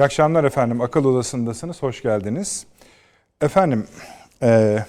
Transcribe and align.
İyi 0.00 0.04
akşamlar 0.04 0.44
efendim. 0.44 0.80
Akıl 0.80 1.04
Odası'ndasınız. 1.04 1.82
Hoş 1.82 2.02
geldiniz. 2.02 2.66
Efendim, 3.40 3.86
eee, 4.42 4.84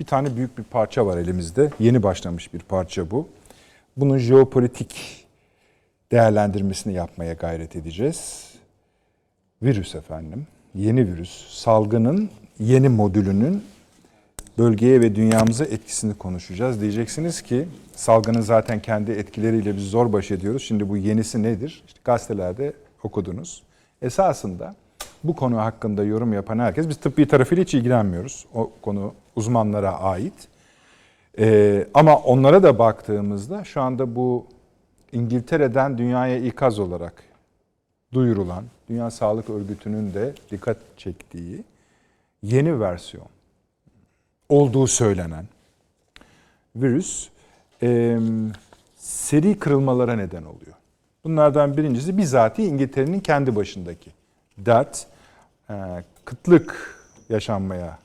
bir 0.00 0.04
tane 0.04 0.36
büyük 0.36 0.58
bir 0.58 0.62
parça 0.62 1.06
var 1.06 1.18
elimizde. 1.18 1.70
Yeni 1.78 2.02
başlamış 2.02 2.54
bir 2.54 2.58
parça 2.58 3.10
bu. 3.10 3.28
Bunun 3.96 4.18
jeopolitik 4.18 5.24
değerlendirmesini 6.12 6.92
yapmaya 6.94 7.32
gayret 7.32 7.76
edeceğiz. 7.76 8.50
Virüs 9.62 9.94
efendim. 9.94 10.46
Yeni 10.74 11.06
virüs. 11.06 11.48
Salgının 11.48 12.30
yeni 12.58 12.88
modülünün 12.88 13.64
bölgeye 14.58 15.00
ve 15.00 15.14
dünyamıza 15.14 15.64
etkisini 15.64 16.14
konuşacağız. 16.14 16.80
Diyeceksiniz 16.80 17.42
ki 17.42 17.68
salgının 17.96 18.40
zaten 18.40 18.82
kendi 18.82 19.10
etkileriyle 19.10 19.76
biz 19.76 19.90
zor 19.90 20.12
baş 20.12 20.30
ediyoruz. 20.30 20.62
Şimdi 20.62 20.88
bu 20.88 20.96
yenisi 20.96 21.42
nedir? 21.42 21.82
İşte 21.86 22.00
gazetelerde 22.04 22.72
okudunuz. 23.02 23.62
Esasında 24.02 24.74
bu 25.24 25.36
konu 25.36 25.58
hakkında 25.58 26.04
yorum 26.04 26.32
yapan 26.32 26.58
herkes, 26.58 26.88
biz 26.88 26.96
tıbbi 26.96 27.28
tarafıyla 27.28 27.64
hiç 27.64 27.74
ilgilenmiyoruz. 27.74 28.46
O 28.54 28.70
konu 28.82 29.14
uzmanlara 29.36 30.00
ait. 30.00 30.48
Ee, 31.38 31.86
ama 31.94 32.16
onlara 32.16 32.62
da 32.62 32.78
baktığımızda 32.78 33.64
şu 33.64 33.80
anda 33.80 34.16
bu 34.16 34.46
İngiltere'den 35.12 35.98
dünyaya 35.98 36.38
ikaz 36.38 36.78
olarak 36.78 37.24
duyurulan, 38.12 38.64
Dünya 38.88 39.10
Sağlık 39.10 39.50
Örgütü'nün 39.50 40.14
de 40.14 40.34
dikkat 40.50 40.76
çektiği 40.96 41.64
yeni 42.42 42.80
versiyon 42.80 43.26
olduğu 44.48 44.86
söylenen 44.86 45.44
virüs 46.76 47.28
e, 47.82 48.18
seri 48.96 49.58
kırılmalara 49.58 50.16
neden 50.16 50.42
oluyor. 50.42 50.76
Bunlardan 51.24 51.76
birincisi 51.76 52.18
bizatihi 52.18 52.66
İngiltere'nin 52.66 53.20
kendi 53.20 53.56
başındaki 53.56 54.10
dert, 54.58 55.06
e, 55.70 55.74
kıtlık 56.24 56.96
yaşanmaya, 57.28 57.98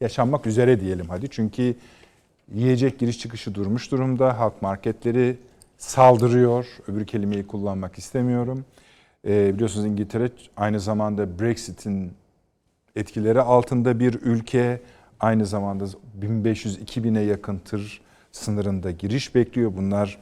yaşanmak 0.00 0.46
üzere 0.46 0.80
diyelim 0.80 1.08
hadi. 1.08 1.30
Çünkü 1.30 1.74
yiyecek 2.54 2.98
giriş 2.98 3.18
çıkışı 3.18 3.54
durmuş 3.54 3.90
durumda. 3.90 4.38
Halk 4.38 4.62
marketleri 4.62 5.36
saldırıyor. 5.78 6.66
Öbür 6.88 7.06
kelimeyi 7.06 7.46
kullanmak 7.46 7.98
istemiyorum. 7.98 8.64
E, 9.26 9.54
biliyorsunuz 9.54 9.86
İngiltere 9.86 10.30
aynı 10.56 10.80
zamanda 10.80 11.38
Brexit'in 11.38 12.12
etkileri 12.96 13.40
altında 13.40 14.00
bir 14.00 14.14
ülke. 14.14 14.80
Aynı 15.20 15.46
zamanda 15.46 15.84
1500-2000'e 16.20 17.22
yakın 17.22 17.58
tır 17.58 18.00
sınırında 18.32 18.90
giriş 18.90 19.34
bekliyor. 19.34 19.72
Bunlar 19.76 20.18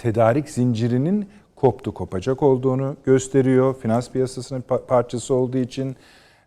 tedarik 0.00 0.50
zincirinin 0.50 1.28
koptu 1.56 1.94
kopacak 1.94 2.42
olduğunu 2.42 2.96
gösteriyor. 3.04 3.74
Finans 3.80 4.10
piyasasının 4.10 4.64
parçası 4.88 5.34
olduğu 5.34 5.58
için 5.58 5.96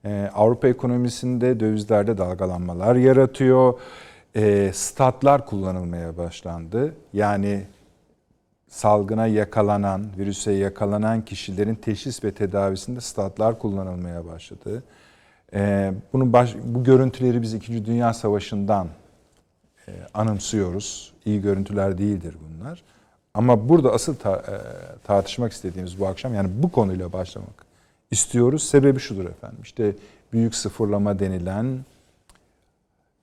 e, 0.05 0.29
Avrupa 0.33 0.67
ekonomisinde 0.67 1.59
dövizlerde 1.59 2.17
dalgalanmalar 2.17 2.95
yaratıyor. 2.95 3.79
E, 4.35 4.71
statlar 4.73 5.45
kullanılmaya 5.45 6.17
başlandı. 6.17 6.95
Yani 7.13 7.63
salgına 8.67 9.27
yakalanan, 9.27 10.05
virüse 10.17 10.51
yakalanan 10.51 11.25
kişilerin 11.25 11.75
teşhis 11.75 12.23
ve 12.23 12.31
tedavisinde 12.31 13.01
statlar 13.01 13.59
kullanılmaya 13.59 14.25
başladı. 14.25 14.83
E, 15.53 15.93
bunun 16.13 16.33
baş, 16.33 16.55
bu 16.63 16.83
görüntüleri 16.83 17.41
biz 17.41 17.53
2. 17.53 17.85
Dünya 17.85 18.13
Savaşı'ndan 18.13 18.87
e, 19.87 19.91
anımsıyoruz. 20.13 21.13
İyi 21.25 21.41
görüntüler 21.41 21.97
değildir 21.97 22.35
bunlar. 22.49 22.83
Ama 23.33 23.69
burada 23.69 23.93
asıl 23.93 24.15
ta, 24.15 24.35
e, 24.35 24.55
tartışmak 25.03 25.51
istediğimiz 25.51 25.99
bu 25.99 26.07
akşam 26.07 26.33
yani 26.33 26.49
bu 26.53 26.71
konuyla 26.71 27.13
başlamak 27.13 27.65
istiyoruz. 28.11 28.63
Sebebi 28.63 28.99
şudur 28.99 29.25
efendim. 29.25 29.59
İşte 29.63 29.95
büyük 30.33 30.55
sıfırlama 30.55 31.19
denilen 31.19 31.79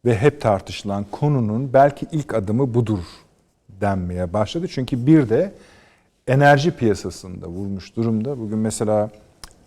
ve 0.05 0.17
hep 0.17 0.41
tartışılan 0.41 1.07
konunun 1.11 1.73
belki 1.73 2.07
ilk 2.13 2.35
adımı 2.35 2.75
budur 2.75 3.05
denmeye 3.69 4.33
başladı. 4.33 4.69
Çünkü 4.69 5.07
bir 5.07 5.29
de 5.29 5.53
enerji 6.27 6.71
piyasasında 6.71 7.47
vurmuş 7.47 7.97
durumda. 7.97 8.39
Bugün 8.39 8.59
mesela 8.59 9.11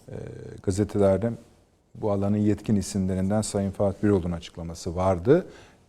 e, 0.07 0.15
gazetelerde 0.63 1.31
bu 1.95 2.11
alanın 2.11 2.37
yetkin 2.37 2.75
isimlerinden 2.75 3.41
Sayın 3.41 3.71
Fatih 3.71 4.03
Birol'un 4.03 4.31
açıklaması 4.31 4.95
vardı. 4.95 5.45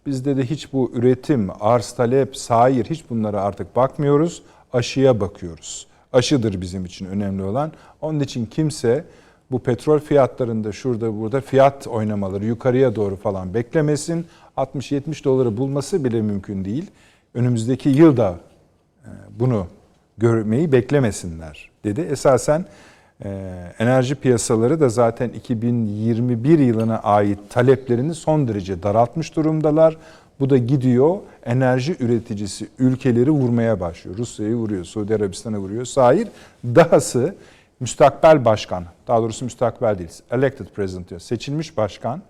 Bizde 0.07 0.37
de 0.37 0.45
hiç 0.45 0.73
bu 0.73 0.91
üretim, 0.95 1.49
arz 1.61 1.93
talep, 1.93 2.37
sair 2.37 2.85
hiç 2.85 3.05
bunlara 3.11 3.43
artık 3.43 3.77
bakmıyoruz. 3.77 4.43
Aşıya 4.73 5.21
bakıyoruz. 5.21 5.87
Aşıdır 6.13 6.61
bizim 6.61 6.85
için 6.85 7.07
önemli 7.07 7.43
olan. 7.43 7.73
Onun 8.01 8.21
için 8.21 8.47
kimse 8.47 9.05
bu 9.51 9.59
petrol 9.59 9.99
fiyatlarında 9.99 10.73
şurada 10.73 11.21
burada 11.21 11.41
fiyat 11.41 11.87
oynamaları 11.87 12.45
yukarıya 12.45 12.97
doğru 12.97 13.17
falan 13.17 13.55
beklemesin. 13.55 14.27
60-70 14.57 15.25
doları 15.25 15.57
bulması 15.57 16.05
bile 16.05 16.23
mümkün 16.23 16.65
değil. 16.65 16.91
Önümüzdeki 17.35 17.89
yılda 17.89 18.39
e, 19.05 19.09
bunu 19.39 19.67
görmeyi 20.19 20.73
beklemesinler 20.73 21.71
dedi. 21.85 22.01
Esasen 22.01 22.65
enerji 23.79 24.15
piyasaları 24.15 24.81
da 24.81 24.89
zaten 24.89 25.29
2021 25.29 26.59
yılına 26.59 26.99
ait 26.99 27.39
taleplerini 27.51 28.15
son 28.15 28.49
derece 28.49 28.83
daraltmış 28.83 29.37
durumdalar. 29.37 29.97
Bu 30.41 30.51
da 30.51 30.59
gidiyor 30.59 31.17
enerji 31.47 31.97
üreticisi 32.01 32.69
ülkeleri 32.79 33.31
vurmaya 33.31 33.81
başlıyor. 33.81 34.19
Rusya'yı 34.19 34.55
vuruyor, 34.55 34.85
Suudi 34.85 35.15
Arabistan'ı 35.15 35.59
vuruyor. 35.59 35.85
Sahir 35.85 36.29
dahası 36.65 37.35
müstakbel 37.81 38.45
başkan, 38.45 38.85
daha 39.09 39.23
doğrusu 39.23 39.45
müstakbel 39.45 39.99
değil, 39.99 40.11
elected 40.31 40.67
president 40.67 41.11
diyor, 41.11 41.21
seçilmiş 41.21 41.77
başkan 41.77 42.23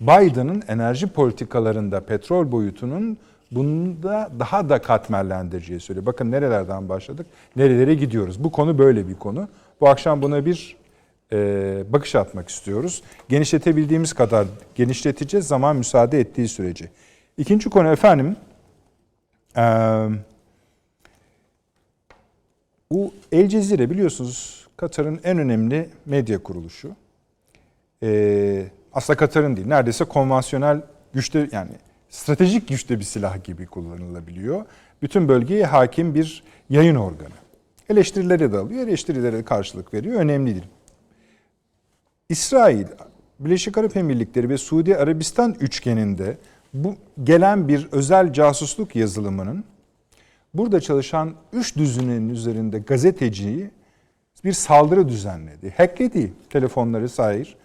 Biden'ın 0.00 0.62
enerji 0.68 1.06
politikalarında 1.06 2.00
petrol 2.00 2.52
boyutunun 2.52 3.18
bunda 3.50 4.30
daha 4.38 4.68
da 4.68 4.82
katmerlendireceği 4.82 5.80
söylüyor. 5.80 6.06
Bakın 6.06 6.30
nerelerden 6.30 6.88
başladık, 6.88 7.26
nerelere 7.56 7.94
gidiyoruz. 7.94 8.44
Bu 8.44 8.52
konu 8.52 8.78
böyle 8.78 9.08
bir 9.08 9.14
konu. 9.14 9.48
Bu 9.82 9.88
akşam 9.88 10.22
buna 10.22 10.46
bir 10.46 10.76
e, 11.32 11.36
bakış 11.92 12.14
atmak 12.14 12.48
istiyoruz. 12.48 13.02
Genişletebildiğimiz 13.28 14.12
kadar 14.12 14.46
genişleteceğiz 14.74 15.46
zaman 15.46 15.76
müsaade 15.76 16.20
ettiği 16.20 16.48
sürece. 16.48 16.88
İkinci 17.38 17.70
konu 17.70 17.88
efendim, 17.88 18.36
e, 19.56 19.62
bu 22.92 23.14
El 23.32 23.48
Cezire 23.48 23.90
biliyorsunuz 23.90 24.66
Katar'ın 24.76 25.20
en 25.24 25.38
önemli 25.38 25.88
medya 26.06 26.42
kuruluşu. 26.42 26.96
E, 28.02 28.64
aslında 28.92 29.16
Katar'ın 29.16 29.56
değil, 29.56 29.66
neredeyse 29.66 30.04
konvansiyonel 30.04 30.80
güçte 31.12 31.48
yani 31.52 31.70
stratejik 32.10 32.68
güçte 32.68 32.98
bir 32.98 33.04
silah 33.04 33.44
gibi 33.44 33.66
kullanılabiliyor. 33.66 34.64
Bütün 35.02 35.28
bölgeye 35.28 35.64
hakim 35.64 36.14
bir 36.14 36.42
yayın 36.70 36.96
organı. 36.96 37.41
Eleştirileri 37.92 38.52
de 38.52 38.58
alıyor, 38.58 38.88
eleştirilere 38.88 39.36
de 39.36 39.44
karşılık 39.44 39.94
veriyor. 39.94 40.20
Önemlidir. 40.20 40.64
İsrail, 42.28 42.86
Birleşik 43.38 43.78
Arap 43.78 43.96
Emirlikleri 43.96 44.48
ve 44.48 44.58
Suudi 44.58 44.96
Arabistan 44.96 45.56
üçgeninde 45.60 46.38
bu 46.74 46.96
gelen 47.24 47.68
bir 47.68 47.88
özel 47.92 48.32
casusluk 48.32 48.96
yazılımının 48.96 49.64
burada 50.54 50.80
çalışan 50.80 51.34
üç 51.52 51.76
düzinin 51.76 52.28
üzerinde 52.28 52.78
gazeteciyi 52.78 53.70
bir 54.44 54.52
saldırı 54.52 55.08
düzenledi. 55.08 55.74
Hackledi 55.76 56.32
telefonları 56.50 57.08
sahir. 57.08 57.56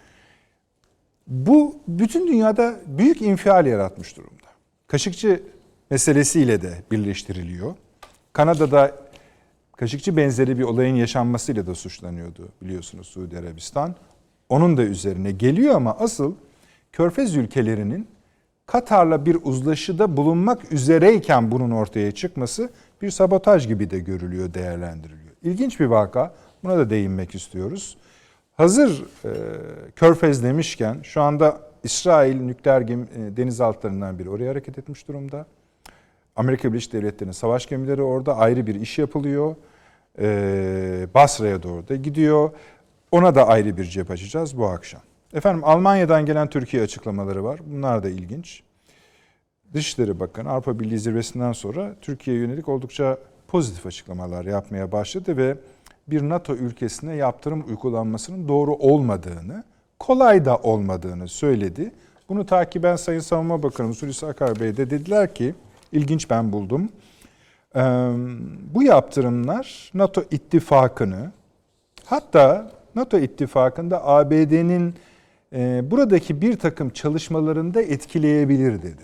Bu 1.26 1.76
bütün 1.88 2.26
dünyada 2.26 2.80
büyük 2.86 3.22
infial 3.22 3.66
yaratmış 3.66 4.16
durumda. 4.16 4.48
Kaşıkçı 4.86 5.42
meselesiyle 5.90 6.62
de 6.62 6.72
birleştiriliyor. 6.90 7.74
Kanada'da 8.32 9.07
Kaşıkçı 9.78 10.16
benzeri 10.16 10.58
bir 10.58 10.62
olayın 10.62 10.94
yaşanmasıyla 10.94 11.66
da 11.66 11.74
suçlanıyordu 11.74 12.48
biliyorsunuz 12.62 13.06
Suudi 13.06 13.38
Arabistan. 13.38 13.94
Onun 14.48 14.76
da 14.76 14.82
üzerine 14.82 15.32
geliyor 15.32 15.74
ama 15.74 15.96
asıl 15.98 16.34
Körfez 16.92 17.36
ülkelerinin 17.36 18.08
Katar'la 18.66 19.26
bir 19.26 19.38
uzlaşıda 19.42 20.16
bulunmak 20.16 20.72
üzereyken 20.72 21.50
bunun 21.50 21.70
ortaya 21.70 22.12
çıkması 22.12 22.70
bir 23.02 23.10
sabotaj 23.10 23.68
gibi 23.68 23.90
de 23.90 23.98
görülüyor, 23.98 24.54
değerlendiriliyor. 24.54 25.34
İlginç 25.42 25.80
bir 25.80 25.86
vaka. 25.86 26.34
Buna 26.64 26.78
da 26.78 26.90
değinmek 26.90 27.34
istiyoruz. 27.34 27.96
Hazır 28.56 29.04
e, 29.24 29.30
Körfez 29.96 30.42
demişken 30.42 31.00
şu 31.02 31.22
anda 31.22 31.60
İsrail 31.84 32.40
nükleer 32.40 32.80
gemi, 32.80 33.02
e, 33.04 33.36
denizaltılarından 33.36 34.18
biri 34.18 34.30
oraya 34.30 34.50
hareket 34.50 34.78
etmiş 34.78 35.08
durumda. 35.08 35.46
Amerika 36.36 36.72
Birleşik 36.72 36.92
Devletleri'nin 36.92 37.32
savaş 37.32 37.66
gemileri 37.66 38.02
orada 38.02 38.36
ayrı 38.36 38.66
bir 38.66 38.74
iş 38.74 38.98
yapılıyor. 38.98 39.54
Ee, 40.20 41.06
Basra'ya 41.14 41.62
doğru 41.62 41.88
da 41.88 41.96
gidiyor. 41.96 42.50
Ona 43.12 43.34
da 43.34 43.48
ayrı 43.48 43.76
bir 43.76 43.84
cep 43.84 44.10
açacağız 44.10 44.58
bu 44.58 44.66
akşam. 44.66 45.00
Efendim 45.34 45.64
Almanya'dan 45.64 46.26
gelen 46.26 46.50
Türkiye 46.50 46.82
açıklamaları 46.82 47.44
var. 47.44 47.60
Bunlar 47.66 48.02
da 48.02 48.08
ilginç. 48.08 48.62
Dışişleri 49.74 50.20
Bakanı 50.20 50.50
Avrupa 50.50 50.80
Birliği 50.80 50.98
zirvesinden 50.98 51.52
sonra 51.52 51.94
Türkiye'ye 52.00 52.42
yönelik 52.42 52.68
oldukça 52.68 53.18
pozitif 53.48 53.86
açıklamalar 53.86 54.44
yapmaya 54.44 54.92
başladı 54.92 55.36
ve 55.36 55.56
bir 56.08 56.28
NATO 56.28 56.54
ülkesine 56.54 57.16
yaptırım 57.16 57.64
uygulanmasının 57.68 58.48
doğru 58.48 58.74
olmadığını, 58.74 59.64
kolay 59.98 60.44
da 60.44 60.56
olmadığını 60.56 61.28
söyledi. 61.28 61.92
Bunu 62.28 62.46
takiben 62.46 62.96
Sayın 62.96 63.20
Savunma 63.20 63.62
Bakanı 63.62 63.94
Hulusi 63.94 64.26
Akar 64.26 64.60
Bey 64.60 64.76
de 64.76 64.90
dediler 64.90 65.34
ki, 65.34 65.54
ilginç 65.92 66.30
ben 66.30 66.52
buldum. 66.52 66.88
Bu 68.74 68.82
yaptırımlar 68.82 69.90
NATO 69.94 70.22
ittifakını, 70.30 71.30
hatta 72.04 72.70
NATO 72.94 73.18
ittifakında 73.18 74.06
ABD'nin 74.06 74.94
e, 75.52 75.90
buradaki 75.90 76.40
bir 76.40 76.58
takım 76.58 76.90
çalışmalarında 76.90 77.82
etkileyebilir 77.82 78.82
dedi. 78.82 79.02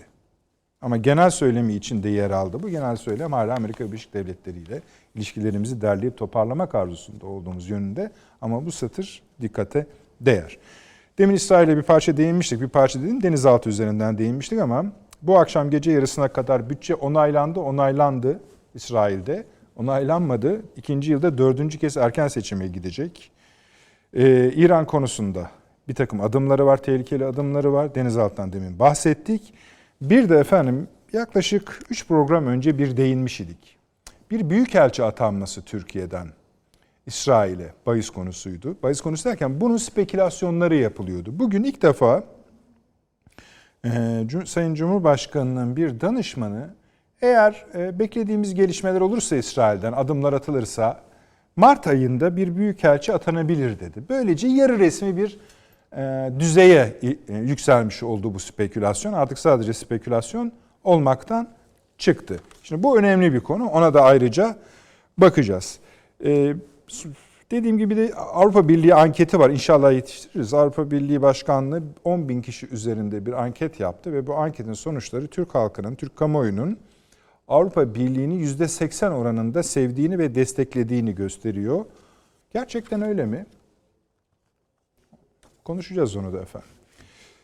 Ama 0.81 0.97
genel 0.97 1.29
söylemi 1.29 1.73
içinde 1.73 2.09
yer 2.09 2.31
aldı. 2.31 2.63
Bu 2.63 2.69
genel 2.69 2.95
söylem 2.95 3.33
hala 3.33 3.55
Amerika 3.55 3.87
Birleşik 3.87 4.13
Devletleri 4.13 4.59
ile 4.59 4.81
ilişkilerimizi 5.15 5.81
derleyip 5.81 6.17
toparlamak 6.17 6.75
arzusunda 6.75 7.25
olduğumuz 7.25 7.69
yönünde. 7.69 8.11
Ama 8.41 8.65
bu 8.65 8.71
satır 8.71 9.23
dikkate 9.41 9.87
değer. 10.21 10.57
Demin 11.17 11.35
İsrail'e 11.35 11.77
bir 11.77 11.83
parça 11.83 12.17
değinmiştik. 12.17 12.61
Bir 12.61 12.67
parça 12.67 13.01
dedim 13.01 13.23
denizaltı 13.23 13.69
üzerinden 13.69 14.17
değinmiştik 14.17 14.59
ama 14.59 14.85
bu 15.21 15.39
akşam 15.39 15.69
gece 15.69 15.91
yarısına 15.91 16.27
kadar 16.27 16.69
bütçe 16.69 16.95
onaylandı, 16.95 17.59
onaylandı 17.59 18.39
İsrail'de. 18.75 19.45
Onaylanmadı. 19.75 20.61
İkinci 20.77 21.11
yılda 21.11 21.37
dördüncü 21.37 21.79
kez 21.79 21.97
erken 21.97 22.27
seçime 22.27 22.67
gidecek. 22.67 23.31
Ee, 24.13 24.51
İran 24.55 24.85
konusunda 24.85 25.51
bir 25.87 25.95
takım 25.95 26.21
adımları 26.21 26.65
var, 26.65 26.77
tehlikeli 26.77 27.25
adımları 27.25 27.73
var. 27.73 27.95
Denizaltıdan 27.95 28.53
demin 28.53 28.79
bahsettik. 28.79 29.53
Bir 30.01 30.29
de 30.29 30.37
efendim 30.37 30.87
yaklaşık 31.13 31.79
3 31.89 32.07
program 32.07 32.47
önce 32.47 32.77
bir 32.77 32.97
değinmiş 32.97 33.39
idik. 33.39 33.77
Bir 34.31 34.49
büyükelçi 34.49 35.03
atanması 35.03 35.61
Türkiye'den 35.61 36.27
İsrail'e 37.05 37.73
bahis 37.85 38.09
konusuydu. 38.09 38.77
Bahis 38.83 39.01
konusu 39.01 39.29
derken 39.29 39.61
bunun 39.61 39.77
spekülasyonları 39.77 40.75
yapılıyordu. 40.75 41.39
Bugün 41.39 41.63
ilk 41.63 41.81
defa 41.81 42.23
e, 43.85 44.23
Sayın 44.45 44.75
Cumhurbaşkanı'nın 44.75 45.75
bir 45.75 46.01
danışmanı 46.01 46.69
eğer 47.21 47.65
e, 47.75 47.99
beklediğimiz 47.99 48.53
gelişmeler 48.53 49.01
olursa 49.01 49.35
İsrail'den 49.35 49.93
adımlar 49.93 50.33
atılırsa 50.33 51.05
Mart 51.55 51.87
ayında 51.87 52.35
bir 52.35 52.55
büyükelçi 52.55 53.13
atanabilir 53.13 53.79
dedi. 53.79 54.03
Böylece 54.09 54.47
yarı 54.47 54.79
resmi 54.79 55.17
bir 55.17 55.37
e, 55.97 56.31
düzeye 56.39 56.99
e, 57.29 57.33
yükselmiş 57.33 58.03
oldu 58.03 58.33
bu 58.33 58.39
spekülasyon. 58.39 59.13
Artık 59.13 59.39
sadece 59.39 59.73
spekülasyon 59.73 60.51
olmaktan 60.83 61.49
çıktı. 61.97 62.39
Şimdi 62.63 62.83
bu 62.83 62.99
önemli 62.99 63.33
bir 63.33 63.39
konu. 63.39 63.67
Ona 63.67 63.93
da 63.93 64.01
ayrıca 64.01 64.55
bakacağız. 65.17 65.79
E, 66.25 66.55
dediğim 67.51 67.77
gibi 67.77 67.97
de 67.97 68.13
Avrupa 68.15 68.67
Birliği 68.67 68.95
anketi 68.95 69.39
var. 69.39 69.49
İnşallah 69.49 69.93
yetiştiririz. 69.93 70.53
Avrupa 70.53 70.91
Birliği 70.91 71.21
Başkanlığı 71.21 71.83
10 72.03 72.29
bin 72.29 72.41
kişi 72.41 72.67
üzerinde 72.67 73.25
bir 73.25 73.43
anket 73.43 73.79
yaptı 73.79 74.13
ve 74.13 74.27
bu 74.27 74.35
anketin 74.35 74.73
sonuçları 74.73 75.27
Türk 75.27 75.55
halkının, 75.55 75.95
Türk 75.95 76.15
kamuoyunun 76.15 76.79
Avrupa 77.47 77.95
Birliği'ni 77.95 78.43
%80 78.43 79.09
oranında 79.09 79.63
sevdiğini 79.63 80.19
ve 80.19 80.35
desteklediğini 80.35 81.15
gösteriyor. 81.15 81.85
Gerçekten 82.53 83.01
öyle 83.01 83.25
mi? 83.25 83.45
Konuşacağız 85.63 86.15
onu 86.15 86.33
da 86.33 86.41
efendim. 86.41 86.69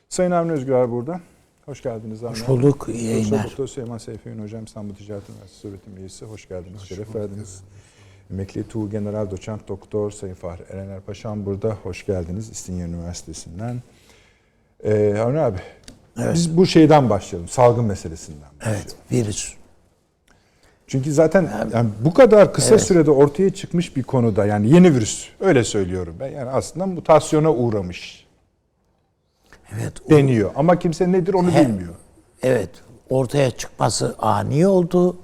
Sayın 0.09 0.31
Avni 0.31 0.51
Özgür 0.51 0.92
burada. 0.92 1.21
Hoş 1.65 1.81
geldiniz 1.81 2.24
Avni 2.24 2.31
Hoş 2.31 2.48
bulduk. 2.48 2.88
İyi 2.94 3.03
yayınlar. 3.03 3.44
Doktor 3.44 3.68
Süleyman 3.68 3.98
Seyfi 3.98 4.31
Hocam 4.42 4.63
İstanbul 4.63 4.95
Ticaret 4.95 5.30
Üniversitesi 5.30 5.68
öğretim 5.68 5.98
üyesi. 5.98 6.25
Hoş 6.25 6.48
geldiniz. 6.48 6.81
Hoş 6.81 6.88
şeref 6.88 7.15
verdiniz. 7.15 7.63
Emekli 8.31 8.68
Tuğ 8.68 8.89
General 8.89 9.31
Doçent 9.31 9.68
Doktor 9.68 10.12
Sayın 10.12 10.33
Fahri 10.33 10.63
Erener 10.69 11.01
Paşam 11.01 11.45
burada. 11.45 11.77
Hoş 11.83 12.06
geldiniz 12.06 12.50
İstinye 12.50 12.86
Üniversitesi'nden. 12.86 13.81
Ee, 14.83 15.18
Avni 15.18 15.39
abi 15.39 15.59
evet. 16.18 16.33
biz 16.33 16.57
bu 16.57 16.65
şeyden 16.65 17.09
başlayalım. 17.09 17.50
Salgın 17.50 17.86
meselesinden 17.86 18.50
başlayalım. 18.59 18.81
Evet 18.86 18.95
virüs. 19.12 19.61
Çünkü 20.92 21.14
zaten 21.14 21.70
yani 21.74 21.90
bu 22.00 22.14
kadar 22.14 22.54
kısa 22.54 22.76
evet. 22.76 22.84
sürede 22.84 23.12
ortaya 23.12 23.54
çıkmış 23.54 23.96
bir 23.96 24.04
konuda 24.04 24.46
yani 24.46 24.70
yeni 24.70 24.96
virüs 24.96 25.28
öyle 25.40 25.64
söylüyorum 25.64 26.16
ben. 26.20 26.28
Yani 26.28 26.50
aslında 26.50 26.86
mutasyona 26.86 27.54
uğramış. 27.54 28.28
Evet. 29.74 30.10
Deniyor 30.10 30.52
ama 30.56 30.80
kimse 30.80 31.12
nedir 31.12 31.34
onu 31.34 31.52
he, 31.52 31.68
bilmiyor. 31.68 31.94
Evet. 32.44 32.70
Ortaya 33.10 33.52
çıkması 33.52 34.16
ani 34.20 34.68
oldu. 34.68 35.18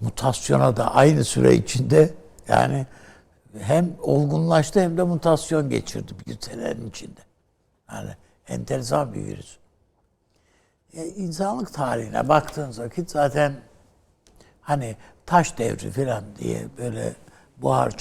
Mutasyona 0.00 0.76
da 0.76 0.94
aynı 0.94 1.24
süre 1.24 1.54
içinde 1.54 2.10
yani 2.48 2.86
hem 3.58 3.90
olgunlaştı 4.02 4.80
hem 4.80 4.98
de 4.98 5.02
mutasyon 5.02 5.70
geçirdi 5.70 6.12
bir 6.26 6.36
senenin 6.40 6.88
içinde. 6.88 7.20
Yani 7.92 8.10
enteresan 8.48 9.14
bir 9.14 9.24
virüs. 9.24 9.56
E, 10.94 11.06
insanlık 11.06 11.74
tarihine 11.74 12.28
baktığınız 12.28 12.80
vakit 12.80 13.10
zaten 13.10 13.67
hani 14.68 14.96
taş 15.26 15.58
devri 15.58 15.90
falan 15.90 16.24
diye 16.38 16.66
böyle 16.78 17.14
buhar 17.58 17.92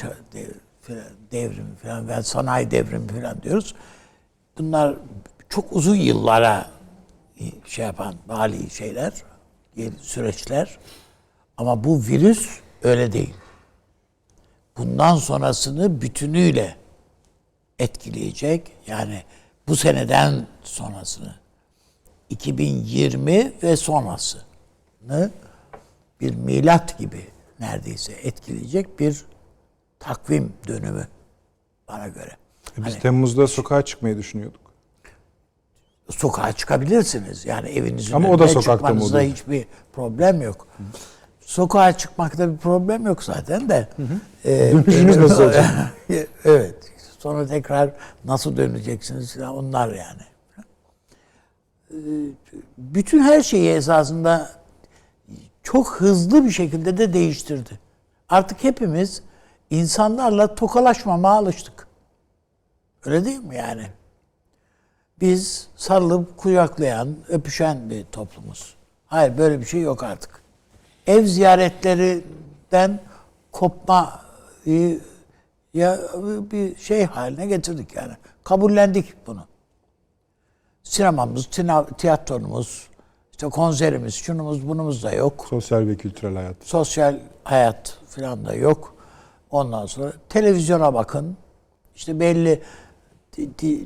devrimi 1.32 1.76
falan 1.76 2.08
ve 2.08 2.24
sanayi 2.24 2.72
devrimi 2.72 3.08
falan 3.08 3.42
diyoruz. 3.42 3.76
Bunlar 4.58 4.96
çok 5.50 5.74
uzun 5.76 5.96
yıllara 5.96 6.70
şey 7.66 7.86
yapan 7.86 8.16
mali 8.28 8.70
şeyler, 8.70 9.14
süreçler. 10.02 10.78
Ama 11.58 11.84
bu 11.84 12.02
virüs 12.02 12.60
öyle 12.84 13.12
değil. 13.12 13.34
Bundan 14.78 15.16
sonrasını 15.16 16.02
bütünüyle 16.02 16.76
etkileyecek. 17.80 18.72
Yani 18.88 19.24
bu 19.68 19.76
seneden 19.76 20.48
sonrasını 20.64 21.36
2020 22.30 23.54
ve 23.64 23.78
sonrasını 23.78 25.32
bir 26.22 26.36
milat 26.36 26.98
gibi 26.98 27.28
neredeyse 27.60 28.14
etkileyecek 28.14 29.00
bir 29.00 29.26
takvim 30.00 30.54
dönümü 30.68 31.08
bana 31.88 32.08
göre. 32.08 32.32
E 32.78 32.86
biz 32.86 32.94
hani, 32.94 33.02
Temmuz'da 33.02 33.48
sokağa 33.48 33.82
çıkmayı 33.86 34.18
düşünüyorduk. 34.18 34.62
Sokağa 36.10 36.52
çıkabilirsiniz. 36.54 37.46
Yani 37.46 37.70
evinizin 37.70 38.14
Ama 38.14 38.30
o 38.30 38.40
da 38.40 38.48
sokakta 38.48 38.94
mı 38.94 39.04
oluyor? 39.04 39.22
hiçbir 39.24 39.66
problem 39.94 40.42
yok. 40.42 40.68
Hı. 40.78 40.84
Sokağa 41.42 41.98
çıkmakta 41.98 42.54
bir 42.54 42.58
problem 42.58 43.06
yok 43.06 43.24
zaten 43.24 43.70
de. 43.70 43.88
Hı 43.98 44.04
hı. 44.04 44.50
E, 44.50 44.72
Dönüşünüz 44.74 45.18
nasıl 45.18 45.44
olacak? 45.44 45.66
evet. 46.46 46.76
Sonra 47.20 47.48
tekrar 47.48 47.92
nasıl 48.26 48.58
döneceksiniz? 48.58 49.38
Onlar 49.38 49.88
yani. 49.94 50.22
E, 51.92 51.98
bütün 52.78 53.20
her 53.20 53.42
şeyi 53.42 53.70
esasında 53.70 54.50
çok 55.68 55.92
hızlı 55.92 56.46
bir 56.46 56.52
şekilde 56.52 56.98
de 56.98 57.14
değiştirdi. 57.14 57.80
Artık 58.30 58.64
hepimiz 58.64 59.24
insanlarla 59.70 60.56
tokalaşmamaya 60.56 61.36
alıştık. 61.36 61.88
Öyle 63.06 63.26
değil 63.26 63.44
mi 63.44 63.56
yani? 63.56 63.88
Biz 65.22 65.68
sarılıp 65.76 66.38
kucaklayan, 66.38 67.16
öpüşen 67.28 67.90
bir 67.90 68.06
toplumuz. 68.06 68.76
Hayır 69.08 69.38
böyle 69.38 69.60
bir 69.60 69.66
şey 69.66 69.82
yok 69.82 70.04
artık. 70.04 70.42
Ev 71.08 71.26
ziyaretlerinden 71.26 73.00
kopma 73.52 74.22
ya 75.74 76.00
bir 76.52 76.76
şey 76.76 77.06
haline 77.06 77.46
getirdik 77.46 77.96
yani. 77.96 78.14
Kabullendik 78.44 79.28
bunu. 79.28 79.46
Sinemamız, 80.84 81.50
tiyatromuz, 81.98 82.88
işte 83.38 83.50
konserimiz, 83.50 84.16
şunumuz 84.16 84.68
bunumuz 84.68 85.04
da 85.04 85.12
yok. 85.12 85.46
Sosyal 85.50 85.88
ve 85.88 85.96
kültürel 85.96 86.36
hayat. 86.36 86.56
Sosyal 86.62 87.20
hayat 87.44 87.98
falan 88.08 88.46
da 88.46 88.54
yok. 88.54 88.96
Ondan 89.52 89.86
sonra 89.86 90.14
televizyona 90.30 90.94
bakın. 90.94 91.38
İşte 91.96 92.20
belli 92.20 92.62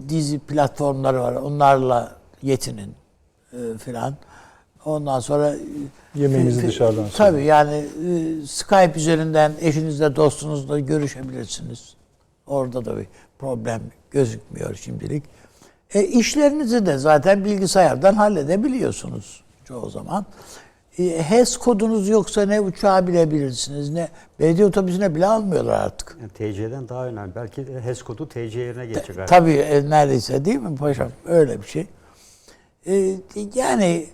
dizi 0.09 0.39
platformları 0.39 1.21
var. 1.21 1.33
Onlarla 1.33 2.15
yetinin 2.41 2.95
e, 3.53 3.77
filan. 3.77 4.15
Ondan 4.85 5.19
sonra 5.19 5.55
yemeğinizi 6.15 6.67
dışarıdan. 6.67 7.05
Tabii 7.15 7.43
yani 7.43 7.75
e, 7.75 8.45
Skype 8.45 8.93
üzerinden 8.95 9.51
eşinizle 9.61 10.15
dostunuzla 10.15 10.79
görüşebilirsiniz. 10.79 11.95
Orada 12.47 12.85
da 12.85 12.97
bir 12.97 13.07
problem 13.39 13.81
gözükmüyor 14.11 14.75
şimdilik. 14.75 15.23
E, 15.93 16.03
işlerinizi 16.03 16.85
de 16.85 16.97
zaten 16.97 17.45
bilgisayardan 17.45 18.13
halledebiliyorsunuz 18.13 19.43
çoğu 19.65 19.89
zaman. 19.89 20.25
E, 20.99 21.23
HES 21.23 21.57
kodunuz 21.57 22.09
yoksa 22.09 22.45
ne 22.45 22.59
uçağı 22.59 23.07
bilebilirsiniz 23.07 23.89
ne 23.89 24.09
belediye 24.39 24.67
otobüsüne 24.67 25.15
bile 25.15 25.25
almıyorlar 25.25 25.79
artık. 25.79 26.17
Yani 26.21 26.29
TC'den 26.29 26.89
daha 26.89 27.07
önemli. 27.07 27.35
Belki 27.35 27.65
HES 27.83 28.01
kodu 28.03 28.29
TC 28.29 28.59
yerine 28.59 28.85
geçecek. 28.85 29.15
Ta, 29.15 29.25
tabii 29.25 29.53
e, 29.53 29.89
neredeyse 29.89 30.45
değil 30.45 30.59
mi 30.59 30.75
paşam? 30.75 31.11
Öyle 31.25 31.61
bir 31.61 31.67
şey. 31.67 31.87
E, 32.87 33.15
yani 33.55 34.05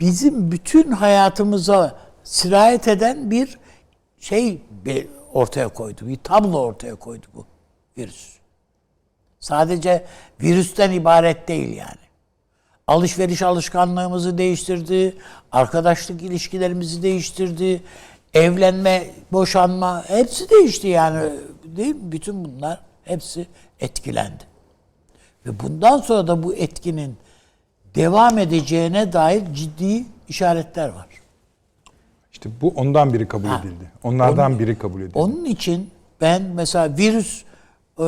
bizim 0.00 0.52
bütün 0.52 0.92
hayatımıza 0.92 1.98
sirayet 2.24 2.88
eden 2.88 3.30
bir 3.30 3.58
şey 4.18 4.62
ortaya 5.32 5.68
koydu. 5.68 6.08
Bir 6.08 6.16
tablo 6.16 6.58
ortaya 6.58 6.94
koydu 6.94 7.26
bu 7.34 7.44
virüs. 7.98 8.35
Sadece 9.40 10.04
virüsten 10.42 10.90
ibaret 10.92 11.48
değil 11.48 11.76
yani. 11.76 12.06
Alışveriş 12.86 13.42
alışkanlığımızı 13.42 14.38
değiştirdi, 14.38 15.16
arkadaşlık 15.52 16.22
ilişkilerimizi 16.22 17.02
değiştirdi, 17.02 17.82
evlenme, 18.34 19.10
boşanma 19.32 20.04
hepsi 20.08 20.50
değişti 20.50 20.88
yani. 20.88 21.30
Değil 21.64 21.94
mi? 21.94 22.12
Bütün 22.12 22.44
bunlar 22.44 22.80
hepsi 23.04 23.46
etkilendi. 23.80 24.44
Ve 25.46 25.60
bundan 25.60 25.98
sonra 25.98 26.26
da 26.26 26.42
bu 26.42 26.54
etkinin 26.54 27.16
devam 27.94 28.38
edeceğine 28.38 29.12
dair 29.12 29.42
ciddi 29.54 30.04
işaretler 30.28 30.88
var. 30.88 31.06
İşte 32.32 32.50
bu 32.60 32.68
ondan 32.76 33.12
biri 33.14 33.28
kabul 33.28 33.48
Ha. 33.48 33.60
edildi. 33.60 33.90
Onlardan 34.02 34.50
Onun- 34.50 34.58
biri 34.58 34.78
kabul 34.78 35.00
edildi. 35.00 35.18
Onun 35.18 35.44
için 35.44 35.90
ben 36.20 36.42
mesela 36.42 36.96
virüs 36.96 37.44
e, 38.00 38.04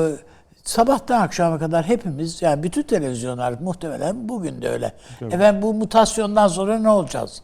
sabahtan 0.69 1.21
akşama 1.21 1.59
kadar 1.59 1.85
hepimiz 1.85 2.43
yani 2.43 2.63
bütün 2.63 2.83
televizyonlar 2.83 3.55
muhtemelen 3.61 4.29
bugün 4.29 4.63
de 4.63 4.69
öyle. 4.69 4.93
Efendim 5.21 5.63
bu 5.63 5.75
mutasyondan 5.75 6.49
sonra 6.49 6.79
ne 6.79 6.91
olacağız? 6.91 7.43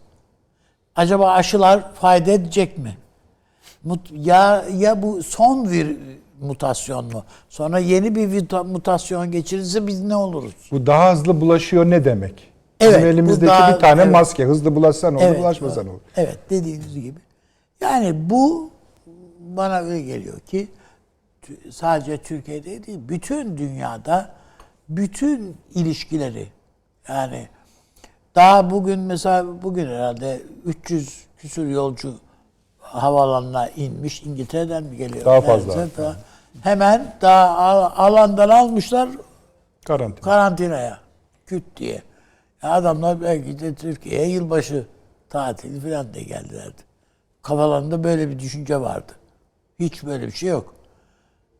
Acaba 0.96 1.30
aşılar 1.30 1.92
fayda 1.94 2.30
edecek 2.30 2.78
mi? 2.78 2.96
Mut- 3.84 4.12
Ya 4.26 4.64
ya 4.76 5.02
bu 5.02 5.22
son 5.22 5.70
bir 5.72 5.96
mutasyon 6.40 7.04
mu? 7.04 7.24
Sonra 7.48 7.78
yeni 7.78 8.14
bir 8.14 8.52
mutasyon 8.64 9.30
geçirirse 9.30 9.86
biz 9.86 10.00
ne 10.02 10.16
oluruz? 10.16 10.54
Bu 10.70 10.86
daha 10.86 11.12
hızlı 11.12 11.40
bulaşıyor 11.40 11.84
ne 11.90 12.04
demek? 12.04 12.52
Evet, 12.80 12.94
Bizim 12.96 13.08
elimizdeki 13.08 13.46
daha- 13.46 13.74
bir 13.74 13.80
tane 13.80 14.02
evet. 14.02 14.12
maske. 14.12 14.44
Hızlı 14.44 14.74
bulaşsa 14.76 15.10
ne 15.10 15.16
olur, 15.16 15.26
Evet, 15.26 15.38
bulaşmasa 15.38 15.82
ne 15.82 15.90
olur? 15.90 16.00
Evet 16.16 16.38
dediğiniz 16.50 16.94
gibi. 16.94 17.18
Yani 17.80 18.30
bu 18.30 18.70
bana 19.40 19.78
öyle 19.78 20.00
geliyor 20.00 20.40
ki 20.40 20.68
sadece 21.70 22.16
Türkiye'de 22.18 22.86
değil 22.86 22.98
bütün 23.08 23.56
dünyada 23.56 24.30
bütün 24.88 25.56
ilişkileri 25.74 26.46
yani 27.08 27.48
daha 28.34 28.70
bugün 28.70 28.98
mesela 29.00 29.62
bugün 29.62 29.86
herhalde 29.86 30.42
300 30.64 31.24
küsur 31.38 31.66
yolcu 31.66 32.14
havaalanına 32.78 33.68
inmiş 33.68 34.22
İngiltere'den 34.22 34.82
mi 34.84 34.96
geliyor? 34.96 35.24
Daha 35.24 35.40
fazla 35.40 35.88
daha- 35.98 36.16
Hemen 36.62 37.16
daha 37.22 37.48
al- 37.58 37.92
alandan 38.06 38.48
almışlar 38.48 39.08
Karantina. 39.86 40.20
karantinaya 40.24 40.98
küt 41.46 41.64
diye. 41.76 42.02
Ya 42.62 42.70
adamlar 42.72 43.20
belki 43.20 43.58
de 43.58 43.74
Türkiye'ye 43.74 44.28
yılbaşı 44.28 44.86
tatili 45.30 45.80
falan 45.80 46.14
diye 46.14 46.24
geldilerdi. 46.24 46.82
Kafalarında 47.42 48.04
böyle 48.04 48.28
bir 48.30 48.38
düşünce 48.38 48.80
vardı. 48.80 49.12
Hiç 49.80 50.04
böyle 50.04 50.26
bir 50.26 50.32
şey 50.32 50.48
yok. 50.48 50.74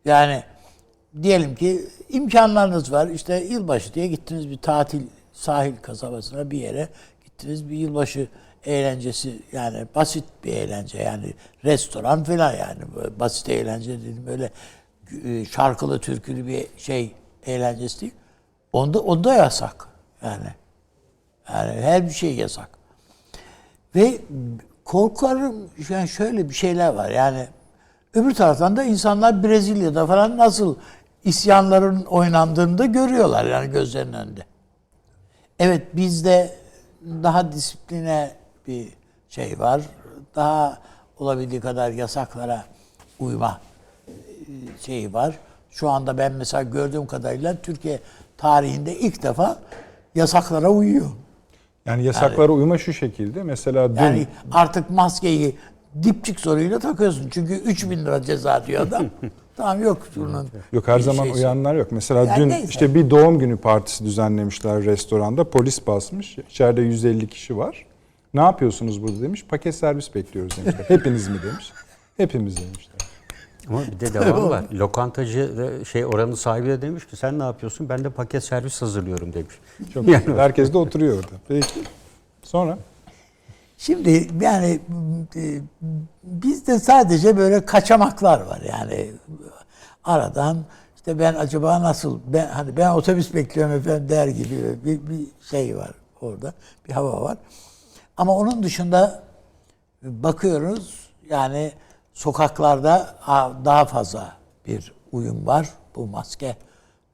Yani 0.05 0.43
diyelim 1.23 1.55
ki 1.55 1.89
imkanlarınız 2.09 2.93
var. 2.93 3.09
İşte 3.09 3.37
yılbaşı 3.37 3.95
diye 3.95 4.07
gittiniz 4.07 4.51
bir 4.51 4.57
tatil 4.57 5.03
sahil 5.33 5.77
kasabasına 5.83 6.51
bir 6.51 6.59
yere 6.59 6.89
gittiniz 7.25 7.71
bir 7.71 7.77
yılbaşı 7.77 8.29
eğlencesi 8.65 9.43
yani 9.53 9.87
basit 9.95 10.25
bir 10.45 10.53
eğlence 10.53 10.99
yani 10.99 11.35
restoran 11.65 12.25
falan 12.25 12.53
yani 12.53 12.83
basit 13.19 13.49
eğlence 13.49 13.91
dedim 13.91 14.25
böyle 14.27 14.51
e, 15.25 15.45
şarkılı 15.45 16.01
türkülü 16.01 16.47
bir 16.47 16.67
şey 16.77 17.15
eğlencesi 17.47 18.01
değil. 18.01 18.15
Onda 18.73 19.01
onda 19.01 19.35
yasak 19.35 19.89
yani. 20.23 20.55
Yani 21.49 21.81
her 21.81 22.07
bir 22.07 22.13
şey 22.13 22.35
yasak. 22.35 22.69
Ve 23.95 24.19
korkarım 24.85 25.71
yani 25.89 26.09
şöyle 26.09 26.49
bir 26.49 26.55
şeyler 26.55 26.89
var 26.89 27.11
yani 27.11 27.47
öbür 28.15 28.35
taraftan 28.35 28.77
da 28.77 28.85
insanlar 28.85 29.43
Brezilya'da 29.43 30.07
falan 30.07 30.39
nasıl 30.39 30.77
isyanların 31.25 32.05
oynandığını 32.05 32.79
da 32.79 32.85
görüyorlar 32.85 33.45
yani 33.45 33.71
gözlerinin 33.71 34.13
önünde. 34.13 34.45
Evet 35.59 35.83
bizde 35.97 36.57
daha 37.23 37.53
disipline 37.53 38.31
bir 38.69 38.89
şey 39.29 39.59
var. 39.59 39.81
Daha 40.37 40.79
olabildiği 41.19 41.61
kadar 41.61 41.91
yasaklara 41.91 42.65
uyma 43.21 43.61
e, 44.09 44.13
şeyi 44.81 45.13
var. 45.13 45.35
Şu 45.71 45.91
anda 45.91 46.19
ben 46.19 46.33
mesela 46.33 46.63
gördüğüm 46.63 47.07
kadarıyla 47.07 47.57
Türkiye 47.63 48.01
tarihinde 48.37 48.99
ilk 48.99 49.23
defa 49.23 49.59
yasaklara 50.15 50.69
uyuyor. 50.69 51.11
Yani 51.87 52.05
yasaklara 52.05 52.53
uyma 52.53 52.79
şu 52.79 52.93
şekilde. 52.93 53.43
Mesela 53.43 53.97
dün 53.97 54.03
Yani 54.03 54.27
artık 54.53 54.91
maskeyi 54.91 55.57
dipçik 56.03 56.41
soruyla 56.41 56.79
takıyorsun. 56.79 57.29
Çünkü 57.31 57.55
3000 57.55 57.99
lira 57.99 58.23
ceza 58.23 58.67
diyor 58.67 58.83
adam. 58.83 59.07
tamam 59.57 59.83
yok 59.83 59.99
bunun. 60.17 60.49
Yok 60.73 60.89
her 60.89 61.01
zaman 61.01 61.25
şeysi. 61.25 61.39
uyanlar 61.39 61.75
yok. 61.75 61.93
Mesela 61.93 62.25
Yani 62.25 62.41
dün 62.41 62.49
neyse. 62.49 62.69
işte 62.69 62.95
bir 62.95 63.11
doğum 63.11 63.39
günü 63.39 63.57
partisi 63.57 64.05
düzenlemişler 64.05 64.85
restoranda. 64.85 65.51
Polis 65.51 65.87
basmış. 65.87 66.39
İçeride 66.51 66.83
150 66.83 67.27
kişi 67.29 67.57
var. 67.57 67.87
Ne 68.35 68.41
yapıyorsunuz 68.41 69.03
burada 69.03 69.21
demiş. 69.23 69.45
Paket 69.49 69.75
servis 69.75 70.15
bekliyoruz 70.15 70.57
demişler. 70.57 70.85
Hepiniz 70.89 71.29
mi 71.29 71.37
demiş. 71.43 71.73
Hepimiz 72.17 72.57
demişler. 72.57 72.95
Ama 73.69 73.81
bir 73.83 74.01
de 74.01 74.15
devamı 74.15 74.51
var. 74.51 74.65
Lokantacı 74.73 75.51
ve 75.59 75.85
şey 75.85 76.05
oranın 76.07 76.35
sahibi 76.35 76.67
de 76.69 76.83
demiş 76.83 77.07
ki 77.07 77.17
sen 77.17 77.39
ne 77.39 77.43
yapıyorsun? 77.43 77.89
Ben 77.89 78.05
de 78.05 78.11
paket 78.11 78.45
servis 78.45 78.83
hazırlıyorum 78.83 79.33
demiş. 79.33 79.55
Çok 79.95 80.07
güzel. 80.07 80.37
Herkes 80.37 80.73
de 80.73 80.79
oturuyor 80.79 81.17
orada. 81.17 81.35
Peki. 81.49 81.67
Sonra 82.43 82.79
Şimdi 83.79 84.29
yani 84.41 84.81
e, 85.37 85.61
bizde 86.23 86.79
sadece 86.79 87.37
böyle 87.37 87.65
kaçamaklar 87.65 88.41
var 88.41 88.61
yani 88.61 89.13
aradan 90.05 90.65
işte 90.97 91.19
ben 91.19 91.35
acaba 91.35 91.83
nasıl 91.83 92.21
ben 92.27 92.47
hani 92.47 92.77
ben 92.77 92.91
otobüs 92.91 93.35
bekliyorum 93.35 93.75
efendim 93.75 94.09
der 94.09 94.29
gibi 94.29 94.85
bir, 94.85 95.07
bir 95.07 95.27
şey 95.51 95.77
var 95.77 95.91
orada 96.21 96.53
bir 96.89 96.93
hava 96.93 97.23
var. 97.23 97.39
Ama 98.17 98.37
onun 98.37 98.63
dışında 98.63 99.23
bakıyoruz 100.03 101.11
yani 101.31 101.73
sokaklarda 102.13 103.17
daha 103.65 103.85
fazla 103.85 104.37
bir 104.67 104.93
uyum 105.13 105.47
var 105.47 105.69
bu 105.97 106.07
maske 106.07 106.57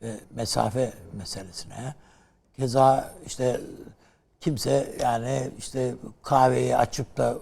ve 0.02 0.14
mesafe 0.30 0.92
meselesine. 1.12 1.94
Keza 2.56 3.12
işte 3.26 3.60
kimse 4.40 4.96
yani 5.02 5.50
işte 5.58 5.94
kahveyi 6.22 6.76
açıp 6.76 7.16
da 7.16 7.36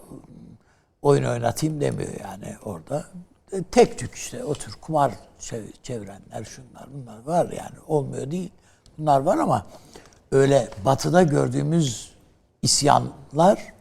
oyun 1.02 1.24
oynatayım 1.24 1.80
demiyor 1.80 2.12
yani 2.20 2.56
orada. 2.64 3.04
E, 3.52 3.62
Tek 3.62 3.98
tük 3.98 4.14
işte 4.14 4.44
otur 4.44 4.72
kumar 4.80 5.12
çev- 5.40 5.72
çevirenler 5.82 6.44
şunlar 6.44 6.86
bunlar 6.94 7.22
var 7.26 7.44
yani 7.52 7.76
olmuyor 7.86 8.30
değil. 8.30 8.50
Bunlar 8.98 9.20
var 9.20 9.38
ama 9.38 9.66
öyle 10.32 10.68
batıda 10.84 11.22
gördüğümüz 11.22 12.12
isyanlar 12.62 13.72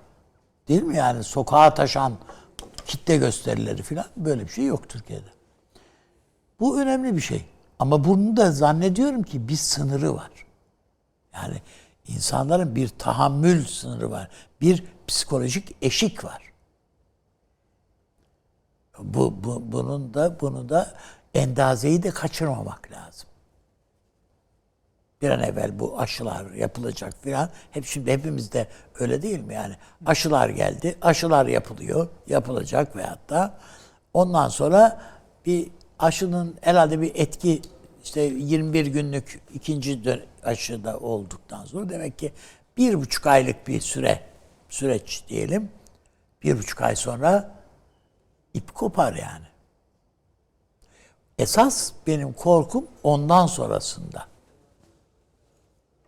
değil 0.67 0.83
mi 0.83 0.97
yani 0.97 1.23
sokağa 1.23 1.73
taşan 1.73 2.13
kitle 2.85 3.17
gösterileri 3.17 3.83
falan 3.83 4.05
böyle 4.17 4.43
bir 4.45 4.51
şey 4.51 4.65
yok 4.65 4.89
Türkiye'de. 4.89 5.29
Bu 6.59 6.81
önemli 6.81 7.15
bir 7.15 7.21
şey. 7.21 7.45
Ama 7.79 8.03
bunun 8.03 8.37
da 8.37 8.51
zannediyorum 8.51 9.23
ki 9.23 9.47
bir 9.47 9.55
sınırı 9.55 10.15
var. 10.15 10.29
Yani 11.33 11.61
insanların 12.07 12.75
bir 12.75 12.87
tahammül 12.87 13.65
sınırı 13.65 14.11
var. 14.11 14.29
Bir 14.61 14.83
psikolojik 15.07 15.75
eşik 15.81 16.23
var. 16.23 16.41
Bu, 18.99 19.43
bu 19.43 19.71
bunun 19.71 20.13
da 20.13 20.39
bunu 20.41 20.69
da 20.69 20.93
endazeyi 21.33 22.03
de 22.03 22.09
kaçırmamak 22.09 22.91
lazım. 22.91 23.29
Bir 25.21 25.29
an 25.29 25.43
evvel 25.43 25.79
bu 25.79 25.99
aşılar 25.99 26.51
yapılacak 26.51 27.13
filan. 27.21 27.49
Hep 27.71 27.85
şimdi 27.85 28.11
hepimiz 28.11 28.51
de 28.51 28.67
öyle 28.99 29.21
değil 29.21 29.39
mi 29.39 29.53
yani? 29.53 29.75
Aşılar 30.05 30.49
geldi, 30.49 30.95
aşılar 31.01 31.45
yapılıyor, 31.45 32.07
yapılacak 32.27 32.95
veyahut 32.95 33.29
da 33.29 33.57
ondan 34.13 34.49
sonra 34.49 35.01
bir 35.45 35.69
aşının 35.99 36.57
herhalde 36.61 37.01
bir 37.01 37.11
etki 37.15 37.61
işte 38.07 38.21
21 38.21 38.85
günlük 38.85 39.41
ikinci 39.53 40.23
aşıda 40.43 40.99
olduktan 40.99 41.65
sonra 41.65 41.89
demek 41.89 42.19
ki 42.19 42.33
bir 42.77 42.93
buçuk 42.93 43.27
aylık 43.27 43.67
bir 43.67 43.81
süre 43.81 44.23
süreç 44.69 45.23
diyelim. 45.27 45.71
Bir 46.43 46.57
buçuk 46.57 46.81
ay 46.81 46.95
sonra 46.95 47.55
ip 48.53 48.75
kopar 48.75 49.13
yani. 49.13 49.45
Esas 51.37 51.91
benim 52.07 52.33
korkum 52.33 52.87
ondan 53.03 53.47
sonrasında. 53.47 54.27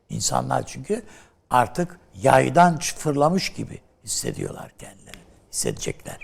İnsanlar 0.09 0.65
çünkü 0.65 1.03
artık 1.49 1.99
yaydan 2.15 2.79
fırlamış 2.79 3.53
gibi 3.53 3.81
hissediyorlar 4.03 4.71
kendilerini. 4.77 5.23
Hissedecekler. 5.51 6.19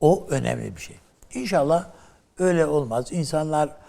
O 0.00 0.26
önemli 0.30 0.76
bir 0.76 0.80
şey. 0.80 0.96
İnşallah 1.34 1.90
öyle 2.38 2.66
olmaz. 2.66 3.12
İnsanlar 3.12 3.81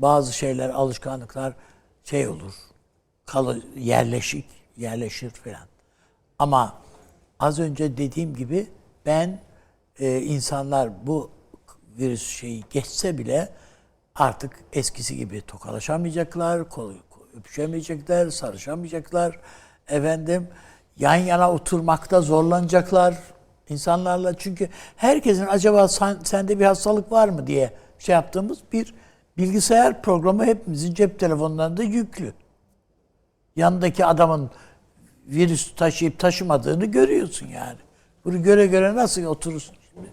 bazı 0.00 0.32
şeyler, 0.32 0.68
alışkanlıklar 0.70 1.54
şey 2.04 2.28
olur. 2.28 2.52
Kalı, 3.26 3.62
yerleşik, 3.76 4.46
yerleşir 4.76 5.30
falan. 5.30 5.68
Ama 6.38 6.74
az 7.40 7.58
önce 7.58 7.96
dediğim 7.96 8.36
gibi 8.36 8.66
ben 9.06 9.40
e, 9.98 10.20
insanlar 10.20 11.06
bu 11.06 11.30
virüs 11.98 12.38
şeyi 12.38 12.64
geçse 12.70 13.18
bile 13.18 13.48
artık 14.14 14.52
eskisi 14.72 15.16
gibi 15.16 15.40
tokalaşamayacaklar, 15.40 16.68
kol, 16.68 16.92
öpüşemeyecekler, 17.38 18.30
sarışamayacaklar. 18.30 19.38
Efendim 19.88 20.48
yan 20.98 21.14
yana 21.14 21.52
oturmakta 21.52 22.20
zorlanacaklar 22.20 23.14
insanlarla. 23.68 24.38
Çünkü 24.38 24.68
herkesin 24.96 25.46
acaba 25.46 25.88
sen, 25.88 26.18
sende 26.24 26.58
bir 26.58 26.64
hastalık 26.64 27.12
var 27.12 27.28
mı 27.28 27.46
diye 27.46 27.72
şey 27.98 28.12
yaptığımız 28.12 28.58
bir 28.72 28.94
bilgisayar 29.40 30.02
programı 30.02 30.44
hepimizin 30.44 30.94
cep 30.94 31.18
telefonlarında 31.18 31.82
yüklü. 31.82 32.32
Yanındaki 33.56 34.04
adamın 34.06 34.50
virüs 35.26 35.74
taşıyıp 35.74 36.18
taşımadığını 36.18 36.84
görüyorsun 36.84 37.48
yani. 37.48 37.78
Bunu 38.24 38.42
göre 38.42 38.66
göre 38.66 38.94
nasıl 38.94 39.24
oturursun 39.24 39.76
şimdi? 39.92 40.08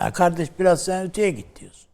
Ya 0.00 0.12
kardeş 0.12 0.48
biraz 0.58 0.84
sen 0.84 1.06
öteye 1.06 1.30
git 1.30 1.60
diyorsun. 1.60 1.90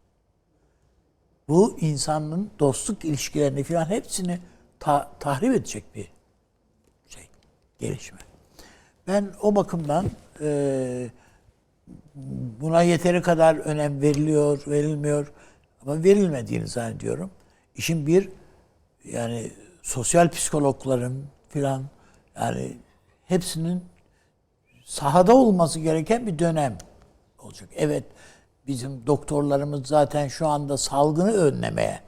Bu 1.48 1.76
insanın 1.80 2.50
dostluk 2.58 3.04
ilişkilerini 3.04 3.64
falan 3.64 3.84
hepsini 3.84 4.38
ta- 4.80 5.10
tahrip 5.20 5.54
edecek 5.54 5.84
bir 5.94 6.08
şey, 7.08 7.28
gelişme. 7.78 8.18
Ben 9.06 9.30
o 9.42 9.56
bakımdan 9.56 10.06
e, 10.40 11.10
buna 12.60 12.82
yeteri 12.82 13.22
kadar 13.22 13.56
önem 13.56 14.00
veriliyor, 14.00 14.64
verilmiyor 14.66 15.32
ama 15.86 16.04
verilmediğini 16.04 16.68
zannediyorum. 16.68 17.30
İşin 17.74 18.06
bir 18.06 18.28
yani 19.04 19.52
sosyal 19.82 20.30
psikologların 20.30 21.22
filan 21.48 21.84
yani 22.36 22.76
hepsinin 23.24 23.84
sahada 24.84 25.36
olması 25.36 25.80
gereken 25.80 26.26
bir 26.26 26.38
dönem 26.38 26.78
olacak. 27.38 27.68
Evet 27.76 28.04
bizim 28.66 29.06
doktorlarımız 29.06 29.86
zaten 29.86 30.28
şu 30.28 30.46
anda 30.46 30.76
salgını 30.76 31.32
önlemeye 31.32 32.00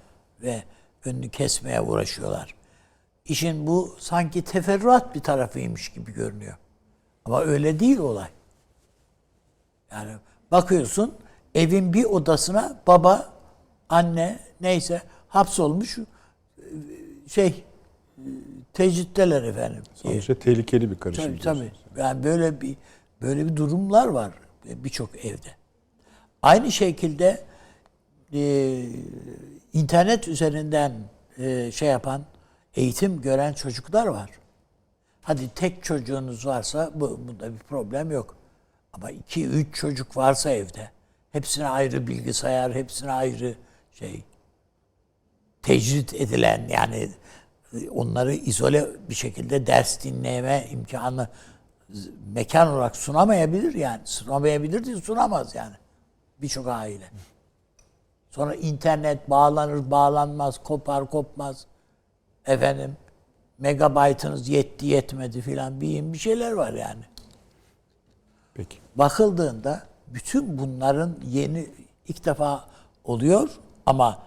ve 0.42 0.62
önünü 1.04 1.28
kesmeye 1.28 1.80
uğraşıyorlar. 1.80 2.54
İşin 3.25 3.66
bu 3.66 3.97
sanki 3.99 4.42
teferruat 4.42 5.14
bir 5.14 5.20
tarafıymış 5.20 5.88
gibi 5.88 6.12
görünüyor. 6.12 6.56
Ama 7.25 7.40
öyle 7.40 7.80
değil 7.80 7.99
olay. 7.99 8.28
Yani 9.92 10.12
bakıyorsun 10.50 11.14
evin 11.54 11.92
bir 11.92 12.04
odasına 12.04 12.80
baba, 12.87 13.32
anne 13.88 14.38
neyse 14.61 15.02
hapsolmuş 15.28 15.99
şey 17.28 17.64
tecritteler 18.73 19.42
efendim. 19.42 19.83
Sonuçta 19.95 20.35
tehlikeli 20.35 20.90
bir 20.90 20.99
karışım. 20.99 21.25
Tabii 21.25 21.38
tabii. 21.38 21.73
Yani 21.97 22.25
böyle 22.25 22.61
bir 22.61 22.76
böyle 23.23 23.47
bir 23.47 23.57
durumlar 23.57 24.09
var 24.09 24.33
birçok 24.64 25.25
evde. 25.25 25.49
Aynı 26.42 26.73
şekilde 26.73 27.45
e, 28.33 28.85
internet 29.73 30.28
üzerinden 30.28 30.92
e, 31.38 31.73
şey 31.73 31.88
yapan, 31.88 32.23
eğitim 32.76 33.21
gören 33.21 33.52
çocuklar 33.52 34.07
var. 34.07 34.30
Hadi 35.23 35.49
tek 35.49 35.85
çocuğunuz 35.85 36.47
varsa 36.47 36.90
bu 36.95 37.21
bunda 37.28 37.52
bir 37.52 37.59
problem 37.59 38.11
yok. 38.11 38.37
Ama 38.92 39.11
iki, 39.11 39.47
üç 39.47 39.75
çocuk 39.75 40.16
varsa 40.16 40.50
evde, 40.50 40.90
hepsine 41.33 41.68
ayrı 41.68 42.07
bilgisayar, 42.07 42.75
hepsine 42.75 43.12
ayrı 43.12 43.54
şey, 43.99 44.23
tecrit 45.63 46.15
edilen 46.15 46.69
yani 46.69 47.11
onları 47.91 48.34
izole 48.34 48.87
bir 49.08 49.15
şekilde 49.15 49.67
ders 49.67 50.04
dinleme 50.04 50.67
imkanı 50.71 51.28
mekan 52.34 52.69
olarak 52.69 52.97
sunamayabilir 52.97 53.75
yani. 53.75 54.00
Sunamayabilir 54.04 54.84
değil, 54.84 55.02
sunamaz 55.02 55.54
yani. 55.54 55.75
Birçok 56.43 56.69
aile. 56.69 57.11
Sonra 58.30 58.54
internet 58.54 59.30
bağlanır, 59.30 59.91
bağlanmaz, 59.91 60.58
kopar, 60.58 61.11
kopmaz. 61.11 61.67
Efendim, 62.47 62.97
megabaytınız 63.58 64.49
yetti, 64.49 64.87
yetmedi 64.87 65.41
filan 65.41 65.80
bir, 65.80 66.13
bir 66.13 66.19
şeyler 66.19 66.52
var 66.52 66.73
yani. 66.73 67.02
Peki. 68.54 68.78
Bakıldığında 68.97 69.82
bütün 70.06 70.58
bunların 70.58 71.17
yeni 71.26 71.67
ilk 72.08 72.25
defa 72.25 72.65
oluyor 73.04 73.58
ama 73.89 74.19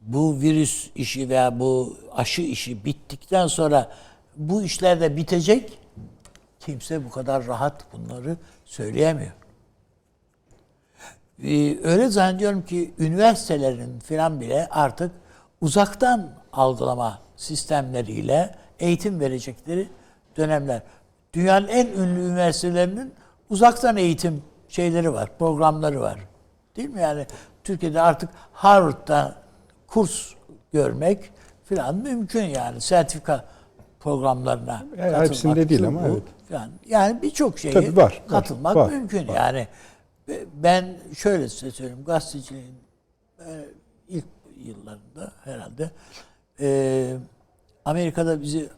bu 0.00 0.40
virüs 0.40 0.90
işi 0.94 1.28
veya 1.28 1.60
bu 1.60 1.96
aşı 2.12 2.42
işi 2.42 2.84
bittikten 2.84 3.46
sonra 3.46 3.90
bu 4.36 4.62
işler 4.62 5.00
de 5.00 5.16
bitecek. 5.16 5.78
Kimse 6.60 7.04
bu 7.04 7.10
kadar 7.10 7.46
rahat 7.46 7.92
bunları 7.92 8.36
söyleyemiyor. 8.64 9.32
Ee, 11.42 11.78
öyle 11.82 12.08
zannediyorum 12.08 12.64
ki 12.64 12.94
üniversitelerin 12.98 14.00
filan 14.00 14.40
bile 14.40 14.68
artık 14.70 15.12
uzaktan 15.60 16.30
algılama 16.52 17.18
sistemleriyle 17.36 18.54
eğitim 18.80 19.20
verecekleri 19.20 19.88
dönemler. 20.36 20.82
Dünyanın 21.34 21.68
en 21.68 21.86
ünlü 21.86 22.20
üniversitelerinin 22.20 23.14
uzaktan 23.50 23.96
eğitim 23.96 24.42
şeyleri 24.68 25.12
var, 25.12 25.38
programları 25.38 26.00
var. 26.00 26.18
Değil 26.76 26.88
mi? 26.88 27.00
Yani 27.00 27.26
Türkiye'de 27.70 28.00
artık 28.00 28.30
Harvard'da 28.52 29.34
kurs 29.86 30.34
görmek 30.72 31.30
filan 31.64 31.96
mümkün 31.96 32.42
yani. 32.42 32.80
Sertifika 32.80 33.44
programlarına 34.00 34.72
Yani 34.72 34.98
katılmak, 34.98 35.28
hepsinde 35.28 35.68
değil 35.68 35.86
ama 35.86 36.08
evet. 36.08 36.22
filan. 36.48 36.70
Yani 36.86 37.22
birçok 37.22 37.58
şeye 37.58 37.74
Tabii 37.74 37.96
var, 37.96 38.02
var, 38.02 38.22
katılmak 38.28 38.76
var, 38.76 38.90
mümkün. 38.90 39.28
var. 39.28 39.34
Yani 39.34 39.68
ben 40.54 40.96
şöyle 41.16 41.48
size 41.48 41.70
söyleyeyim. 41.70 42.04
Gazeteciliğin 42.04 42.74
e, 43.38 43.64
ilk 44.08 44.24
yıllarında 44.56 45.32
herhalde 45.44 45.90
e, 46.60 47.16
Amerika'da 47.84 48.42
bizi 48.42 48.68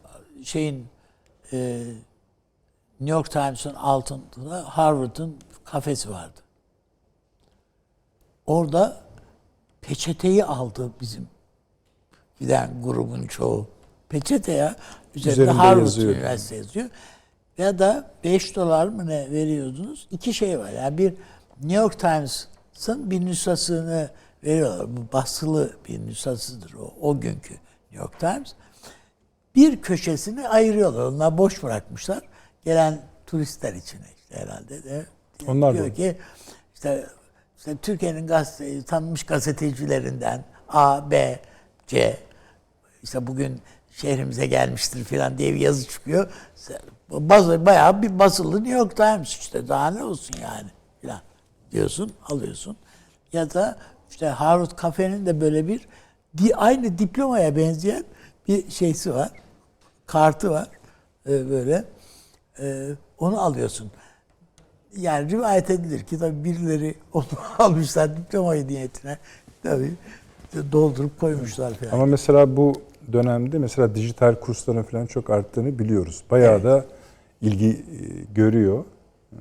şeyin 0.43 0.87
e, 1.53 1.83
New 2.99 3.15
York 3.15 3.31
Times'ın 3.31 3.73
altında 3.73 4.77
Harvard'ın 4.77 5.37
kafesi 5.65 6.09
vardı. 6.09 6.42
Orada 8.45 9.01
peçeteyi 9.81 10.45
aldı 10.45 10.91
bizim 11.01 11.27
giden 12.39 12.83
grubun 12.83 13.27
çoğu. 13.27 13.67
Peçete 14.09 14.51
ya. 14.51 14.75
Üzerinde, 15.15 15.41
Üzerinde 15.41 15.51
Harvard 15.51 15.79
yazıyor. 15.79 16.15
Üniversitesi 16.15 16.55
yazıyor. 16.55 16.89
Ya 17.57 17.79
da 17.79 18.11
5 18.23 18.55
dolar 18.55 18.87
mı 18.87 19.07
ne 19.07 19.31
veriyordunuz? 19.31 20.07
İki 20.11 20.33
şey 20.33 20.59
var. 20.59 20.69
Yani 20.69 20.97
bir 20.97 21.13
New 21.61 21.81
York 21.81 21.99
Times'ın 21.99 23.11
bir 23.11 23.25
nüshasını 23.25 24.09
veriyorlar. 24.43 24.97
Bu 24.97 25.13
basılı 25.13 25.73
bir 25.87 25.99
nüshasıdır 25.99 26.73
o, 26.73 26.93
o 27.01 27.19
günkü 27.19 27.53
New 27.91 27.97
York 27.97 28.19
Times. 28.19 28.53
Bir 29.55 29.81
köşesini 29.81 30.49
ayırıyorlar. 30.49 31.03
Onlar 31.03 31.37
boş 31.37 31.63
bırakmışlar. 31.63 32.21
Gelen 32.65 33.01
turistler 33.25 33.73
için 33.73 33.99
işte 34.17 34.35
herhalde 34.35 34.83
de. 34.83 35.05
Onlar 35.47 35.73
diyor 35.73 35.85
da. 35.85 35.93
ki 35.93 36.17
işte, 36.75 37.07
işte 37.63 37.77
Türkiye'nin 37.81 38.27
gazete, 38.27 38.83
tanınmış 38.83 39.23
gazetecilerinden 39.23 40.43
A, 40.69 41.11
B, 41.11 41.39
C 41.87 42.17
işte 43.03 43.27
bugün 43.27 43.61
şehrimize 43.91 44.45
gelmiştir 44.45 45.03
falan 45.03 45.37
diye 45.37 45.53
bir 45.53 45.59
yazı 45.59 45.87
çıkıyor. 45.87 46.31
Bazı, 47.09 47.65
bayağı 47.65 48.01
bir 48.01 48.19
basılı 48.19 48.63
New 48.63 48.77
York 48.77 48.97
Times 48.97 49.37
işte 49.39 49.67
daha 49.67 49.91
ne 49.91 50.03
olsun 50.03 50.35
yani 50.41 50.69
filan 51.01 51.21
diyorsun 51.71 52.11
alıyorsun. 52.25 52.77
Ya 53.33 53.53
da 53.53 53.77
işte 54.09 54.27
Harvard 54.27 54.81
Cafe'nin 54.81 55.25
de 55.25 55.41
böyle 55.41 55.67
bir 55.67 55.87
aynı 56.65 56.97
diplomaya 56.97 57.55
benzeyen 57.55 58.03
bir 58.47 58.71
şeysi 58.71 59.13
var. 59.13 59.29
Kartı 60.05 60.49
var. 60.49 60.67
Ee, 61.27 61.49
böyle. 61.49 61.85
Ee, 62.59 62.89
onu 63.17 63.41
alıyorsun. 63.41 63.91
Yani 64.97 65.31
rivayet 65.31 65.69
edilir 65.69 66.03
ki 66.03 66.19
tabii 66.19 66.43
birileri 66.43 66.95
onu 67.13 67.25
almışlar 67.59 68.17
diplomayı 68.17 68.67
niyetine. 68.67 69.17
Tabii 69.63 69.91
doldurup 70.71 71.19
koymuşlar 71.19 71.73
falan. 71.73 71.91
Ama 71.91 72.05
mesela 72.05 72.57
bu 72.57 72.73
dönemde 73.13 73.57
mesela 73.57 73.95
dijital 73.95 74.35
kursların 74.35 74.83
falan 74.83 75.05
çok 75.05 75.29
arttığını 75.29 75.79
biliyoruz. 75.79 76.23
Bayağı 76.31 76.63
da 76.63 76.85
ilgi 77.41 77.69
e, 77.69 77.77
görüyor. 78.33 78.85
E, 79.31 79.37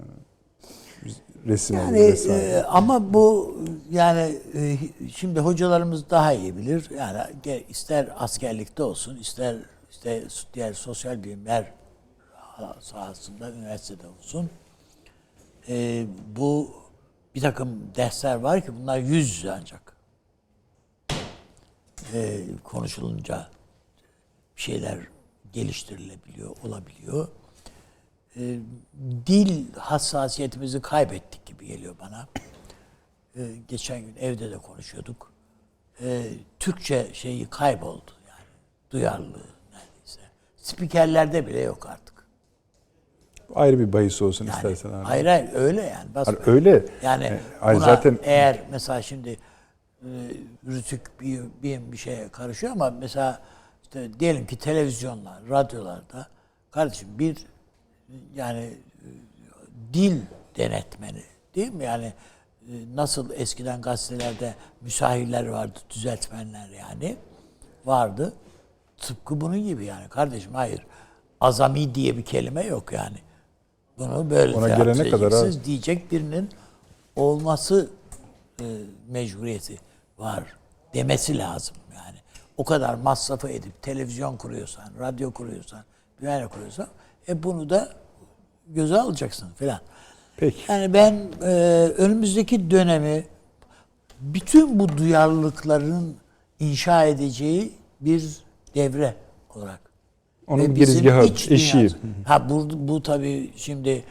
Resim 1.47 1.77
Yani 1.77 2.01
vesaire. 2.01 2.45
e, 2.45 2.63
ama 2.63 3.15
bu 3.15 3.57
yani 3.91 4.39
e, 4.55 4.77
şimdi 5.17 5.41
hocalarımız 5.41 6.11
daha 6.11 6.33
iyi 6.33 6.57
bilir. 6.57 6.91
Yani 6.99 7.19
ister 7.69 8.09
askerlikte 8.19 8.83
olsun, 8.83 9.17
ister 9.17 9.57
işte 9.91 10.23
diğer 10.55 10.73
sosyal 10.73 11.25
bilimler 11.25 11.73
sahasında 12.81 13.53
üniversitede 13.53 14.07
olsun. 14.07 14.51
E, 15.69 16.07
bu 16.37 16.75
bir 17.35 17.41
takım 17.41 17.95
dersler 17.97 18.35
var 18.35 18.65
ki 18.65 18.73
bunlar 18.81 18.99
yüz 18.99 19.37
yüze 19.37 19.53
ancak 19.53 19.97
e, 22.15 22.41
konuşulunca 22.65 23.49
şeyler 24.57 24.99
geliştirilebiliyor, 25.53 26.57
olabiliyor. 26.63 27.29
E, 28.37 28.59
dil 29.27 29.73
hassasiyetimizi 29.75 30.81
kaybettik 30.83 31.47
gibi 31.47 31.67
geliyor 31.67 31.95
bana. 32.01 32.29
e, 33.37 33.57
geçen 33.69 34.01
gün 34.01 34.17
evde 34.17 34.51
de 34.51 34.59
konuşuyorduk. 34.59 35.33
E, 36.01 36.33
Türkçe 36.59 37.11
şeyi 37.15 37.47
kayboldu 37.51 38.11
yani. 38.29 38.47
Duyarlılığı 38.91 39.47
neredeyse. 39.73 40.21
Spikerlerde 40.57 41.47
bile 41.47 41.61
yok 41.61 41.87
artık. 41.87 42.12
Ayrı 43.55 43.79
bir 43.79 43.93
bahis 43.93 44.23
olsun 44.23 44.47
Yani, 44.47 44.57
istersen 44.57 44.91
abi. 44.91 45.05
hayır 45.05 45.27
hayır 45.27 45.49
öyle 45.55 45.83
yani. 45.83 46.15
basbayağı. 46.15 46.43
Hayır, 46.45 46.57
öyle. 46.57 46.85
Yani 47.03 47.39
hayır, 47.61 47.77
buna 47.77 47.85
zaten- 47.87 48.19
eğer 48.23 48.59
mesela 48.71 49.03
şimdi 49.03 49.31
e, 50.03 50.09
rütük 50.67 51.21
bir, 51.21 51.41
bir, 51.63 51.93
bir 51.93 51.97
şeye 51.97 52.29
karışıyor 52.29 52.73
ama 52.73 52.91
mesela 52.91 53.41
işte 53.83 54.21
diyelim 54.21 54.47
ki 54.47 54.57
televizyonlar, 54.59 55.49
radyolarda 55.51 56.27
kardeşim 56.71 57.09
bir 57.19 57.37
yani 58.37 58.61
e, 58.61 59.09
dil 59.95 60.21
denetmeni 60.57 61.23
değil 61.55 61.73
mi? 61.73 61.85
Yani 61.85 62.13
e, 62.69 62.73
nasıl 62.95 63.31
eskiden 63.31 63.83
gazetelerde 63.83 64.55
müsahirler 64.81 65.47
vardı, 65.47 65.79
düzeltmenler 65.91 66.69
yani 66.69 67.17
vardı. 67.85 68.33
Tıpkı 68.99 69.41
bunun 69.41 69.59
gibi 69.59 69.85
yani 69.85 70.09
kardeşim 70.09 70.55
hayır. 70.55 70.87
Azami 71.41 71.95
diye 71.95 72.17
bir 72.17 72.25
kelime 72.25 72.63
yok 72.65 72.93
yani. 72.93 73.17
Bunu 74.11 74.31
böyle 74.31 74.57
Ona 74.57 74.69
gelene 74.69 75.11
kadar 75.11 75.33
ha. 75.33 75.65
diyecek 75.65 76.13
birinin 76.13 76.49
olması 77.17 77.91
e, 78.61 78.65
mecburiyeti 79.09 79.79
var 80.19 80.45
demesi 80.95 81.39
lazım 81.39 81.77
yani. 81.97 82.17
O 82.57 82.65
kadar 82.65 82.95
masrafı 82.95 83.49
edip 83.49 83.83
televizyon 83.83 84.37
kuruyorsan, 84.37 84.85
radyo 85.01 85.31
kuruyorsan, 85.31 85.85
yere 86.23 86.47
kuruyorsan 86.47 86.89
e 87.29 87.43
bunu 87.43 87.71
da 87.71 87.89
göze 88.69 89.01
alacaksın 89.01 89.49
filan. 89.57 89.81
Peki. 90.37 90.73
Yani 90.73 90.95
ben 90.95 91.29
e, 91.43 91.53
önümüzdeki 91.99 92.71
dönemi 92.71 93.27
bütün 94.21 94.79
bu 94.79 94.89
duyarlılıkların 94.99 96.17
inşa 96.61 97.05
edeceği 97.05 97.73
bir 98.01 98.37
devre 98.75 99.15
olarak. 99.55 99.81
Onun 100.53 100.63
Ve 100.63 100.75
bizim 100.75 100.95
girizgahı, 100.95 101.27
iç 101.27 101.51
eşiği. 101.51 101.91
Ha 102.25 102.51
bu, 102.51 102.69
bu 102.89 103.03
tabii 103.03 103.51
şimdi 103.57 103.91
e, 103.91 104.05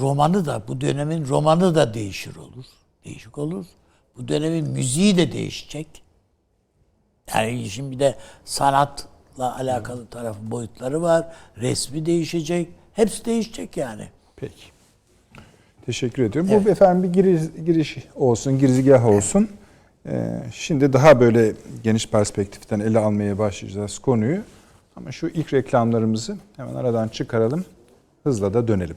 romanı 0.00 0.46
da 0.46 0.62
bu 0.68 0.80
dönemin 0.80 1.28
romanı 1.28 1.74
da 1.74 1.94
değişir 1.94 2.36
olur. 2.36 2.64
Değişik 3.04 3.38
olur. 3.38 3.66
Bu 4.16 4.28
dönemin 4.28 4.70
müziği 4.70 5.16
de 5.16 5.32
değişecek. 5.32 5.86
Yani 7.34 7.70
şimdi 7.70 7.90
bir 7.90 7.98
de 7.98 8.14
sanatla 8.44 9.56
alakalı 9.58 10.06
tarafı 10.06 10.50
boyutları 10.50 11.02
var. 11.02 11.26
Resmi 11.56 12.06
değişecek. 12.06 12.68
Hepsi 12.92 13.24
değişecek 13.24 13.76
yani. 13.76 14.08
Peki. 14.36 14.64
Teşekkür 15.86 16.22
ediyorum. 16.22 16.64
Bu 16.64 16.70
efendim 16.70 17.02
bir 17.02 17.12
giriş, 17.12 17.42
giriş 17.66 17.96
olsun, 18.14 18.58
girizgah 18.58 19.06
olsun. 19.06 19.42
Ee, 19.42 19.59
şimdi 20.52 20.92
daha 20.92 21.20
böyle 21.20 21.52
geniş 21.84 22.08
perspektiften 22.08 22.80
ele 22.80 22.98
almaya 22.98 23.38
başlayacağız 23.38 23.98
konuyu. 23.98 24.40
Ama 24.96 25.12
şu 25.12 25.26
ilk 25.26 25.54
reklamlarımızı 25.54 26.36
hemen 26.56 26.74
aradan 26.74 27.08
çıkaralım. 27.08 27.64
Hızla 28.24 28.54
da 28.54 28.68
dönelim. 28.68 28.96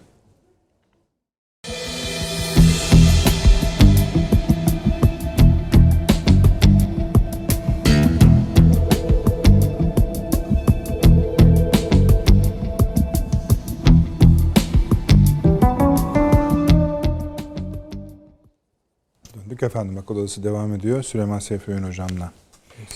Efendim. 19.63 19.97
Akıl 19.97 20.15
Odası 20.15 20.43
devam 20.43 20.73
ediyor. 20.73 21.03
Süleyman 21.03 21.39
Seyfi 21.39 21.71
Öğün 21.71 21.83
hocamla 21.83 22.31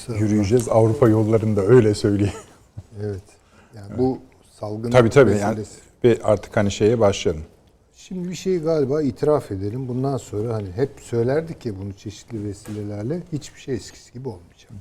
yürüyeceğiz. 0.07 0.69
Avrupa 0.69 1.09
yollarında 1.09 1.61
öyle 1.61 1.93
söyleyeyim. 1.93 2.33
Evet. 3.03 3.23
Yani 3.75 3.97
bu 3.97 4.19
salgın 4.59 4.91
Tabii 4.91 5.09
tabii. 5.09 5.31
Yani 5.31 5.59
meselesi. 5.59 5.79
ve 6.03 6.19
artık 6.23 6.57
hani 6.57 6.71
şeye 6.71 6.99
başlayalım. 6.99 7.43
Şimdi 7.95 8.29
bir 8.29 8.35
şey 8.35 8.59
galiba 8.59 9.01
itiraf 9.01 9.51
edelim. 9.51 9.87
Bundan 9.87 10.17
sonra 10.17 10.53
hani 10.53 10.71
hep 10.71 10.89
söylerdik 11.01 11.65
ya 11.65 11.73
bunu 11.81 11.93
çeşitli 11.93 12.43
vesilelerle 12.43 13.23
hiçbir 13.33 13.59
şey 13.59 13.75
eskisi 13.75 14.13
gibi 14.13 14.29
olmayacak. 14.29 14.71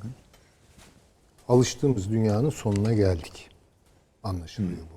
Alıştığımız 1.49 2.11
dünyanın 2.11 2.51
sonuna 2.51 2.95
geldik. 2.95 3.51
Anlaşılıyor 4.23 4.79
bu. 4.79 4.97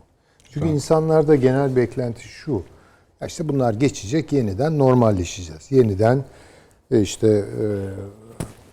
Çünkü 0.52 0.68
insanlarda 0.68 1.36
genel 1.36 1.76
beklenti 1.76 2.28
şu. 2.28 2.64
İşte 3.28 3.50
bunlar 3.50 3.74
geçecek, 3.74 4.32
yeniden 4.34 4.80
normalleşeceğiz. 4.80 5.72
Yeniden 5.72 6.26
işte 6.92 7.28
e, 7.28 7.66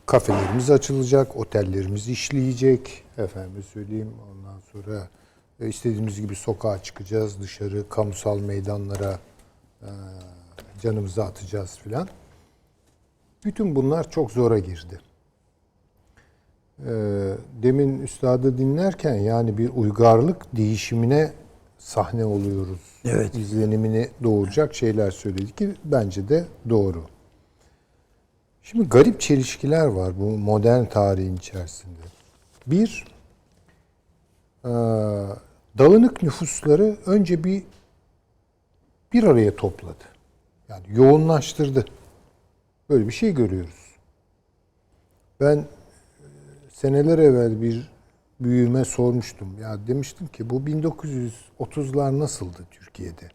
kafelerimiz 0.07 0.70
açılacak, 0.70 1.37
otellerimiz 1.37 2.09
işleyecek. 2.09 3.05
Efendim 3.18 3.62
söyleyeyim 3.72 4.12
ondan 4.31 4.61
sonra 4.72 5.09
e, 5.61 5.68
istediğimiz 5.68 6.20
gibi 6.20 6.35
sokağa 6.35 6.83
çıkacağız, 6.83 7.40
dışarı 7.40 7.88
kamusal 7.88 8.38
meydanlara 8.38 9.18
e, 9.83 9.88
canımızı 10.83 11.24
atacağız 11.24 11.79
filan. 11.79 12.09
Bütün 13.44 13.76
bunlar 13.76 14.11
çok 14.11 14.31
zora 14.31 14.59
girdi. 14.59 15.00
E, 16.79 16.92
demin 17.62 18.02
üstadı 18.02 18.59
dinlerken 18.59 19.14
yani 19.14 19.59
bir 19.59 19.68
uygarlık 19.68 20.57
değişimine 20.57 21.33
sahne 21.79 22.24
oluyoruz. 22.24 22.81
Evet. 23.05 23.35
İzlenimini 23.35 24.09
doğuracak 24.22 24.74
şeyler 24.74 25.11
söyledi 25.11 25.52
ki 25.52 25.74
bence 25.85 26.29
de 26.29 26.44
doğru. 26.68 27.05
Şimdi 28.70 28.88
garip 28.88 29.20
çelişkiler 29.20 29.87
var 29.87 30.20
bu 30.20 30.24
modern 30.24 30.85
tarihin 30.85 31.37
içerisinde. 31.37 32.07
Bir, 32.66 33.05
e, 34.64 34.68
dağınık 35.79 36.22
nüfusları 36.22 36.96
önce 37.07 37.44
bir 37.44 37.62
bir 39.12 39.24
araya 39.24 39.57
topladı. 39.57 40.05
Yani 40.68 40.85
yoğunlaştırdı. 40.88 41.85
Böyle 42.90 43.09
bir 43.09 43.12
şey 43.12 43.35
görüyoruz. 43.35 43.96
Ben 45.40 45.57
e, 45.57 45.66
seneler 46.72 47.18
evvel 47.18 47.62
bir 47.62 47.90
büyüğüme 48.40 48.85
sormuştum. 48.85 49.61
Ya 49.61 49.87
demiştim 49.87 50.26
ki 50.26 50.50
bu 50.50 50.61
1930'lar 50.61 52.18
nasıldı 52.18 52.59
Türkiye'de? 52.70 53.29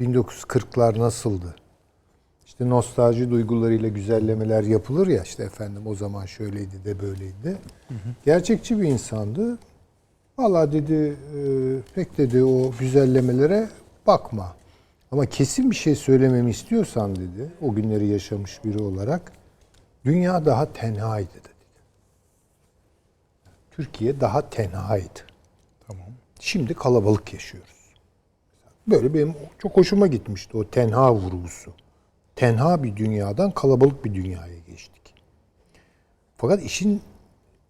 1940'lar 0.00 0.98
nasıldı? 0.98 1.56
İşte 2.62 2.70
nostalji 2.70 3.30
duygularıyla 3.30 3.88
güzellemeler 3.88 4.62
yapılır 4.62 5.06
ya 5.06 5.22
işte 5.22 5.42
efendim 5.42 5.86
o 5.86 5.94
zaman 5.94 6.26
şöyleydi 6.26 6.84
de 6.84 7.00
böyleydi 7.00 7.44
de. 7.44 7.56
Gerçekçi 8.24 8.80
bir 8.80 8.88
insandı. 8.88 9.58
Valla 10.38 10.72
dedi 10.72 11.16
e, 11.36 11.40
pek 11.94 12.18
dedi 12.18 12.44
o 12.44 12.72
güzellemelere 12.80 13.68
bakma. 14.06 14.56
Ama 15.12 15.26
kesin 15.26 15.70
bir 15.70 15.76
şey 15.76 15.94
söylememi 15.94 16.50
istiyorsan 16.50 17.16
dedi 17.16 17.50
o 17.62 17.74
günleri 17.74 18.06
yaşamış 18.06 18.64
biri 18.64 18.82
olarak 18.82 19.32
dünya 20.04 20.44
daha 20.44 20.72
tenhaydı 20.72 21.34
dedi. 21.34 21.48
Türkiye 23.70 24.20
daha 24.20 24.50
tenhaydı. 24.50 25.20
Tamam. 25.86 26.08
Şimdi 26.40 26.74
kalabalık 26.74 27.32
yaşıyoruz. 27.32 27.94
Böyle 28.86 29.14
benim 29.14 29.34
çok 29.58 29.76
hoşuma 29.76 30.06
gitmişti 30.06 30.56
o 30.56 30.70
tenha 30.70 31.14
vurgusu. 31.14 31.72
Tenha 32.42 32.82
bir 32.82 32.96
dünyadan 32.96 33.50
kalabalık 33.50 34.04
bir 34.04 34.14
dünyaya 34.14 34.58
geçtik. 34.66 35.14
Fakat 36.36 36.62
işin 36.62 37.02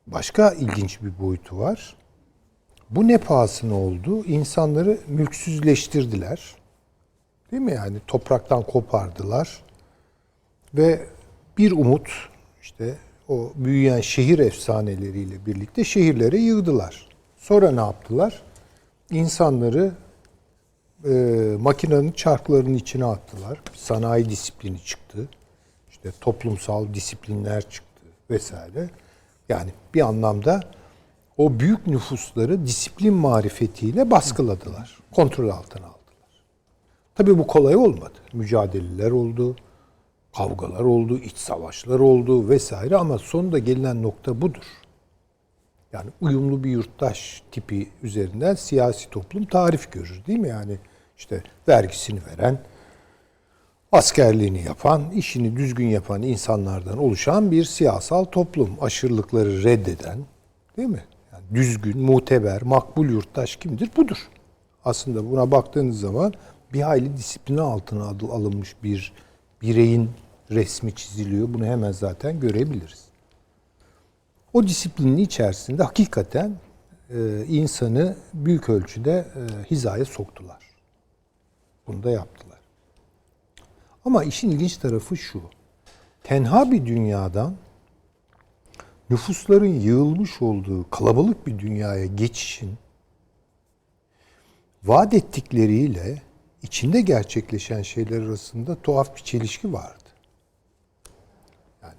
başka 0.06 0.52
ilginç 0.52 1.02
bir 1.02 1.18
boyutu 1.18 1.58
var. 1.58 1.96
Bu 2.90 3.08
ne 3.08 3.18
pahasına 3.18 3.74
oldu? 3.74 4.24
İnsanları 4.24 4.98
mülksüzleştirdiler. 5.08 6.56
Değil 7.50 7.62
mi 7.62 7.72
yani? 7.72 7.96
Topraktan 8.06 8.62
kopardılar. 8.62 9.62
Ve 10.74 11.06
bir 11.58 11.72
umut 11.72 12.08
işte 12.62 12.94
o 13.28 13.52
büyüyen 13.54 14.00
şehir 14.00 14.38
efsaneleriyle 14.38 15.46
birlikte 15.46 15.84
şehirlere 15.84 16.36
yığdılar. 16.36 17.08
Sonra 17.36 17.70
ne 17.70 17.80
yaptılar? 17.80 18.42
İnsanları 19.10 19.92
e, 21.04 21.12
makinenin 21.60 22.12
çarklarının 22.12 22.74
içine 22.74 23.04
attılar. 23.04 23.60
Sanayi 23.74 24.28
disiplini 24.28 24.84
çıktı. 24.84 25.28
İşte 25.90 26.12
toplumsal 26.20 26.94
disiplinler 26.94 27.70
çıktı 27.70 28.02
vesaire. 28.30 28.90
Yani 29.48 29.70
bir 29.94 30.00
anlamda 30.00 30.60
o 31.38 31.60
büyük 31.60 31.86
nüfusları 31.86 32.66
disiplin 32.66 33.14
marifetiyle 33.14 34.10
baskıladılar. 34.10 34.98
Kontrol 35.12 35.48
altına 35.48 35.86
aldılar. 35.86 36.44
Tabii 37.14 37.38
bu 37.38 37.46
kolay 37.46 37.76
olmadı. 37.76 38.18
Mücadeleler 38.32 39.10
oldu, 39.10 39.56
kavgalar 40.36 40.80
oldu, 40.80 41.18
iç 41.18 41.36
savaşlar 41.36 42.00
oldu 42.00 42.48
vesaire 42.48 42.96
ama 42.96 43.18
sonunda 43.18 43.58
gelinen 43.58 44.02
nokta 44.02 44.40
budur. 44.40 44.64
Yani 45.92 46.10
uyumlu 46.20 46.64
bir 46.64 46.70
yurttaş 46.70 47.42
tipi 47.50 47.88
üzerinden 48.02 48.54
siyasi 48.54 49.10
toplum 49.10 49.44
tarif 49.44 49.92
görür 49.92 50.22
değil 50.26 50.38
mi? 50.38 50.48
Yani 50.48 50.78
işte 51.22 51.42
vergisini 51.68 52.20
veren, 52.26 52.58
askerliğini 53.92 54.62
yapan, 54.62 55.10
işini 55.10 55.56
düzgün 55.56 55.86
yapan 55.86 56.22
insanlardan 56.22 56.98
oluşan 56.98 57.50
bir 57.50 57.64
siyasal 57.64 58.24
toplum. 58.24 58.76
Aşırılıkları 58.80 59.62
reddeden, 59.62 60.18
değil 60.76 60.88
mi? 60.88 61.04
Yani 61.32 61.44
düzgün, 61.54 61.98
muteber, 62.00 62.62
makbul 62.62 63.08
yurttaş 63.08 63.56
kimdir? 63.56 63.90
Budur. 63.96 64.28
Aslında 64.84 65.30
buna 65.30 65.50
baktığınız 65.50 66.00
zaman 66.00 66.34
bir 66.72 66.80
hayli 66.80 67.16
disiplini 67.16 67.60
altına 67.60 68.04
alınmış 68.04 68.76
bir 68.82 69.12
bireyin 69.62 70.10
resmi 70.50 70.94
çiziliyor. 70.94 71.54
Bunu 71.54 71.66
hemen 71.66 71.92
zaten 71.92 72.40
görebiliriz. 72.40 73.04
O 74.52 74.62
disiplinin 74.62 75.16
içerisinde 75.16 75.82
hakikaten 75.82 76.52
insanı 77.48 78.16
büyük 78.34 78.68
ölçüde 78.68 79.26
hizaya 79.70 80.04
soktular. 80.04 80.61
Bunu 81.92 82.02
da 82.02 82.10
yaptılar. 82.10 82.58
Ama 84.04 84.24
işin 84.24 84.50
ilginç 84.50 84.76
tarafı 84.76 85.16
şu. 85.16 85.42
Tenha 86.24 86.70
bir 86.70 86.86
dünyadan 86.86 87.54
nüfusların 89.10 89.80
yığılmış 89.80 90.42
olduğu 90.42 90.90
kalabalık 90.90 91.46
bir 91.46 91.58
dünyaya 91.58 92.06
geçişin 92.06 92.78
vaat 94.84 95.14
ettikleriyle 95.14 96.22
içinde 96.62 97.00
gerçekleşen 97.00 97.82
şeyler 97.82 98.22
arasında 98.22 98.76
tuhaf 98.82 99.16
bir 99.16 99.22
çelişki 99.22 99.72
vardı. 99.72 99.98
Yani 101.82 101.94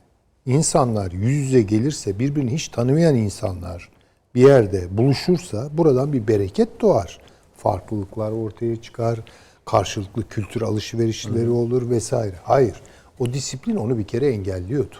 insanlar 0.45 1.12
yüz 1.12 1.38
yüze 1.38 1.62
gelirse 1.62 2.19
birbirini 2.19 2.53
hiç 2.53 2.67
tanımayan 2.67 3.15
insanlar 3.15 3.89
bir 4.36 4.41
yerde 4.41 4.97
buluşursa 4.97 5.69
buradan 5.77 6.13
bir 6.13 6.27
bereket 6.27 6.82
doğar. 6.82 7.19
Farklılıklar 7.58 8.32
ortaya 8.32 8.82
çıkar, 8.82 9.19
karşılıklı 9.65 10.28
kültür 10.28 10.62
alışverişleri 10.62 11.49
olur 11.49 11.89
vesaire. 11.89 12.36
Hayır. 12.43 12.82
O 13.19 13.34
disiplin 13.34 13.76
onu 13.76 13.97
bir 13.97 14.04
kere 14.04 14.28
engelliyordu. 14.28 14.95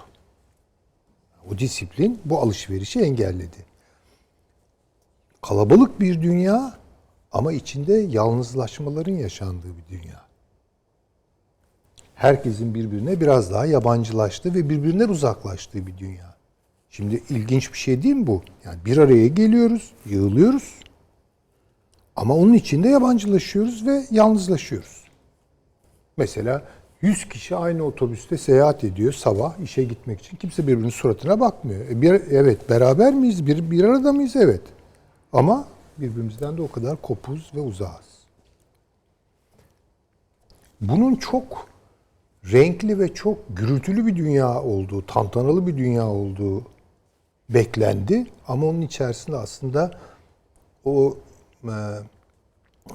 O 1.52 1.58
disiplin 1.58 2.20
bu 2.26 2.40
alışverişi 2.40 3.00
engelledi. 3.00 3.66
Kalabalık 5.42 6.00
bir 6.00 6.22
dünya 6.22 6.74
ama 7.32 7.54
içinde 7.54 7.94
yalnızlaşmaların 7.94 9.14
yaşandığı 9.14 9.78
bir 9.78 9.98
dünya. 9.98 10.24
Herkesin 12.16 12.76
birbirine 12.76 13.22
biraz 13.22 13.52
daha 13.52 13.66
yabancılaştığı 13.66 14.54
ve 14.54 14.70
birbirinden 14.70 15.10
uzaklaştığı 15.10 15.88
bir 15.88 15.98
dünya. 15.98 16.36
Şimdi 16.90 17.24
ilginç 17.30 17.74
bir 17.74 17.78
şey 17.78 18.04
değil 18.04 18.16
mi 18.16 18.28
bu? 18.28 18.42
Yani 18.66 18.86
bir 18.86 18.98
araya 18.98 19.28
geliyoruz, 19.28 19.92
yığılıyoruz. 20.06 20.74
Ama 22.16 22.36
onun 22.36 22.54
içinde 22.54 22.90
yabancılaşıyoruz 22.90 23.88
ve 23.88 24.04
yalnızlaşıyoruz. 24.12 25.04
Mesela 26.18 26.62
100 27.02 27.30
kişi 27.30 27.56
aynı 27.56 27.84
otobüste 27.84 28.38
seyahat 28.38 28.84
ediyor 28.84 29.14
sabah 29.14 29.60
işe 29.60 29.84
gitmek 29.84 30.20
için. 30.20 30.38
Kimse 30.38 30.68
birbirinin 30.68 30.90
suratına 30.90 31.40
bakmıyor. 31.40 31.90
E 31.90 32.02
bir, 32.02 32.12
evet 32.12 32.70
beraber 32.70 33.14
miyiz? 33.14 33.48
Bir, 33.48 33.72
bir 33.72 33.84
arada 33.84 34.14
mıyız? 34.14 34.36
Evet. 34.36 34.62
Ama 35.34 35.68
birbirimizden 35.98 36.58
de 36.58 36.62
o 36.62 36.72
kadar 36.72 37.02
kopuz 37.02 37.52
ve 37.56 37.60
uzağız. 37.60 38.14
Bunun 40.82 41.16
çok 41.16 41.68
renkli 42.52 43.00
ve 43.00 43.14
çok 43.14 43.38
gürültülü 43.50 44.08
bir 44.08 44.16
dünya 44.16 44.62
olduğu, 44.62 45.06
tantanalı 45.06 45.68
bir 45.68 45.78
dünya 45.78 46.08
olduğu 46.08 46.64
beklendi. 47.50 48.28
Ama 48.48 48.68
onun 48.68 48.82
içerisinde 48.82 49.38
aslında 49.38 49.92
o 50.86 51.18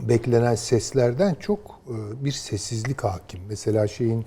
beklenen 0.00 0.54
seslerden 0.54 1.34
çok 1.34 1.80
e, 1.88 2.24
bir 2.24 2.32
sessizlik 2.32 3.04
hakim. 3.04 3.40
Mesela 3.48 3.86
şeyin 3.86 4.26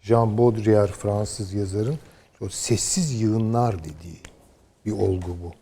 Jean 0.00 0.38
Baudrillard 0.38 0.90
Fransız 0.90 1.52
yazarın 1.54 1.98
o 2.40 2.48
sessiz 2.48 3.20
yığınlar 3.20 3.78
dediği 3.78 4.20
bir 4.86 4.92
olgu 4.92 5.28
bu. 5.28 5.52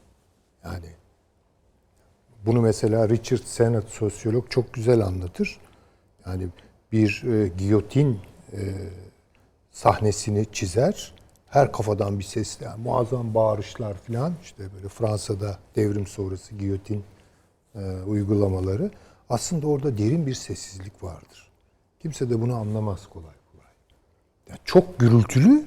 Yani 0.64 0.88
bunu 2.46 2.60
mesela 2.60 3.08
Richard 3.08 3.42
Sennett 3.44 3.88
sosyolog 3.88 4.50
çok 4.50 4.74
güzel 4.74 5.00
anlatır. 5.00 5.60
Yani 6.26 6.48
bir 6.92 7.22
e, 7.24 7.48
giyotin 7.48 8.20
e, 8.52 8.58
sahnesini 9.70 10.46
çizer. 10.52 11.14
Her 11.46 11.72
kafadan 11.72 12.18
bir 12.18 12.24
ses, 12.24 12.60
yani 12.60 12.82
muazzam 12.82 13.34
bağırışlar 13.34 13.94
falan. 13.94 14.34
işte 14.42 14.62
böyle 14.76 14.88
Fransa'da 14.88 15.58
devrim 15.76 16.06
sonrası 16.06 16.54
giyotin 16.54 17.04
e, 17.74 18.02
uygulamaları. 18.06 18.90
Aslında 19.28 19.66
orada 19.66 19.98
derin 19.98 20.26
bir 20.26 20.34
sessizlik 20.34 21.02
vardır. 21.02 21.50
Kimse 22.00 22.30
de 22.30 22.40
bunu 22.40 22.54
anlamaz 22.54 23.06
kolay 23.06 23.34
kolay. 23.52 23.72
Yani 24.48 24.58
çok 24.64 24.98
gürültülü 24.98 25.64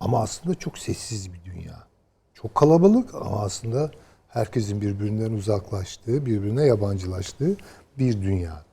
ama 0.00 0.20
aslında 0.20 0.54
çok 0.54 0.78
sessiz 0.78 1.32
bir 1.32 1.44
dünya. 1.44 1.86
Çok 2.34 2.54
kalabalık 2.54 3.14
ama 3.14 3.40
aslında 3.40 3.90
herkesin 4.28 4.80
birbirinden 4.80 5.32
uzaklaştığı, 5.32 6.26
birbirine 6.26 6.62
yabancılaştığı 6.64 7.56
bir 7.98 8.22
dünya. 8.22 8.64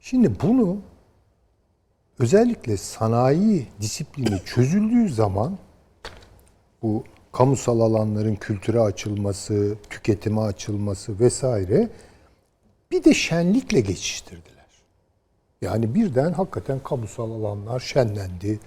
Şimdi 0.00 0.40
bunu 0.42 0.78
özellikle 2.18 2.76
sanayi 2.76 3.66
disiplini 3.80 4.44
çözüldüğü 4.44 5.08
zaman 5.08 5.58
bu 6.82 7.04
kamusal 7.32 7.80
alanların 7.80 8.34
kültüre 8.34 8.80
açılması, 8.80 9.74
tüketime 9.90 10.40
açılması 10.40 11.20
vesaire 11.20 11.88
bir 12.90 13.04
de 13.04 13.14
şenlikle 13.14 13.80
geçiştirdiler. 13.80 14.66
Yani 15.62 15.94
birden 15.94 16.32
hakikaten 16.32 16.78
kamusal 16.78 17.30
alanlar 17.30 17.80
şenlendi. 17.80 18.60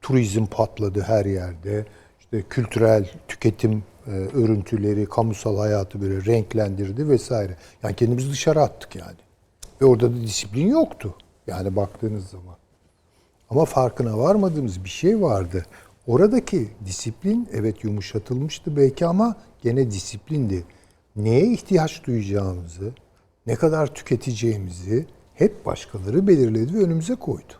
Turizm 0.00 0.46
patladı 0.46 1.00
her 1.00 1.24
yerde. 1.24 1.86
İşte 2.20 2.42
kültürel 2.42 3.10
tüketim 3.28 3.84
e, 4.06 4.10
örüntüleri, 4.10 5.06
kamusal 5.06 5.58
hayatı 5.58 6.00
böyle 6.00 6.24
renklendirdi 6.24 7.08
vesaire. 7.08 7.56
Yani 7.82 7.96
kendimizi 7.96 8.30
dışarı 8.30 8.60
attık 8.60 8.96
yani. 8.96 9.16
Ve 9.80 9.84
orada 9.84 10.12
da 10.12 10.20
disiplin 10.20 10.68
yoktu. 10.68 11.14
Yani 11.46 11.76
baktığınız 11.76 12.28
zaman. 12.28 12.56
Ama 13.50 13.64
farkına 13.64 14.18
varmadığımız 14.18 14.84
bir 14.84 14.88
şey 14.88 15.22
vardı. 15.22 15.66
Oradaki 16.10 16.68
disiplin 16.84 17.48
evet 17.52 17.84
yumuşatılmıştı 17.84 18.76
belki 18.76 19.06
ama 19.06 19.36
gene 19.62 19.90
disiplindi. 19.90 20.64
Neye 21.16 21.52
ihtiyaç 21.52 22.06
duyacağımızı, 22.06 22.92
ne 23.46 23.56
kadar 23.56 23.94
tüketeceğimizi 23.94 25.06
hep 25.34 25.66
başkaları 25.66 26.26
belirledi 26.26 26.74
ve 26.74 26.78
önümüze 26.78 27.14
koydu. 27.14 27.52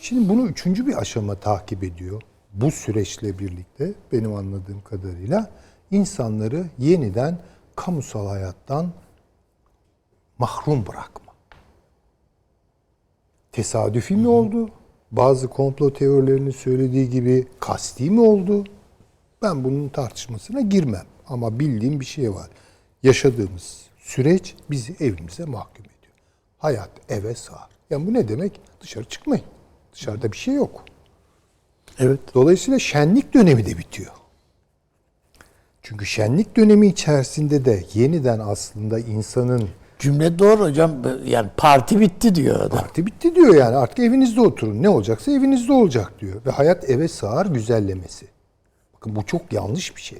Şimdi 0.00 0.28
bunu 0.28 0.46
üçüncü 0.46 0.86
bir 0.86 1.00
aşama 1.00 1.34
takip 1.34 1.84
ediyor. 1.84 2.22
Bu 2.52 2.70
süreçle 2.70 3.38
birlikte 3.38 3.94
benim 4.12 4.34
anladığım 4.34 4.82
kadarıyla 4.82 5.50
insanları 5.90 6.66
yeniden 6.78 7.38
kamusal 7.76 8.26
hayattan 8.26 8.92
mahrum 10.38 10.86
bırakma. 10.86 11.32
Tesadüfi 13.52 14.16
mi 14.16 14.28
oldu? 14.28 14.70
Bazı 15.12 15.48
komplo 15.48 15.92
teorilerinin 15.92 16.50
söylediği 16.50 17.10
gibi 17.10 17.46
kasti 17.60 18.10
mi 18.10 18.20
oldu? 18.20 18.64
Ben 19.42 19.64
bunun 19.64 19.88
tartışmasına 19.88 20.60
girmem. 20.60 21.06
Ama 21.28 21.60
bildiğim 21.60 22.00
bir 22.00 22.04
şey 22.04 22.34
var. 22.34 22.48
Yaşadığımız 23.02 23.82
süreç 23.98 24.54
bizi 24.70 24.96
evimize 25.00 25.44
mahkum 25.44 25.84
ediyor. 25.84 26.14
Hayat 26.58 26.90
eve 27.08 27.34
sığar. 27.34 27.68
Yani 27.90 28.06
bu 28.06 28.14
ne 28.14 28.28
demek? 28.28 28.60
Dışarı 28.80 29.04
çıkmayın. 29.04 29.44
Dışarıda 29.92 30.32
bir 30.32 30.36
şey 30.36 30.54
yok. 30.54 30.84
Evet. 31.98 32.20
Dolayısıyla 32.34 32.78
şenlik 32.78 33.34
dönemi 33.34 33.66
de 33.66 33.78
bitiyor. 33.78 34.12
Çünkü 35.82 36.06
şenlik 36.06 36.56
dönemi 36.56 36.86
içerisinde 36.86 37.64
de 37.64 37.84
yeniden 37.94 38.38
aslında 38.38 38.98
insanın 38.98 39.68
Cümle 40.02 40.38
doğru 40.38 40.60
hocam. 40.60 40.90
Yani 41.24 41.48
parti 41.56 42.00
bitti 42.00 42.34
diyor 42.34 42.60
adam. 42.60 42.78
Parti 42.78 43.06
bitti 43.06 43.34
diyor 43.34 43.54
yani 43.54 43.76
artık 43.76 43.98
evinizde 43.98 44.40
oturun. 44.40 44.82
Ne 44.82 44.88
olacaksa 44.88 45.32
evinizde 45.32 45.72
olacak 45.72 46.12
diyor. 46.20 46.40
Ve 46.46 46.50
hayat 46.50 46.90
eve 46.90 47.08
sığar 47.08 47.46
güzellemesi. 47.46 48.26
Bakın 48.94 49.16
bu 49.16 49.26
çok 49.26 49.52
yanlış 49.52 49.96
bir 49.96 50.00
şey. 50.00 50.18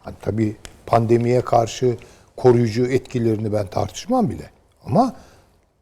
Hani 0.00 0.14
tabii 0.22 0.56
pandemiye 0.86 1.40
karşı 1.40 1.96
koruyucu 2.36 2.86
etkilerini 2.86 3.52
ben 3.52 3.66
tartışmam 3.66 4.30
bile. 4.30 4.50
Ama 4.84 5.14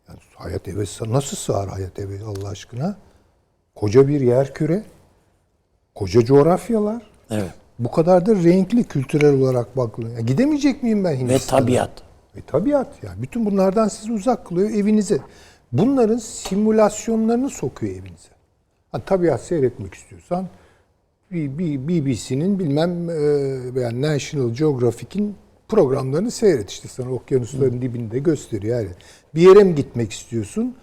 yani 0.09 0.19
hayat 0.35 0.69
eve 0.69 0.87
sığar. 0.87 1.13
Nasıl 1.13 1.37
sığar 1.37 1.69
hayat 1.69 1.99
eve 1.99 2.25
Allah 2.25 2.49
aşkına? 2.49 2.97
Koca 3.75 4.09
bir 4.09 4.21
yer 4.21 4.55
küre. 4.55 4.83
Koca 5.95 6.25
coğrafyalar. 6.25 7.03
Evet. 7.31 7.51
Bu 7.79 7.91
kadar 7.91 8.27
da 8.27 8.35
renkli 8.35 8.85
kültürel 8.85 9.41
olarak 9.41 9.77
bakılıyor. 9.77 10.15
Ya 10.15 10.21
gidemeyecek 10.21 10.83
miyim 10.83 11.05
ben 11.05 11.13
Ve 11.13 11.19
Hindistan'a? 11.19 11.61
tabiat. 11.61 12.08
Ve 12.39 12.43
tabiat 12.47 13.05
yani. 13.05 13.23
Bütün 13.23 13.47
bunlardan 13.47 13.89
sizi 13.89 14.13
uzak 14.13 14.47
kılıyor 14.47 14.71
evinize. 14.71 15.19
Bunların 15.73 16.17
simülasyonlarını 16.17 17.51
sokuyor 17.51 17.93
evinize. 17.93 18.29
Ha, 18.93 18.99
tabiat 18.99 19.41
seyretmek 19.43 19.95
istiyorsan 19.95 20.49
BBC'nin 21.31 22.59
bilmem 22.59 23.11
e, 23.11 23.15
veya 23.75 24.01
National 24.01 24.51
Geographic'in 24.55 25.35
programlarını 25.69 26.31
seyret. 26.31 26.71
işte 26.71 26.89
sana 26.89 27.13
okyanusların 27.13 27.83
dibinde 27.83 28.19
gösteriyor. 28.19 28.81
Yani 28.81 28.91
bir 29.35 29.41
yere 29.43 29.65
mi 29.65 29.75
gitmek 29.75 30.13
istiyorsun? 30.13 30.77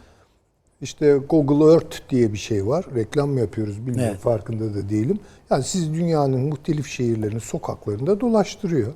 işte 0.81 1.17
Google 1.29 1.73
Earth 1.73 1.97
diye 2.09 2.33
bir 2.33 2.37
şey 2.37 2.67
var. 2.67 2.85
Reklam 2.95 3.29
mı 3.29 3.39
yapıyoruz 3.39 3.79
bilmiyorum 3.87 4.11
Evet. 4.11 4.19
farkında 4.21 4.75
da 4.75 4.89
değilim. 4.89 5.19
Yani 5.49 5.63
siz 5.63 5.93
dünyanın 5.93 6.39
muhtelif 6.41 6.87
şehirlerinin 6.87 7.39
sokaklarında 7.39 8.19
dolaştırıyor. 8.19 8.93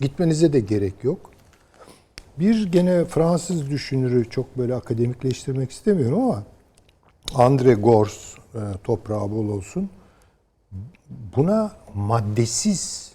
Gitmenize 0.00 0.52
de 0.52 0.60
gerek 0.60 0.94
yok. 1.02 1.29
Bir 2.40 2.72
gene 2.72 3.04
Fransız 3.04 3.70
düşünürü 3.70 4.30
çok 4.30 4.58
böyle 4.58 4.74
akademikleştirmek 4.74 5.70
istemiyorum 5.70 6.22
ama 6.22 6.42
Andre 7.34 7.74
Gors 7.74 8.34
e, 8.54 8.60
toprağı 8.84 9.30
bol 9.30 9.48
olsun. 9.48 9.90
Buna 11.36 11.72
maddesiz 11.94 13.12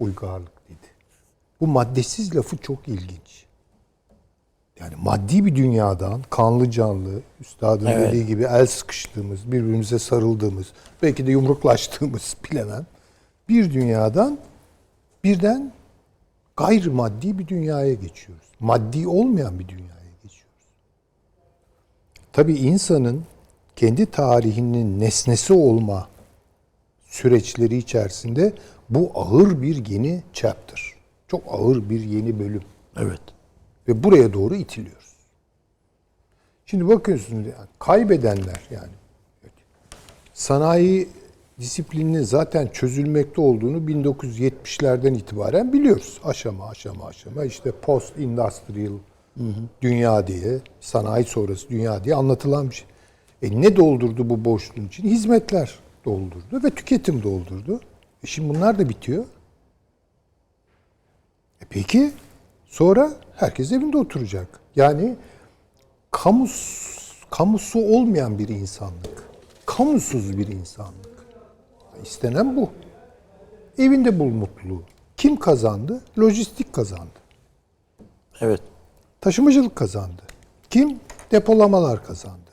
uygarlık 0.00 0.68
dedi. 0.68 0.88
Bu 1.60 1.66
maddesiz 1.66 2.36
lafı 2.36 2.56
çok 2.56 2.88
ilginç. 2.88 3.44
Yani 4.80 4.94
maddi 5.02 5.44
bir 5.44 5.56
dünyadan 5.56 6.22
kanlı 6.30 6.70
canlı, 6.70 7.20
üstadın 7.40 7.86
Evet. 7.86 8.08
dediği 8.08 8.26
gibi 8.26 8.42
el 8.42 8.66
sıkıştığımız, 8.66 9.52
birbirimize 9.52 9.98
sarıldığımız, 9.98 10.66
belki 11.02 11.26
de 11.26 11.30
yumruklaştığımız 11.30 12.36
bilemem. 12.50 12.86
Bir 13.48 13.72
dünyadan 13.72 14.38
birden 15.24 15.72
gayrimaddi 16.66 17.38
bir 17.38 17.48
dünyaya 17.48 17.94
geçiyoruz. 17.94 18.46
Maddi 18.60 19.08
olmayan 19.08 19.58
bir 19.58 19.68
dünyaya 19.68 20.12
geçiyoruz. 20.22 20.66
Tabii 22.32 22.54
insanın 22.54 23.24
kendi 23.76 24.06
tarihinin 24.06 25.00
nesnesi 25.00 25.52
olma 25.52 26.08
süreçleri 27.06 27.76
içerisinde 27.76 28.52
bu 28.90 29.10
ağır 29.14 29.62
bir 29.62 29.86
yeni 29.86 30.22
chapter. 30.32 30.92
Çok 31.28 31.42
ağır 31.48 31.90
bir 31.90 32.00
yeni 32.00 32.40
bölüm. 32.40 32.62
Evet. 32.96 33.20
Ve 33.88 34.04
buraya 34.04 34.32
doğru 34.32 34.54
itiliyoruz. 34.54 35.12
Şimdi 36.66 36.88
bakıyorsunuz 36.88 37.46
yani 37.46 37.68
kaybedenler 37.78 38.60
yani 38.70 38.92
sanayi 40.34 41.08
disiplininin 41.60 42.22
zaten 42.22 42.66
çözülmekte 42.66 43.40
olduğunu 43.40 43.76
1970'lerden 43.76 45.14
itibaren 45.14 45.72
biliyoruz. 45.72 46.20
Aşama 46.24 46.68
aşama 46.68 47.06
aşama 47.06 47.44
işte 47.44 47.72
post 47.82 48.18
industrial 48.18 48.98
dünya 49.82 50.26
diye, 50.26 50.60
sanayi 50.80 51.24
sonrası 51.24 51.68
dünya 51.68 52.04
diye 52.04 52.14
anlatılan 52.14 52.70
bir 52.70 52.74
şey. 52.74 52.86
E 53.42 53.60
ne 53.60 53.76
doldurdu 53.76 54.30
bu 54.30 54.44
boşluğun 54.44 54.86
için? 54.86 55.04
Hizmetler 55.04 55.78
doldurdu 56.04 56.64
ve 56.64 56.70
tüketim 56.70 57.22
doldurdu. 57.22 57.80
E 58.24 58.26
şimdi 58.26 58.54
bunlar 58.54 58.78
da 58.78 58.88
bitiyor. 58.88 59.24
E 61.60 61.64
peki 61.70 62.12
sonra 62.66 63.12
herkes 63.36 63.72
evinde 63.72 63.96
oturacak. 63.96 64.60
Yani 64.76 65.16
kamus 66.10 66.82
kamusu 67.30 67.78
olmayan 67.78 68.38
bir 68.38 68.48
insanlık. 68.48 69.28
Kamusuz 69.66 70.38
bir 70.38 70.46
insanlık. 70.46 71.01
İstenen 72.04 72.56
bu. 72.56 72.70
Evinde 73.78 74.18
bul 74.18 74.26
mutluluğu. 74.26 74.82
Kim 75.16 75.38
kazandı? 75.38 76.02
Lojistik 76.18 76.72
kazandı. 76.72 77.22
Evet. 78.40 78.60
Taşımacılık 79.20 79.76
kazandı. 79.76 80.22
Kim? 80.70 81.00
Depolamalar 81.30 82.04
kazandı. 82.04 82.50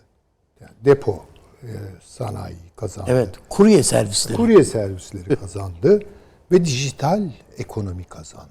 Yani 0.62 0.72
depo 0.86 1.26
e, 1.64 1.68
sanayi 2.04 2.58
kazandı. 2.76 3.12
Evet. 3.12 3.36
Kurye 3.50 3.84
servisleri. 3.84 4.38
Kurye 4.38 4.64
servisleri 4.64 5.36
kazandı 5.36 6.00
ve 6.52 6.66
dijital 6.66 7.30
ekonomi 7.58 8.04
kazandı. 8.04 8.50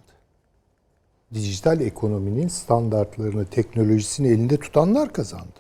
Dijital 1.35 1.81
ekonominin 1.81 2.49
standartlarını, 2.49 3.47
teknolojisini 3.47 4.29
elinde 4.29 4.57
tutanlar 4.57 5.13
kazandı. 5.13 5.59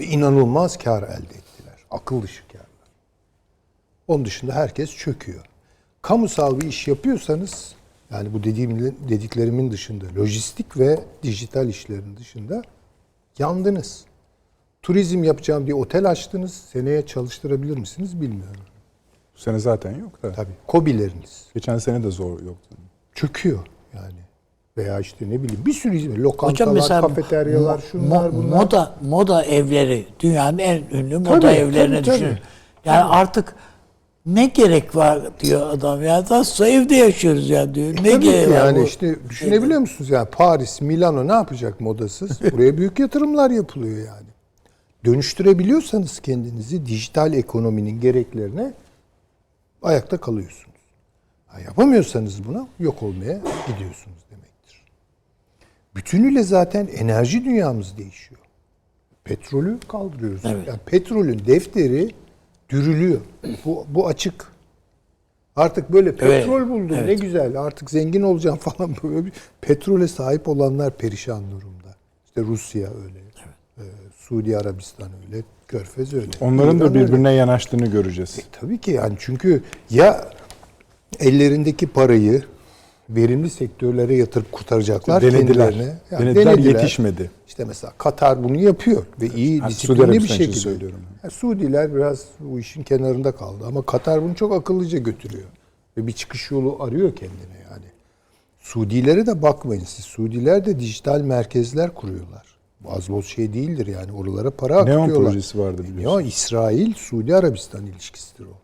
Ve 0.00 0.04
inanılmaz 0.04 0.78
kar 0.78 1.02
elde 1.02 1.14
ettiler. 1.14 1.84
Akıl 1.90 2.22
dışı 2.22 2.48
karlar. 2.48 2.69
Onun 4.10 4.24
dışında 4.24 4.52
herkes 4.54 4.90
çöküyor. 4.96 5.44
Kamusal 6.02 6.60
bir 6.60 6.66
iş 6.66 6.88
yapıyorsanız, 6.88 7.74
yani 8.10 8.32
bu 8.34 8.44
dediğim 8.44 8.94
dediklerimin 9.08 9.70
dışında, 9.70 10.04
lojistik 10.16 10.78
ve 10.78 11.00
dijital 11.22 11.68
işlerin 11.68 12.16
dışında 12.16 12.62
yandınız. 13.38 14.04
Turizm 14.82 15.24
yapacağım 15.24 15.66
diye 15.66 15.74
otel 15.74 16.10
açtınız. 16.10 16.54
Seneye 16.54 17.06
çalıştırabilir 17.06 17.76
misiniz 17.78 18.20
bilmiyorum. 18.20 18.60
Bu 19.36 19.38
sene 19.40 19.58
zaten 19.58 19.98
yok 19.98 20.22
da. 20.22 20.32
Tabii. 20.32 20.52
Kobileriniz 20.66 21.46
Geçen 21.54 21.78
sene 21.78 22.02
de 22.02 22.10
zor 22.10 22.30
yoktu. 22.40 22.76
çöküyor 23.14 23.66
yani. 23.94 24.20
Veya 24.76 25.00
işte 25.00 25.30
ne 25.30 25.42
bileyim 25.42 25.66
bir 25.66 25.72
sürü 25.72 25.98
hizmet. 25.98 26.18
Lokantalar, 26.18 26.52
Hocam 26.52 26.74
mesela 26.74 27.00
kafeteryalar, 27.00 27.78
mo- 27.78 27.90
şunlar 27.90 28.30
mo- 28.30 28.32
bunlar. 28.34 28.56
Moda 28.56 28.94
moda 29.02 29.44
evleri 29.44 30.06
dünyanın 30.20 30.58
en 30.58 30.82
ünlü 30.92 31.18
moda 31.18 31.40
Tabii, 31.40 31.52
evlerine 31.52 32.02
tabii, 32.02 32.14
düşünün. 32.14 32.30
tabii. 32.30 32.40
Yani 32.84 33.04
artık 33.04 33.54
ne 34.34 34.46
gerek 34.46 34.96
var 34.96 35.40
diyor 35.40 35.70
adam 35.70 36.02
ya. 36.02 36.24
Nasıl 36.30 36.64
evde 36.64 36.94
yaşıyoruz 36.94 37.50
ya 37.50 37.74
diyor. 37.74 37.88
Ne 37.88 38.10
Tabii 38.10 38.24
gerek 38.24 38.44
ki 38.44 38.50
var 38.50 38.56
yani 38.56 38.78
bu? 38.78 38.84
işte 38.84 39.16
düşünebiliyor 39.28 39.80
musunuz 39.80 40.10
yani 40.10 40.28
Paris, 40.32 40.80
Milano 40.80 41.28
ne 41.28 41.32
yapacak 41.32 41.80
modasız? 41.80 42.40
Buraya 42.52 42.78
büyük 42.78 42.98
yatırımlar 42.98 43.50
yapılıyor 43.50 43.98
yani. 43.98 44.26
Dönüştürebiliyorsanız 45.04 46.20
kendinizi 46.20 46.86
dijital 46.86 47.32
ekonominin 47.32 48.00
gereklerine 48.00 48.72
ayakta 49.82 50.16
kalıyorsunuz. 50.16 50.80
Ha, 51.46 51.60
yapamıyorsanız 51.60 52.44
buna 52.44 52.66
yok 52.78 53.02
olmaya 53.02 53.40
gidiyorsunuz 53.66 54.18
demektir. 54.30 54.82
Bütünüyle 55.96 56.42
zaten 56.42 56.88
enerji 56.96 57.44
dünyamız 57.44 57.98
değişiyor. 57.98 58.40
Petrolü 59.24 59.78
kaldırıyoruz. 59.88 60.42
Evet. 60.44 60.68
Yani 60.68 60.78
petrolün 60.86 61.42
defteri 61.46 62.10
dürülüyor. 62.70 63.20
Bu, 63.64 63.86
bu 63.88 64.06
açık. 64.06 64.46
Artık 65.56 65.92
böyle 65.92 66.16
petrol 66.16 66.68
buldum 66.68 67.06
ne 67.06 67.14
güzel 67.14 67.60
artık 67.60 67.90
zengin 67.90 68.22
olacağım 68.22 68.58
falan 68.60 68.96
böyle 69.02 69.26
bir 69.26 69.32
petrole 69.60 70.08
sahip 70.08 70.48
olanlar 70.48 70.96
perişan 70.96 71.50
durumda. 71.50 71.96
İşte 72.26 72.40
Rusya 72.40 72.88
öyle. 72.88 73.18
Ee, 73.78 73.82
Suudi 74.16 74.58
Arabistan 74.58 75.08
öyle. 75.26 75.42
Körfez 75.68 76.14
öyle. 76.14 76.30
Onların 76.40 76.80
da 76.80 76.84
İran 76.84 76.96
öyle. 76.96 77.06
birbirine 77.06 77.32
yanaştığını 77.32 77.86
göreceğiz. 77.86 78.38
Tabii 78.60 78.78
ki 78.78 78.90
yani 78.90 79.14
çünkü 79.18 79.62
ya 79.90 80.30
ellerindeki 81.20 81.86
parayı 81.86 82.42
verimli 83.16 83.50
sektörlere 83.50 84.16
yatırıp 84.16 84.52
kurtaracaklar 84.52 85.22
Denediler. 85.22 85.40
kendilerine. 85.70 85.98
Yani 86.10 86.24
Denediler, 86.24 86.58
yetişmedi. 86.58 87.30
İşte 87.48 87.64
mesela 87.64 87.92
Katar 87.98 88.44
bunu 88.44 88.60
yapıyor 88.60 89.06
ve 89.20 89.26
iyi 89.26 89.58
Suudi 89.58 89.70
disiplinli 89.70 90.12
bir 90.12 90.28
şekilde. 90.28 90.56
söylüyorum. 90.56 90.98
Ya 91.24 91.30
Suudiler 91.30 91.94
biraz 91.94 92.24
bu 92.40 92.60
işin 92.60 92.82
kenarında 92.82 93.32
kaldı 93.32 93.64
ama 93.66 93.82
Katar 93.82 94.22
bunu 94.22 94.34
çok 94.34 94.52
akıllıca 94.52 94.98
götürüyor. 94.98 95.48
Ve 95.96 96.06
bir 96.06 96.12
çıkış 96.12 96.50
yolu 96.50 96.82
arıyor 96.82 97.16
kendine 97.16 97.58
yani. 97.70 97.84
Suudilere 98.60 99.26
de 99.26 99.42
bakmayın 99.42 99.84
siz. 99.86 100.04
Suudiler 100.04 100.64
de 100.66 100.80
dijital 100.80 101.20
merkezler 101.20 101.94
kuruyorlar. 101.94 102.44
Bu 102.84 102.92
az 102.92 103.08
boz 103.08 103.26
şey 103.26 103.52
değildir 103.52 103.86
yani. 103.86 104.12
Oralara 104.12 104.50
para 104.50 104.84
Neon 104.84 104.98
akıtıyorlar. 105.00 105.30
projesi 105.32 105.58
vardı 105.58 105.82
biliyorsun. 105.82 106.18
Neon, 106.18 106.28
İsrail, 106.28 106.94
Suudi 106.94 107.36
Arabistan 107.36 107.86
ilişkisidir 107.86 108.44
o. 108.44 108.54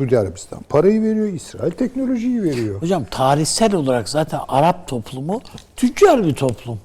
Suudi 0.00 0.18
Arabistan 0.18 0.60
parayı 0.68 1.02
veriyor, 1.02 1.26
İsrail 1.26 1.70
teknolojiyi 1.70 2.42
veriyor. 2.42 2.82
Hocam 2.82 3.04
tarihsel 3.10 3.74
olarak 3.74 4.08
zaten 4.08 4.40
Arap 4.48 4.88
toplumu 4.88 5.40
tüccar 5.76 6.24
bir 6.24 6.34
toplum. 6.34 6.78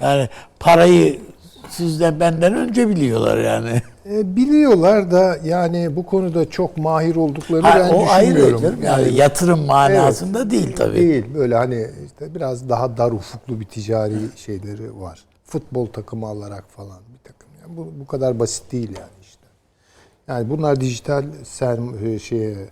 Yani 0.00 0.28
parayı 0.60 1.20
sizden 1.68 2.20
benden 2.20 2.54
önce 2.54 2.88
biliyorlar 2.88 3.38
yani. 3.38 3.82
E, 4.10 4.36
biliyorlar 4.36 5.10
da 5.10 5.38
yani 5.44 5.96
bu 5.96 6.06
konuda 6.06 6.50
çok 6.50 6.76
mahir 6.76 7.16
olduklarını 7.16 7.66
Ha, 7.66 7.78
ben 7.78 7.94
o 7.94 8.06
ayrı 8.08 8.30
düşünmüyorum. 8.34 8.60
canım. 8.62 8.82
Yani 8.82 9.14
yatırım 9.14 9.60
manasında 9.66 10.50
değil 10.50 10.76
tabii. 10.76 10.96
Değil 10.96 11.24
böyle 11.34 11.54
hani 11.54 11.86
işte 12.06 12.34
biraz 12.34 12.68
daha 12.68 12.96
dar 12.96 13.12
ufuklu 13.12 13.60
bir 13.60 13.64
ticari 13.64 14.14
şeyleri 14.36 15.00
var. 15.00 15.24
Futbol 15.44 15.86
takımı 15.86 16.26
alarak 16.26 16.64
falan 16.70 16.98
bir 17.14 17.24
takım. 17.24 17.48
Yani 17.62 17.76
bu, 17.76 18.00
bu 18.00 18.06
kadar 18.06 18.38
basit 18.38 18.72
değil 18.72 18.90
yani. 18.98 19.23
Yani 20.28 20.50
bunlar 20.50 20.80
dijital 20.80 21.24
serm 21.44 22.06
e, 22.06 22.18
şeye 22.18 22.68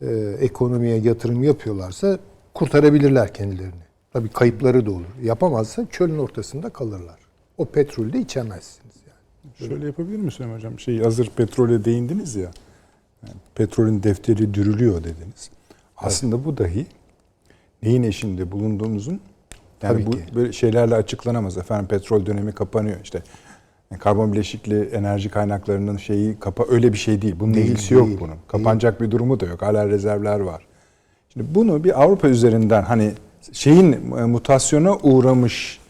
e, 0.00 0.14
ekonomiye 0.40 0.96
yatırım 0.96 1.44
yapıyorlarsa 1.44 2.18
kurtarabilirler 2.54 3.34
kendilerini. 3.34 3.82
Tabii 4.12 4.28
kayıpları 4.28 4.86
da 4.86 4.90
olur. 4.90 5.06
Yapamazsa 5.22 5.86
çölün 5.90 6.18
ortasında 6.18 6.70
kalırlar. 6.70 7.18
O 7.58 7.64
petrolü 7.64 8.12
de 8.12 8.18
içemezsiniz 8.18 8.96
yani. 9.06 9.68
Şöyle 9.70 9.86
yapabilir 9.86 10.16
misin 10.18 10.54
hocam? 10.54 10.78
Şey 10.78 11.02
hazır 11.02 11.30
petrole 11.36 11.84
değindiniz 11.84 12.36
ya. 12.36 12.50
Yani 13.22 13.36
petrolün 13.54 14.02
defteri 14.02 14.54
dürülüyor 14.54 15.04
dediniz. 15.04 15.50
Aslında 15.96 16.44
bu 16.44 16.58
dahi 16.58 16.86
neyin 17.82 18.02
eşinde 18.02 18.52
bulunduğumuzun 18.52 19.20
yani 19.82 19.92
Tabii 19.94 20.06
bu 20.06 20.10
ki. 20.10 20.34
böyle 20.34 20.52
şeylerle 20.52 20.94
açıklanamaz. 20.94 21.58
Efendim 21.58 21.86
petrol 21.86 22.26
dönemi 22.26 22.52
kapanıyor 22.52 22.96
işte. 23.04 23.22
Yani 23.92 24.00
karbon 24.00 24.32
bileşikli 24.32 24.82
enerji 24.82 25.28
kaynaklarının 25.28 25.96
şeyi 25.96 26.36
kapa 26.40 26.64
öyle 26.68 26.92
bir 26.92 26.98
şey 26.98 27.22
değil. 27.22 27.34
Bunun 27.40 27.54
Değil, 27.54 27.66
ilgisi 27.66 27.94
yok 27.94 28.06
değil, 28.06 28.20
bunun. 28.20 28.34
Kapanacak 28.48 29.00
bir 29.00 29.10
durumu 29.10 29.40
da 29.40 29.46
yok. 29.46 29.62
Hala 29.62 29.88
rezervler 29.88 30.40
var. 30.40 30.66
Şimdi 31.32 31.54
bunu 31.54 31.84
bir 31.84 32.02
Avrupa 32.02 32.28
üzerinden 32.28 32.82
hani 32.82 33.12
şeyin 33.52 33.92
e, 33.92 34.24
mutasyona 34.24 34.96
uğramış 34.96 35.80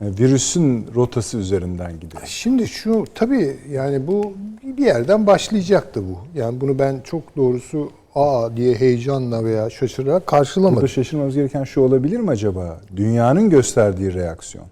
Yani 0.00 0.18
virüsün 0.18 0.86
rotası 0.94 1.38
üzerinden 1.38 1.92
gidiyor. 2.00 2.22
Şimdi 2.26 2.68
şu 2.68 3.04
tabii 3.14 3.56
yani 3.70 4.06
bu 4.06 4.32
bir 4.62 4.84
yerden 4.84 5.26
başlayacaktı 5.26 6.02
bu. 6.08 6.38
Yani 6.38 6.60
bunu 6.60 6.78
ben 6.78 7.00
çok 7.04 7.36
doğrusu 7.36 7.90
aa 8.14 8.56
diye 8.56 8.74
heyecanla 8.74 9.44
veya 9.44 9.70
şaşırarak 9.70 10.26
karşılamadım. 10.26 10.76
Burada 10.76 10.88
şaşırmamız 10.88 11.34
gereken 11.34 11.64
şu 11.64 11.80
olabilir 11.80 12.20
mi 12.20 12.30
acaba? 12.30 12.80
Dünyanın 12.96 13.50
gösterdiği 13.50 14.14
reaksiyon. 14.14 14.66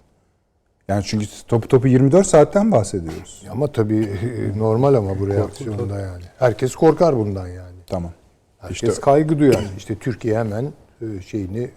Yani 0.87 1.03
çünkü 1.05 1.25
topu 1.47 1.67
topu 1.67 1.87
24 1.87 2.27
saatten 2.27 2.71
bahsediyoruz. 2.71 3.43
Ama 3.51 3.67
tabii 3.67 4.09
normal 4.57 4.93
ama 4.93 5.19
bu 5.19 5.27
reaksiyonda 5.27 5.99
yani. 5.99 6.23
Herkes 6.39 6.75
korkar 6.75 7.17
bundan 7.17 7.47
yani. 7.47 7.77
Tamam. 7.87 8.11
Herkes 8.57 8.89
İşte 8.89 9.01
kaygı 9.01 9.39
duyar. 9.39 9.65
İşte 9.77 9.95
Türkiye 9.95 10.39
hemen 10.39 10.71
e, 11.01 11.21
şeyini 11.21 11.69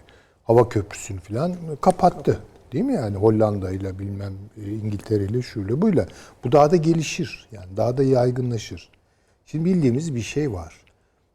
hava 0.45 0.69
köprüsünü 0.69 1.21
falan 1.21 1.55
kapattı. 1.81 2.41
Değil 2.73 2.85
mi 2.85 2.95
yani 2.95 3.17
Hollanda 3.17 3.71
ile 3.71 3.99
bilmem 3.99 4.33
e, 4.67 4.71
İngiltere 4.71 5.25
ile 5.25 5.43
şuyla 5.43 5.83
buyla. 5.83 6.07
Bu 6.45 6.53
daha 6.53 6.71
da 6.71 6.77
gelişir. 6.77 7.49
Yani 7.53 7.77
daha 7.77 7.97
da 7.97 8.03
yaygınlaşır. 8.03 8.91
Şimdi 9.47 9.65
bildiğimiz 9.65 10.15
bir 10.15 10.23
şey 10.23 10.53
var. 10.53 10.81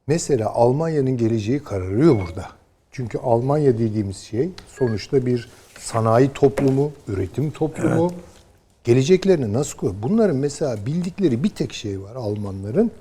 Mesela 0.08 0.50
Almanya'nın 0.50 1.18
geleceği 1.18 1.64
kararıyor 1.64 2.16
burada. 2.16 2.46
Çünkü 2.92 3.18
Almanya 3.18 3.78
dediğimiz 3.78 4.18
şey 4.18 4.50
sonuçta 4.68 5.26
bir 5.26 5.50
sanayi 5.82 6.34
toplumu, 6.34 6.92
üretim 7.08 7.52
toplumu. 7.52 8.12
Geleceklerini 8.84 9.54
nasıl 9.54 9.78
koyuyor? 9.78 10.04
Bunların 10.04 10.36
mesela 10.36 10.86
bildikleri 10.86 11.44
bir 11.44 11.50
tek 11.50 11.74
şey 11.74 12.02
var 12.02 12.16
Almanların 12.16 12.92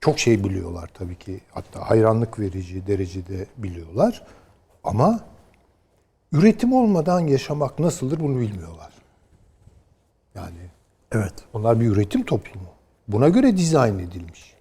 çok 0.00 0.18
şey 0.18 0.44
biliyorlar 0.44 0.90
tabii 0.94 1.16
ki. 1.16 1.40
Hatta 1.50 1.90
hayranlık 1.90 2.38
verici 2.38 2.86
derecede 2.86 3.46
biliyorlar. 3.56 4.22
Ama 4.84 5.20
üretim 6.32 6.72
olmadan 6.72 7.20
yaşamak 7.20 7.78
nasıldır 7.78 8.20
bunu 8.20 8.40
bilmiyorlar. 8.40 8.92
Yani 10.34 10.58
Evet. 11.12 11.34
onlar 11.52 11.80
bir 11.80 11.86
üretim 11.86 12.24
toplumu. 12.24 12.68
Buna 13.08 13.28
göre 13.28 13.56
dizayn 13.56 13.98
edilmiş. 13.98 14.54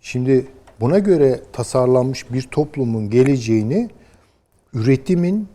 Şimdi 0.00 0.46
buna 0.80 0.98
göre 0.98 1.40
tasarlanmış 1.52 2.32
bir 2.32 2.42
toplumun 2.42 3.10
geleceğini 3.10 3.90
üretimin 4.74 5.48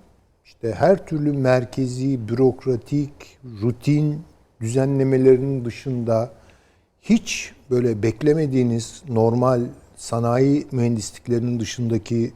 işte 0.55 0.73
her 0.73 1.05
türlü 1.05 1.31
merkezi, 1.31 2.27
bürokratik, 2.27 3.11
rutin 3.61 4.21
düzenlemelerinin 4.61 5.65
dışında 5.65 6.31
hiç 7.01 7.53
böyle 7.71 8.03
beklemediğiniz 8.03 9.03
normal 9.09 9.61
sanayi 9.95 10.67
mühendisliklerinin 10.71 11.59
dışındaki 11.59 12.33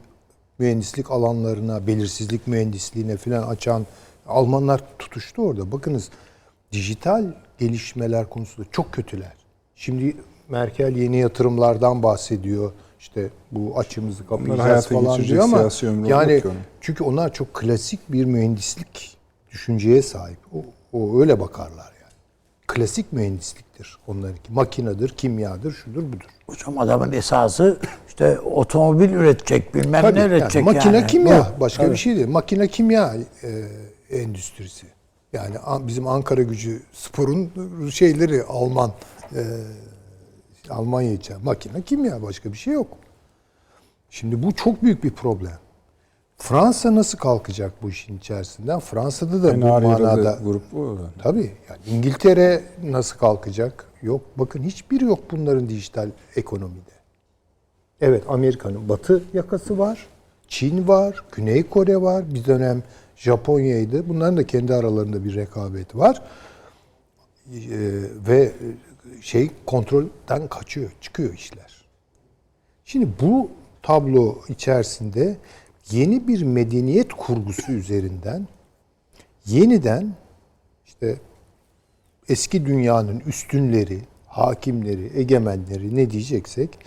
mühendislik 0.58 1.10
alanlarına, 1.10 1.86
belirsizlik 1.86 2.46
mühendisliğine 2.46 3.16
falan 3.16 3.42
açan 3.42 3.86
Almanlar 4.26 4.80
tutuştu 4.98 5.42
orada. 5.42 5.72
Bakınız 5.72 6.10
dijital 6.72 7.24
gelişmeler 7.58 8.28
konusunda 8.28 8.68
çok 8.72 8.92
kötüler. 8.92 9.32
Şimdi 9.76 10.16
Merkel 10.48 10.96
yeni 10.96 11.16
yatırımlardan 11.16 12.02
bahsediyor. 12.02 12.72
İşte 13.00 13.30
bu 13.52 13.78
açımızı 13.78 14.26
kapayacağız 14.26 14.86
falan 14.86 15.22
diyor 15.22 15.44
ama 15.44 15.68
yani 16.08 16.42
çünkü 16.80 17.04
onlar 17.04 17.32
çok 17.32 17.54
klasik 17.54 18.12
bir 18.12 18.24
mühendislik 18.24 19.16
düşünceye 19.52 20.02
sahip. 20.02 20.38
O, 20.54 20.64
o 20.92 21.20
öyle 21.20 21.40
bakarlar 21.40 21.92
yani. 22.02 22.12
Klasik 22.66 23.12
mühendisliktir 23.12 23.98
onlarınki. 24.06 24.52
Makinedir, 24.52 25.08
kimyadır, 25.08 25.72
şudur 25.72 26.02
budur. 26.02 26.26
Hocam 26.46 26.78
adamın 26.78 27.12
esası 27.12 27.78
işte 28.08 28.40
otomobil 28.40 29.10
üretecek, 29.10 29.74
bilmem 29.74 30.02
Tabii, 30.02 30.14
ne 30.14 30.20
yani 30.20 30.32
üretecek 30.32 30.64
makine 30.64 30.96
yani. 30.96 31.06
kimya 31.06 31.52
Bu. 31.56 31.60
başka 31.60 31.90
bir 31.90 31.96
şey 31.96 32.16
değil. 32.16 32.28
Makine 32.28 32.68
kimya 32.68 33.14
e, 33.42 34.18
endüstrisi. 34.18 34.86
Yani 35.32 35.56
bizim 35.80 36.06
Ankara 36.06 36.42
Gücü 36.42 36.82
sporun 36.92 37.50
şeyleri 37.90 38.42
Alman 38.42 38.92
e, 39.34 39.40
Almanya 40.70 41.12
için 41.12 41.36
makine 41.44 41.82
kimya 41.82 42.22
başka 42.22 42.52
bir 42.52 42.58
şey 42.58 42.74
yok. 42.74 42.88
Şimdi 44.10 44.42
bu 44.42 44.52
çok 44.52 44.82
büyük 44.82 45.04
bir 45.04 45.10
problem. 45.10 45.58
Fransa 46.36 46.94
nasıl 46.94 47.18
kalkacak 47.18 47.72
bu 47.82 47.90
işin 47.90 48.18
içerisinden? 48.18 48.80
Fransa'da 48.80 49.42
da 49.42 49.52
en 49.52 49.62
bu 49.62 49.66
manada 49.66 50.38
grup 50.44 50.72
bu. 50.72 50.98
Tabii. 51.22 51.52
Yani 51.68 51.80
İngiltere 51.86 52.62
nasıl 52.84 53.18
kalkacak? 53.18 53.84
Yok. 54.02 54.20
Bakın 54.36 54.62
hiçbiri 54.62 55.04
yok 55.04 55.18
bunların 55.30 55.68
dijital 55.68 56.10
ekonomide. 56.36 56.90
Evet 58.00 58.24
Amerika'nın 58.28 58.88
batı 58.88 59.22
yakası 59.32 59.78
var. 59.78 60.06
Çin 60.48 60.88
var. 60.88 61.24
Güney 61.32 61.62
Kore 61.62 62.02
var. 62.02 62.34
Bir 62.34 62.44
dönem 62.44 62.82
Japonya'ydı. 63.16 64.08
Bunların 64.08 64.36
da 64.36 64.46
kendi 64.46 64.74
aralarında 64.74 65.24
bir 65.24 65.34
rekabet 65.34 65.96
var. 65.96 66.22
Ee, 67.46 67.58
ve 68.28 68.52
şey 69.20 69.50
kontrolden 69.66 70.48
kaçıyor. 70.48 70.90
Çıkıyor 71.00 71.34
işler. 71.34 71.84
Şimdi 72.84 73.08
bu 73.20 73.50
tablo 73.82 74.38
içerisinde 74.48 75.36
yeni 75.90 76.28
bir 76.28 76.42
medeniyet 76.42 77.12
kurgusu 77.12 77.72
üzerinden 77.72 78.46
yeniden 79.46 80.14
işte 80.86 81.16
eski 82.28 82.66
dünyanın 82.66 83.20
üstünleri, 83.20 83.98
hakimleri, 84.26 85.18
egemenleri 85.18 85.96
ne 85.96 86.10
diyeceksek 86.10 86.78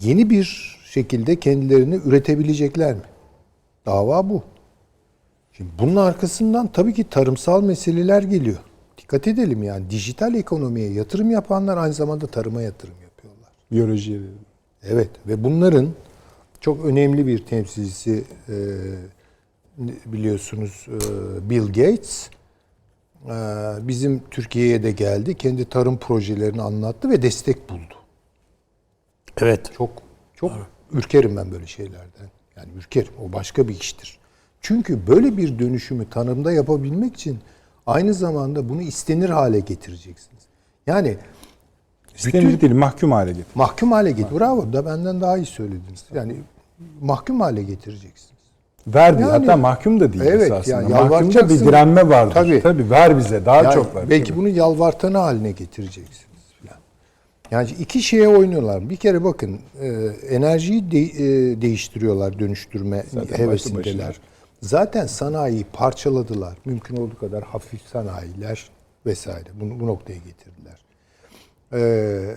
yeni 0.00 0.30
bir 0.30 0.78
şekilde 0.84 1.40
kendilerini 1.40 1.94
üretebilecekler 1.94 2.94
mi? 2.94 3.02
Dava 3.86 4.30
bu. 4.30 4.42
Şimdi 5.52 5.70
bunun 5.78 5.96
arkasından 5.96 6.72
tabii 6.72 6.94
ki 6.94 7.04
tarımsal 7.04 7.62
meseleler 7.62 8.22
geliyor. 8.22 8.58
Dikkat 9.04 9.28
edelim 9.28 9.62
yani 9.62 9.90
dijital 9.90 10.34
ekonomiye 10.34 10.92
yatırım 10.92 11.30
yapanlar 11.30 11.76
aynı 11.76 11.92
zamanda 11.92 12.26
tarıma 12.26 12.62
yatırım 12.62 12.94
yapıyorlar. 13.02 13.50
Biyolojiye. 13.70 14.20
Evet 14.82 15.10
ve 15.26 15.44
bunların 15.44 15.88
çok 16.60 16.84
önemli 16.84 17.26
bir 17.26 17.46
temsilcisi 17.46 18.24
e, 18.48 18.54
biliyorsunuz 20.06 20.86
e, 20.88 21.50
Bill 21.50 21.66
Gates 21.66 22.30
e, 23.24 23.32
bizim 23.88 24.22
Türkiye'ye 24.30 24.82
de 24.82 24.92
geldi. 24.92 25.34
Kendi 25.34 25.64
tarım 25.64 25.98
projelerini 25.98 26.62
anlattı 26.62 27.10
ve 27.10 27.22
destek 27.22 27.68
buldu. 27.68 27.94
Evet. 29.38 29.72
Çok 29.76 29.90
çok 30.34 30.52
ürkerim 30.92 31.36
ben 31.36 31.52
böyle 31.52 31.66
şeylerden. 31.66 32.30
Yani 32.56 32.68
ürkerim. 32.76 33.12
O 33.24 33.32
başka 33.32 33.68
bir 33.68 33.80
iştir. 33.80 34.18
Çünkü 34.60 35.06
böyle 35.06 35.36
bir 35.36 35.58
dönüşümü 35.58 36.10
tanımda 36.10 36.52
yapabilmek 36.52 37.14
için 37.14 37.38
aynı 37.86 38.14
zamanda 38.14 38.68
bunu 38.68 38.82
istenir 38.82 39.30
hale 39.30 39.60
getireceksiniz. 39.60 40.42
Yani 40.86 41.16
İstenir 42.16 42.60
değil, 42.60 42.72
mahkum 42.74 43.12
hale 43.12 43.30
getir. 43.32 43.46
mahkum 43.54 43.92
hale 43.92 44.10
getir. 44.10 44.38
Bravo 44.38 44.72
da 44.72 44.86
benden 44.86 45.20
daha 45.20 45.36
iyi 45.36 45.46
söylediniz. 45.46 46.04
Yani 46.14 46.36
mahkum 47.00 47.40
hale 47.40 47.62
getireceksiniz. 47.62 48.34
Ver 48.86 49.18
diyor. 49.18 49.28
Yani- 49.32 49.40
Hatta 49.46 49.56
mahkum 49.56 50.00
da 50.00 50.12
değil 50.12 50.24
Evet, 50.24 50.42
esasında. 50.42 50.74
yani 50.82 50.88
Mahkumda 50.88 51.48
bir 51.48 51.60
direnme 51.60 52.08
vardır. 52.08 52.34
Tabii. 52.34 52.60
Tabii. 52.62 52.90
ver 52.90 53.18
bize 53.18 53.46
daha 53.46 53.62
Yani 53.62 53.74
çok 53.74 53.94
ver. 53.94 54.10
belki 54.10 54.28
Tabii. 54.28 54.38
bunu 54.38 54.48
yalvartanı 54.48 55.18
haline 55.18 55.50
getireceksiniz 55.50 56.42
falan. 56.62 56.78
Yani 57.50 57.68
iki 57.78 58.02
şeye 58.02 58.28
oynuyorlar. 58.28 58.90
Bir 58.90 58.96
kere 58.96 59.24
bakın 59.24 59.58
e, 59.80 59.86
enerjiyi 60.30 60.90
de- 60.90 60.98
e, 61.00 61.62
değiştiriyorlar, 61.62 62.38
dönüştürme 62.38 63.04
Zaten 63.14 63.38
hevesindeler. 63.38 63.84
başına. 64.08 64.33
Zaten 64.64 65.06
sanayiyi 65.06 65.64
parçaladılar. 65.72 66.58
Mümkün 66.64 66.96
olduğu 66.96 67.18
kadar 67.18 67.44
hafif 67.44 67.82
sanayiler 67.82 68.70
vesaire. 69.06 69.48
Bunu 69.60 69.80
bu 69.80 69.86
noktaya 69.86 70.18
getirdiler. 70.18 70.84
Ee, 71.72 72.36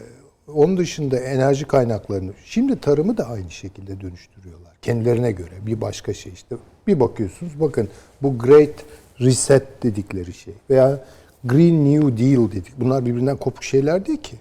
onun 0.54 0.78
dışında 0.78 1.20
enerji 1.20 1.66
kaynaklarını, 1.66 2.32
şimdi 2.46 2.80
tarımı 2.80 3.18
da 3.18 3.30
aynı 3.30 3.52
şekilde 3.52 4.02
dönüştürüyorlar. 4.02 4.74
Kendilerine 4.82 5.32
göre 5.32 5.52
bir 5.66 5.82
başka 5.82 6.14
şey 6.14 6.34
işte. 6.34 6.56
Bir 6.88 7.00
bakıyorsunuz 7.00 7.60
bakın 7.60 7.90
bu 8.22 8.38
Great 8.38 8.86
Reset 9.20 9.84
dedikleri 9.84 10.34
şey 10.34 10.54
veya 10.70 11.06
Green 11.44 11.86
New 11.86 12.18
Deal 12.18 12.52
dedik. 12.52 12.74
Bunlar 12.78 13.06
birbirinden 13.06 13.38
kopuk 13.38 13.64
şeyler 13.64 14.06
değil 14.06 14.22
ki. 14.22 14.36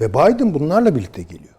Ve 0.00 0.10
Biden 0.10 0.54
bunlarla 0.54 0.96
birlikte 0.96 1.22
geliyor. 1.22 1.54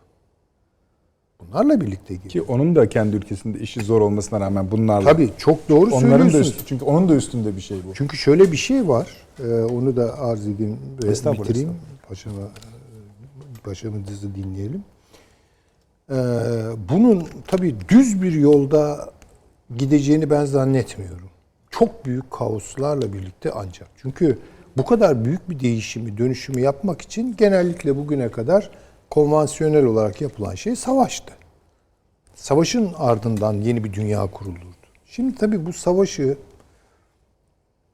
Bunlarla 1.52 1.82
birlikte 1.82 2.14
geliyor. 2.14 2.30
Ki 2.32 2.42
onun 2.42 2.76
da 2.76 2.90
kendi 2.90 3.16
ülkesinde 3.16 3.60
işi 3.60 3.82
zor 3.84 4.02
olmasına 4.02 4.40
rağmen 4.40 4.72
bunlarla. 4.72 5.10
Tabii 5.12 5.30
çok 5.38 5.70
doğru 5.70 5.90
Onların 5.92 6.12
da 6.12 6.12
söylüyorsunuz. 6.12 6.48
üstü, 6.48 6.64
çünkü 6.66 6.86
onun 6.86 7.10
da 7.10 7.16
üstünde 7.16 7.56
bir 7.56 7.62
şey 7.62 7.78
bu. 7.88 7.94
Çünkü 7.94 8.18
şöyle 8.18 8.52
bir 8.52 8.58
şey 8.58 8.88
var. 8.88 9.08
e, 9.40 9.64
onu 9.64 9.96
da 9.96 10.20
arz 10.20 10.48
edeyim 10.48 10.78
ve 11.04 11.12
Estağfurullah, 11.12 11.44
bitireyim. 11.50 11.70
Paşama, 12.10 12.42
e, 12.42 13.60
paşamızı 13.64 14.36
dinleyelim. 14.36 14.84
E, 16.10 16.16
bunun 16.90 17.24
tabii 17.48 17.76
düz 17.90 18.22
bir 18.22 18.32
yolda 18.34 19.10
gideceğini 19.78 20.30
ben 20.30 20.46
zannetmiyorum. 20.46 21.30
Çok 21.72 22.06
büyük 22.06 22.32
kaoslarla 22.32 23.14
birlikte 23.14 23.52
ancak. 23.56 23.88
Çünkü 24.02 24.38
bu 24.78 24.86
kadar 24.86 25.26
büyük 25.26 25.50
bir 25.50 25.60
değişimi, 25.60 26.18
dönüşümü 26.18 26.62
yapmak 26.62 27.02
için 27.02 27.36
genellikle 27.38 27.98
bugüne 27.98 28.32
kadar 28.32 28.70
konvansiyonel 29.14 29.86
olarak 29.86 30.22
yapılan 30.22 30.56
şey 30.56 30.76
savaştı. 30.76 31.34
Savaşın 32.36 32.94
ardından 32.98 33.54
yeni 33.54 33.84
bir 33.84 33.94
dünya 33.94 34.32
kurulurdu. 34.32 34.88
Şimdi 35.06 35.36
tabii 35.36 35.66
bu 35.66 35.74
savaşı 35.74 36.38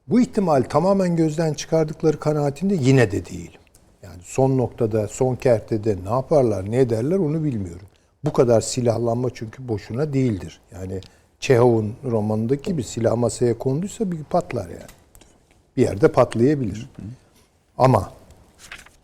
Bu 0.08 0.20
ihtimal 0.20 0.62
tamamen 0.62 1.16
gözden 1.16 1.54
çıkardıkları 1.54 2.20
kanaatinde 2.20 2.74
yine 2.74 3.12
de 3.12 3.26
değilim. 3.26 3.60
Yani 4.02 4.22
son 4.22 4.58
noktada, 4.58 5.08
son 5.08 5.36
kertede 5.36 5.96
ne 6.04 6.10
yaparlar, 6.10 6.70
ne 6.70 6.80
ederler 6.80 7.16
onu 7.16 7.44
bilmiyorum. 7.44 7.86
Bu 8.24 8.32
kadar 8.32 8.60
silahlanma 8.60 9.28
çünkü 9.34 9.68
boşuna 9.68 10.12
değildir. 10.12 10.60
Yani 10.72 11.00
Çehov'un 11.40 11.94
romanındaki 12.04 12.70
gibi 12.70 12.84
silah 12.84 13.16
masaya 13.16 13.58
konduysa 13.58 14.12
bir 14.12 14.24
patlar 14.24 14.68
yani. 14.68 14.90
Bir 15.76 15.82
yerde 15.82 16.12
patlayabilir. 16.12 16.90
Ama 17.78 18.12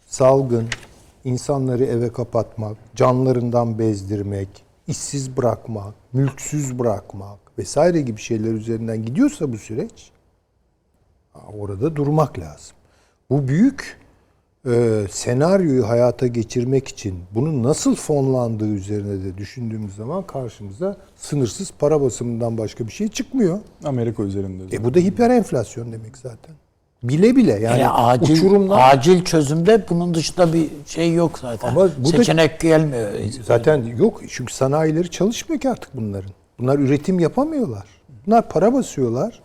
salgın, 0.07 0.69
insanları 1.27 1.85
eve 1.85 2.13
kapatmak, 2.13 2.77
canlarından 2.97 3.79
bezdirmek, 3.79 4.65
işsiz 4.87 5.37
bırakmak, 5.37 5.95
mülksüz 6.13 6.79
bırakmak 6.79 7.39
vesaire 7.59 8.01
gibi 8.01 8.21
şeyler 8.21 8.53
üzerinden 8.53 9.05
gidiyorsa 9.05 9.53
bu 9.53 9.59
süreç 9.59 10.11
orada 11.59 11.97
durmak 11.97 12.39
lazım. 12.39 12.77
Bu 13.31 13.49
büyük 13.49 13.99
e, 14.67 15.07
senaryoyu 15.11 15.89
hayata 15.89 16.27
geçirmek 16.27 16.89
için 16.89 17.15
bunun 17.35 17.63
nasıl 17.63 17.95
fonlandığı 17.95 18.69
üzerine 18.69 19.25
de 19.25 19.39
düşündüğümüz 19.39 19.97
zaman 19.97 20.27
karşımıza 20.27 20.97
sınırsız 21.17 21.73
para 21.79 22.01
basımından 22.01 22.59
başka 22.59 22.87
bir 22.87 22.93
şey 22.93 23.09
çıkmıyor. 23.09 23.59
Amerika 23.85 24.23
üzerinde. 24.23 24.77
E 24.77 24.85
bu 24.85 24.95
da 24.95 24.99
hiper 24.99 25.31
enflasyon 25.31 25.93
demek 25.93 26.19
zaten. 26.19 26.55
Bile 27.03 27.37
bile 27.37 27.53
yani, 27.53 27.81
Yani 27.81 27.89
acil 27.89 28.33
uçurumlar 28.33 28.91
acil 28.95 29.25
çözümde 29.25 29.85
bunun 29.91 30.15
dışında 30.15 30.53
bir 30.53 30.69
şey 30.87 31.15
yok 31.15 31.39
zaten. 31.39 31.69
Ama 31.69 31.89
bu 31.99 32.05
da- 32.13 32.17
Seçenek 32.17 32.61
gelmiyor. 32.61 33.11
Zaten 33.45 33.83
yok 33.99 34.21
çünkü 34.29 34.55
sanayileri 34.55 35.11
çalışmıyor 35.11 35.61
ki 35.61 35.71
artık 35.71 35.97
bunların. 35.97 36.31
Bunlar 36.59 36.79
üretim 36.79 37.19
yapamıyorlar. 37.21 37.85
Bunlar 38.27 38.49
para 38.49 38.73
basıyorlar. 38.73 39.41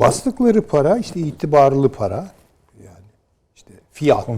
Bastıkları 0.00 0.62
para 0.66 0.98
işte 0.98 1.20
itibarlı 1.20 1.88
para. 1.88 2.16
Yani 2.84 3.04
işte 3.56 3.70
fiyat 3.92 4.28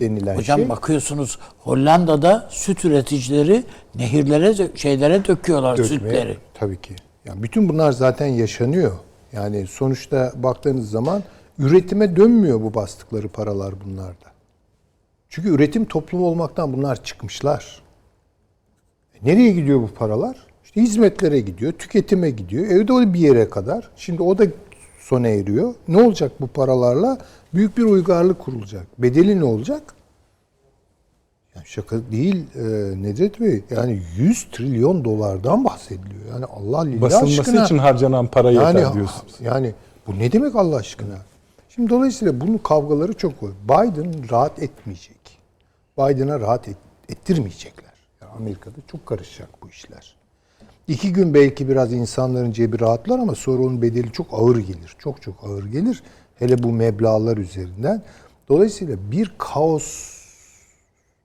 denilen 0.00 0.36
Hocam 0.36 0.58
şey. 0.58 0.68
bakıyorsunuz 0.68 1.38
Hollanda'da 1.58 2.46
süt 2.50 2.84
üreticileri 2.84 3.64
nehirlere 3.94 4.54
şeylere 4.74 5.24
döküyorlar 5.24 5.76
Dökmeye- 5.78 5.88
sütleri. 5.88 6.36
Tabii 6.54 6.80
ki. 6.80 6.96
Yani 7.24 7.42
bütün 7.42 7.68
bunlar 7.68 7.92
zaten 7.92 8.26
yaşanıyor. 8.26 8.92
Yani 9.32 9.66
sonuçta 9.66 10.32
baktığınız 10.36 10.90
zaman 10.90 11.22
üretime 11.58 12.16
dönmüyor 12.16 12.60
bu 12.60 12.74
bastıkları 12.74 13.28
paralar 13.28 13.74
bunlarda. 13.84 14.28
Çünkü 15.28 15.48
üretim 15.48 15.84
toplumu 15.84 16.26
olmaktan 16.26 16.72
bunlar 16.72 17.04
çıkmışlar. 17.04 17.82
E 19.14 19.28
nereye 19.28 19.52
gidiyor 19.52 19.80
bu 19.82 19.88
paralar? 19.88 20.36
İşte 20.64 20.82
hizmetlere 20.82 21.40
gidiyor, 21.40 21.72
tüketime 21.72 22.30
gidiyor. 22.30 22.66
Evde 22.66 22.92
o 22.92 23.00
bir 23.00 23.20
yere 23.20 23.48
kadar. 23.48 23.90
Şimdi 23.96 24.22
o 24.22 24.38
da 24.38 24.44
sona 25.00 25.28
eriyor. 25.28 25.74
Ne 25.88 26.02
olacak 26.02 26.32
bu 26.40 26.46
paralarla? 26.46 27.18
Büyük 27.54 27.78
bir 27.78 27.82
uygarlık 27.82 28.38
kurulacak. 28.38 28.86
Bedeli 28.98 29.40
ne 29.40 29.44
olacak? 29.44 29.94
Yani 31.54 31.66
şaka 31.66 31.96
değil 32.12 32.46
e, 32.54 32.62
Nedret 33.02 33.40
Bey. 33.40 33.62
Yani 33.70 34.02
100 34.16 34.44
trilyon 34.52 35.04
dolardan 35.04 35.64
bahsediliyor. 35.64 36.26
Yani 36.32 36.44
Allah 36.44 36.80
lillah 36.82 37.00
Basılması 37.00 37.40
aşkına. 37.40 37.64
için 37.64 37.78
harcanan 37.78 38.26
para 38.26 38.50
yeter 38.50 38.74
yani, 38.74 38.94
diyorsunuz. 38.94 39.34
Yani 39.40 39.74
bu 40.06 40.18
ne 40.18 40.32
demek 40.32 40.56
Allah 40.56 40.76
aşkına? 40.76 41.18
Şimdi 41.78 41.90
dolayısıyla 41.90 42.40
bunun 42.40 42.58
kavgaları 42.58 43.12
çok 43.12 43.42
var. 43.42 43.50
Biden 43.64 44.30
rahat 44.30 44.62
etmeyecek. 44.62 45.38
Biden'a 45.98 46.40
rahat 46.40 46.68
et- 46.68 46.76
ettirmeyecekler. 47.08 47.92
Yani 48.22 48.32
Amerika'da 48.38 48.74
çok 48.90 49.06
karışacak 49.06 49.48
bu 49.62 49.68
işler. 49.68 50.16
İki 50.88 51.12
gün 51.12 51.34
belki 51.34 51.68
biraz 51.68 51.92
insanların 51.92 52.52
cebi 52.52 52.80
rahatlar 52.80 53.18
ama 53.18 53.34
sonra 53.34 53.62
onun 53.62 53.82
bedeli 53.82 54.12
çok 54.12 54.26
ağır 54.30 54.56
gelir. 54.56 54.96
Çok 54.98 55.22
çok 55.22 55.44
ağır 55.44 55.64
gelir. 55.64 56.02
Hele 56.34 56.62
bu 56.62 56.72
meblağlar 56.72 57.36
üzerinden. 57.36 58.02
Dolayısıyla 58.48 58.96
bir 59.10 59.34
kaos 59.38 60.18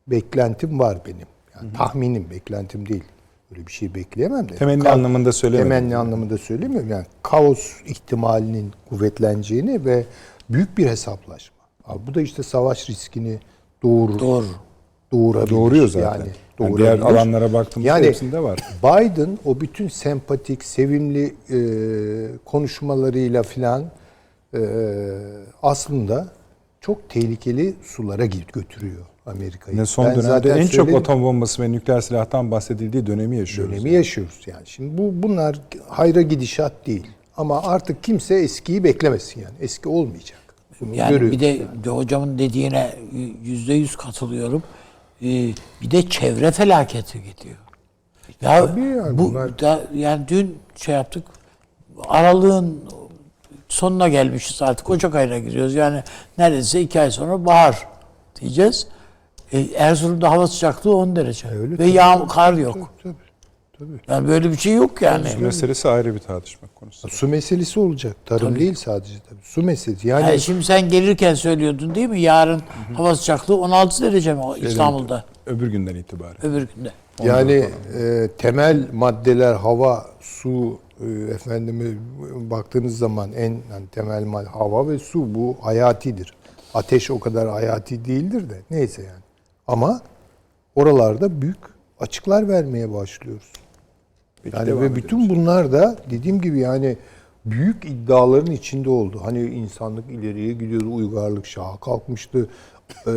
beklentim 0.07 0.79
var 0.79 0.97
benim. 1.05 1.27
Yani 1.55 1.73
tahminim, 1.73 2.29
beklentim 2.29 2.89
değil. 2.89 3.03
Öyle 3.51 3.67
bir 3.67 3.71
şey 3.71 3.95
bekleyemem 3.95 4.49
de. 4.49 4.55
Temenni 4.55 4.83
Ka- 4.83 4.89
anlamında 4.89 5.31
söylemedim. 5.31 5.69
Temenni 5.69 5.97
anlamında 5.97 6.37
söylemiyorum. 6.37 6.89
Yani 6.89 7.05
kaos 7.23 7.71
ihtimalinin 7.85 8.71
kuvvetleneceğini 8.89 9.85
ve 9.85 10.05
büyük 10.49 10.77
bir 10.77 10.87
hesaplaşma. 10.87 11.57
Abi 11.85 12.07
bu 12.07 12.13
da 12.15 12.21
işte 12.21 12.43
savaş 12.43 12.89
riskini 12.89 13.39
doğurur. 13.83 14.19
Doğru. 14.19 14.45
Doğurabilir. 15.11 15.49
Doğuruyor 15.55 15.87
zaten. 15.87 16.19
Yani, 16.19 16.29
Yani 16.59 16.77
diğer 16.77 16.99
alanlara 16.99 17.53
baktığımızda 17.53 17.89
yani, 17.89 18.05
hepsinde 18.07 18.43
var. 18.43 18.59
Biden 18.83 19.39
o 19.45 19.61
bütün 19.61 19.87
sempatik, 19.87 20.63
sevimli 20.63 21.35
e, 21.49 21.57
konuşmalarıyla 22.45 23.43
filan 23.43 23.83
e, 24.53 24.59
aslında 25.63 26.27
çok 26.81 27.09
tehlikeli 27.09 27.73
sulara 27.83 28.25
git- 28.25 28.53
götürüyor 28.53 29.05
Amerika'yı. 29.25 29.75
Yine 29.77 29.85
son 29.85 30.05
Ben 30.05 30.11
dönemde 30.15 30.27
zaten 30.27 30.57
en 30.57 30.67
çok 30.67 30.93
atom 30.93 31.23
bombası 31.23 31.63
ve 31.63 31.71
nükleer 31.71 32.01
silahtan 32.01 32.51
bahsedildiği 32.51 33.07
dönemi 33.07 33.37
yaşıyoruz. 33.37 33.73
dönemi 33.75 33.89
yaşıyoruz 33.91 34.41
yani. 34.45 34.61
Şimdi 34.65 34.97
bu 34.97 35.23
bunlar 35.23 35.61
hayra 35.87 36.21
gidişat 36.21 36.87
değil. 36.87 37.07
Ama 37.37 37.61
artık 37.63 38.03
kimse 38.03 38.35
eskiyi 38.35 38.83
beklemesin 38.83 39.41
yani. 39.41 39.53
Eski 39.59 39.89
olmayacak. 39.89 40.39
Bunu 40.81 40.95
Yani 40.95 41.09
görüyoruz. 41.09 41.39
bir 41.39 41.45
de, 41.45 41.59
de 41.83 41.89
hocamın 41.89 42.39
dediğine 42.39 42.95
yüzde 43.43 43.73
yüz 43.73 43.95
katılıyorum. 43.95 44.63
Ee, 45.21 45.25
bir 45.81 45.91
de 45.91 46.09
çevre 46.09 46.51
felaketi 46.51 47.17
gidiyor. 47.23 47.55
Ya 48.41 48.65
Tabii 48.65 48.81
yani 48.81 49.17
bu 49.17 49.29
bunlar- 49.29 49.59
da, 49.59 49.81
yani 49.95 50.27
dün 50.27 50.57
şey 50.75 50.95
yaptık. 50.95 51.23
Aralığın 52.07 52.83
sonuna 53.69 54.09
gelmişiz 54.09 54.61
artık. 54.61 54.89
Ocak 54.89 55.15
ayına 55.15 55.39
giriyoruz. 55.39 55.73
Yani 55.75 56.03
neredeyse 56.37 56.81
iki 56.81 57.01
ay 57.01 57.11
sonra 57.11 57.45
bahar 57.45 57.87
diyeceğiz. 58.41 58.87
E, 59.51 59.59
Erzurum'da 59.61 60.31
hava 60.31 60.47
sıcaklığı 60.47 60.95
10 60.95 61.15
derece. 61.15 61.47
öyle 61.47 61.73
Ve 61.73 61.77
tabii. 61.77 61.89
yağmur, 61.91 62.27
kar 62.27 62.53
yok. 62.53 62.73
Tabii, 62.73 62.85
tabii. 63.03 63.22
Yani 64.07 64.27
böyle 64.27 64.51
bir 64.51 64.57
şey 64.57 64.73
yok 64.73 65.01
yani. 65.01 65.27
Bu 65.37 65.41
meselesi 65.41 65.89
ayrı 65.89 66.13
bir 66.13 66.19
tartışma 66.19 66.67
konusu. 66.75 67.09
Su 67.09 67.27
meselesi 67.27 67.79
olacak. 67.79 68.15
Tarım 68.25 68.59
değil 68.59 68.75
sadece 68.75 69.13
tabii. 69.29 69.39
Su 69.43 69.63
meselesi. 69.63 70.07
Yani 70.07 70.21
Yani 70.25 70.39
şimdi 70.39 70.63
sen 70.63 70.89
gelirken 70.89 71.33
söylüyordun 71.33 71.95
değil 71.95 72.09
mi? 72.09 72.21
Yarın 72.21 72.61
hava 72.93 73.15
sıcaklığı 73.15 73.61
16 73.61 74.03
derece 74.03 74.33
mi 74.33 74.41
o 74.41 74.57
İstanbul'da? 74.57 75.25
Öbür 75.45 75.67
günden 75.67 75.95
itibaren. 75.95 76.45
Öbür 76.45 76.67
günde. 76.75 76.91
Yani 77.23 77.69
e, 77.99 78.29
temel 78.37 78.87
maddeler 78.93 79.53
hava, 79.53 80.05
su, 80.21 80.79
e, 81.01 81.05
efendime 81.33 81.85
baktığınız 82.35 82.97
zaman 82.97 83.33
en 83.33 83.49
yani 83.71 83.87
temel 83.91 84.23
madde 84.23 84.49
hava 84.49 84.89
ve 84.89 84.99
su 84.99 85.35
bu 85.35 85.57
hayatidir. 85.61 86.33
Ateş 86.73 87.11
o 87.11 87.19
kadar 87.19 87.49
hayati 87.49 88.05
değildir 88.05 88.49
de 88.49 88.61
neyse 88.71 89.01
yani. 89.01 89.23
Ama 89.67 90.01
oralarda 90.75 91.41
büyük 91.41 91.57
açıklar 91.99 92.49
vermeye 92.49 92.93
başlıyoruz. 92.93 93.51
Peki, 94.43 94.55
Yani 94.57 94.67
ve 94.73 94.77
edelim. 94.85 94.95
bütün 94.95 95.29
bunlar 95.29 95.71
da 95.71 95.97
dediğim 96.09 96.41
gibi 96.41 96.59
yani 96.59 96.97
büyük 97.45 97.85
iddiaların 97.85 98.51
içinde 98.51 98.89
oldu. 98.89 99.21
Hani 99.23 99.41
insanlık 99.45 100.11
ileriye 100.11 100.53
gidiyordu, 100.53 100.93
uygarlık 100.95 101.45
şaha 101.45 101.77
kalkmıştı. 101.79 102.49
Ee, 103.07 103.11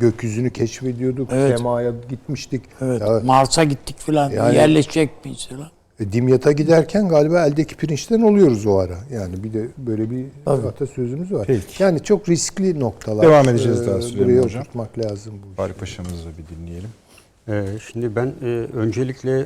gökyüzünü 0.00 0.50
keşfediyorduk, 0.50 1.28
Evet. 1.32 1.58
semaya 1.58 1.92
gitmiştik. 2.08 2.62
Evet. 2.80 3.00
Ya, 3.00 3.20
Mars'a 3.24 3.64
gittik 3.64 3.96
filan. 3.98 4.30
Yani- 4.30 4.56
Yerleşecek 4.56 5.24
miyiz 5.24 5.46
filan? 5.48 5.68
e, 6.00 6.12
Dimyat'a 6.12 6.52
giderken 6.52 7.08
galiba 7.08 7.46
eldeki 7.46 7.74
pirinçten 7.76 8.20
oluyoruz 8.22 8.66
o 8.66 8.76
ara. 8.78 8.96
Yani 9.12 9.44
bir 9.44 9.52
de 9.52 9.68
böyle 9.78 10.10
bir 10.10 10.24
atasözümüz 10.46 11.32
var. 11.32 11.44
Peki. 11.46 11.82
Yani 11.82 12.00
çok 12.02 12.28
riskli 12.28 12.80
noktalar. 12.80 13.26
Devam 13.26 13.48
edeceğiz 13.48 13.82
Ee, 13.82 13.86
daha 13.86 14.00
Süleyman 14.00 14.28
Buraya 14.34 14.42
Hocam. 14.44 14.60
oturtmak 14.62 14.98
lazım 14.98 15.34
bu. 15.42 15.58
Bari 15.58 15.72
Paşa'mızı 15.72 16.28
bir 16.38 16.56
dinleyelim. 16.56 16.88
Ee, 17.48 17.64
Şimdi 17.92 18.16
ben 18.16 18.26
e, 18.42 18.46
öncelikle 18.76 19.40
e, 19.40 19.44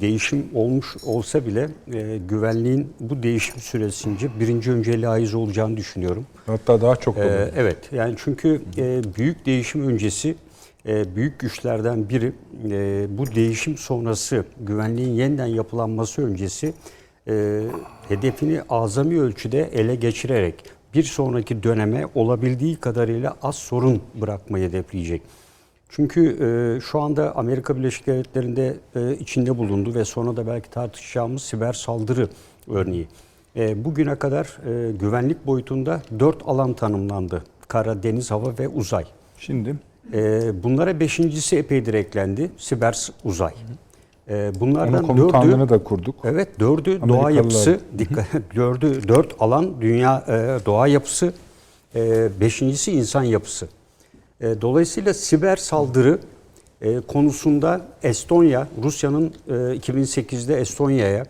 değişim 0.00 0.46
olmuş 0.54 0.96
olsa 1.06 1.46
bile 1.46 1.68
e, 1.94 2.18
güvenliğin 2.28 2.92
bu 3.00 3.22
değişim 3.22 3.60
süresince 3.60 4.28
birinci 4.40 4.72
önceliğe 4.72 5.08
ait 5.08 5.34
olacağını 5.34 5.76
düşünüyorum. 5.76 6.26
Hatta 6.46 6.80
daha 6.80 6.96
çok 6.96 7.16
Ee, 7.16 7.20
olur. 7.20 7.30
evet 7.56 7.78
yani 7.92 8.14
çünkü 8.18 8.62
büyük 9.16 9.46
değişim 9.46 9.88
öncesi 9.88 10.34
büyük 11.16 11.38
güçlerden 11.38 12.08
biri 12.08 12.32
bu 13.18 13.34
değişim 13.34 13.76
sonrası 13.78 14.44
güvenliğin 14.60 15.14
yeniden 15.14 15.46
yapılanması 15.46 16.22
öncesi 16.26 16.74
hedefini 18.08 18.60
azami 18.68 19.20
ölçüde 19.20 19.62
ele 19.72 19.94
geçirerek 19.94 20.54
bir 20.94 21.02
sonraki 21.02 21.62
döneme 21.62 22.06
olabildiği 22.14 22.76
kadarıyla 22.76 23.36
az 23.42 23.54
sorun 23.56 24.02
bırakmayı 24.20 24.68
hedefleyecek. 24.68 25.22
Çünkü 25.88 26.36
e, 26.40 26.80
şu 26.80 27.00
anda 27.00 27.36
Amerika 27.36 27.76
Birleşik 27.76 28.06
Devletleri'nde 28.06 28.76
e, 28.96 29.14
içinde 29.14 29.58
bulundu 29.58 29.94
ve 29.94 30.04
sonra 30.04 30.36
da 30.36 30.46
belki 30.46 30.70
tartışacağımız 30.70 31.42
siber 31.42 31.72
saldırı 31.72 32.28
örneği. 32.68 33.08
E, 33.56 33.84
bugüne 33.84 34.14
kadar 34.14 34.58
e, 34.66 34.92
güvenlik 34.92 35.46
boyutunda 35.46 36.02
dört 36.20 36.42
alan 36.46 36.72
tanımlandı. 36.72 37.44
Kara, 37.68 38.02
deniz, 38.02 38.30
hava 38.30 38.58
ve 38.58 38.68
uzay. 38.68 39.04
Şimdi 39.38 39.76
E, 40.12 40.62
bunlara 40.62 41.00
beşincisi 41.00 41.56
epeydir 41.56 41.94
eklendi. 41.94 42.50
Siber 42.56 43.08
uzay. 43.24 43.52
E, 44.28 44.52
bunlardan 44.60 45.04
Onun 45.04 45.06
komutanlığını 45.06 45.60
dördü, 45.60 45.68
da 45.68 45.84
kurduk. 45.84 46.14
Evet 46.24 46.60
dördü 46.60 47.00
doğa 47.08 47.30
yapısı, 47.30 47.80
dikkat, 47.98 48.26
dördü, 48.56 49.08
dört 49.08 49.34
alan 49.40 49.80
dünya 49.80 50.24
e, 50.28 50.66
doğa 50.66 50.86
yapısı, 50.86 51.32
e, 51.94 52.28
beşincisi 52.40 52.92
insan 52.92 53.22
yapısı. 53.22 53.68
E, 54.40 54.60
dolayısıyla 54.60 55.14
siber 55.14 55.56
saldırı 55.56 56.18
e, 56.80 57.00
konusunda 57.00 57.80
Estonya, 58.02 58.68
Rusya'nın 58.82 59.34
e, 59.48 59.52
2008'de 59.52 60.60
Estonya'ya, 60.60 61.26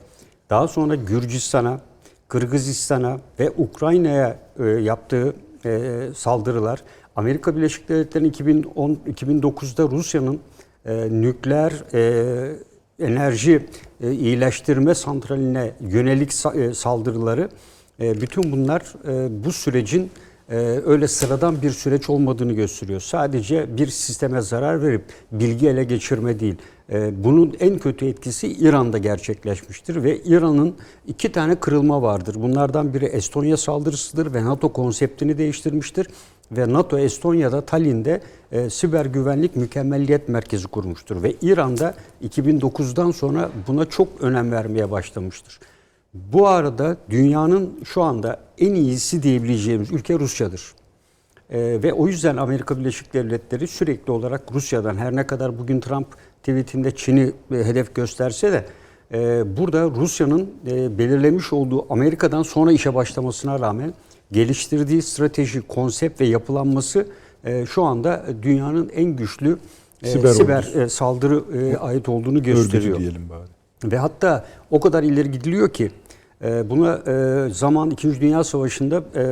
daha 0.51 0.69
sonra 0.69 0.95
Gürcistan'a, 0.95 1.81
Kırgızistan'a 2.29 3.21
ve 3.41 3.51
Ukrayna'ya 3.51 4.39
e, 4.59 4.65
yaptığı 4.65 5.35
e, 5.65 6.01
saldırılar, 6.17 6.83
Amerika 7.17 7.57
Birleşik 7.57 7.89
Devletleri'nin 7.89 8.29
2010 8.29 8.99
2009'da 9.15 9.97
Rusya'nın 9.97 10.41
e, 10.87 11.09
nükleer 11.11 11.73
e, 11.95 12.53
enerji 12.99 13.67
e, 14.01 14.13
iyileştirme 14.13 14.95
santraline 14.95 15.73
yönelik 15.81 16.31
sa- 16.31 16.61
e, 16.61 16.75
saldırıları 16.75 17.49
e, 18.01 18.21
bütün 18.21 18.53
bunlar 18.53 18.83
e, 19.09 19.45
bu 19.45 19.53
sürecin 19.53 20.03
e, 20.03 20.26
öyle 20.87 21.09
sıradan 21.09 21.63
bir 21.63 21.71
süreç 21.71 22.11
olmadığını 22.11 22.53
gösteriyor. 22.53 23.01
Sadece 23.01 23.79
bir 23.79 23.87
sisteme 23.87 24.41
zarar 24.41 24.83
verip 24.83 25.05
bilgi 25.33 25.69
ele 25.69 25.85
geçirme 25.85 26.41
değil. 26.41 26.57
E, 26.93 27.25
bunun 27.25 27.57
en 27.61 27.79
kötü 27.79 28.07
etkisi 28.07 28.53
İran'da 28.53 28.99
gerçekleşmiştir 28.99 30.03
ve 30.03 30.19
İran'ın 30.19 30.75
iki 31.07 31.33
tane 31.33 31.55
kırılma 31.55 32.03
vardır. 32.03 32.37
Bunlardan 32.39 32.95
biri 32.95 33.05
Estonya 33.05 33.57
saldırısıdır 33.57 34.35
ve 34.35 34.45
NATO 34.45 34.73
konseptini 34.73 35.39
değiştirmiştir 35.39 36.07
ve 36.53 36.73
NATO 36.73 36.99
Estonya'da 36.99 37.61
Tallinn'de 37.61 38.21
e, 38.53 38.71
siber 38.71 39.07
güvenlik 39.07 39.57
mükemmelliyet 39.57 40.29
merkezi 40.29 40.67
kurmuştur 40.67 41.23
ve 41.23 41.35
İran'da 41.43 41.95
2009'dan 42.25 43.11
sonra 43.11 43.51
buna 43.69 43.85
çok 43.85 44.09
önem 44.21 44.53
vermeye 44.53 44.91
başlamıştır. 44.91 45.59
Bu 46.33 46.49
arada 46.49 46.97
dünyanın 47.11 47.81
şu 47.85 48.03
anda 48.03 48.41
en 48.59 48.75
iyisi 48.75 49.23
diyebileceğimiz 49.23 49.93
ülke 49.93 50.19
Rusya'dır. 50.19 50.75
E, 51.51 51.59
ve 51.83 51.93
o 51.93 52.09
yüzden 52.09 52.37
Amerika 52.37 52.79
Birleşik 52.79 53.15
Devletleri 53.15 53.67
sürekli 53.67 54.13
olarak 54.13 54.43
Rusya'dan 54.55 54.97
her 54.97 55.17
ne 55.17 55.27
kadar 55.27 55.59
bugün 55.59 55.81
Trump 55.81 56.07
tweetinde 56.39 56.97
Çin'i 56.97 57.33
e, 57.53 57.55
hedef 57.55 57.95
gösterse 57.95 58.53
de 58.53 58.65
e, 59.13 59.57
burada 59.57 59.85
Rusya'nın 59.91 60.51
e, 60.67 60.99
belirlemiş 60.99 61.53
olduğu 61.53 61.93
Amerika'dan 61.93 62.43
sonra 62.43 62.73
işe 62.73 62.95
başlamasına 62.95 63.61
rağmen 63.61 63.95
geliştirdiği 64.33 65.03
strateji, 65.03 65.61
konsept 65.61 66.21
ve 66.21 66.27
yapılanması 66.27 67.07
e, 67.45 67.67
şu 67.67 67.83
anda 67.83 68.25
dünyanın 68.43 68.89
en 68.89 69.17
güçlü 69.17 69.59
e, 70.03 70.07
Siber 70.11 70.33
siber, 70.33 70.63
e, 70.83 70.89
saldırı 70.89 71.45
e, 71.59 71.77
ait 71.77 72.09
olduğunu 72.09 72.39
Örgütü 72.39 72.55
gösteriyor. 72.55 72.99
diyelim 72.99 73.29
bari. 73.29 73.93
Ve 73.93 73.99
hatta 73.99 74.47
o 74.71 74.81
kadar 74.81 75.03
ileri 75.03 75.31
gidiliyor 75.31 75.69
ki 75.71 75.91
buna 76.43 76.95
e, 77.07 77.49
zaman 77.53 77.91
2. 77.91 78.21
Dünya 78.21 78.45
Savaşı'nda 78.45 78.97
e, 78.97 79.23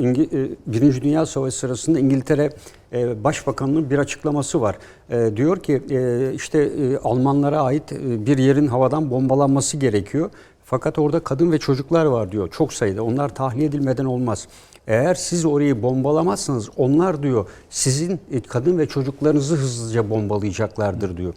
İngi- 0.00 0.28
e, 0.38 0.50
Birinci 0.66 1.02
Dünya 1.02 1.26
Savaşı 1.26 1.56
sırasında 1.58 1.98
İngiltere 1.98 2.50
e, 2.92 3.24
Başbakanı'nın 3.24 3.90
bir 3.90 3.98
açıklaması 3.98 4.60
var. 4.60 4.78
E, 5.10 5.36
diyor 5.36 5.56
ki 5.62 5.82
e, 5.90 6.30
işte 6.34 6.58
e, 6.62 6.96
Almanlara 6.98 7.60
ait 7.62 7.92
e, 7.92 8.26
bir 8.26 8.38
yerin 8.38 8.66
havadan 8.66 9.10
bombalanması 9.10 9.76
gerekiyor. 9.76 10.30
Fakat 10.64 10.98
orada 10.98 11.20
kadın 11.20 11.52
ve 11.52 11.58
çocuklar 11.58 12.04
var 12.06 12.32
diyor 12.32 12.48
çok 12.50 12.72
sayıda. 12.72 13.02
Onlar 13.02 13.34
tahliye 13.34 13.66
edilmeden 13.66 14.04
olmaz. 14.04 14.48
Eğer 14.86 15.14
siz 15.14 15.44
orayı 15.44 15.82
bombalamazsanız 15.82 16.70
onlar 16.76 17.22
diyor 17.22 17.46
sizin 17.70 18.20
e, 18.32 18.40
kadın 18.40 18.78
ve 18.78 18.86
çocuklarınızı 18.86 19.54
hızlıca 19.54 20.10
bombalayacaklardır 20.10 21.16
diyor. 21.16 21.34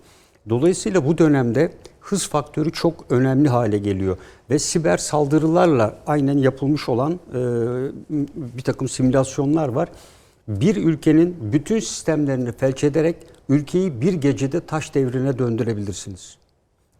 Dolayısıyla 0.50 1.06
bu 1.08 1.18
dönemde 1.18 1.72
hız 2.10 2.28
faktörü 2.28 2.72
çok 2.72 3.05
önemli 3.10 3.49
hale 3.49 3.78
geliyor. 3.78 4.18
Ve 4.49 4.60
siber 4.60 4.97
saldırılarla 4.97 5.95
aynen 6.07 6.38
yapılmış 6.38 6.89
olan 6.89 7.14
e, 7.14 7.39
bir 8.57 8.62
takım 8.62 8.89
simülasyonlar 8.89 9.68
var. 9.68 9.89
Bir 10.47 10.76
ülkenin 10.76 11.36
bütün 11.53 11.80
sistemlerini 11.80 12.51
felç 12.51 12.84
ederek 12.84 13.16
ülkeyi 13.49 14.01
bir 14.01 14.14
gecede 14.14 14.60
taş 14.60 14.93
devrine 14.93 15.39
döndürebilirsiniz. 15.39 16.38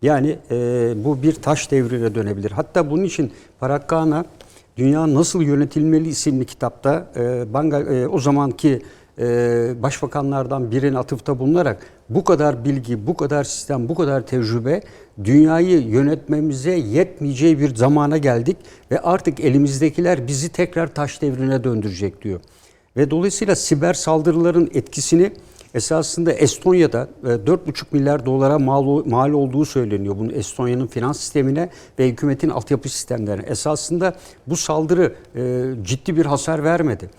Yani 0.02 0.40
e, 0.52 0.94
bu 0.96 1.24
bir 1.24 1.34
taş 1.34 1.72
devrine 1.72 2.16
dönebilir. 2.16 2.52
Hatta 2.52 2.92
bunun 2.92 3.04
için 3.04 3.32
Parakkana 3.60 4.26
Dünya 4.78 5.14
Nasıl 5.14 5.42
Yönetilmeli 5.42 6.10
isimli 6.10 6.46
kitapta 6.46 7.12
e, 7.16 7.54
Banga, 7.54 7.80
e, 7.80 8.08
o 8.08 8.20
zamanki 8.20 8.82
başbakanlardan 9.84 10.72
birine 10.72 10.98
atıfta 10.98 11.40
bulunarak 11.40 11.86
bu 12.10 12.24
kadar 12.24 12.66
bilgi, 12.66 13.08
bu 13.08 13.18
kadar 13.18 13.44
sistem, 13.44 13.90
bu 13.90 13.96
kadar 13.96 14.28
tecrübe 14.28 14.82
dünyayı 15.24 15.82
yönetmemize 15.82 16.72
yetmeyeceği 16.72 17.60
bir 17.60 17.76
zamana 17.76 18.18
geldik 18.18 18.58
ve 18.92 19.00
artık 19.00 19.40
elimizdekiler 19.40 20.28
bizi 20.28 20.50
tekrar 20.50 20.94
taş 20.94 21.22
devrine 21.22 21.64
döndürecek 21.64 22.22
diyor. 22.22 22.40
Ve 22.98 23.12
dolayısıyla 23.12 23.56
siber 23.56 23.94
saldırıların 23.94 24.70
etkisini 24.74 25.32
esasında 25.74 26.34
Estonya'da 26.34 27.08
e, 27.24 27.28
4,5 27.28 27.84
milyar 27.92 28.26
dolara 28.26 28.60
mal, 28.60 29.06
mal 29.06 29.32
olduğu 29.32 29.66
söyleniyor. 29.66 30.18
Bunun 30.18 30.30
Estonya'nın 30.30 30.88
finans 30.88 31.20
sistemine 31.20 31.70
ve 32.00 32.08
hükümetin 32.08 32.50
altyapı 32.50 32.90
sistemlerine. 32.90 33.46
Esasında 33.46 34.16
bu 34.48 34.58
saldırı 34.58 35.14
e, 35.36 35.64
ciddi 35.84 36.18
bir 36.18 36.26
hasar 36.26 36.64
vermedi. 36.64 37.10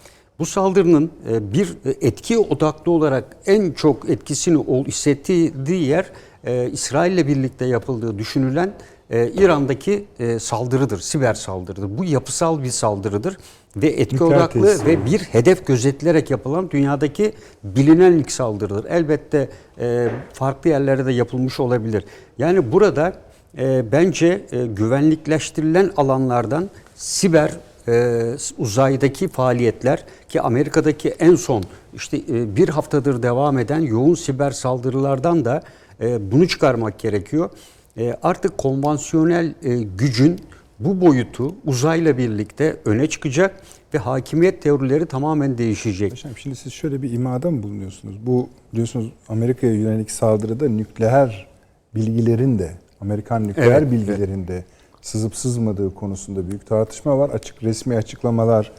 Bu 0.40 0.46
saldırının 0.46 1.10
e, 1.30 1.52
bir 1.52 1.76
etki 2.00 2.38
odaklı 2.38 2.92
olarak 2.92 3.24
en 3.46 3.72
çok 3.72 4.10
etkisini 4.10 4.84
hissettiği 4.86 5.52
yer 5.68 6.10
e, 6.44 6.70
İsrail 6.70 7.12
ile 7.12 7.26
birlikte 7.26 7.64
yapıldığı 7.64 8.18
düşünülen 8.18 8.72
e, 9.10 9.30
İran'daki 9.30 10.04
e, 10.18 10.38
saldırıdır, 10.38 10.98
siber 10.98 11.34
saldırıdır. 11.34 11.98
Bu 11.98 12.04
yapısal 12.04 12.62
bir 12.62 12.70
saldırıdır 12.70 13.36
ve 13.76 13.86
etki 13.86 14.14
Nükleer 14.14 14.36
odaklı 14.36 14.62
tesis. 14.62 14.86
ve 14.86 15.06
bir 15.06 15.18
hedef 15.18 15.66
gözetilerek 15.66 16.30
yapılan 16.30 16.70
dünyadaki 16.70 17.32
bilinen 17.64 18.12
ilk 18.12 18.32
saldırıdır. 18.32 18.90
Elbette 18.90 19.48
e, 19.80 20.08
farklı 20.32 20.70
yerlerde 20.70 21.06
de 21.06 21.12
yapılmış 21.12 21.60
olabilir. 21.60 22.04
Yani 22.38 22.72
burada 22.72 23.12
e, 23.58 23.92
bence 23.92 24.46
e, 24.52 24.66
güvenlikleştirilen 24.66 25.90
alanlardan 25.96 26.70
siber 26.94 27.50
e, 27.90 28.36
uzaydaki 28.58 29.28
faaliyetler 29.28 30.04
ki 30.28 30.40
Amerika'daki 30.40 31.08
en 31.08 31.34
son 31.34 31.64
işte 31.94 32.16
e, 32.16 32.56
bir 32.56 32.68
haftadır 32.68 33.22
devam 33.22 33.58
eden 33.58 33.80
yoğun 33.80 34.14
siber 34.14 34.50
saldırılardan 34.50 35.44
da 35.44 35.62
e, 36.00 36.32
bunu 36.32 36.48
çıkarmak 36.48 36.98
gerekiyor. 36.98 37.50
E, 37.98 38.16
artık 38.22 38.58
konvansiyonel 38.58 39.54
e, 39.62 39.76
gücün 39.78 40.40
bu 40.78 41.00
boyutu 41.00 41.54
uzayla 41.64 42.18
birlikte 42.18 42.76
öne 42.84 43.06
çıkacak 43.08 43.62
ve 43.94 43.98
hakimiyet 43.98 44.62
teorileri 44.62 45.06
tamamen 45.06 45.58
değişecek. 45.58 46.10
Paşam 46.10 46.36
şimdi 46.36 46.56
siz 46.56 46.72
şöyle 46.72 47.02
bir 47.02 47.12
imada 47.12 47.50
mı 47.50 47.62
bulunuyorsunuz? 47.62 48.26
Bu 48.26 48.48
biliyorsunuz 48.72 49.12
Amerika'ya 49.28 49.74
yönelik 49.74 50.10
saldırıda 50.10 50.68
nükleer 50.68 51.46
bilgilerin 51.94 52.58
de 52.58 52.70
Amerikan 53.00 53.48
nükleer 53.48 53.82
Evet, 53.82 53.92
bilgilerin 53.92 54.48
de 54.48 54.64
sızıp 55.02 55.36
sızmadığı 55.36 55.94
konusunda 55.94 56.48
büyük 56.48 56.66
tartışma 56.66 57.18
var. 57.18 57.30
Açık 57.30 57.62
resmi 57.62 57.96
açıklamalar 57.96 58.72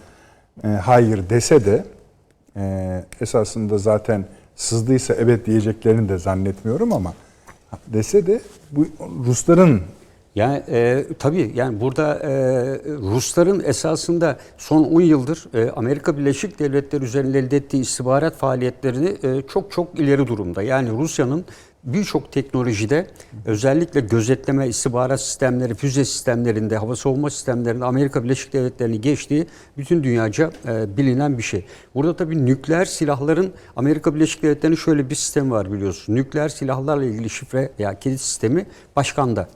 e, 0.64 0.68
hayır 0.68 1.30
dese 1.30 1.66
de 1.66 1.86
e, 2.56 3.06
esasında 3.22 3.78
zaten 3.78 4.26
sızdıysa 4.56 5.14
evet 5.14 5.46
diyeceklerini 5.46 6.10
de 6.10 6.18
zannetmiyorum 6.18 6.94
ama 6.94 7.14
dese 7.88 8.28
de 8.28 8.42
bu 8.72 8.88
Rusların 9.26 9.82
Yani 10.36 10.64
e, 10.70 11.06
tabii 11.20 11.52
yani 11.56 11.82
burada 11.82 12.20
e, 12.20 12.32
Rusların 12.86 13.64
esasında 13.66 14.38
son 14.58 14.84
10 14.84 15.02
yıldır 15.02 15.46
e, 15.54 15.72
Amerika 15.72 16.18
Birleşik 16.18 16.60
Devletleri 16.60 17.04
üzerinde 17.04 17.40
elde 17.40 17.58
ettiği 17.58 17.82
istihbarat 17.82 18.36
faaliyetlerini 18.36 19.18
e, 19.24 19.42
çok 19.48 19.72
çok 19.72 20.00
ileri 20.00 20.28
durumda. 20.28 20.62
Yani 20.62 20.90
Rusya'nın 20.90 21.46
birçok 21.84 22.32
teknolojide 22.32 23.08
özellikle 23.46 24.02
gözetleme 24.02 24.68
istihbarat 24.68 25.22
sistemleri, 25.22 25.76
füze 25.76 26.06
sistemlerinde, 26.06 26.78
hava 26.78 26.96
savunma 26.96 27.30
sistemlerinde 27.30 27.86
Amerika 27.86 28.24
Birleşik 28.24 28.54
Devletleri'ni 28.54 29.02
geçtiği 29.02 29.48
bütün 29.78 30.04
dünyaca 30.04 30.52
e, 30.68 30.98
bilinen 30.98 31.38
bir 31.38 31.44
şey. 31.44 31.66
Burada 31.96 32.16
tabii 32.16 32.46
nükleer 32.46 32.86
silahların 32.86 33.54
Amerika 33.76 34.16
Birleşik 34.16 34.44
Devletleri'nin 34.44 34.78
şöyle 34.78 35.10
bir 35.10 35.16
sistemi 35.16 35.52
var 35.52 35.72
biliyorsunuz. 35.72 36.10
Nükleer 36.10 36.50
silahlarla 36.50 37.04
ilgili 37.04 37.30
şifre 37.30 37.72
veya 37.80 38.00
kilit 38.00 38.22
sistemi 38.22 38.66
başkanda. 38.96 39.50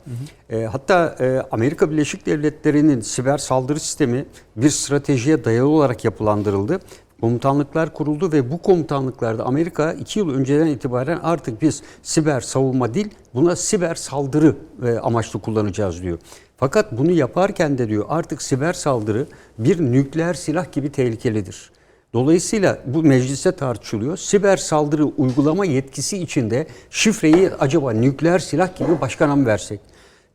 E, 0.49 0.63
hatta 0.63 1.15
e, 1.19 1.41
Amerika 1.51 1.91
Birleşik 1.91 2.25
Devletleri'nin 2.25 3.01
siber 3.01 3.37
saldırı 3.37 3.79
sistemi 3.79 4.25
bir 4.55 4.69
stratejiye 4.69 5.45
dayalı 5.45 5.67
olarak 5.67 6.05
yapılandırıldı. 6.05 6.79
Komutanlıklar 7.21 7.93
kuruldu 7.93 8.31
ve 8.31 8.51
bu 8.51 8.61
komutanlıklarda 8.61 9.45
Amerika 9.45 9.93
iki 9.93 10.19
yıl 10.19 10.29
önceden 10.29 10.67
itibaren 10.67 11.19
artık 11.23 11.61
biz 11.61 11.81
siber 12.03 12.41
savunma 12.41 12.93
değil 12.93 13.09
buna 13.33 13.55
siber 13.55 13.95
saldırı 13.95 14.55
e, 14.85 14.97
amaçlı 14.97 15.41
kullanacağız 15.41 16.01
diyor. 16.01 16.17
Fakat 16.57 16.91
bunu 16.97 17.11
yaparken 17.11 17.77
de 17.77 17.89
diyor 17.89 18.05
artık 18.09 18.41
siber 18.41 18.73
saldırı 18.73 19.27
bir 19.59 19.79
nükleer 19.79 20.33
silah 20.33 20.71
gibi 20.71 20.91
tehlikelidir. 20.91 21.71
Dolayısıyla 22.13 22.79
bu 22.85 23.03
mecliste 23.03 23.51
tartışılıyor. 23.51 24.17
Siber 24.17 24.57
saldırı 24.57 25.05
uygulama 25.05 25.65
yetkisi 25.65 26.17
içinde 26.17 26.67
şifreyi 26.89 27.51
acaba 27.59 27.91
nükleer 27.91 28.39
silah 28.39 28.75
gibi 28.75 29.01
başkana 29.01 29.35
mı 29.35 29.45
versek? 29.45 29.79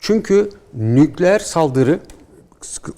Çünkü 0.00 0.50
nükleer 0.74 1.38
saldırı 1.38 2.00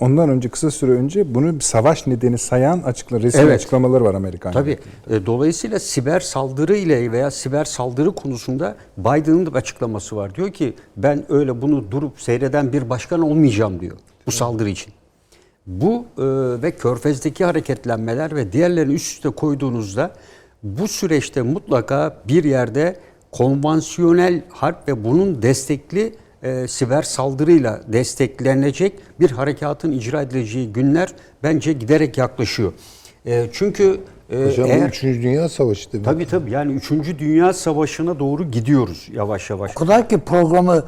Ondan 0.01 0.29
önce 0.29 0.49
kısa 0.49 0.71
süre 0.71 0.91
önce 0.91 1.35
bunu 1.35 1.55
bir 1.55 1.61
savaş 1.61 2.07
nedeni 2.07 2.39
sayan 2.39 2.79
açıkla 2.83 3.21
resmi 3.21 3.41
Evet. 3.41 3.55
açıklamaları 3.55 4.05
var 4.05 4.15
Amerikan. 4.15 4.53
Tabii. 4.53 4.79
E, 5.11 5.27
Dolayısıyla 5.27 5.79
siber 5.79 6.21
saldırı 6.21 6.77
ile 6.77 7.13
veya 7.13 7.31
siber 7.31 7.65
saldırı 7.65 8.15
konusunda 8.15 8.77
Biden'ın 8.99 9.47
da 9.47 9.51
açıklaması 9.59 10.17
var. 10.17 10.35
Diyor 10.35 10.51
ki 10.53 10.75
ben 10.97 11.25
öyle 11.29 11.63
bunu 11.63 11.91
durup 11.91 12.21
seyreden 12.21 12.73
bir 12.73 12.91
başkan 12.91 13.21
olmayacağım 13.21 13.81
diyor 13.81 13.97
bu 14.27 14.31
saldırı 14.33 14.69
için. 14.69 14.93
Bu 15.67 16.05
e, 16.19 16.23
ve 16.63 16.71
Körfez'deki 16.71 17.45
hareketlenmeler 17.45 18.37
ve 18.37 18.53
diğerlerini 18.53 18.95
üst 18.95 19.13
üste 19.17 19.31
koyduğunuzda 19.31 20.13
bu 20.63 20.89
süreçte 20.89 21.43
mutlaka 21.43 22.17
bir 22.29 22.45
yerde 22.45 22.97
konvansiyonel 23.33 24.43
harp 24.49 24.89
ve 24.89 25.05
bunun 25.05 25.43
destekli 25.43 26.15
e, 26.43 26.69
siber 26.69 27.03
saldırıyla 27.03 27.81
desteklenecek 27.89 28.93
bir 29.21 29.31
harekatın 29.31 29.93
icra 29.93 30.23
edileceği 30.23 30.73
günler 30.73 31.09
bence 31.43 31.73
giderek 31.73 32.19
yaklaşıyor. 32.19 32.73
E, 33.27 33.47
çünkü 33.53 34.01
e, 34.33 34.45
Hocam 34.47 34.67
eğer- 34.71 34.81
bu 34.83 34.87
3. 34.89 35.03
Dünya 35.03 35.49
Savaşı 35.49 35.93
demek. 35.93 36.05
Tabii 36.05 36.27
tabii 36.27 36.51
yani 36.51 36.73
3. 36.73 36.91
Dünya 37.19 37.53
Savaşı'na 37.53 38.19
doğru 38.19 38.51
gidiyoruz 38.51 39.09
yavaş 39.13 39.51
yavaş. 39.51 39.71
O 39.77 39.81
kadar 39.81 40.09
ki 40.09 40.19
programı 40.19 40.85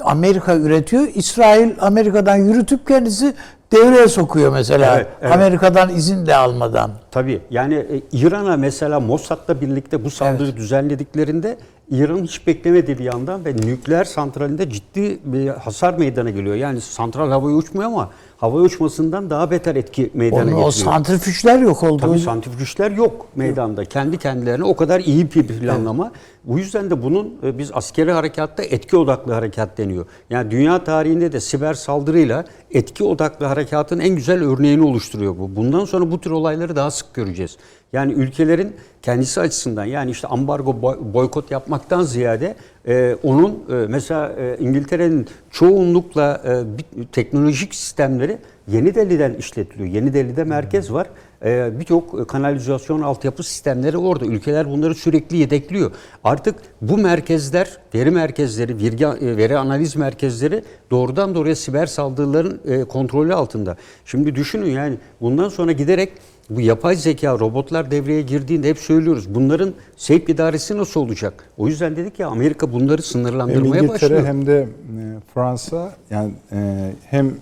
Amerika 0.00 0.56
üretiyor. 0.56 1.08
İsrail 1.14 1.70
Amerika'dan 1.80 2.36
yürütüp 2.36 2.86
kendisi 2.86 3.34
devreye 3.72 4.08
sokuyor 4.08 4.52
mesela. 4.52 4.96
Evet, 4.96 5.06
evet. 5.22 5.32
Amerika'dan 5.32 5.88
izin 5.88 6.26
de 6.26 6.34
almadan. 6.36 6.90
Tabii 7.10 7.40
yani 7.50 7.74
e, 7.74 8.00
İran'a 8.12 8.56
mesela 8.56 9.00
Mossad'la 9.00 9.60
birlikte 9.60 10.04
bu 10.04 10.10
saldırı 10.10 10.56
düzenlediklerinde 10.56 11.56
İran 11.90 12.22
hiç 12.22 12.46
beklemediği 12.46 12.98
bir 12.98 13.04
yandan 13.04 13.44
ve 13.44 13.56
nükleer 13.56 14.04
santralinde 14.04 14.70
ciddi 14.70 15.18
bir 15.24 15.48
hasar 15.48 15.94
meydana 15.94 16.30
geliyor. 16.30 16.56
Yani 16.56 16.80
santral 16.80 17.30
havaya 17.30 17.56
uçmuyor 17.56 17.88
ama 17.88 18.10
havaya 18.44 18.64
uçmasından 18.64 19.30
daha 19.30 19.50
beter 19.50 19.76
etki 19.76 20.10
meydana 20.14 20.38
Onun 20.38 20.46
getiriyor. 20.46 20.68
o 20.68 20.70
santrifüjler 20.70 21.58
yok 21.58 21.82
oldu. 21.82 22.02
Tabii 22.06 22.18
santrifüjler 22.18 22.90
yok 22.90 23.26
meydanda. 23.36 23.84
Kendi 23.84 24.18
kendilerine 24.18 24.64
o 24.64 24.76
kadar 24.76 25.00
iyi 25.00 25.30
bir 25.34 25.46
planlama. 25.46 26.12
Bu 26.44 26.58
yüzden 26.58 26.90
de 26.90 27.02
bunun 27.02 27.34
e, 27.42 27.58
biz 27.58 27.70
askeri 27.74 28.12
harekatta 28.12 28.62
etki 28.62 28.96
odaklı 28.96 29.32
harekat 29.32 29.78
deniyor. 29.78 30.06
Yani 30.30 30.50
dünya 30.50 30.84
tarihinde 30.84 31.32
de 31.32 31.40
siber 31.40 31.74
saldırıyla 31.74 32.44
etki 32.70 33.04
odaklı 33.04 33.46
harekatın 33.46 33.98
en 33.98 34.16
güzel 34.16 34.42
örneğini 34.44 34.84
oluşturuyor 34.84 35.38
bu. 35.38 35.56
Bundan 35.56 35.84
sonra 35.84 36.10
bu 36.10 36.20
tür 36.20 36.30
olayları 36.30 36.76
daha 36.76 36.90
sık 36.90 37.14
göreceğiz. 37.14 37.56
Yani 37.92 38.12
ülkelerin 38.12 38.76
kendisi 39.02 39.40
açısından 39.40 39.84
yani 39.84 40.10
işte 40.10 40.28
ambargo 40.28 40.82
boy- 40.82 40.98
boykot 41.14 41.50
yapmaktan 41.50 42.02
ziyade 42.02 42.54
e, 42.88 43.16
onun 43.22 43.50
e, 43.50 43.74
mesela 43.88 44.32
e, 44.38 44.56
İngiltere'nin 44.60 45.26
çoğunlukla 45.50 46.42
e, 46.46 46.78
bir- 46.78 47.06
teknolojik 47.06 47.74
sistemleri 47.74 48.38
Yeni 48.68 48.94
Delhi'den 48.94 49.34
işletiliyor. 49.34 49.88
Yeni 49.88 50.14
Delhi'de 50.14 50.44
merkez 50.44 50.92
var. 50.92 51.06
Ee, 51.44 51.70
Birçok 51.80 52.28
kanalizasyon 52.28 53.00
altyapı 53.02 53.42
sistemleri 53.42 53.98
orada. 53.98 54.26
Ülkeler 54.26 54.70
bunları 54.70 54.94
sürekli 54.94 55.36
yedekliyor. 55.36 55.90
Artık 56.24 56.54
bu 56.80 56.98
merkezler, 56.98 57.78
veri 57.94 58.10
merkezleri, 58.10 58.76
veri, 58.78 59.36
veri 59.36 59.58
analiz 59.58 59.96
merkezleri 59.96 60.62
doğrudan 60.90 61.34
doğruya 61.34 61.56
siber 61.56 61.86
saldırıların 61.86 62.60
e, 62.64 62.84
kontrolü 62.84 63.34
altında. 63.34 63.76
Şimdi 64.04 64.34
düşünün 64.34 64.70
yani 64.70 64.96
bundan 65.20 65.48
sonra 65.48 65.72
giderek 65.72 66.12
bu 66.50 66.60
yapay 66.60 66.96
zeka, 66.96 67.38
robotlar 67.38 67.90
devreye 67.90 68.22
girdiğinde 68.22 68.68
hep 68.68 68.78
söylüyoruz. 68.78 69.34
Bunların 69.34 69.74
sevk 69.96 70.28
idaresi 70.28 70.76
nasıl 70.78 71.00
olacak? 71.00 71.50
O 71.56 71.68
yüzden 71.68 71.96
dedik 71.96 72.18
ya 72.18 72.28
Amerika 72.28 72.72
bunları 72.72 72.96
Hem 72.96 73.02
sınırlandırmaya 73.02 73.82
İngiltere 73.82 73.88
başlıyor. 73.88 74.24
hem 74.24 74.46
de 74.46 74.60
e, 74.60 75.02
Fransa 75.34 75.92
yani 76.10 76.32
e, 76.52 76.90
hem 77.04 77.34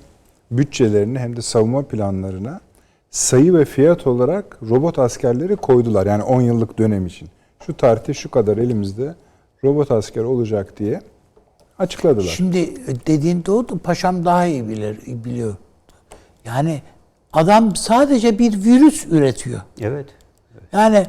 bütçelerini 0.50 1.18
hem 1.18 1.36
de 1.36 1.42
savunma 1.42 1.82
planlarına 1.82 2.60
sayı 3.10 3.54
ve 3.54 3.64
fiyat 3.64 4.06
olarak 4.06 4.58
robot 4.70 4.98
askerleri 4.98 5.56
koydular. 5.56 6.06
Yani 6.06 6.22
10 6.22 6.40
yıllık 6.40 6.78
dönem 6.78 7.06
için. 7.06 7.28
Şu 7.66 7.76
tarihte 7.76 8.14
şu 8.14 8.30
kadar 8.30 8.58
elimizde 8.58 9.14
robot 9.64 9.90
asker 9.90 10.22
olacak 10.24 10.78
diye 10.78 11.00
açıkladılar. 11.78 12.32
Şimdi 12.36 12.74
dediğin 13.06 13.44
doğru. 13.44 13.78
Paşam 13.78 14.24
daha 14.24 14.46
iyi 14.46 14.68
bilir, 14.68 14.98
biliyor. 15.06 15.56
Yani 16.44 16.82
adam 17.32 17.76
sadece 17.76 18.38
bir 18.38 18.64
virüs 18.64 19.06
üretiyor. 19.06 19.60
Evet. 19.80 20.06
Yani 20.72 21.06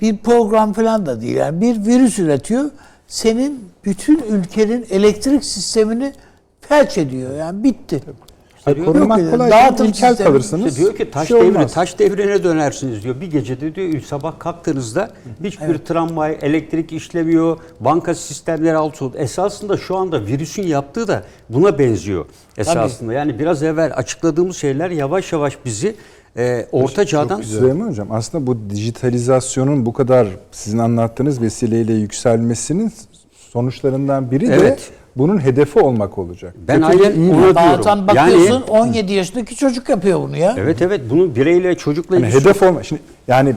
bir 0.00 0.16
program 0.16 0.72
falan 0.72 1.06
da 1.06 1.20
değil. 1.20 1.36
Yani 1.36 1.60
bir 1.60 1.86
virüs 1.86 2.18
üretiyor. 2.18 2.70
Senin 3.06 3.68
bütün 3.84 4.22
ülkenin 4.22 4.86
elektrik 4.90 5.44
sistemini 5.44 6.12
felç 6.60 6.98
ediyor. 6.98 7.36
Yani 7.36 7.64
bitti. 7.64 8.02
Hayır, 8.04 8.16
diyor- 8.66 8.86
korumak 8.86 9.18
Yok, 9.18 9.30
kolay 9.30 9.50
dağıtım. 9.50 9.86
İlkel 9.86 10.16
kalırsınız. 10.16 10.66
İşte 10.66 10.80
diyor 10.80 10.96
ki 10.96 11.10
taş 11.10 11.28
şey 11.28 11.40
devri, 11.40 11.48
olmaz. 11.48 11.74
taş 11.74 11.98
devrine 11.98 12.44
dönersiniz 12.44 13.02
diyor. 13.02 13.20
Bir 13.20 13.30
gecede 13.30 13.74
diyor 13.74 14.00
sabah 14.02 14.38
kalktığınızda 14.38 15.10
hiçbir 15.44 15.78
tramvay, 15.78 16.38
elektrik 16.42 16.92
işlemiyor, 16.92 17.56
banka 17.80 18.14
sistemleri 18.14 18.76
alt 18.76 19.02
oldu. 19.02 19.16
Esasında 19.18 19.76
şu 19.76 19.96
anda 19.96 20.26
virüsün 20.26 20.62
yaptığı 20.62 21.08
da 21.08 21.22
buna 21.48 21.78
benziyor 21.78 22.24
esasında. 22.58 23.12
Yani 23.12 23.38
biraz 23.38 23.62
evvel 23.62 23.92
açıkladığımız 23.96 24.56
şeyler 24.56 24.90
yavaş 24.90 25.32
yavaş 25.32 25.58
bizi 25.64 25.94
e, 26.36 26.66
orta 26.72 27.06
çağdan 27.06 27.40
Süleyman 27.42 27.88
Hocam 27.88 28.12
aslında 28.12 28.46
bu 28.46 28.70
dijitalizasyonun 28.70 29.86
bu 29.86 29.92
kadar 29.92 30.28
sizin 30.52 30.78
anlattığınız 30.78 31.42
vesileyle 31.42 31.92
yükselmesinin 31.92 32.92
sonuçlarından 33.52 34.30
biri 34.30 34.48
de 34.48 34.54
Evet. 34.54 34.90
Bunun 35.16 35.44
hedefi 35.44 35.78
olmak 35.78 36.18
olacak. 36.18 36.54
Ben 36.68 36.76
Kötü 36.76 36.86
aynen 36.86 37.54
Bazen 37.54 37.64
diyorum. 37.84 38.06
bakıyorsun 38.06 38.52
Yani 38.52 38.64
17 38.64 39.12
yaşındaki 39.12 39.56
çocuk 39.56 39.88
yapıyor 39.88 40.20
bunu 40.20 40.36
ya. 40.36 40.54
evet 40.58 40.82
evet 40.82 41.00
bunun 41.10 41.36
bireyle 41.36 41.74
çocukla 41.76 42.16
Yani 42.16 42.26
hedef 42.26 42.62
olma. 42.62 42.82
Şimdi 42.82 43.02
yani 43.28 43.54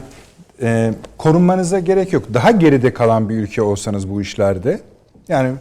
e, 0.61 0.93
korunmanıza 1.17 1.79
gerek 1.79 2.13
yok. 2.13 2.23
Daha 2.33 2.51
geride 2.51 2.93
kalan 2.93 3.29
bir 3.29 3.35
ülke 3.35 3.61
olsanız 3.61 4.09
bu 4.09 4.21
işlerde 4.21 4.79
yani 5.27 5.51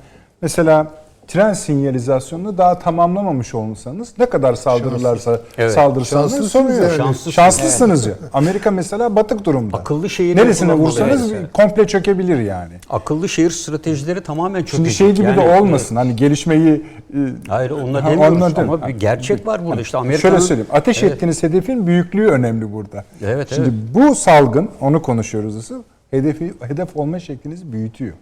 mesela 0.43 0.93
tren 1.29 1.53
sinyalizasyonunu 1.53 2.59
daha 2.59 2.79
tamamlamamış 2.79 3.55
olsanız 3.55 4.13
ne 4.19 4.27
kadar 4.27 4.55
saldırırlarsa 4.55 5.41
Evet. 5.59 5.73
saldırsanız 5.73 6.33
Şanslısınız 6.33 6.53
sorun 6.53 6.83
yok. 6.83 6.83
yani. 6.83 6.97
Şanslısınız. 6.97 7.35
Şanslısınız 7.35 8.07
ya. 8.07 8.15
Amerika 8.33 8.71
mesela 8.71 9.17
batık 9.17 9.45
durumda. 9.45 9.77
Akıllı 9.77 10.11
şehir 10.11 10.37
Neresine 10.37 10.75
vursanız 10.75 11.31
yani. 11.31 11.47
komple 11.53 11.87
çökebilir 11.87 12.39
yani. 12.41 12.73
akıllı 12.91 13.29
şehir 13.29 13.51
stratejileri 13.51 14.21
tamamen 14.23 14.61
çok 14.61 14.69
Şimdi 14.77 14.91
şey 14.91 15.13
gibi 15.13 15.37
de 15.37 15.41
olmasın. 15.61 15.97
Hani 15.97 16.17
gelişmeyi 16.17 16.85
e, 17.15 17.19
Hayır 17.49 17.71
onlar 17.71 18.03
Ha, 18.03 18.11
demiyoruz 18.11 18.59
ama 18.59 18.89
bir 18.89 18.93
gerçek 18.95 19.47
var 19.47 19.67
burada. 19.67 19.81
işte 19.81 19.99
Amerika'nın 19.99 20.33
Şöyle 20.33 20.41
söyleyeyim. 20.47 20.71
Ateş 20.73 21.03
ettiğiniz 21.03 21.43
hedefin 21.43 21.87
büyüklüğü 21.87 22.27
önemli 22.29 22.73
burada. 22.73 23.05
Evet, 23.25 23.49
Şimdi 23.55 23.71
bu 23.95 24.15
salgın 24.15 24.69
onu 24.81 25.03
konuşuyoruz 25.03 25.57
asıl. 25.57 25.83
Hedefi 26.11 26.53
hedef 26.63 26.97
olma 26.97 27.19
şeklinizi 27.21 27.73
büyütüyor. 27.73 28.13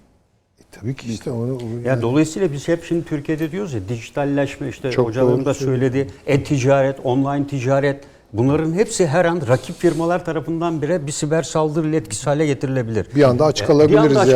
Tabii 0.81 0.95
ki 0.95 1.13
işte 1.13 1.31
onu 1.31 1.59
Ya 1.85 2.03
dolayısıyla 2.03 2.53
biz 2.53 2.69
hep 2.69 2.85
şimdi 2.85 3.05
Türkiye'de 3.05 3.53
diyoruz 3.53 3.73
ya 3.73 3.81
dijitalleşme 3.89 4.69
işte 4.69 4.91
Çok 4.91 5.15
da 5.15 5.55
söyledi. 5.55 6.07
E-ticaret, 6.27 6.97
online 7.05 7.47
ticaret 7.47 8.01
bunların 8.33 8.73
hepsi 8.73 9.07
her 9.07 9.25
an 9.25 9.41
rakip 9.49 9.77
firmalar 9.77 10.25
tarafından 10.25 10.83
bire 10.83 11.07
bir 11.07 11.13
siber 11.13 11.43
saldırı 11.43 11.89
ile 11.89 11.97
etkisiz 11.97 12.27
hale 12.27 12.47
getirilebilir. 12.47 13.07
Bir 13.15 13.23
anda 13.23 13.45
aç 13.45 13.61
Bir 13.61 13.67
kalabiliriz 13.67 14.17
anda 14.17 14.21
aç 14.21 14.31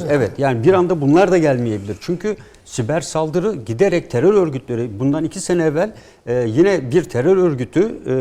yani. 0.00 0.12
Evet 0.12 0.30
yani 0.38 0.64
bir 0.64 0.72
anda 0.72 1.00
bunlar 1.00 1.30
da 1.30 1.38
gelmeyebilir. 1.38 1.96
Çünkü 2.00 2.36
siber 2.64 3.00
saldırı 3.00 3.54
giderek 3.54 4.10
terör 4.10 4.34
örgütleri 4.34 5.00
bundan 5.00 5.24
iki 5.24 5.40
sene 5.40 5.64
evvel 5.64 5.92
e, 6.26 6.34
yine 6.34 6.90
bir 6.90 7.04
terör 7.04 7.36
örgütü 7.36 7.80
e, 8.06 8.12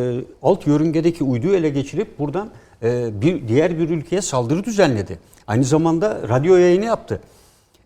alt 0.44 0.68
yörüngedeki 0.68 1.24
uyduyu 1.24 1.56
ele 1.56 1.70
geçirip 1.70 2.20
buradan 2.20 2.50
e, 2.84 3.22
bir 3.22 3.48
diğer 3.48 3.80
bir 3.80 3.90
ülkeye 3.90 4.22
saldırı 4.22 4.64
düzenledi. 4.64 5.20
Aynı 5.48 5.64
zamanda 5.64 6.18
radyo 6.30 6.56
yayını 6.56 6.86
yaptı. 6.86 7.22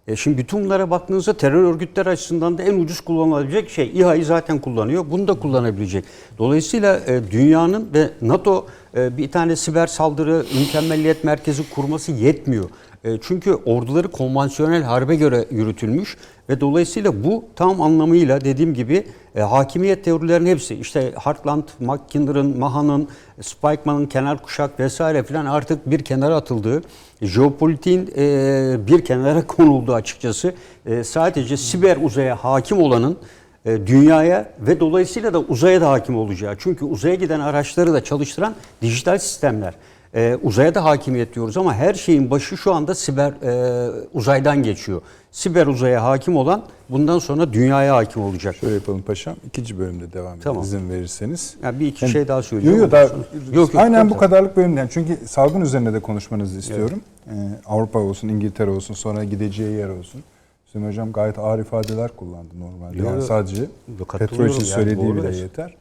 E 0.07 0.15
şimdi 0.15 0.37
bütün 0.37 0.65
bunlara 0.65 0.89
baktığınızda 0.89 1.33
terör 1.33 1.63
örgütleri 1.63 2.09
açısından 2.09 2.57
da 2.57 2.63
en 2.63 2.79
ucuz 2.79 3.01
kullanılabilecek 3.01 3.69
şey 3.69 3.91
İHA'yı 3.93 4.25
zaten 4.25 4.59
kullanıyor. 4.59 5.05
Bunu 5.11 5.27
da 5.27 5.33
kullanabilecek. 5.33 6.05
Dolayısıyla 6.37 6.99
e, 7.07 7.31
dünyanın 7.31 7.89
ve 7.93 8.09
NATO 8.21 8.67
e, 8.97 9.17
bir 9.17 9.31
tane 9.31 9.55
siber 9.55 9.87
saldırı 9.87 10.45
mükemmelliyet 10.59 11.23
merkezi 11.23 11.69
kurması 11.69 12.11
yetmiyor. 12.11 12.69
E, 13.03 13.17
çünkü 13.21 13.53
orduları 13.53 14.07
konvansiyonel 14.07 14.83
harbe 14.83 15.15
göre 15.15 15.45
yürütülmüş 15.51 16.17
ve 16.49 16.61
dolayısıyla 16.61 17.23
bu 17.23 17.45
tam 17.55 17.81
anlamıyla 17.81 18.41
dediğim 18.41 18.73
gibi 18.73 19.07
e, 19.35 19.41
hakimiyet 19.41 20.05
teorilerinin 20.05 20.49
hepsi 20.49 20.75
işte 20.75 21.13
Hartland, 21.15 21.63
McKinder'ın, 21.79 22.59
Maha'nın, 22.59 23.07
Spikeman'ın 23.41 24.05
kenar 24.05 24.43
kuşak 24.43 24.79
vesaire 24.79 25.23
filan 25.23 25.45
artık 25.45 25.89
bir 25.89 25.99
kenara 25.99 26.35
atıldığı, 26.35 26.81
jeopolitiğin 27.25 28.13
e, 28.17 28.87
bir 28.87 29.05
kenara 29.05 29.47
konulduğu 29.47 29.93
açıkçası. 29.93 30.53
E, 30.85 31.03
sadece 31.03 31.57
siber 31.57 31.97
uzaya 32.03 32.35
hakim 32.35 32.77
olanın 32.77 33.17
e, 33.65 33.87
dünyaya 33.87 34.49
ve 34.59 34.79
dolayısıyla 34.79 35.33
da 35.33 35.39
uzaya 35.39 35.81
da 35.81 35.89
hakim 35.89 36.17
olacağı. 36.17 36.55
Çünkü 36.59 36.85
uzaya 36.85 37.15
giden 37.15 37.39
araçları 37.39 37.93
da 37.93 38.03
çalıştıran 38.03 38.55
dijital 38.81 39.17
sistemler. 39.17 39.73
E, 40.15 40.37
uzaya 40.43 40.75
da 40.75 40.83
hakimiyet 40.83 41.35
diyoruz 41.35 41.57
ama 41.57 41.73
her 41.73 41.93
şeyin 41.93 42.31
başı 42.31 42.57
şu 42.57 42.73
anda 42.73 42.95
siber 42.95 43.31
e, 43.43 43.91
uzaydan 44.13 44.63
geçiyor. 44.63 45.01
Siber 45.33 45.67
uzaya 45.67 46.03
hakim 46.03 46.35
olan 46.37 46.63
bundan 46.89 47.19
sonra 47.19 47.53
dünyaya 47.53 47.95
hakim 47.95 48.23
olacak. 48.23 48.55
Şöyle 48.55 48.73
yapalım 48.73 49.01
paşam. 49.01 49.35
İkinci 49.47 49.79
bölümde 49.79 50.13
devam 50.13 50.27
edelim 50.27 50.41
Tamam. 50.43 50.63
izin 50.63 50.89
verirseniz. 50.89 51.55
Yani 51.63 51.79
bir 51.79 51.87
iki 51.87 52.05
Yani- 52.05 52.11
şey 52.11 52.27
daha 52.27 52.43
söyleyeceğim. 52.43 52.79
Yok 52.79 52.91
daha, 52.91 53.01
Yok, 53.01 53.11
yok, 53.53 53.75
aynen 53.75 54.03
yok, 54.03 54.13
bu 54.13 54.17
kadarlık 54.17 54.57
bölümden. 54.57 54.87
Çünkü 54.91 55.17
salgın 55.27 55.61
üzerine 55.61 55.93
de 55.93 55.99
konuşmanızı 55.99 56.59
istiyorum. 56.59 57.01
Ee, 57.27 57.31
Avrupa 57.65 57.99
olsun, 57.99 58.27
İngiltere 58.27 58.69
olsun, 58.69 58.93
sonra 58.93 59.23
gideceği 59.23 59.71
yer 59.77 59.89
olsun. 59.89 60.23
Hüseyin 60.67 60.87
Hocam 60.87 61.11
gayet 61.11 61.39
ağır 61.39 61.59
ifadeler 61.59 62.11
kullandı 62.15 62.53
normalde. 62.59 62.97
Yok, 62.97 63.07
yani 63.07 63.21
sadece 63.21 63.61
Yok, 63.99 64.15
petrol 64.19 64.45
için 64.45 64.59
yani, 64.59 64.65
söylediği 64.67 65.15
bile 65.15 65.35
yeter. 65.37 65.75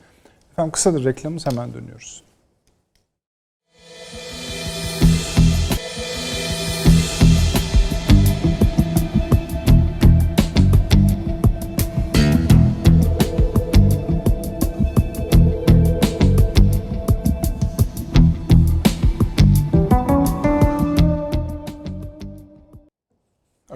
Efendim 0.52 0.72
kısadır 0.72 1.04
reklamımız 1.04 1.46
hemen 1.46 1.74
dönüyoruz. 1.74 2.21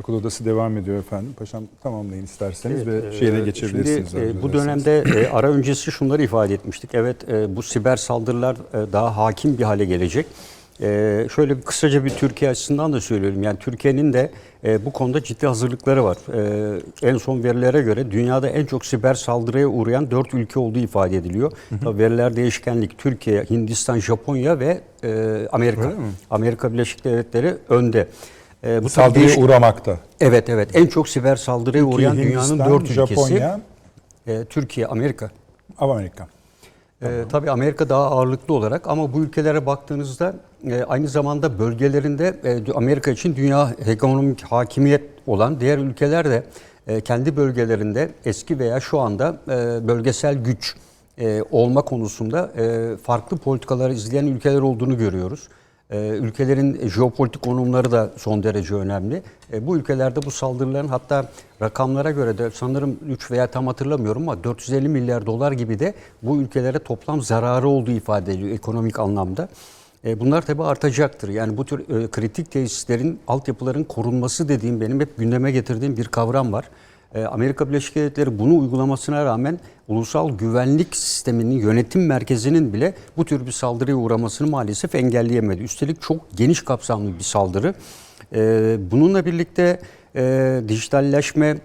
Akıl 0.06 0.14
Odası 0.14 0.44
devam 0.44 0.76
ediyor 0.76 0.98
efendim. 0.98 1.34
Paşam 1.38 1.64
tamamlayın 1.82 2.24
isterseniz 2.24 2.88
Evet, 2.88 3.04
ve 3.04 3.08
e, 3.08 3.18
şeyine 3.18 3.40
geçebilirsiniz. 3.40 4.10
Şimdi 4.10 4.24
e, 4.24 4.42
bu 4.42 4.52
dönemde 4.52 5.04
e, 5.16 5.28
ara 5.28 5.50
öncesi 5.50 5.92
şunları 5.92 6.22
ifade 6.22 6.54
etmiştik. 6.54 6.90
Evet 6.94 7.28
e, 7.28 7.56
bu 7.56 7.62
siber 7.62 7.96
saldırılar 7.96 8.56
e, 8.56 8.92
daha 8.92 9.16
hakim 9.16 9.58
bir 9.58 9.62
hale 9.62 9.84
gelecek. 9.84 10.26
E, 10.80 11.26
şöyle 11.34 11.56
bir 11.56 11.62
kısaca 11.62 12.04
bir 12.04 12.10
Türkiye 12.10 12.50
açısından 12.50 12.92
da 12.92 13.00
söylüyorum. 13.00 13.42
Yani 13.42 13.58
Türkiye'nin 13.58 14.12
de 14.12 14.30
e, 14.64 14.84
bu 14.84 14.92
konuda 14.92 15.22
ciddi 15.22 15.46
hazırlıkları 15.46 16.04
var. 16.04 16.16
E, 17.02 17.08
en 17.08 17.16
son 17.16 17.44
verilere 17.44 17.82
göre 17.82 18.10
dünyada 18.10 18.48
en 18.48 18.66
çok 18.66 18.86
siber 18.86 19.14
saldırıya 19.14 19.68
uğrayan 19.68 20.10
4 20.10 20.34
ülke 20.34 20.60
olduğu 20.60 20.78
ifade 20.78 21.16
ediliyor. 21.16 21.52
Tabii 21.84 21.98
veriler 21.98 22.36
değişkenlik. 22.36 22.98
Türkiye, 22.98 23.44
Hindistan, 23.44 23.98
Japonya 23.98 24.58
ve 24.60 24.80
e, 25.04 25.40
Amerika. 25.52 25.92
Amerika 26.30 26.72
Birleşik 26.72 27.04
Devletleri 27.04 27.54
önde. 27.68 28.08
E, 28.66 28.76
bu 28.76 28.80
tabii 28.80 28.88
Saldırıya 28.88 29.28
değiş- 29.28 29.38
uğramakta. 29.38 29.96
Evet 30.20 30.48
evet 30.48 30.76
en 30.76 30.86
çok 30.86 31.08
siber 31.08 31.36
saldırıya 31.36 31.84
uğrayan 31.84 32.12
Türkiye, 32.12 32.28
dünyanın 32.32 32.48
Hindistan, 32.48 32.70
dört 32.72 32.82
ülkesi. 32.90 33.14
Japonya, 33.14 33.60
E, 34.26 34.44
Türkiye, 34.44 34.86
Amerika. 34.86 35.30
Amerika. 35.78 36.26
E, 37.02 37.06
tabii 37.30 37.50
Amerika 37.50 37.88
daha 37.88 38.04
ağırlıklı 38.10 38.54
olarak 38.54 38.86
ama 38.88 39.12
bu 39.12 39.20
ülkelere 39.20 39.66
baktığınızda 39.66 40.34
e, 40.70 40.82
aynı 40.84 41.08
zamanda 41.08 41.58
bölgelerinde 41.58 42.34
e, 42.44 42.72
Amerika 42.72 43.10
için 43.10 43.36
dünya 43.36 43.74
ekonomik 43.86 44.42
hakimiyet 44.42 45.02
olan 45.26 45.60
diğer 45.60 45.78
ülkeler 45.78 46.24
de 46.30 46.42
e, 46.86 47.00
kendi 47.00 47.36
bölgelerinde 47.36 48.10
eski 48.24 48.58
veya 48.58 48.80
şu 48.80 48.98
anda 49.00 49.36
e, 49.48 49.88
bölgesel 49.88 50.34
güç 50.34 50.74
e, 51.18 51.42
olma 51.50 51.82
konusunda 51.82 52.50
e, 52.58 52.96
farklı 52.96 53.36
politikalar 53.36 53.90
izleyen 53.90 54.26
ülkeler 54.26 54.60
olduğunu 54.60 54.98
görüyoruz. 54.98 55.48
E, 55.90 56.08
ülkelerin 56.08 56.88
jeopolitik 56.88 57.42
konumları 57.42 57.92
da 57.92 58.10
son 58.16 58.42
derece 58.42 58.74
önemli. 58.74 59.22
E, 59.52 59.66
bu 59.66 59.76
ülkelerde 59.76 60.22
bu 60.22 60.30
saldırıların 60.30 60.88
hatta 60.88 61.28
rakamlara 61.62 62.10
göre 62.10 62.38
de 62.38 62.50
sanırım 62.50 62.98
3 63.08 63.30
veya 63.30 63.46
tam 63.46 63.66
hatırlamıyorum 63.66 64.22
ama 64.22 64.44
450 64.44 64.88
milyar 64.88 65.26
dolar 65.26 65.52
gibi 65.52 65.78
de 65.78 65.94
bu 66.22 66.36
ülkelere 66.36 66.78
toplam 66.78 67.22
zararı 67.22 67.68
olduğu 67.68 67.90
ifade 67.90 68.32
ediliyor 68.32 68.54
ekonomik 68.54 68.98
anlamda. 68.98 69.48
E, 70.04 70.20
bunlar 70.20 70.42
tabii 70.42 70.62
artacaktır. 70.62 71.28
Yani 71.28 71.56
bu 71.56 71.64
tür 71.64 71.80
e, 71.80 72.10
kritik 72.10 72.50
tesislerin, 72.50 73.20
altyapıların 73.28 73.84
korunması 73.84 74.48
dediğim 74.48 74.80
benim 74.80 75.00
hep 75.00 75.16
gündeme 75.16 75.50
getirdiğim 75.52 75.96
bir 75.96 76.04
kavram 76.04 76.52
var. 76.52 76.64
E, 77.14 77.24
Amerika 77.24 77.68
Birleşik 77.68 77.94
Devletleri 77.94 78.38
bunu 78.38 78.58
uygulamasına 78.58 79.24
rağmen 79.24 79.58
ulusal 79.88 80.38
güvenlik 80.38 80.96
sisteminin 80.96 81.58
yönetim 81.58 82.06
merkezinin 82.06 82.72
bile 82.72 82.94
bu 83.16 83.24
tür 83.24 83.46
bir 83.46 83.52
saldırıya 83.52 83.96
uğramasını 83.96 84.50
maalesef 84.50 84.94
engelleyemedi. 84.94 85.62
Üstelik 85.62 86.02
çok 86.02 86.36
geniş 86.36 86.64
kapsamlı 86.64 87.18
bir 87.18 87.24
saldırı. 87.24 87.74
E, 88.34 88.76
bununla 88.90 89.26
birlikte 89.26 89.80
e, 90.16 90.60
dijitalleşme, 90.68 91.56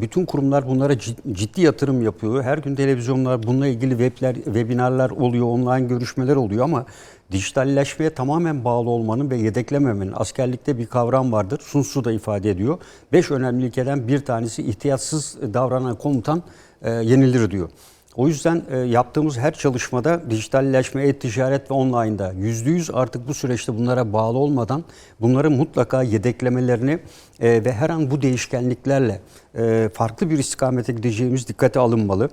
bütün 0.00 0.24
kurumlar 0.24 0.68
bunlara 0.68 0.92
cid- 0.92 1.34
ciddi 1.34 1.60
yatırım 1.60 2.02
yapıyor. 2.02 2.42
Her 2.42 2.58
gün 2.58 2.74
televizyonlar 2.74 3.42
bununla 3.42 3.66
ilgili 3.66 3.90
webler, 3.90 4.34
webinarlar 4.34 5.10
oluyor, 5.10 5.46
online 5.46 5.88
görüşmeler 5.88 6.36
oluyor 6.36 6.64
ama 6.64 6.86
dijitalleşmeye 7.32 8.10
tamamen 8.10 8.64
bağlı 8.64 8.90
olmanın 8.90 9.30
ve 9.30 9.36
yedeklememenin 9.36 10.12
askerlikte 10.16 10.78
bir 10.78 10.86
kavram 10.86 11.32
vardır. 11.32 11.60
Sun 11.64 11.82
Tzu 11.82 12.04
da 12.04 12.12
ifade 12.12 12.50
ediyor. 12.50 12.78
Beş 13.12 13.30
önemli 13.30 13.66
ilkeden 13.66 14.08
bir 14.08 14.24
tanesi 14.24 14.62
ihtiyatsız 14.62 15.38
davranan 15.54 15.96
komutan 15.96 16.42
e, 16.82 16.90
yenilir 16.90 17.50
diyor. 17.50 17.68
O 18.16 18.28
yüzden 18.28 18.62
e, 18.70 18.78
yaptığımız 18.78 19.38
her 19.38 19.52
çalışmada 19.52 20.30
dijitalleşme, 20.30 21.08
e-ticaret 21.08 21.70
ve 21.70 21.74
online'da 21.74 22.32
yüzde 22.32 22.70
yüz 22.70 22.90
artık 22.92 23.28
bu 23.28 23.34
süreçte 23.34 23.78
bunlara 23.78 24.12
bağlı 24.12 24.38
olmadan 24.38 24.84
bunları 25.20 25.50
mutlaka 25.50 26.02
yedeklemelerini 26.02 26.98
e, 27.40 27.64
ve 27.64 27.72
her 27.72 27.90
an 27.90 28.10
bu 28.10 28.22
değişkenliklerle 28.22 29.20
e, 29.58 29.90
farklı 29.94 30.30
bir 30.30 30.38
istikamete 30.38 30.92
gideceğimiz 30.92 31.48
dikkate 31.48 31.80
alınmalı. 31.80 32.30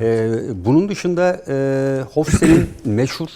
E, 0.00 0.30
bunun 0.64 0.88
dışında 0.88 1.40
e, 1.48 2.02
Hofstede'nin 2.14 2.68
meşhur 2.84 3.28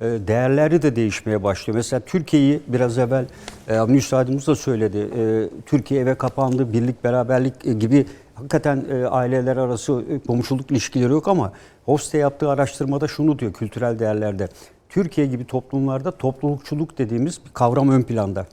değerleri 0.00 0.82
de 0.82 0.96
değişmeye 0.96 1.42
başlıyor. 1.42 1.76
Mesela 1.76 2.00
Türkiye'yi 2.00 2.60
biraz 2.68 2.98
evvel 2.98 3.24
e, 3.68 3.94
Üstadımız 3.96 4.46
da 4.46 4.54
söyledi. 4.54 5.08
E, 5.18 5.48
Türkiye 5.66 6.00
eve 6.00 6.14
kapandı, 6.14 6.72
birlik 6.72 7.04
beraberlik 7.04 7.66
e, 7.66 7.72
gibi 7.72 8.06
hakikaten 8.34 8.84
e, 8.90 9.06
aileler 9.06 9.56
arası 9.56 10.04
komşuluk 10.26 10.70
ilişkileri 10.70 11.12
yok 11.12 11.28
ama 11.28 11.52
Hofstede 11.84 12.22
yaptığı 12.22 12.50
araştırmada 12.50 13.08
şunu 13.08 13.38
diyor 13.38 13.52
kültürel 13.52 13.98
değerlerde. 13.98 14.48
Türkiye 14.88 15.26
gibi 15.26 15.44
toplumlarda 15.44 16.10
toplulukçuluk 16.10 16.98
dediğimiz 16.98 17.40
bir 17.46 17.52
kavram 17.54 17.90
ön 17.90 18.02
planda. 18.02 18.46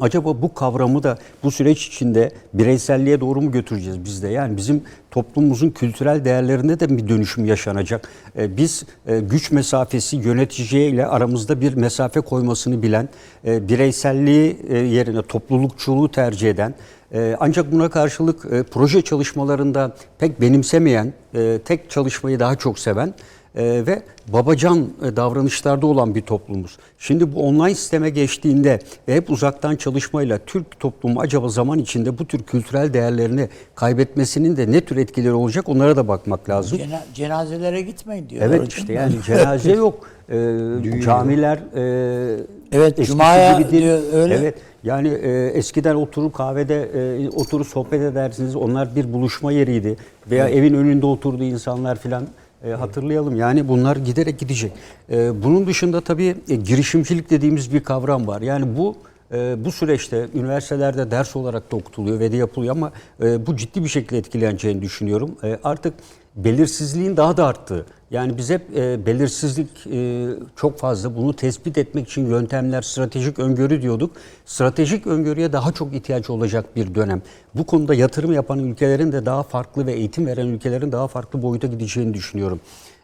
Acaba 0.00 0.42
bu 0.42 0.54
kavramı 0.54 1.02
da 1.02 1.18
bu 1.42 1.50
süreç 1.50 1.86
içinde 1.86 2.30
bireyselliğe 2.54 3.20
doğru 3.20 3.40
mu 3.40 3.52
götüreceğiz 3.52 4.04
biz 4.04 4.22
de? 4.22 4.28
Yani 4.28 4.56
bizim 4.56 4.82
toplumumuzun 5.10 5.70
kültürel 5.70 6.24
değerlerinde 6.24 6.80
de 6.80 6.98
bir 6.98 7.08
dönüşüm 7.08 7.44
yaşanacak. 7.44 8.08
Ee, 8.38 8.56
Biz 8.56 8.84
e, 9.06 9.20
güç 9.20 9.50
mesafesi 9.50 10.16
yöneticiye 10.16 10.88
ile 10.88 11.06
aramızda 11.06 11.60
bir 11.60 11.74
mesafe 11.74 12.20
koymasını 12.20 12.82
bilen, 12.82 13.08
e, 13.46 13.68
bireyselliği 13.68 14.56
e, 14.68 14.78
yerine 14.78 15.22
toplulukçuluğu 15.22 16.10
tercih 16.10 16.50
eden, 16.50 16.74
e, 17.14 17.36
ancak 17.40 17.72
buna 17.72 17.88
karşılık 17.88 18.44
e, 18.52 18.62
proje 18.62 19.02
çalışmalarında 19.02 19.96
pek 20.18 20.40
benimsemeyen, 20.40 21.12
e, 21.34 21.58
tek 21.64 21.90
çalışmayı 21.90 22.40
daha 22.40 22.56
çok 22.56 22.78
seven 22.78 23.14
e, 23.56 23.86
ve 23.86 24.02
babacan 24.28 24.88
e, 25.02 25.16
davranışlarda 25.16 25.86
olan 25.86 26.14
bir 26.14 26.20
toplumuz. 26.22 26.76
Şimdi 26.98 27.34
bu 27.34 27.42
online 27.46 27.74
sisteme 27.74 28.10
geçtiğinde 28.10 28.78
ve 29.08 29.14
hep 29.14 29.30
uzaktan 29.30 29.76
çalışmayla 29.76 30.38
Türk 30.46 30.80
toplumu 30.80 31.20
acaba 31.20 31.48
zaman 31.48 31.78
içinde 31.78 32.18
bu 32.18 32.24
tür 32.26 32.42
kültürel 32.42 32.92
değerlerini 32.94 33.48
kaybetmesinin 33.74 34.56
de 34.56 34.72
ne 34.72 34.80
tür 34.80 34.96
etkileri 34.96 35.32
olacak 35.32 35.68
onlara 35.68 35.96
da 35.96 36.08
bakmak 36.08 36.48
lazım. 36.50 36.78
Cena- 36.78 37.14
cenazelere 37.14 37.80
gitmeyin 37.80 38.28
diyor. 38.28 38.42
Evet 38.46 38.72
işte 38.72 38.92
yani 38.92 39.14
cenaze 39.26 39.72
yok. 39.76 40.08
Ee, 40.28 41.00
camiler 41.04 41.58
e, 41.76 42.36
Evet, 42.72 43.06
cumaya 43.06 43.58
gibi 43.60 43.70
değil. 43.70 43.82
diyor, 43.82 43.98
öyle. 44.12 44.34
Evet. 44.34 44.54
Yani 44.84 45.08
e, 45.08 45.46
eskiden 45.46 45.94
oturur 45.94 46.32
kahvede 46.32 46.82
e, 47.24 47.28
oturup 47.28 47.66
sohbet 47.66 48.02
edersiniz. 48.02 48.56
Onlar 48.56 48.96
bir 48.96 49.12
buluşma 49.12 49.52
yeriydi. 49.52 49.96
Veya 50.30 50.48
evin 50.48 50.74
önünde 50.74 51.06
oturdu 51.06 51.44
insanlar 51.44 51.96
filan. 51.98 52.26
E, 52.64 52.70
hatırlayalım. 52.70 53.36
Yani 53.36 53.68
bunlar 53.68 53.96
giderek 53.96 54.38
gidecek. 54.38 54.72
E, 55.10 55.42
bunun 55.42 55.66
dışında 55.66 56.00
tabii 56.00 56.36
e, 56.48 56.54
girişimcilik 56.54 57.30
dediğimiz 57.30 57.72
bir 57.72 57.80
kavram 57.80 58.26
var. 58.26 58.42
Yani 58.42 58.76
bu 58.76 58.96
e, 59.32 59.64
bu 59.64 59.72
süreçte 59.72 60.28
üniversitelerde 60.34 61.10
ders 61.10 61.36
olarak 61.36 61.72
da 61.72 61.76
okutuluyor 61.76 62.20
ve 62.20 62.32
de 62.32 62.36
yapılıyor 62.36 62.76
ama 62.76 62.92
e, 63.22 63.46
bu 63.46 63.56
ciddi 63.56 63.84
bir 63.84 63.88
şekilde 63.88 64.18
etkileneceğini 64.18 64.82
düşünüyorum. 64.82 65.36
E, 65.44 65.58
artık 65.64 65.94
belirsizliğin 66.36 67.16
daha 67.16 67.36
da 67.36 67.46
arttığı. 67.46 67.86
Yani 68.14 68.38
biz 68.38 68.50
hep 68.50 68.76
e, 68.76 69.06
belirsizlik 69.06 69.86
e, 69.86 70.28
çok 70.56 70.78
fazla. 70.78 71.16
Bunu 71.16 71.36
tespit 71.36 71.78
etmek 71.78 72.08
için 72.08 72.26
yöntemler, 72.26 72.82
stratejik 72.82 73.38
öngörü 73.38 73.82
diyorduk. 73.82 74.16
Stratejik 74.46 75.06
öngörüye 75.06 75.52
daha 75.52 75.72
çok 75.72 75.94
ihtiyaç 75.94 76.30
olacak 76.30 76.76
bir 76.76 76.94
dönem. 76.94 77.22
Bu 77.54 77.66
konuda 77.66 77.94
yatırım 77.94 78.32
yapan 78.32 78.58
ülkelerin 78.58 79.12
de 79.12 79.26
daha 79.26 79.42
farklı 79.42 79.86
ve 79.86 79.92
eğitim 79.92 80.26
veren 80.26 80.46
ülkelerin 80.46 80.92
daha 80.92 81.08
farklı 81.08 81.42
boyuta 81.42 81.66
gideceğini 81.66 82.14
düşünüyorum. 82.14 82.60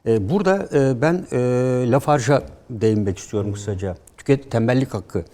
E, 0.06 0.30
burada 0.30 0.68
e, 0.74 1.02
ben 1.02 1.26
e, 1.32 1.38
Lafarge'a 1.90 2.42
değinmek 2.70 3.18
istiyorum 3.18 3.52
kısaca. 3.52 3.96
Tüket 4.18 4.50
tembellik 4.50 4.94
hakkı. 4.94 5.24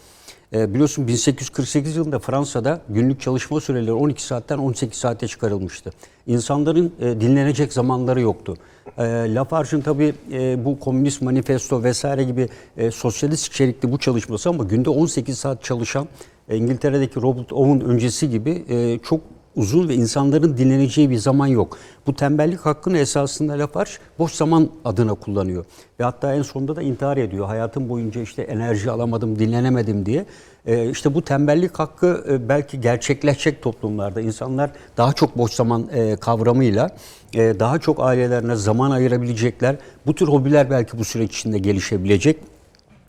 E, 0.57 0.75
biliyorsun 0.75 1.09
1848 1.09 1.97
yılında 1.97 2.19
Fransa'da 2.19 2.81
günlük 2.89 3.21
çalışma 3.21 3.61
süreleri 3.61 3.93
12 3.93 4.23
saatten 4.23 4.59
18 4.59 4.99
saate 4.99 5.29
çıkarılmıştı. 5.29 5.91
İnsanların 6.27 6.93
e, 7.01 7.21
dinlenecek 7.21 7.73
zamanları 7.73 8.21
yoktu. 8.21 8.57
E, 8.99 9.05
Lafarge'ın 9.35 9.81
tabii 9.81 10.15
e, 10.33 10.65
bu 10.65 10.81
komünist 10.81 11.23
manifesto 11.23 11.83
vesaire 11.83 12.25
gibi 12.25 12.49
e, 12.77 12.91
sosyalist 12.91 13.47
içerikli 13.47 13.93
bu 13.93 13.99
çalışması 13.99 14.49
ama 14.49 14.65
günde 14.65 14.91
18 14.91 15.39
saat 15.39 15.63
çalışan 15.63 16.09
e, 16.49 16.57
İngiltere'deki 16.57 17.23
Robert 17.23 17.53
Owen 17.53 17.81
öncesi 17.81 18.31
gibi 18.31 18.65
e, 18.69 18.99
çok 18.99 19.21
uzun 19.57 19.89
ve 19.89 19.95
insanların 19.95 20.57
dinleneceği 20.57 21.11
bir 21.11 21.19
zaman 21.19 21.47
yok. 21.47 21.79
Bu 22.07 22.15
tembellik 22.15 22.61
hakkını 22.61 22.99
esasında 22.99 23.59
Lafarge 23.59 23.91
boş 24.19 24.33
zaman 24.33 24.69
adına 24.85 25.15
kullanıyor. 25.15 25.65
Ve 26.01 26.05
hatta 26.05 26.35
en 26.35 26.43
sonunda 26.43 26.77
da 26.77 26.83
intihar 26.83 27.17
ediyor. 27.17 27.47
Hayatım 27.47 27.89
boyunca 27.89 28.21
işte 28.21 28.43
enerji 28.43 28.91
alamadım, 28.91 29.39
dinlenemedim 29.39 30.07
diye. 30.07 30.27
Ee, 30.67 30.91
işte 30.91 31.15
bu 31.15 31.23
tembellik 31.23 31.79
hakkı 31.79 32.25
e, 32.31 32.49
belki 32.49 32.81
gerçekleşecek 32.81 33.63
toplumlarda. 33.63 34.21
insanlar 34.21 34.71
daha 34.97 35.13
çok 35.13 35.39
boş 35.39 35.53
zaman 35.53 35.89
e, 35.93 36.17
kavramıyla 36.17 36.91
e, 37.35 37.61
daha 37.61 37.79
çok 37.79 38.01
ailelerine 38.01 38.57
zaman 38.57 38.91
ayırabilecekler. 38.91 39.77
Bu 40.07 40.15
tür 40.15 40.29
hobiler 40.29 40.71
belki 40.71 40.99
bu 40.99 41.05
süreç 41.05 41.39
içinde 41.39 41.59
gelişebilecek. 41.59 42.56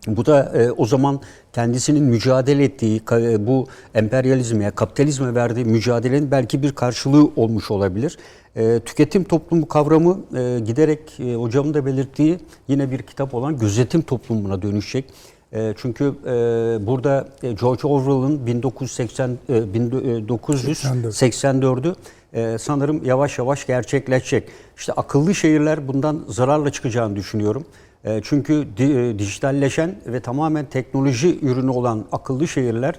Bu 0.06 0.26
da 0.26 0.52
e, 0.54 0.70
o 0.70 0.86
zaman 0.86 1.20
kendisinin 1.52 2.04
mücadele 2.04 2.64
ettiği 2.64 3.02
e, 3.12 3.46
bu 3.46 3.66
emperyalizme, 3.94 4.70
kapitalizme 4.70 5.34
verdiği 5.34 5.64
mücadelenin 5.64 6.30
belki 6.30 6.62
bir 6.62 6.72
karşılığı 6.72 7.30
olmuş 7.36 7.70
olabilir. 7.70 8.18
E, 8.56 8.80
tüketim 8.80 9.24
toplumu 9.24 9.68
kavramı 9.68 10.20
e, 10.36 10.60
giderek 10.60 11.20
e, 11.20 11.34
hocamın 11.34 11.74
da 11.74 11.86
belirttiği 11.86 12.38
yine 12.68 12.90
bir 12.90 13.02
kitap 13.02 13.34
olan 13.34 13.58
gözetim 13.58 14.02
toplumuna 14.02 14.62
dönüşecek. 14.62 15.04
E, 15.52 15.74
çünkü 15.76 16.04
e, 16.04 16.30
burada 16.86 17.28
e, 17.42 17.52
George 17.52 17.88
Orwell'ın 17.88 18.46
1980 18.46 19.38
e, 19.48 19.52
1984'ü 19.52 21.94
e, 22.32 22.58
sanırım 22.58 23.04
yavaş 23.04 23.38
yavaş 23.38 23.66
gerçekleşecek. 23.66 24.48
İşte 24.76 24.92
akıllı 24.92 25.34
şehirler 25.34 25.88
bundan 25.88 26.24
zararla 26.28 26.72
çıkacağını 26.72 27.16
düşünüyorum. 27.16 27.64
E, 28.04 28.20
Çünkü 28.24 28.64
e, 28.78 29.18
dijitalleşen 29.18 29.94
ve 30.06 30.20
tamamen 30.20 30.64
teknoloji 30.64 31.38
ürünü 31.42 31.70
olan 31.70 32.04
akıllı 32.12 32.48
şehirler 32.48 32.94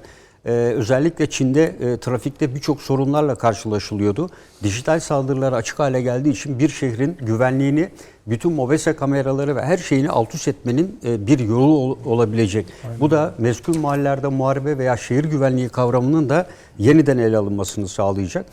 e, 0.45 0.51
özellikle 0.51 1.29
Çin'de 1.29 1.97
trafikte 2.01 2.55
birçok 2.55 2.81
sorunlarla 2.81 3.35
karşılaşılıyordu. 3.35 4.29
Dijital 4.63 4.99
saldırılara 4.99 5.55
açık 5.55 5.79
hale 5.79 6.01
geldiği 6.01 6.29
için 6.29 6.59
bir 6.59 6.69
şehrin 6.69 7.17
güvenliğini 7.21 7.89
bütün 8.27 8.53
mobese 8.53 8.95
kameraları 8.95 9.55
ve 9.55 9.61
her 9.61 9.77
şeyini 9.77 10.09
alt 10.09 10.35
üst 10.35 10.47
etmenin 10.47 10.99
bir 11.03 11.39
yolu 11.39 11.77
ol- 11.77 11.97
olabilecek. 12.05 12.65
Bu 12.99 13.11
da 13.11 13.33
meskul 13.37 13.77
mahallelerde 13.77 14.27
muharebe 14.27 14.77
veya 14.77 14.97
şehir 14.97 15.23
güvenliği 15.25 15.69
kavramının 15.69 16.29
da 16.29 16.47
yeniden 16.77 17.17
ele 17.17 17.37
alınmasını 17.37 17.87
sağlayacak. 17.87 18.45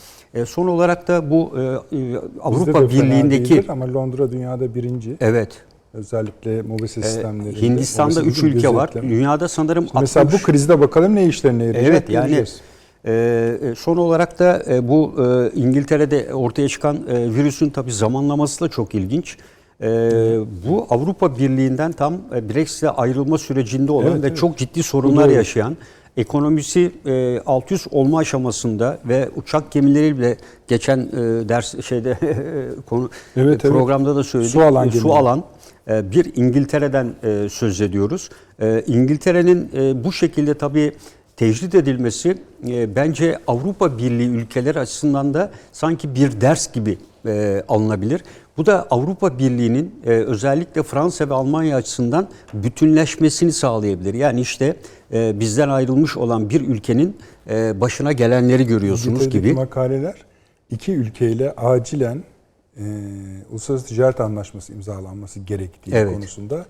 Son 0.47 0.66
olarak 0.68 1.09
da 1.09 1.30
bu 1.30 1.53
Avrupa 2.42 2.88
Birliği'ndeki 2.90 3.64
ama 3.68 3.94
Londra 3.94 4.32
dünyada 4.32 4.74
birinci. 4.74 5.16
evet 5.20 5.62
Özellikle 5.97 6.62
mobese 6.62 7.03
sistemleri. 7.03 7.62
Hindistan'da 7.62 8.22
3 8.22 8.42
ülke 8.42 8.74
var. 8.74 8.90
Dünyada 8.94 9.49
sanırım 9.49 9.86
Mesela 10.01 10.24
60 10.26 10.42
bu 10.42 10.47
krizde 10.47 10.80
bakalım 10.80 11.14
ne 11.14 11.26
işlerine 11.26 11.64
yarayacak. 11.64 11.92
Evet 11.92 12.11
yani 12.11 12.26
göreceğiz. 12.26 12.61
e, 13.07 13.74
son 13.78 13.97
olarak 13.97 14.38
da 14.38 14.62
e, 14.68 14.88
bu 14.88 15.14
e, 15.18 15.51
İngiltere'de 15.61 16.34
ortaya 16.34 16.68
çıkan 16.68 16.97
e, 17.09 17.34
virüsün 17.34 17.70
tabi 17.70 17.92
zamanlaması 17.92 18.61
da 18.64 18.68
çok 18.68 18.94
ilginç. 18.94 19.36
E, 19.80 19.86
bu 20.68 20.86
Avrupa 20.90 21.38
Birliği'nden 21.38 21.92
tam 21.92 22.14
e, 22.34 22.49
Brexit'e 22.55 22.90
ayrılma 22.90 23.38
sürecinde 23.38 23.92
olan 23.92 24.07
Evet, 24.12 24.22
ve 24.22 24.26
evet. 24.26 24.36
çok 24.36 24.57
ciddi 24.57 24.82
sorunlar 24.82 25.28
yaşayan 25.28 25.76
ekonomisi 26.16 26.92
e, 27.07 27.40
alt 27.47 27.72
üst 27.72 27.86
olma 27.90 28.18
aşamasında 28.18 28.99
ve 29.05 29.28
uçak 29.36 29.70
gemileriyle 29.72 30.36
geçen 30.68 30.99
e, 30.99 31.49
ders 31.49 31.84
şeyde 31.86 32.18
konu 32.86 33.11
Evet, 33.36 33.49
evet. 33.49 33.62
programda 33.62 34.16
da 34.16 34.24
söyledik. 34.24 34.53
Su 34.53 34.62
alan 34.62 34.88
E, 34.88 34.90
su 34.90 35.14
alan 35.14 35.38
e, 35.38 35.42
bir 35.87 36.32
İngiltere'den 36.37 37.14
e, 37.22 37.49
söz 37.49 37.80
ediyoruz. 37.80 38.30
E, 38.61 38.82
İngiltere'nin 38.87 39.70
e, 39.74 40.05
bu 40.05 40.12
şekilde 40.12 40.55
tabii 40.55 40.93
tecrit 41.37 41.74
edilmesi 41.74 42.39
e, 42.68 42.97
bence 42.97 43.39
Avrupa 43.47 43.99
Birliği 43.99 44.28
ülkeleri 44.28 44.80
açısından 44.80 45.34
da 45.34 45.51
sanki 45.72 46.14
bir 46.14 46.41
ders 46.41 46.72
gibi 46.72 46.99
e, 47.26 47.64
alınabilir. 47.68 48.22
Bu 48.57 48.66
da 48.66 48.87
Avrupa 48.91 49.39
Birliği'nin 49.39 49.95
e, 50.07 50.11
özellikle 50.11 50.82
Fransa 50.82 51.28
ve 51.28 51.34
Almanya 51.34 51.76
açısından 51.76 52.28
bütünleşmesini 52.55 53.53
sağlayabilir. 53.53 54.14
Yani 54.14 54.41
işte 54.41 54.76
e, 55.12 55.41
bizden 55.41 55.68
ayrılmış 55.68 56.16
olan 56.16 56.51
bir 56.51 56.61
ülkenin 56.61 57.16
e, 57.51 57.80
başına 57.80 58.12
gelenleri 58.12 58.66
görüyorsunuz 58.66 59.28
gibi. 59.28 59.53
makaleler 59.53 60.14
iki 60.70 60.93
ülkeyle 60.93 61.53
acilen 61.57 62.24
e, 62.77 62.83
uluslararası 63.51 63.87
ticaret 63.87 64.20
anlaşması 64.20 64.72
imzalanması 64.72 65.41
gerektiği 65.41 65.91
Evet. 65.95 66.14
konusunda 66.14 66.66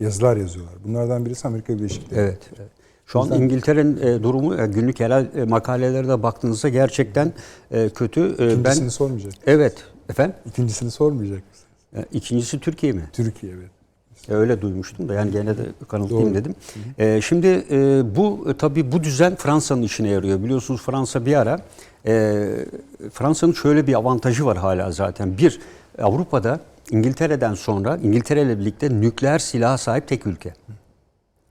yazılar 0.00 0.36
yazıyorlar. 0.36 0.74
Bunlardan 0.84 1.26
birisi 1.26 1.48
Amerika 1.48 1.78
Birleşik 1.78 2.10
Devletleri. 2.10 2.28
Evet. 2.28 2.50
evet. 2.58 2.68
Şu 3.06 3.20
an 3.20 3.32
İngiltere'nin 3.42 3.96
e, 3.96 4.22
durumu 4.22 4.54
e, 4.60 4.66
günlük 4.66 5.00
yerel 5.00 5.26
e, 5.36 5.44
makalelere 5.44 6.08
de 6.08 6.22
baktığınızda 6.22 6.68
gerçekten 6.68 7.32
e, 7.70 7.88
kötü. 7.88 8.20
E, 8.20 8.32
İkincisini 8.52 8.84
ben 8.84 8.88
sormayacak. 8.88 9.32
Evet. 9.46 9.84
Efendim? 10.08 10.36
İkincisini 10.46 10.90
sormayacak 10.90 11.42
mısın? 11.50 11.66
E, 11.96 12.16
İkincisi 12.16 12.60
Türkiye 12.60 12.92
mi? 12.92 13.02
Türkiye 13.12 13.52
evet. 13.52 13.70
Öyle 14.28 14.60
duymuştum 14.60 15.08
da 15.08 15.14
yani 15.14 15.30
gene 15.30 15.58
de 15.58 15.62
kanıtlayayım 15.88 16.34
Doğru. 16.34 16.44
dedim. 16.98 17.22
Şimdi 17.22 17.64
e, 17.70 18.02
bu 18.16 18.54
tabii 18.58 18.92
bu 18.92 19.04
düzen 19.04 19.36
Fransa'nın 19.36 19.82
işine 19.82 20.08
yarıyor. 20.08 20.42
Biliyorsunuz 20.42 20.82
Fransa 20.82 21.26
bir 21.26 21.34
ara 21.34 21.60
e, 22.06 22.48
Fransa'nın 23.12 23.52
şöyle 23.52 23.86
bir 23.86 23.94
avantajı 23.94 24.46
var 24.46 24.56
hala 24.58 24.92
zaten. 24.92 25.38
Bir 25.38 25.60
Avrupa'da 25.98 26.60
İngiltere'den 26.90 27.54
sonra 27.54 27.96
İngiltere 27.96 28.42
ile 28.42 28.58
birlikte 28.58 29.00
nükleer 29.00 29.38
silaha 29.38 29.78
sahip 29.78 30.08
tek 30.08 30.26
ülke. 30.26 30.54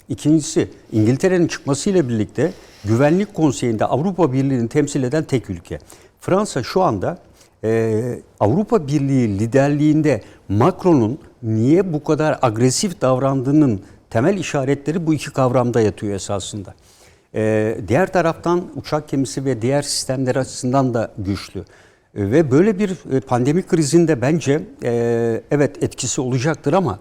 İkincisi 0.10 0.70
İngiltere'nin 0.92 1.48
çıkmasıyla 1.48 2.10
birlikte 2.10 2.54
Güvenlik 2.86 3.34
Konseyi'nde 3.34 3.86
Avrupa 3.86 4.34
Birliği'ni 4.34 4.70
temsil 4.70 5.04
eden 5.04 5.24
tek 5.24 5.50
ülke. 5.50 5.80
Fransa 6.20 6.64
şu 6.64 6.82
anda 6.82 7.18
e, 7.64 8.22
Avrupa 8.40 8.88
Birliği 8.88 9.40
liderliğinde 9.40 10.22
Macron'un 10.50 11.20
niye 11.44 11.94
bu 11.94 12.04
kadar 12.04 12.40
agresif 12.42 13.02
davrandığının 13.02 13.82
temel 14.10 14.38
işaretleri 14.38 15.08
bu 15.08 15.14
iki 15.14 15.34
kavramda 15.34 15.82
yatıyor 15.82 16.14
esasında. 16.14 16.74
E, 17.36 17.78
diğer 17.88 18.14
taraftan 18.14 18.64
uçak 18.76 19.10
gemisi 19.10 19.46
ve 19.46 19.62
diğer 19.62 19.82
sistemler 19.82 20.36
açısından 20.36 20.94
da 20.94 21.12
güçlü. 21.18 21.60
E, 21.60 21.66
ve 22.16 22.52
böyle 22.52 22.80
bir 22.80 22.90
e, 23.12 23.20
pandemi 23.20 23.64
krizinde 23.64 24.22
bence 24.22 24.62
e, 24.84 25.42
evet 25.52 25.84
etkisi 25.84 26.22
olacaktır 26.22 26.74
ama 26.74 27.00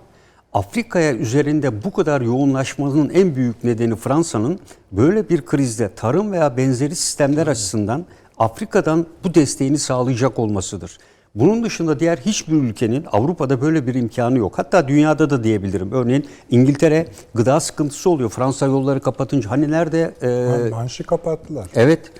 Afrika'ya 0.53 1.15
üzerinde 1.15 1.85
bu 1.85 1.93
kadar 1.93 2.21
yoğunlaşmanın 2.21 3.11
en 3.11 3.35
büyük 3.35 3.65
nedeni 3.65 3.97
Fransa'nın 3.97 4.61
böyle 4.93 5.29
bir 5.29 5.47
krizde 5.47 5.95
tarım 5.95 6.33
veya 6.33 6.57
benzeri 6.57 6.97
sistemler 6.97 7.47
açısından 7.47 8.07
Afrika'dan 8.39 9.07
bu 9.25 9.35
desteğini 9.35 9.79
sağlayacak 9.79 10.39
olmasıdır. 10.39 10.99
Bunun 11.39 11.65
dışında 11.65 12.01
diğer 12.01 12.17
hiçbir 12.17 12.53
ülkenin 12.53 13.05
Avrupa'da 13.13 13.61
böyle 13.61 13.87
bir 13.87 13.95
imkanı 13.95 14.39
yok. 14.39 14.59
Hatta 14.59 14.89
dünyada 14.89 15.31
da 15.31 15.45
diyebilirim. 15.45 15.93
Örneğin 15.93 16.27
İngiltere 16.51 17.07
gıda 17.35 17.61
sıkıntısı 17.61 18.11
oluyor. 18.11 18.31
Fransa 18.31 18.67
yolları 18.67 19.01
kapatınca 19.01 19.51
hani 19.51 19.71
nerede? 19.71 20.15
e, 20.67 20.71
Manşi 20.71 21.03
kapattılar. 21.05 21.67
evet 21.75 22.13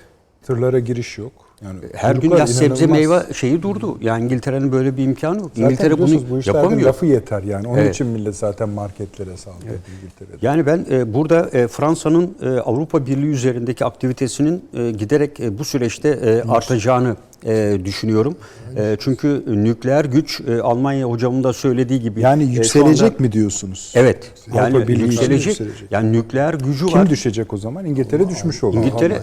Tırlara 0.43 0.79
giriş 0.79 1.17
yok. 1.17 1.31
Yani 1.65 1.79
her 1.93 2.11
gün 2.11 2.19
kuyruklar 2.21 2.39
ya 2.39 2.47
sebze 2.47 2.87
meyve 2.87 3.19
şeyi 3.33 3.61
durdu. 3.63 3.97
Yani 4.01 4.23
İngiltere'nin 4.23 4.71
böyle 4.71 4.97
bir 4.97 5.03
imkanı 5.03 5.37
yok. 5.39 5.51
Zaten 5.53 5.63
İngiltere 5.63 5.97
bunu 5.97 6.21
bu 6.29 6.39
yapamıyor. 6.45 6.81
lafı 6.87 7.05
yeter 7.05 7.43
yani. 7.43 7.67
Onun 7.67 7.77
Evet. 7.77 7.95
için 7.95 8.07
millet 8.07 8.35
zaten 8.35 8.69
marketlere 8.69 9.37
saldırıyor 9.37 9.75
İngiltere'de. 10.01 10.45
Yani 10.45 10.65
ben 10.65 10.85
e, 10.91 11.13
burada 11.13 11.49
e, 11.53 11.67
Fransa'nın 11.67 12.35
e, 12.41 12.49
Avrupa 12.49 13.05
Birliği 13.05 13.29
üzerindeki 13.31 13.85
aktivitesinin 13.85 14.63
e, 14.73 14.91
giderek 14.91 15.39
e, 15.39 15.57
bu 15.57 15.65
süreçte 15.65 16.09
e, 16.09 16.41
artacağını 16.51 17.15
e, 17.45 17.77
düşünüyorum. 17.85 18.35
E, 18.77 18.97
çünkü 18.99 19.43
nükleer 19.47 20.05
güç 20.05 20.41
e, 20.47 20.61
Almanya 20.61 21.05
hocamın 21.09 21.43
da 21.43 21.53
söylediği 21.53 21.99
gibi 22.01 22.21
Yani 22.21 22.43
e, 22.43 22.45
yükselecek 22.45 23.11
anda- 23.11 23.23
mi 23.23 23.31
diyorsunuz? 23.31 23.91
Evet. 23.95 24.31
Avrupa 24.51 24.63
Yani 24.63 24.87
Birliği 24.87 25.01
yükselecek. 25.03 25.47
yükselecek. 25.47 25.91
Yani 25.91 26.11
nükleer 26.11 26.53
gücü 26.53 26.85
Kim 26.85 26.99
var. 26.99 27.09
düşecek 27.09 27.53
o 27.53 27.57
zaman? 27.57 27.85
İngiltere 27.85 28.29
düşmüş 28.29 28.63
olur. 28.63 28.77
İngiltere 28.77 29.21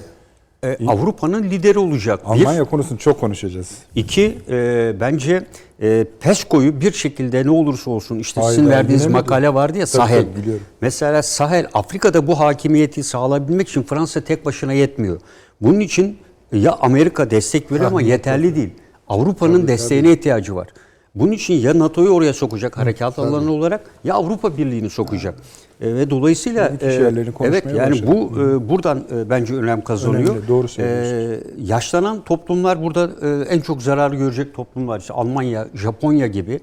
e, 0.65 0.87
Avrupa'nın 0.87 1.43
lideri 1.43 1.79
olacak. 1.79 2.21
Bir. 2.25 2.31
Almanya 2.31 2.65
konusunu 2.65 2.99
çok 2.99 3.21
konuşacağız. 3.21 3.71
İki, 3.95 4.39
e, 4.49 4.95
bence 5.01 5.47
e, 5.83 6.07
PESCO'yu 6.21 6.81
bir 6.81 6.93
şekilde 6.93 7.47
ne 7.47 7.51
olursa 7.51 7.91
olsun 7.91 8.19
işte 8.19 8.43
sizin 8.43 8.63
Hayda, 8.63 8.77
verdiğiniz 8.77 9.07
makale 9.07 9.55
vardı 9.55 9.79
ya 9.79 9.87
Tabii, 9.87 9.97
Sahel. 9.97 10.23
tabii, 10.23 10.43
biliyorum. 10.43 10.63
Mesela 10.81 11.23
Sahel 11.23 11.67
Afrika'da 11.75 12.27
bu 12.27 12.41
hakimiyeti 12.41 13.03
sağlayabilmek 13.03 13.69
için 13.69 13.83
Fransa 13.83 14.21
tek 14.21 14.47
başına 14.47 14.73
yetmiyor. 14.73 15.21
Bunun 15.61 15.81
için 15.81 16.19
ya 16.53 16.73
Amerika 16.73 17.31
destek 17.31 17.73
veriyor 17.73 17.91
ama 17.91 18.03
yeterli 18.03 18.57
değil. 18.57 18.71
Avrupa'nın 19.09 19.69
desteğine 19.69 20.13
ihtiyacı 20.13 20.57
var. 20.57 20.69
Bunun 21.15 21.33
için 21.33 21.55
ya 21.55 21.79
NATO'yu 21.79 22.11
oraya 22.11 22.33
sokacak 22.33 22.79
harekat 22.79 23.19
alanı 23.19 23.53
olarak 23.53 23.81
ya 24.05 24.15
Avrupa 24.15 24.57
Birliği'ni 24.57 24.91
sokacak. 24.91 25.39
E, 25.81 25.95
ve 25.95 26.11
dolayısıyla 26.11 26.73
yerlerini 26.83 27.33
evet 27.41 27.65
yani 27.75 28.07
bu 28.07 28.41
e, 28.41 28.69
buradan 28.69 29.05
e, 29.17 29.31
bence 29.31 29.55
önem 29.55 29.85
kazanıyor. 29.85 30.31
Önemli, 30.31 30.49
doğru 30.49 30.69
söylüyorsunuz. 30.69 31.59
E, 31.59 31.63
yaşlanan 31.63 32.25
toplumlar 32.25 32.83
burada 32.83 33.11
e, 33.23 33.45
en 33.49 33.61
çok 33.61 33.83
zarar 33.83 34.13
görecek 34.13 34.55
toplumlar. 34.55 35.01
İşte 35.01 35.15
Almanya, 35.15 35.69
Japonya 35.75 36.27
gibi 36.27 36.61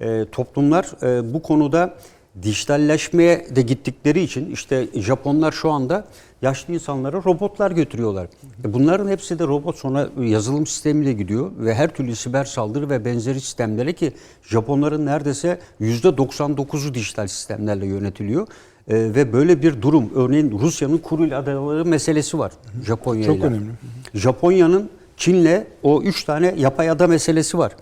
e, 0.00 0.24
toplumlar 0.32 0.86
e, 1.02 1.34
bu 1.34 1.42
konuda 1.42 1.94
dijitalleşmeye 2.42 3.46
de 3.56 3.62
gittikleri 3.62 4.20
için 4.20 4.50
işte 4.50 4.88
Japonlar 4.94 5.52
şu 5.52 5.70
anda 5.70 6.04
yaşlı 6.42 6.74
insanlara 6.74 7.16
robotlar 7.16 7.70
götürüyorlar. 7.70 8.26
E, 8.64 8.74
Bunların 8.74 9.08
hepsi 9.08 9.38
de 9.38 9.44
robot 9.44 9.76
sonra 9.76 10.08
yazılım 10.20 10.66
sistemiyle 10.66 11.12
gidiyor 11.12 11.50
ve 11.58 11.74
her 11.74 11.94
türlü 11.94 12.16
siber 12.16 12.44
saldırı 12.44 12.90
ve 12.90 13.04
benzeri 13.04 13.40
sistemlere 13.40 13.92
ki 13.92 14.12
Japonların 14.42 15.06
neredeyse 15.06 15.58
%99'u 15.80 16.94
dijital 16.94 17.26
sistemlerle 17.26 17.86
yönetiliyor. 17.86 18.46
E, 18.88 18.94
ve 18.94 19.32
böyle 19.32 19.62
bir 19.62 19.82
durum 19.82 20.10
örneğin 20.14 20.58
Rusya'nın 20.58 20.98
Kuril 20.98 21.38
adaları 21.38 21.84
meselesi 21.84 22.38
var 22.38 22.52
Japonya 22.86 23.24
Çok 23.24 23.44
önemli. 23.44 23.70
Japonya'nın 24.14 24.90
Çin'le 25.16 25.64
o 25.82 26.02
üç 26.02 26.24
tane 26.24 26.54
yapay 26.56 26.90
ada 26.90 27.06
meselesi 27.06 27.58
var. 27.58 27.72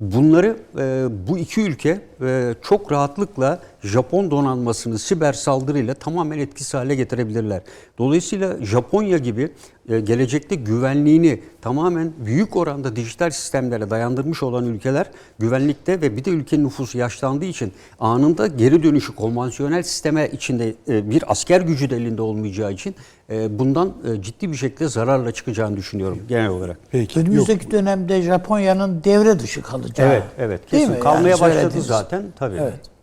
Bunları 0.00 0.56
e, 0.78 1.06
bu 1.28 1.38
iki 1.38 1.60
ülke 1.60 2.00
e, 2.22 2.54
çok 2.62 2.92
rahatlıkla 2.92 3.60
Japon 3.82 4.30
donanmasını 4.30 4.98
siber 4.98 5.32
saldırıyla 5.32 5.94
tamamen 5.94 6.38
etkisiz 6.38 6.74
hale 6.74 6.94
getirebilirler. 6.94 7.62
Dolayısıyla 7.98 8.64
Japonya 8.64 9.18
gibi 9.18 9.52
e, 9.88 10.00
gelecekte 10.00 10.54
güvenliğini 10.54 11.40
tamamen 11.62 12.12
büyük 12.18 12.56
oranda 12.56 12.96
dijital 12.96 13.30
sistemlere 13.30 13.90
dayandırmış 13.90 14.42
olan 14.42 14.66
ülkeler 14.66 15.06
güvenlikte 15.38 16.00
ve 16.00 16.16
bir 16.16 16.24
de 16.24 16.30
ülkenin 16.30 16.64
nüfusu 16.64 16.98
yaşlandığı 16.98 17.44
için 17.44 17.72
anında 18.00 18.46
geri 18.46 18.82
dönüşü 18.82 19.14
konvansiyonel 19.14 19.82
sisteme 19.82 20.28
içinde 20.28 20.74
e, 20.88 21.10
bir 21.10 21.32
asker 21.32 21.60
gücü 21.60 21.90
de 21.90 21.96
elinde 21.96 22.22
olmayacağı 22.22 22.72
için 22.72 22.94
e, 23.30 23.58
bundan 23.58 23.92
ciddi 24.20 24.52
bir 24.52 24.56
şekilde 24.56 24.88
zararla 24.88 25.32
çıkacağını 25.32 25.76
düşünüyorum 25.76 26.18
genel 26.28 26.48
olarak. 26.48 26.76
Peki. 26.90 27.18
Yok. 27.18 27.28
Önümüzdeki 27.28 27.70
dönemde 27.70 28.22
Japonya'nın 28.22 29.04
devre 29.04 29.38
dışı 29.38 29.62
kalacağı. 29.62 30.08
Evet, 30.08 30.22
evet. 30.38 30.60
Kesin 30.66 31.00
kalmaya 31.00 31.28
Yani 31.28 31.40
başladı 31.40 31.80
zaten 31.80 32.22
tabii. 32.38 32.56
Evet. 32.60 32.99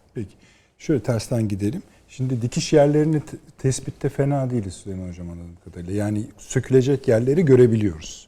Şöyle 0.80 1.03
tersten 1.03 1.47
gidelim. 1.47 1.82
Şimdi 2.09 2.41
dikiş 2.41 2.73
yerlerini 2.73 3.19
te- 3.19 3.38
tespitte 3.57 4.09
fena 4.09 4.49
değiliz 4.49 4.73
Süleyman 4.73 5.07
Hocam 5.09 5.30
anladığım 5.30 5.57
kadarıyla. 5.65 5.93
Yani 5.93 6.23
sökülecek 6.38 7.07
yerleri 7.07 7.45
görebiliyoruz. 7.45 8.28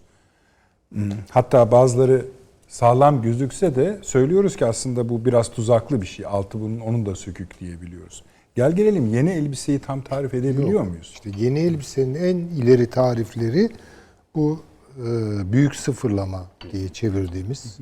Hmm. 0.93 1.11
Hatta 1.29 1.71
bazıları 1.71 2.25
sağlam 2.67 3.21
gözükse 3.21 3.75
de 3.75 3.99
söylüyoruz 4.01 4.55
ki 4.55 4.65
aslında 4.65 5.09
bu 5.09 5.25
biraz 5.25 5.51
tuzaklı 5.51 6.01
bir 6.01 6.07
şey. 6.07 6.25
Altı 6.25 6.61
bunun 6.61 6.79
onun 6.79 7.05
da 7.05 7.15
sökük 7.15 7.59
diyebiliyoruz. 7.59 8.23
Gel 8.55 8.71
gelelim 8.71 9.13
yeni 9.13 9.29
elbiseyi 9.29 9.79
tam 9.79 10.01
tarif 10.01 10.33
edebiliyor 10.33 10.81
muyuz? 10.81 11.11
İşte 11.13 11.31
yeni 11.37 11.59
elbisenin 11.59 12.15
en 12.15 12.37
ileri 12.37 12.89
tarifleri 12.89 13.69
bu 14.35 14.61
e, 14.97 15.03
büyük 15.51 15.75
sıfırlama 15.75 16.45
diye 16.71 16.89
çevirdiğimiz. 16.89 17.77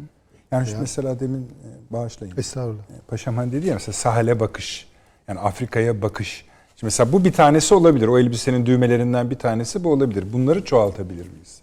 Yani 0.52 0.68
şu 0.68 0.80
mesela 0.80 1.20
demin 1.20 1.42
e, 1.42 1.94
bağışlayın. 1.94 2.34
Estağfurullah. 2.38 2.82
Paşam 3.08 3.38
hani 3.38 3.52
dedi 3.52 3.68
ya 3.68 3.74
mesela 3.74 3.94
sahile 3.94 4.40
bakış. 4.40 4.88
Yani 5.28 5.40
Afrika'ya 5.40 6.02
bakış. 6.02 6.46
Şimdi 6.68 6.86
mesela 6.86 7.12
bu 7.12 7.26
bir 7.26 7.32
tanesi 7.34 7.74
olabilir. 7.74 8.08
O 8.08 8.20
elbisenin 8.20 8.66
düğmelerinden 8.66 9.30
bir 9.30 9.36
tanesi 9.36 9.84
bu 9.84 9.92
olabilir. 9.92 10.26
Bunları 10.34 10.66
çoğaltabilir 10.66 11.30
miyiz? 11.30 11.62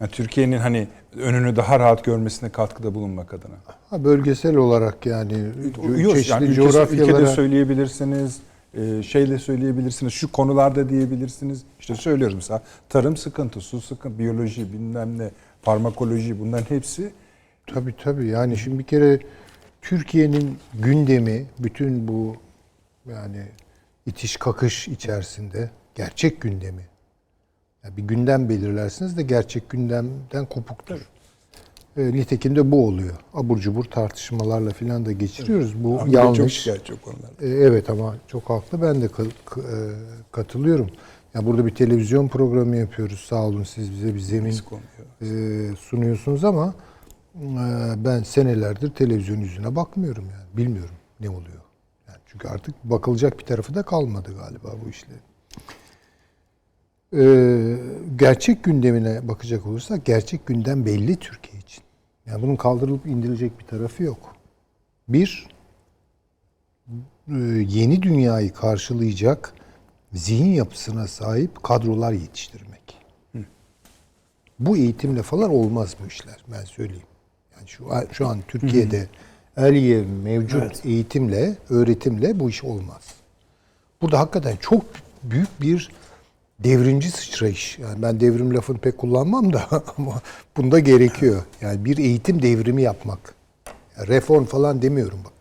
Yani 0.00 0.10
Türkiye'nin 0.10 0.58
hani 0.58 0.88
önünü 1.16 1.56
daha 1.56 1.78
rahat 1.80 2.04
görmesine 2.04 2.48
katkıda 2.50 2.94
bulunmak 2.94 3.34
adına. 3.34 3.54
Ha, 3.90 4.04
bölgesel 4.04 4.56
olarak 4.56 5.06
yani 5.06 5.34
Yok, 5.98 6.14
çeşitli 6.14 6.32
yani 6.32 6.44
ülkesi- 6.46 6.54
coğrafyalara 6.72 7.10
ülkede 7.18 7.26
söyleyebilirsiniz, 7.26 8.38
e, 8.74 9.02
şeyle 9.02 9.38
söyleyebilirsiniz, 9.38 10.12
şu 10.12 10.32
konularda 10.32 10.88
diyebilirsiniz. 10.88 11.62
İşte 11.80 11.94
söylüyoruz 11.94 12.34
mesela 12.34 12.62
tarım 12.88 13.16
sıkıntı, 13.16 13.60
su 13.60 13.80
sıkıntı, 13.80 14.18
biyoloji, 14.18 14.72
bilmem 14.72 15.18
ne, 15.18 15.30
farmakoloji 15.62 16.40
bunların 16.40 16.70
hepsi 16.76 17.12
Tabii 17.66 17.94
tabii. 17.96 18.28
Yani 18.28 18.56
şimdi 18.56 18.78
bir 18.78 18.84
kere 18.84 19.18
Türkiye'nin 19.82 20.58
gündemi 20.74 21.46
bütün 21.58 22.08
bu 22.08 22.36
yani 23.10 23.42
itiş 24.06 24.36
kakış 24.36 24.88
içerisinde 24.88 25.70
gerçek 25.94 26.40
gündemi. 26.40 26.86
Yani 27.84 27.96
bir 27.96 28.02
gündem 28.02 28.48
belirlersiniz 28.48 29.16
de 29.16 29.22
gerçek 29.22 29.70
gündemden 29.70 30.46
kopuktur. 30.50 31.00
E, 31.96 32.12
nitekim 32.12 32.56
de 32.56 32.70
bu 32.70 32.86
oluyor. 32.86 33.14
Abur 33.34 33.58
cubur 33.58 33.84
tartışmalarla 33.84 34.70
filan 34.70 35.06
da 35.06 35.12
geçiriyoruz. 35.12 35.84
Bu 35.84 36.00
Ahmet 36.00 36.14
Bey 36.14 36.22
çok 36.22 36.36
yanlış. 36.38 36.58
şikayetçi 36.58 36.94
o 36.94 36.96
konularda. 37.00 37.46
E, 37.46 37.48
Evet 37.48 37.90
ama 37.90 38.16
çok 38.28 38.50
haklı. 38.50 38.82
Ben 38.82 39.02
de 39.02 39.04
e, 39.04 39.08
katılıyorum. 40.32 40.90
Ya 41.34 41.46
burada 41.46 41.66
bir 41.66 41.74
televizyon 41.74 42.28
programı 42.28 42.76
yapıyoruz. 42.76 43.20
Sağ 43.20 43.42
olun 43.42 43.62
siz 43.62 43.92
bize 43.92 44.14
bir 44.14 44.20
zemin 44.20 44.52
e, 45.22 45.26
sunuyorsunuz 45.76 46.44
ama 46.44 46.74
ben 48.04 48.22
senelerdir 48.22 48.90
televizyon 48.90 49.36
yüzüne 49.36 49.76
bakmıyorum 49.76 50.24
yani. 50.24 50.56
Bilmiyorum 50.56 50.94
ne 51.20 51.30
oluyor. 51.30 51.62
Yani 52.08 52.18
çünkü 52.26 52.48
artık 52.48 52.84
bakılacak 52.84 53.38
bir 53.38 53.44
tarafı 53.44 53.74
da 53.74 53.82
kalmadı 53.82 54.36
galiba 54.38 54.74
bu 54.84 54.88
işlerin. 54.88 55.22
E, 57.16 57.24
gerçek 58.16 58.64
gündemine 58.64 59.28
bakacak 59.28 59.66
olursak 59.66 60.04
gerçek 60.04 60.46
gündem 60.46 60.86
belli 60.86 61.16
Türkiye 61.16 61.62
için. 61.62 61.84
Yani 62.26 62.42
bunun 62.42 62.56
kaldırılıp 62.56 63.06
indirilecek 63.06 63.58
bir 63.58 63.64
tarafı 63.64 64.02
yok. 64.02 64.36
Bir, 65.08 65.48
e, 67.28 67.38
yeni 67.68 68.02
dünyayı 68.02 68.52
karşılayacak 68.52 69.54
zihin 70.12 70.52
yapısına 70.52 71.06
sahip 71.06 71.62
kadrolar 71.62 72.12
yetiştirmek. 72.12 72.98
Bu 74.58 74.76
eğitimle 74.76 75.22
falan 75.22 75.50
olmaz 75.50 75.96
bu 76.02 76.06
işler 76.06 76.44
ben 76.52 76.64
söyleyeyim. 76.64 77.06
Şu 77.66 77.84
şu 78.12 78.28
an 78.28 78.38
Türkiye'de 78.48 79.08
Aliye 79.56 80.04
mevcut 80.24 80.86
eğitimle, 80.86 81.56
öğretimle 81.70 82.40
bu 82.40 82.50
iş 82.50 82.64
olmaz. 82.64 83.02
Burada 84.02 84.18
hakikaten 84.20 84.56
çok 84.60 84.84
büyük 85.22 85.60
bir 85.60 85.90
devrimci 86.64 87.10
sıçrayış. 87.10 87.78
Yani 87.78 88.02
ben 88.02 88.20
devrim 88.20 88.54
lafını 88.54 88.78
pek 88.78 88.98
kullanmam 88.98 89.52
da 89.52 89.62
ama 89.98 90.22
bunda 90.56 90.78
gerekiyor. 90.78 91.42
Yani 91.60 91.84
bir 91.84 91.98
eğitim 91.98 92.42
devrimi 92.42 92.82
yapmak. 92.82 93.34
Yani 93.98 94.08
reform 94.08 94.44
falan 94.44 94.82
demiyorum 94.82 95.18
bak 95.24 95.32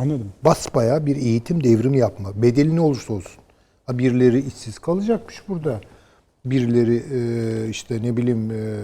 Anladım. 0.00 0.32
basbaya 0.44 1.06
bir 1.06 1.16
eğitim 1.16 1.64
devrimi 1.64 1.98
yapma. 1.98 2.42
Bedeli 2.42 2.76
ne 2.76 2.80
olursa 2.80 3.12
olsun. 3.12 3.42
Ha 3.86 3.98
birileri 3.98 4.40
işsiz 4.46 4.78
kalacakmış 4.78 5.42
burada. 5.48 5.80
Birileri 6.44 7.02
e, 7.12 7.68
işte 7.68 8.02
ne 8.02 8.16
bileyim 8.16 8.50
e, 8.50 8.80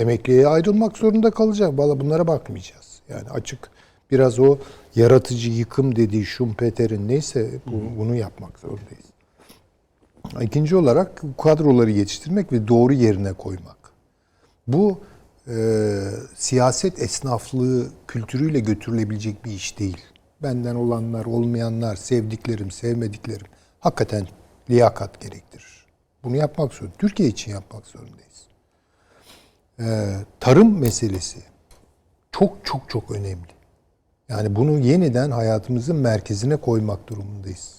emekliye 0.00 0.46
ayrılmak 0.46 0.98
zorunda 0.98 1.30
kalacak. 1.30 1.78
Valla 1.78 2.00
bunlara 2.00 2.26
bakmayacağız. 2.26 3.00
Yani 3.08 3.30
açık 3.30 3.70
biraz 4.10 4.38
o 4.38 4.58
yaratıcı 4.94 5.50
yıkım 5.50 5.96
dediği 5.96 6.26
Schumpeter'in 6.26 7.08
neyse 7.08 7.50
bu- 7.66 7.98
bunu 7.98 8.14
yapmak 8.16 8.58
zorundayız. 8.58 9.04
İkinci 10.40 10.76
olarak 10.76 11.22
kadroları 11.38 11.90
yetiştirmek 11.90 12.52
ve 12.52 12.68
doğru 12.68 12.92
yerine 12.92 13.32
koymak. 13.32 13.76
Bu 14.66 15.00
e, 15.48 15.56
siyaset 16.36 17.02
esnaflığı 17.02 17.86
kültürüyle 18.08 18.60
götürülebilecek 18.60 19.44
bir 19.44 19.50
iş 19.52 19.78
değil. 19.78 19.98
Benden 20.42 20.74
olanlar, 20.74 21.24
olmayanlar, 21.24 21.96
sevdiklerim, 21.96 22.70
sevmediklerim 22.70 23.46
hakikaten 23.80 24.28
liyakat 24.70 25.20
gerektirir. 25.20 25.77
Bunu 26.24 26.36
yapmak 26.36 26.74
zorunda. 26.74 26.96
Türkiye 26.98 27.28
için 27.28 27.52
yapmak 27.52 27.86
zorundayız. 27.86 28.46
E, 29.80 29.84
tarım 30.40 30.78
meselesi 30.78 31.38
çok 32.32 32.56
çok 32.64 32.88
çok 32.90 33.10
önemli. 33.10 33.58
Yani 34.28 34.56
bunu 34.56 34.78
yeniden 34.78 35.30
hayatımızın 35.30 35.96
merkezine 35.96 36.56
koymak 36.56 37.08
durumundayız. 37.08 37.74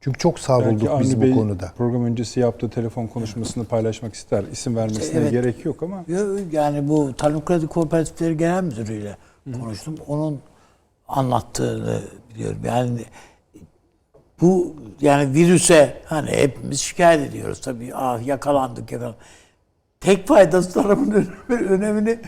Çünkü 0.00 0.18
çok 0.18 0.32
Belki 0.34 0.44
savrulduk 0.44 0.80
biz 0.82 0.88
Avni 0.88 1.16
bu 1.16 1.20
Bey 1.22 1.34
konuda. 1.34 1.72
program 1.76 2.04
öncesi 2.04 2.40
yaptığı 2.40 2.70
telefon 2.70 3.06
konuşmasını 3.06 3.64
paylaşmak 3.64 4.14
ister. 4.14 4.44
İsim 4.52 4.76
vermesine 4.76 5.20
Evet. 5.20 5.30
gerek 5.30 5.64
yok 5.64 5.82
ama 5.82 6.04
Yani 6.52 6.88
bu 6.88 7.16
Tarım 7.16 7.44
Kredi 7.44 7.66
Kooperatifleri 7.66 8.36
Genel 8.36 8.62
Müdürü'yle 8.64 9.16
konuştum. 9.60 9.94
Onun 10.06 10.40
anlattığını 11.08 12.02
biliyorum. 12.34 12.58
Yani 12.64 13.00
bu 14.40 14.76
yani 15.00 15.34
virüse 15.34 16.02
hani 16.04 16.30
hepimiz 16.30 16.80
şikayet 16.80 17.30
ediyoruz 17.30 17.60
tabii. 17.60 17.94
Ah 17.94 18.26
yakalandık 18.26 18.92
yakalandık. 18.92 19.20
Tek 20.00 20.28
faydası 20.28 20.72
tarımın 20.72 21.28
önemini, 21.48 22.18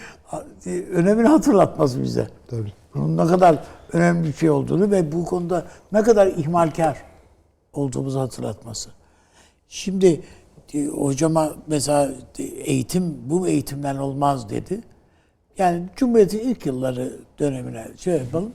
önemini 0.93 1.28
hatırlatması 1.28 2.02
bize. 2.02 2.28
Tabii. 2.51 2.72
Bunun 2.94 3.16
ne 3.16 3.30
kadar 3.30 3.59
önemli 3.93 4.28
bir 4.28 4.32
şey 4.32 4.51
olduğunu 4.51 4.90
ve 4.90 5.12
bu 5.12 5.24
konuda 5.24 5.66
ne 5.93 6.02
kadar 6.02 6.26
ihmalkar 6.26 7.02
olduğumuzu 7.72 8.20
hatırlatması. 8.20 8.90
Şimdi 9.68 10.20
e, 10.74 10.86
hocama 10.86 11.52
mesela 11.66 12.12
e, 12.39 12.43
eğitim 12.43 13.30
bu 13.30 13.48
eğitimden 13.48 13.97
olmaz 13.97 14.51
dedi. 14.51 14.80
Yani 15.59 15.82
Cumhuriyet'in 15.97 16.39
ilk 16.39 16.66
yılları 16.66 17.12
dönemine 17.39 17.89
şey 17.97 18.14
yapalım. 18.14 18.52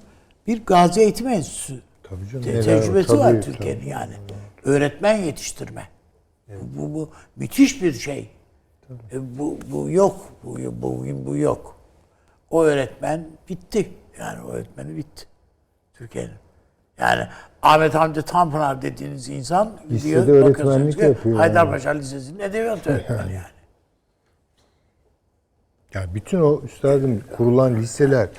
Bir 0.47 0.65
Gazi 0.65 1.01
Eğitim 1.01 1.27
Enstitüsü 1.27 1.81
Tabii 2.09 2.29
canım. 2.29 2.43
te- 2.43 2.61
tecrübesi 2.61 3.07
tabii, 3.07 3.19
var. 3.19 3.41
Türkiye'nin 3.41 3.85
yani. 3.85 4.13
Öğretmen 4.63 5.15
yetiştirme. 5.15 5.87
Bu, 6.47 6.93
bu 6.93 7.09
müthiş 7.35 7.83
bir 7.83 7.93
şey. 7.93 8.29
E, 9.11 9.37
Bu, 9.37 9.57
bu 9.71 9.89
yok. 9.89 10.25
Bu, 10.43 10.57
bugün 10.81 11.25
bu 11.25 11.37
yok. 11.37 11.75
O 12.49 12.63
öğretmen 12.63 13.27
bitti. 13.49 13.89
Yani 14.19 14.43
o 14.43 14.51
öğretmeni 14.51 14.97
bitti. 14.97 15.25
Türkiye'nin. 15.93 16.33
Yani 16.99 17.27
Ahmet 17.61 17.95
Hamdi 17.95 18.21
Tanpınar 18.21 18.81
dediğiniz 18.81 19.29
insan 19.29 19.71
Lisede 19.89 20.09
gidiyor, 20.09 20.27
öğretmenlik 20.27 20.57
bakıyorsunuz 20.57 20.95
ki 20.95 21.03
yapıyor 21.03 21.37
Haydarpaşa 21.37 21.89
Lisesi'nin 21.89 22.39
edebiyat 22.39 22.87
öğretmeni 22.87 23.33
yani. 23.33 23.56
Yani 25.93 26.07
bütün 26.15 26.41
o 26.41 26.61
üstadım 26.65 27.23
kurulan 27.37 27.75
liseler 27.75 28.29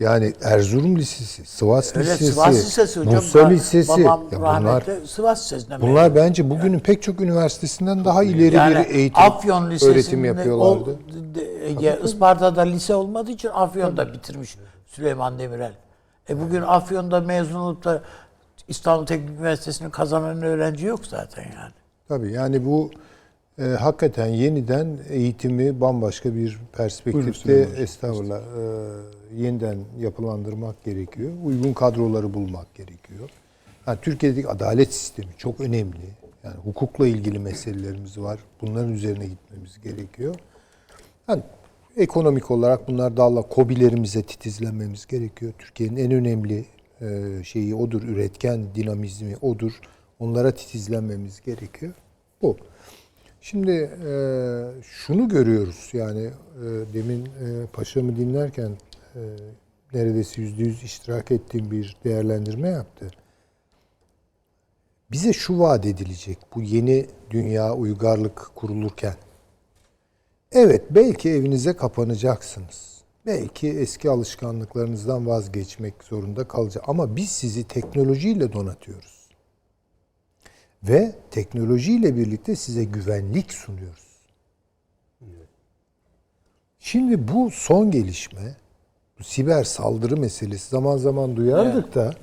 yani 0.00 0.32
Erzurum 0.42 0.96
Lisesi, 0.96 1.46
Sivas 1.46 1.96
Öyle 1.96 2.10
Lisesi, 2.10 2.32
Sivas 2.32 2.54
Lisesi 2.54 3.00
hocam. 3.00 3.14
Ba- 3.14 3.50
Lisesi. 3.50 4.00
Ya 4.00 4.18
bunlar 4.32 4.84
Sivas 5.06 5.42
Lisesi'nden 5.44 5.80
bunlar 5.80 6.02
mezun. 6.10 6.16
bence 6.16 6.50
bugünün 6.50 6.78
pek 6.78 7.02
çok 7.02 7.20
üniversitesinden 7.20 8.04
daha 8.04 8.24
ileri 8.24 8.54
yani 8.54 8.74
bir 8.74 8.94
eğitim 8.94 9.22
Afyon 9.22 9.70
Lisesi'nde 9.70 9.92
öğretim 9.94 10.24
yapıyorlardı. 10.24 10.98
O, 11.78 11.82
ya 11.82 11.96
Isparta'da 11.96 12.60
lise 12.62 12.94
olmadığı 12.94 13.30
için 13.30 13.48
Afyon'da 13.54 14.12
bitirmiş 14.12 14.56
Süleyman 14.86 15.38
Demirel. 15.38 15.72
E 16.30 16.40
bugün 16.40 16.62
Afyon'da 16.62 17.20
mezun 17.20 17.60
olup 17.60 17.84
da 17.84 18.02
İstanbul 18.68 19.06
Teknik 19.06 19.30
Üniversitesi'ni 19.30 19.90
kazanan 19.90 20.42
öğrenci 20.42 20.86
yok 20.86 21.06
zaten 21.06 21.42
yani. 21.42 21.72
Tabii 22.08 22.32
yani 22.32 22.64
bu 22.64 22.90
e, 23.58 23.64
hakikaten 23.64 24.26
yeniden 24.26 24.98
eğitimi 25.08 25.80
bambaşka 25.80 26.34
bir 26.34 26.58
perspektifte 26.72 27.68
estağfurullah 27.76 28.40
e, 28.40 29.42
yeniden 29.42 29.78
yapılandırmak 30.00 30.84
gerekiyor. 30.84 31.30
Uygun 31.44 31.72
kadroları 31.72 32.34
bulmak 32.34 32.74
gerekiyor. 32.74 33.30
Yani 33.86 33.98
Türkiye'deki 34.02 34.48
adalet 34.48 34.94
sistemi 34.94 35.28
çok 35.38 35.60
önemli. 35.60 36.06
Yani 36.44 36.56
hukukla 36.64 37.06
ilgili 37.06 37.38
meselelerimiz 37.38 38.18
var. 38.18 38.40
Bunların 38.60 38.92
üzerine 38.92 39.26
gitmemiz 39.26 39.80
gerekiyor. 39.80 40.34
Yani 41.28 41.42
ekonomik 41.96 42.50
olarak 42.50 42.88
bunlar 42.88 43.16
dalla 43.16 43.42
kobilerimize 43.42 44.22
titizlenmemiz 44.22 45.06
gerekiyor. 45.06 45.52
Türkiye'nin 45.58 45.96
en 45.96 46.10
önemli 46.10 46.64
e, 47.00 47.38
şeyi 47.44 47.74
odur, 47.74 48.02
üretken 48.02 48.74
dinamizmi 48.74 49.36
odur. 49.42 49.72
Onlara 50.20 50.50
titizlenmemiz 50.50 51.40
gerekiyor. 51.40 51.92
Bu. 52.42 52.56
Şimdi 53.44 53.90
e, 54.06 54.12
şunu 54.82 55.28
görüyoruz 55.28 55.90
yani 55.92 56.22
e, 56.24 56.64
demin 56.94 57.26
e, 57.26 57.66
paşamı 57.72 58.16
dinlerken 58.16 58.76
e, 59.14 59.20
neredeyse 59.94 60.42
yüzde 60.42 60.62
yüz 60.62 60.82
iştirak 60.82 61.30
ettiğim 61.30 61.70
bir 61.70 61.96
değerlendirme 62.04 62.68
yaptı. 62.68 63.10
Bize 65.10 65.32
şu 65.32 65.58
vaat 65.58 65.86
edilecek 65.86 66.38
bu 66.54 66.62
yeni 66.62 67.06
dünya 67.30 67.74
uygarlık 67.74 68.50
kurulurken. 68.54 69.14
Evet 70.52 70.84
belki 70.90 71.30
evinize 71.30 71.76
kapanacaksınız. 71.76 73.02
Belki 73.26 73.68
eski 73.68 74.10
alışkanlıklarınızdan 74.10 75.26
vazgeçmek 75.26 76.04
zorunda 76.04 76.48
kalacak. 76.48 76.84
Ama 76.86 77.16
biz 77.16 77.28
sizi 77.30 77.68
teknolojiyle 77.68 78.52
donatıyoruz. 78.52 79.21
Ve 80.82 81.12
teknolojiyle 81.30 82.16
birlikte 82.16 82.56
size 82.56 82.84
güvenlik 82.84 83.52
sunuyoruz. 83.52 84.12
Şimdi 86.78 87.28
bu 87.28 87.50
son 87.50 87.90
gelişme, 87.90 88.56
bu 89.18 89.24
siber 89.24 89.64
saldırı 89.64 90.16
meselesi 90.16 90.68
zaman 90.68 90.96
zaman 90.96 91.36
duyardık 91.36 91.94
da 91.94 92.14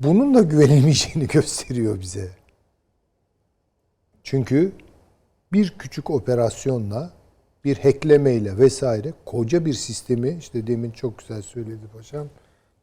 bunun 0.00 0.34
da 0.34 0.40
güvenilmeyeceğini 0.40 1.26
gösteriyor 1.32 2.00
bize. 2.00 2.30
Çünkü 4.22 4.72
bir 5.52 5.74
küçük 5.78 6.10
operasyonla, 6.10 7.12
bir 7.64 7.78
hacklemeyle 7.78 8.58
vesaire 8.58 9.12
koca 9.24 9.64
bir 9.64 9.74
sistemi 9.74 10.36
işte 10.38 10.66
demin 10.66 10.90
çok 10.90 11.18
güzel 11.18 11.42
söyledi 11.42 11.86
paşam 11.92 12.28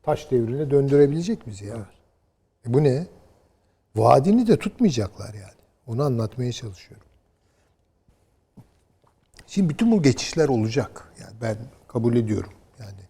taş 0.03 0.31
devrine 0.31 0.71
döndürebilecek 0.71 1.47
bizi 1.47 1.65
ya. 1.65 1.89
E 2.67 2.73
bu 2.73 2.83
ne? 2.83 3.07
Vaadini 3.95 4.47
de 4.47 4.57
tutmayacaklar 4.57 5.33
yani. 5.33 5.61
Onu 5.87 6.03
anlatmaya 6.03 6.51
çalışıyorum. 6.51 7.07
Şimdi 9.47 9.69
bütün 9.69 9.91
bu 9.91 10.01
geçişler 10.01 10.47
olacak. 10.49 11.13
Yani 11.19 11.33
ben 11.41 11.57
kabul 11.87 12.15
ediyorum. 12.15 12.51
Yani 12.79 13.01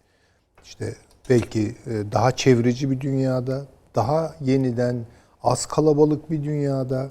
işte 0.64 0.96
belki 1.30 1.74
e, 1.86 2.12
daha 2.12 2.36
çevreci 2.36 2.90
bir 2.90 3.00
dünyada, 3.00 3.66
daha 3.94 4.36
yeniden 4.40 5.06
az 5.42 5.66
kalabalık 5.66 6.30
bir 6.30 6.44
dünyada, 6.44 7.10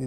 e, 0.00 0.06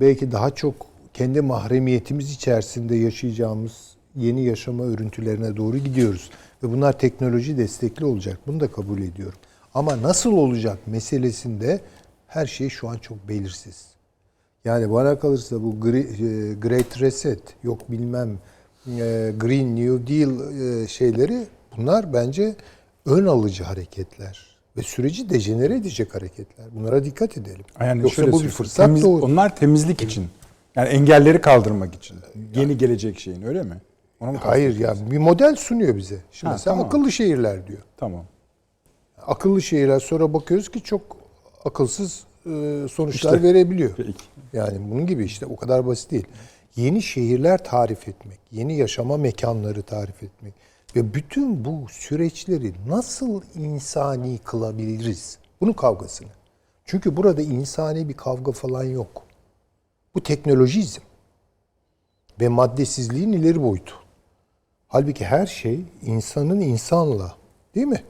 belki 0.00 0.32
daha 0.32 0.50
çok 0.50 0.74
kendi 1.14 1.40
mahremiyetimiz 1.40 2.32
içerisinde 2.32 2.96
yaşayacağımız 2.96 3.96
yeni 4.16 4.44
yaşama 4.44 4.84
örüntülerine 4.84 5.56
doğru 5.56 5.78
gidiyoruz. 5.78 6.30
Ve 6.62 6.72
bunlar 6.72 6.98
teknoloji 6.98 7.56
destekli 7.58 8.04
olacak. 8.04 8.38
Bunu 8.46 8.60
da 8.60 8.72
kabul 8.72 9.02
ediyorum. 9.02 9.38
Ama 9.74 10.02
nasıl 10.02 10.32
olacak 10.32 10.78
meselesinde 10.86 11.80
her 12.28 12.46
şey 12.46 12.68
şu 12.68 12.88
an 12.88 12.98
çok 12.98 13.28
belirsiz. 13.28 13.86
Yani 14.64 14.92
bana 14.92 15.18
kalırsa 15.18 15.62
bu 15.62 15.88
e, 15.88 16.02
Great 16.54 17.00
Reset, 17.00 17.42
yok 17.62 17.90
bilmem 17.90 18.38
e, 18.86 19.32
Green 19.38 19.76
New 19.76 20.14
Deal 20.14 20.52
e, 20.82 20.88
şeyleri 20.88 21.46
bunlar 21.76 22.12
bence 22.12 22.54
ön 23.06 23.26
alıcı 23.26 23.64
hareketler 23.64 24.56
ve 24.76 24.82
süreci 24.82 25.30
dejenere 25.30 25.76
edecek 25.76 26.14
hareketler. 26.14 26.66
Bunlara 26.74 27.04
dikkat 27.04 27.38
edelim. 27.38 27.64
Yani 27.80 28.02
Yoksa 28.02 28.16
şöyle 28.16 28.32
bu 28.32 28.42
bir 28.42 28.48
fırsat 28.48 28.88
temiz- 28.88 29.02
doğru. 29.02 29.24
Onlar 29.24 29.56
temizlik 29.56 30.02
için. 30.02 30.26
Yani 30.76 30.88
engelleri 30.88 31.40
kaldırmak 31.40 31.94
için. 31.94 32.16
Yeni 32.54 32.78
gelecek 32.78 33.20
şeyin 33.20 33.42
öyle 33.42 33.62
mi? 33.62 33.80
Ona 34.20 34.32
mı 34.32 34.38
Hayır 34.42 34.78
ya 34.78 34.94
bir 35.10 35.18
model 35.18 35.56
sunuyor 35.56 35.96
bize. 35.96 36.18
Şimdi 36.32 36.48
Ha, 36.50 36.54
mesela 36.54 36.74
tamam. 36.74 36.86
akıllı 36.86 37.12
şehirler 37.12 37.66
diyor. 37.66 37.82
Tamam. 37.96 38.24
Akıllı 39.26 39.62
şehirler 39.62 40.00
sonra 40.00 40.34
bakıyoruz 40.34 40.68
ki 40.68 40.82
çok 40.82 41.16
akılsız 41.64 42.24
e, 42.46 42.86
sonuçlar 42.92 43.34
İşte. 43.34 43.42
verebiliyor. 43.42 43.90
Peki. 43.96 44.12
Yani 44.52 44.90
bunun 44.90 45.06
gibi 45.06 45.24
işte 45.24 45.46
o 45.46 45.56
kadar 45.56 45.86
basit 45.86 46.10
değil. 46.10 46.26
Yeni 46.76 47.02
şehirler 47.02 47.64
tarif 47.64 48.08
etmek, 48.08 48.38
yeni 48.52 48.76
yaşama 48.76 49.16
mekanları 49.16 49.82
tarif 49.82 50.22
etmek 50.22 50.54
ve 50.96 51.14
bütün 51.14 51.64
bu 51.64 51.86
süreçleri 51.90 52.72
nasıl 52.88 53.42
insani 53.54 54.38
kılabiliriz? 54.38 55.38
Bunun 55.60 55.72
kavgasını. 55.72 56.28
Çünkü 56.84 57.16
burada 57.16 57.42
insani 57.42 58.08
bir 58.08 58.14
kavga 58.14 58.52
falan 58.52 58.84
yok. 58.84 59.22
Bu 60.14 60.22
teknolojizm 60.22 61.00
ve 62.40 62.48
maddesizliğin 62.48 63.32
ileri 63.32 63.62
boyutu. 63.62 63.94
Halbuki 64.88 65.24
her 65.24 65.46
şey 65.46 65.80
insanın 66.02 66.60
insanla 66.60 67.34
değil 67.74 67.86
mi? 67.86 68.02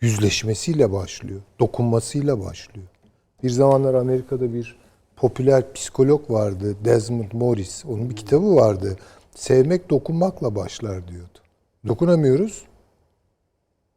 Yüzleşmesiyle 0.00 0.92
başlıyor, 0.92 1.40
dokunmasıyla 1.60 2.40
başlıyor. 2.40 2.86
Bir 3.42 3.50
zamanlar 3.50 3.94
Amerika'da 3.94 4.54
bir 4.54 4.76
popüler 5.16 5.72
psikolog 5.72 6.30
vardı, 6.30 6.76
Desmond 6.84 7.32
Morris. 7.32 7.84
Onun 7.84 8.10
bir 8.10 8.16
kitabı 8.16 8.54
vardı. 8.56 8.96
Sevmek 9.34 9.90
dokunmakla 9.90 10.54
başlar 10.54 11.08
diyordu. 11.08 11.38
Dokunamıyoruz. 11.86 12.64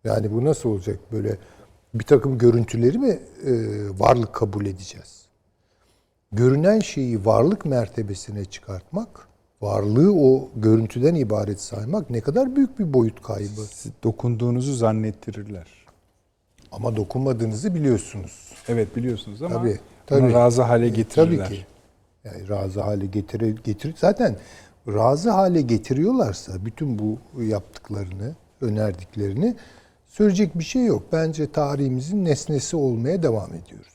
Yani 0.03 0.31
bu 0.31 0.45
nasıl 0.45 0.69
olacak? 0.69 0.99
Böyle 1.11 1.37
bir 1.93 2.03
takım 2.03 2.37
görüntüleri 2.37 2.97
mi 2.97 3.19
e, 3.45 3.51
varlık 3.99 4.33
kabul 4.33 4.65
edeceğiz? 4.65 5.25
Görünen 6.31 6.79
şeyi 6.79 7.25
varlık 7.25 7.65
mertebesine 7.65 8.45
çıkartmak, 8.45 9.27
varlığı 9.61 10.13
o 10.13 10.49
görüntüden 10.55 11.15
ibaret 11.15 11.61
saymak 11.61 12.09
ne 12.09 12.21
kadar 12.21 12.55
büyük 12.55 12.79
bir 12.79 12.93
boyut 12.93 13.21
kaybı. 13.21 13.61
Siz 13.71 13.91
dokunduğunuzu 14.03 14.73
zannettirirler. 14.73 15.80
Ama 16.71 16.95
dokunmadığınızı 16.95 17.75
biliyorsunuz. 17.75 18.53
Evet 18.67 18.95
biliyorsunuz 18.95 19.41
ama 19.41 19.55
Tabii, 19.55 19.79
tabii. 20.07 20.33
razı 20.33 20.61
hale 20.61 20.89
getirirler. 20.89 21.45
Tabii 21.45 21.55
ki. 21.55 21.65
Yani 22.23 22.49
razı 22.49 22.81
hale 22.81 23.05
getire, 23.05 23.51
getir 23.63 23.95
zaten 23.97 24.35
razı 24.87 25.31
hale 25.31 25.61
getiriyorlarsa 25.61 26.65
bütün 26.65 26.99
bu 26.99 27.17
yaptıklarını, 27.43 28.35
önerdiklerini 28.61 29.55
söyleyecek 30.05 30.59
bir 30.59 30.63
şey 30.63 30.85
yok. 30.85 31.03
Bence 31.11 31.51
tarihimizin 31.51 32.25
nesnesi 32.25 32.75
olmaya 32.75 33.23
devam 33.23 33.53
ediyoruz. 33.53 33.91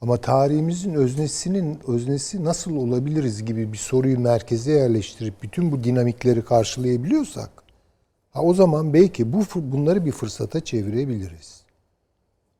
Ama 0.00 0.16
tarihimizin 0.16 0.94
öznesinin 0.94 1.78
öznesi 1.86 2.44
nasıl 2.44 2.76
olabiliriz 2.76 3.44
gibi 3.44 3.72
bir 3.72 3.78
soruyu 3.78 4.20
merkeze 4.20 4.72
yerleştirip 4.72 5.42
bütün 5.42 5.72
bu 5.72 5.84
dinamikleri 5.84 6.44
karşılayabiliyorsak 6.44 7.50
ha 8.30 8.42
o 8.42 8.54
zaman 8.54 8.94
belki 8.94 9.32
bu 9.32 9.42
bunları 9.54 10.04
bir 10.04 10.12
fırsata 10.12 10.60
çevirebiliriz. 10.60 11.65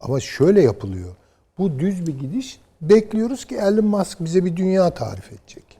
Ama 0.01 0.21
şöyle 0.21 0.63
yapılıyor. 0.63 1.17
Bu 1.59 1.79
düz 1.79 2.07
bir 2.07 2.19
gidiş. 2.19 2.61
Bekliyoruz 2.81 3.45
ki 3.45 3.55
Elon 3.57 3.85
Musk 3.85 4.21
bize 4.21 4.45
bir 4.45 4.57
dünya 4.57 4.91
tarif 4.91 5.33
edecek. 5.33 5.79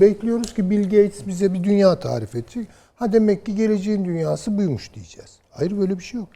Bekliyoruz 0.00 0.54
ki 0.54 0.70
Bill 0.70 0.82
Gates 0.82 1.26
bize 1.26 1.54
bir 1.54 1.64
dünya 1.64 1.98
tarif 2.00 2.34
edecek. 2.34 2.68
Ha 2.96 3.12
demek 3.12 3.46
ki 3.46 3.54
geleceğin 3.54 4.04
dünyası 4.04 4.58
buymuş 4.58 4.94
diyeceğiz. 4.94 5.38
Hayır 5.50 5.78
böyle 5.78 5.98
bir 5.98 6.04
şey 6.04 6.20
yok. 6.20 6.28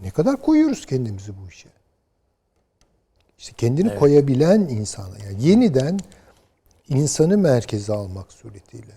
Ne 0.00 0.10
kadar 0.10 0.42
koyuyoruz 0.42 0.86
kendimizi 0.86 1.32
bu 1.44 1.48
işe? 1.48 1.68
İşte 3.38 3.52
kendini 3.56 3.98
koyabilen 3.98 4.60
insana, 4.60 5.18
yani 5.24 5.48
yeniden 5.48 5.98
insanı 6.88 7.38
merkeze 7.38 7.92
almak 7.92 8.32
suretiyle 8.32 8.94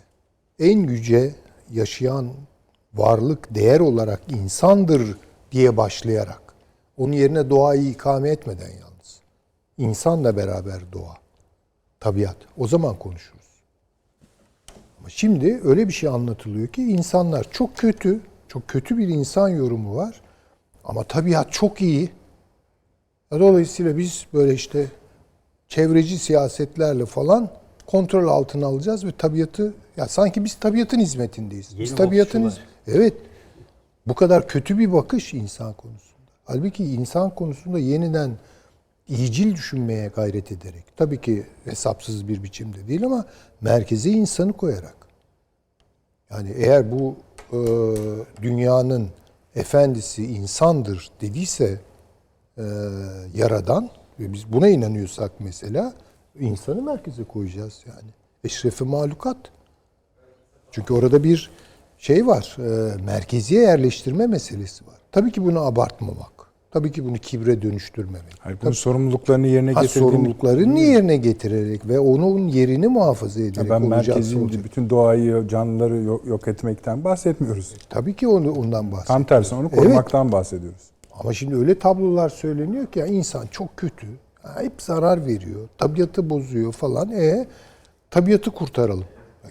en 0.60 0.80
yüce 0.80 1.36
yaşayan 1.72 2.32
varlık 2.94 3.56
değer 3.56 3.80
olarak 3.80 4.22
insandır 4.30 5.18
diye 5.52 5.78
başlayarak 5.78 6.42
onun 7.00 7.14
yerine 7.14 7.50
doğayı 7.50 7.90
ikame 7.90 8.30
etmeden 8.30 8.70
yalnız 8.70 9.20
insanla 9.78 10.38
beraber 10.38 10.80
doğa, 10.94 11.18
tabiat 12.00 12.38
o 12.58 12.68
zaman 12.68 12.96
konuşuruz. 12.96 13.40
Ama 15.00 15.10
şimdi 15.10 15.62
öyle 15.64 15.88
bir 15.88 15.94
şey 15.94 16.10
anlatılıyor 16.10 16.68
ki 16.68 16.84
insanlar 16.84 17.48
çok 17.52 17.78
kötü, 17.78 18.22
çok 18.48 18.68
kötü 18.68 18.98
bir 18.98 19.08
insan 19.08 19.50
yorumu 19.50 19.96
var 19.96 20.22
ama 20.84 21.04
tabiat 21.04 21.52
çok 21.52 21.82
iyi. 21.82 22.10
Dolayısıyla 23.32 23.98
biz 23.98 24.26
böyle 24.34 24.54
işte 24.54 24.88
çevreci 25.68 26.20
siyasetlerle 26.20 27.06
falan 27.06 27.50
kontrol 27.88 28.28
altına 28.28 28.66
alacağız 28.66 29.06
ve 29.06 29.12
tabiatı 29.12 29.74
ya 29.98 30.08
sanki 30.08 30.46
biz 30.46 30.56
tabiatın 30.56 31.00
hizmetindeyiz. 31.00 31.80
biz 31.80 31.96
tabiatın 31.96 32.54
evet 32.88 33.14
bu 34.08 34.14
kadar 34.16 34.48
kötü 34.48 34.78
bir 34.78 34.94
bakış 34.94 35.34
insan 35.34 35.74
konusunda. 35.74 36.09
Halbuki 36.50 36.86
insan 36.86 37.36
konusunda 37.36 37.80
yeniden 37.80 38.32
iyicil 39.08 39.56
düşünmeye 39.56 40.08
gayret 40.08 40.52
ederek 40.52 40.84
tabii 40.98 41.22
ki 41.22 41.46
hesapsız 41.66 42.28
bir 42.28 42.44
biçimde 42.44 42.88
değil 42.88 43.06
ama 43.06 43.26
merkeze 43.62 44.10
insanı 44.10 44.54
koyarak 44.54 44.96
yani 46.32 46.52
eğer 46.56 46.92
bu 46.92 47.16
e, 47.52 47.60
dünyanın 48.42 49.10
efendisi 49.56 50.26
insandır 50.26 51.12
dediyse 51.22 51.82
e, 52.58 52.64
yaradan 53.34 53.90
ve 54.20 54.34
biz 54.34 54.54
buna 54.54 54.68
inanıyorsak 54.68 55.32
mesela 55.40 55.94
insanı 56.40 56.82
merkeze 56.82 57.24
koyacağız 57.24 57.84
yani. 57.88 58.10
Eşrefi 58.44 58.84
mahlukat. 58.84 59.38
Çünkü 60.72 60.94
orada 60.94 61.24
bir 61.24 61.52
şey 61.98 62.28
var. 62.28 62.58
E, 62.60 63.02
merkeziye 63.04 63.62
yerleştirme 63.62 64.28
meselesi 64.28 64.88
var. 64.88 65.00
Tabii 65.12 65.32
ki 65.32 65.46
bunu 65.46 65.60
abartmamak. 65.60 66.39
Tabii 66.72 66.92
ki 66.92 67.06
bunu 67.06 67.18
kibre 67.18 67.62
dönüştürmemek. 67.62 68.36
Hayır, 68.40 68.58
bunun 68.62 68.72
sorumluluklarını 68.72 69.48
yerine 69.48 69.72
Ha, 69.74 69.88
sorumluluklarını 69.88 70.80
yerine 70.80 71.18
getirerek 71.18 71.88
ve 71.88 72.00
onun 72.00 72.48
yerini 72.48 72.88
muhafaza 72.88 73.42
ederek 73.42 73.70
ben 73.70 73.82
olacaksa 73.82 74.12
merkezin 74.14 74.42
olacak. 74.44 74.64
bütün 74.64 74.90
doğayı, 74.90 75.48
canlıları 75.48 75.98
yok, 76.02 76.26
yok 76.28 76.48
etmekten 76.48 77.04
bahsetmiyoruz. 77.04 77.74
Tabii 77.90 78.14
ki 78.16 78.28
onu 78.28 78.52
ondan 78.52 78.92
bahsediyorum. 78.92 79.06
Tam 79.08 79.24
tersi 79.24 79.56
onu 79.56 79.70
korumaktan 79.72 80.32
bahsediyoruz. 80.32 80.82
Ama 81.20 81.34
şimdi 81.34 81.56
öyle 81.56 81.80
tablolar 81.80 82.30
söyleniyor 82.30 82.86
ki 82.88 83.00
ya 83.00 83.06
insan 83.06 83.48
çok 83.52 83.78
kötü. 83.78 84.08
ha, 84.44 84.62
Hep 84.62 84.82
zarar 84.82 85.26
veriyor. 85.26 85.60
Tabiatı 85.78 86.30
bozuyor 86.30 86.72
falan. 86.74 87.12
E 87.12 87.48
tabiatı 88.12 88.52
kurtaralım. 88.52 89.06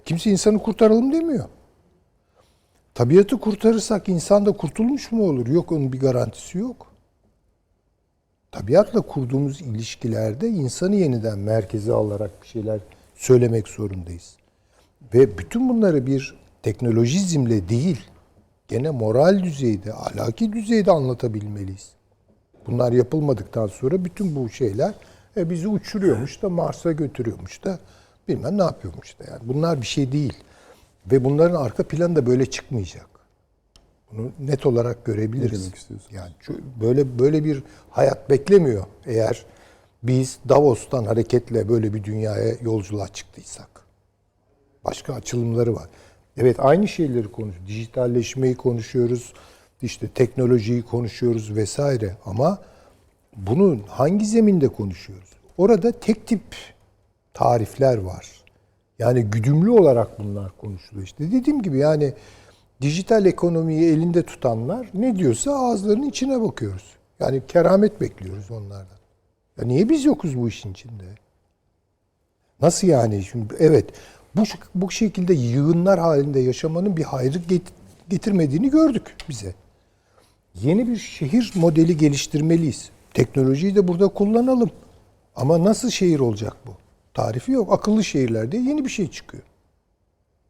Kimse 0.04 0.30
insanı 0.30 0.58
kurtaralım 0.58 1.12
demiyor. 1.12 1.44
Tabiatı 2.94 3.38
kurtarırsak 3.40 4.08
insan 4.08 4.46
da 4.46 4.52
kurtulmuş 4.52 5.12
mu 5.12 5.28
olur? 5.28 5.46
Yok 5.46 5.72
onun 5.72 5.92
bir 5.92 6.00
garantisi 6.00 6.58
yok. 6.58 6.86
Tabiatla 8.52 9.00
kurduğumuz 9.00 9.60
ilişkilerde 9.60 10.48
insanı 10.48 10.96
yeniden 10.96 11.38
merkeze 11.38 11.92
alarak 11.92 12.42
bir 12.42 12.46
şeyler 12.46 12.80
söylemek 13.16 13.68
zorundayız. 13.68 14.36
Ve 15.14 15.38
bütün 15.38 15.68
bunları 15.68 16.06
bir 16.06 16.34
teknolojizmle 16.62 17.68
değil, 17.68 18.00
gene 18.68 18.90
moral 18.90 19.42
düzeyde, 19.42 19.94
ahlaki 19.94 20.52
düzeyde 20.52 20.90
anlatabilmeliyiz. 20.90 21.92
Bunlar 22.66 22.92
yapılmadıktan 22.92 23.66
sonra 23.66 24.04
bütün 24.04 24.36
bu 24.36 24.48
şeyler 24.48 24.94
e, 25.36 25.50
bizi 25.50 25.68
uçuruyormuş 25.68 26.42
da 26.42 26.48
Mars'a 26.48 26.92
götürüyormuş 26.92 27.64
da 27.64 27.78
bilmem 28.28 28.58
ne 28.58 28.62
yapıyormuş 28.62 29.18
da 29.18 29.24
yani. 29.30 29.40
Bunlar 29.42 29.80
bir 29.80 29.86
şey 29.86 30.12
değil. 30.12 30.34
Ve 31.12 31.24
bunların 31.24 31.54
arka 31.54 31.82
planı 31.82 32.16
da 32.16 32.26
böyle 32.26 32.46
çıkmayacak. 32.46 33.17
Bunu 34.12 34.30
net 34.38 34.66
olarak 34.66 35.04
görebiliriz. 35.04 35.52
Ne 35.52 35.64
demek 35.64 35.76
istiyorsunuz? 35.76 36.12
Yani 36.12 36.60
böyle 36.80 37.18
böyle 37.18 37.44
bir 37.44 37.62
hayat 37.90 38.30
beklemiyor 38.30 38.84
eğer 39.06 39.46
biz 40.02 40.38
Davos'tan 40.48 41.04
hareketle 41.04 41.68
böyle 41.68 41.94
bir 41.94 42.04
dünyaya 42.04 42.54
yolculuğa 42.62 43.08
çıktıysak. 43.08 43.68
Başka 44.84 45.14
açılımları 45.14 45.74
var. 45.74 45.88
Evet 46.36 46.56
aynı 46.60 46.88
şeyleri 46.88 47.32
konuşuyoruz. 47.32 47.68
Dijitalleşmeyi 47.68 48.54
konuşuyoruz. 48.54 49.32
işte 49.82 50.08
teknolojiyi 50.08 50.82
konuşuyoruz 50.82 51.56
vesaire 51.56 52.16
ama 52.24 52.58
bunu 53.36 53.78
hangi 53.88 54.26
zeminde 54.26 54.68
konuşuyoruz? 54.68 55.30
Orada 55.58 55.92
tek 55.92 56.26
tip 56.26 56.42
tarifler 57.34 57.98
var. 57.98 58.26
Yani 58.98 59.22
güdümlü 59.22 59.70
olarak 59.70 60.18
bunlar 60.18 60.52
konuşuluyor. 60.56 61.06
İşte 61.06 61.32
dediğim 61.32 61.62
gibi 61.62 61.78
yani 61.78 62.14
dijital 62.82 63.26
ekonomiyi 63.26 63.84
elinde 63.84 64.22
tutanlar 64.22 64.88
ne 64.94 65.16
diyorsa 65.16 65.52
ağızlarının 65.52 66.08
içine 66.08 66.40
bakıyoruz. 66.40 66.84
Yani 67.20 67.42
keramet 67.48 68.00
bekliyoruz 68.00 68.50
onlardan. 68.50 68.98
Ya 69.60 69.66
niye 69.66 69.88
biz 69.88 70.04
yokuz 70.04 70.38
bu 70.38 70.48
işin 70.48 70.72
içinde? 70.72 71.04
Nasıl 72.62 72.88
yani? 72.88 73.22
Şimdi 73.22 73.54
evet 73.58 73.90
bu 74.36 74.42
bu 74.74 74.90
şekilde 74.90 75.34
yığınlar 75.34 76.00
halinde 76.00 76.40
yaşamanın 76.40 76.96
bir 76.96 77.02
hayrı 77.04 77.38
get- 77.38 77.72
getirmediğini 78.08 78.70
gördük 78.70 79.16
bize. 79.28 79.54
Yeni 80.54 80.88
bir 80.88 80.96
şehir 80.96 81.52
modeli 81.54 81.96
geliştirmeliyiz. 81.96 82.90
Teknolojiyi 83.14 83.74
de 83.74 83.88
burada 83.88 84.08
kullanalım. 84.08 84.70
Ama 85.36 85.64
nasıl 85.64 85.90
şehir 85.90 86.20
olacak 86.20 86.56
bu? 86.66 86.70
Tarifi 87.14 87.52
yok. 87.52 87.72
Akıllı 87.72 88.04
şehirlerde 88.04 88.56
yeni 88.56 88.84
bir 88.84 88.90
şey 88.90 89.10
çıkıyor. 89.10 89.42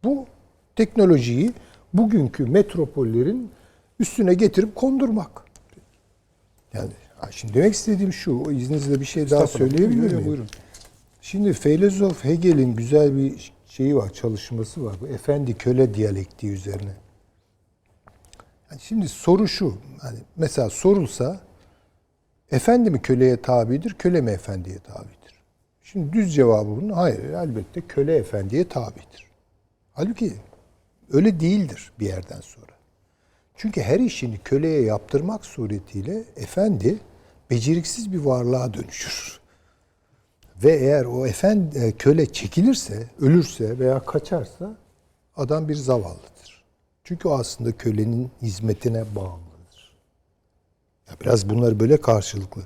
Bu 0.04 0.26
teknolojiyi 0.76 1.52
bugünkü 1.94 2.46
metropollerin 2.46 3.50
üstüne 4.00 4.34
getirip 4.34 4.74
kondurmak. 4.74 5.44
Yani 6.74 6.90
şimdi 7.30 7.54
demek 7.54 7.74
istediğim 7.74 8.12
şu, 8.12 8.50
izninizle 8.50 9.00
bir 9.00 9.04
şey 9.04 9.30
daha 9.30 9.46
söyleyebilir 9.46 10.12
miyim? 10.12 10.26
buyurun. 10.26 10.48
Şimdi 11.22 11.52
filozof 11.52 12.24
Hegel'in 12.24 12.76
güzel 12.76 13.16
bir 13.16 13.52
şeyi 13.66 13.96
var, 13.96 14.12
çalışması 14.12 14.84
var. 14.84 14.96
Bu 15.00 15.08
efendi 15.08 15.54
köle 15.54 15.94
diyalektiği 15.94 16.52
üzerine. 16.52 16.94
Yani 18.70 18.80
şimdi 18.80 19.08
soru 19.08 19.48
şu, 19.48 19.74
hani 20.00 20.18
mesela 20.36 20.70
sorulsa 20.70 21.40
efendi 22.50 22.90
mi 22.90 23.02
köleye 23.02 23.42
tabidir, 23.42 23.94
köle 23.98 24.20
mi 24.20 24.30
efendiye 24.30 24.78
tabidir? 24.78 25.34
Şimdi 25.82 26.12
düz 26.12 26.34
cevabı 26.34 26.68
bunun 26.68 26.92
hayır, 26.92 27.18
elbette 27.18 27.80
köle 27.80 28.16
efendiye 28.16 28.68
tabidir. 28.68 29.26
Halbuki 29.92 30.32
öyle 31.12 31.40
değildir 31.40 31.92
bir 32.00 32.06
yerden 32.06 32.40
sonra. 32.40 32.72
Çünkü 33.56 33.82
her 33.82 34.00
işini 34.00 34.38
köleye 34.38 34.82
yaptırmak 34.82 35.46
suretiyle 35.46 36.24
efendi 36.36 36.98
beceriksiz 37.50 38.12
bir 38.12 38.18
varlığa 38.18 38.74
dönüşür. 38.74 39.40
Ve 40.64 40.76
eğer 40.76 41.04
o 41.04 41.26
efendi 41.26 41.78
e, 41.78 41.92
köle 41.92 42.32
çekilirse, 42.32 43.06
ölürse 43.20 43.78
veya 43.78 44.04
kaçarsa 44.04 44.76
adam 45.36 45.68
bir 45.68 45.74
zavallıdır. 45.74 46.64
Çünkü 47.04 47.28
o 47.28 47.38
aslında 47.38 47.76
kölenin 47.76 48.30
hizmetine 48.42 49.04
bağımlıdır. 49.14 49.96
Ya 51.08 51.14
biraz 51.20 51.50
bunları 51.50 51.80
böyle 51.80 52.00
karşılıklı. 52.00 52.62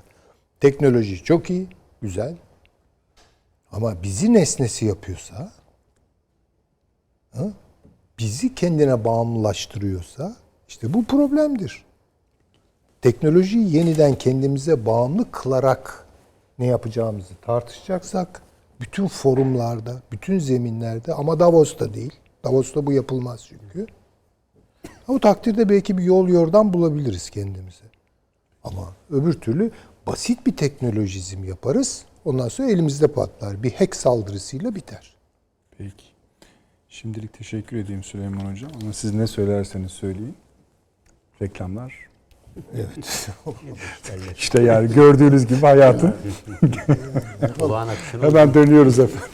Teknoloji 0.59 1.23
çok 1.23 1.49
iyi, 1.49 1.67
güzel. 2.01 2.35
Ama 3.71 4.03
bizi 4.03 4.33
nesnesi 4.33 4.85
yapıyorsa, 4.85 5.51
bizi 8.23 8.55
kendine 8.55 9.05
bağımlılaştırıyorsa 9.05 10.35
işte 10.67 10.93
bu 10.93 11.03
problemdir. 11.03 11.85
Teknolojiyi 13.01 13.75
yeniden 13.75 14.15
kendimize 14.15 14.85
bağımlı 14.85 15.31
kılarak 15.31 16.05
ne 16.59 16.65
yapacağımızı 16.65 17.35
tartışacaksak 17.41 18.41
bütün 18.79 19.07
forumlarda, 19.07 20.01
bütün 20.11 20.39
zeminlerde 20.39 21.13
ama 21.13 21.39
Davos'ta 21.39 21.93
değil. 21.93 22.13
Davos'ta 22.43 22.85
bu 22.85 22.93
yapılmaz 22.93 23.45
çünkü. 23.47 23.87
O 25.07 25.19
takdirde 25.19 25.69
belki 25.69 25.97
bir 25.97 26.03
yol 26.03 26.27
yordan 26.27 26.73
bulabiliriz 26.73 27.29
kendimize. 27.29 27.85
Ama 28.63 28.93
öbür 29.09 29.33
türlü 29.33 29.71
basit 30.07 30.45
bir 30.45 30.57
teknolojizm 30.57 31.43
yaparız. 31.43 32.05
Ondan 32.25 32.47
sonra 32.47 32.71
elimizde 32.71 33.07
patlar. 33.07 33.63
Bir 33.63 33.73
hack 33.73 33.95
saldırısıyla 33.95 34.75
biter. 34.75 35.15
Peki. 35.77 36.12
Şimdilik 36.93 37.33
teşekkür 37.33 37.77
edeyim 37.77 38.03
Süleyman 38.03 38.51
Hocam. 38.51 38.71
Ama 38.81 38.93
siz 38.93 39.13
ne 39.13 39.27
söylerseniz 39.27 39.91
söyleyin. 39.91 40.35
Reklamlar. 41.41 41.93
Evet. 42.75 43.29
İşte 44.37 44.61
yani 44.61 44.93
gördüğünüz 44.93 45.47
gibi 45.47 45.59
hayatın 45.59 46.15
hemen 48.21 48.53
dönüyoruz 48.53 48.99
efendim. 48.99 49.29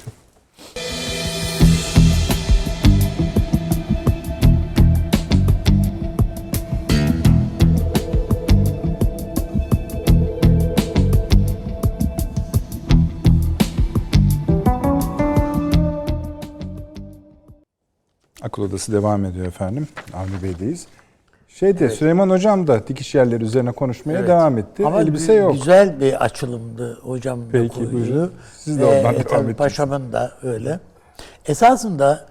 Akıl 18.59 18.69
Odası 18.69 18.91
devam 18.93 19.25
ediyor 19.25 19.45
efendim. 19.45 19.87
Avni 20.13 20.43
Bey'deyiz. 20.43 20.87
Şeyde 21.47 21.89
Süleyman 21.89 22.29
Hocam 22.29 22.67
da 22.67 22.87
dikiş 22.87 23.15
yerleri 23.15 23.43
üzerine 23.43 23.71
konuşmaya 23.71 24.27
devam 24.27 24.57
etti. 24.57 24.85
Ama 24.85 25.01
Elbise 25.01 25.33
gü- 25.33 25.39
yok. 25.39 25.53
güzel 25.53 25.99
bir 25.99 26.23
açılımdı 26.23 26.99
hocam. 27.01 27.39
Peki, 27.51 27.93
buyurun. 27.93 28.33
Siz 28.57 28.79
de 28.79 28.85
oradan 28.85 29.13
devam 29.13 29.23
tabii 29.23 29.45
edin. 29.45 29.53
Paşamın 29.53 30.11
da 30.11 30.31
öyle. 30.43 30.79
Esasında 31.45 32.25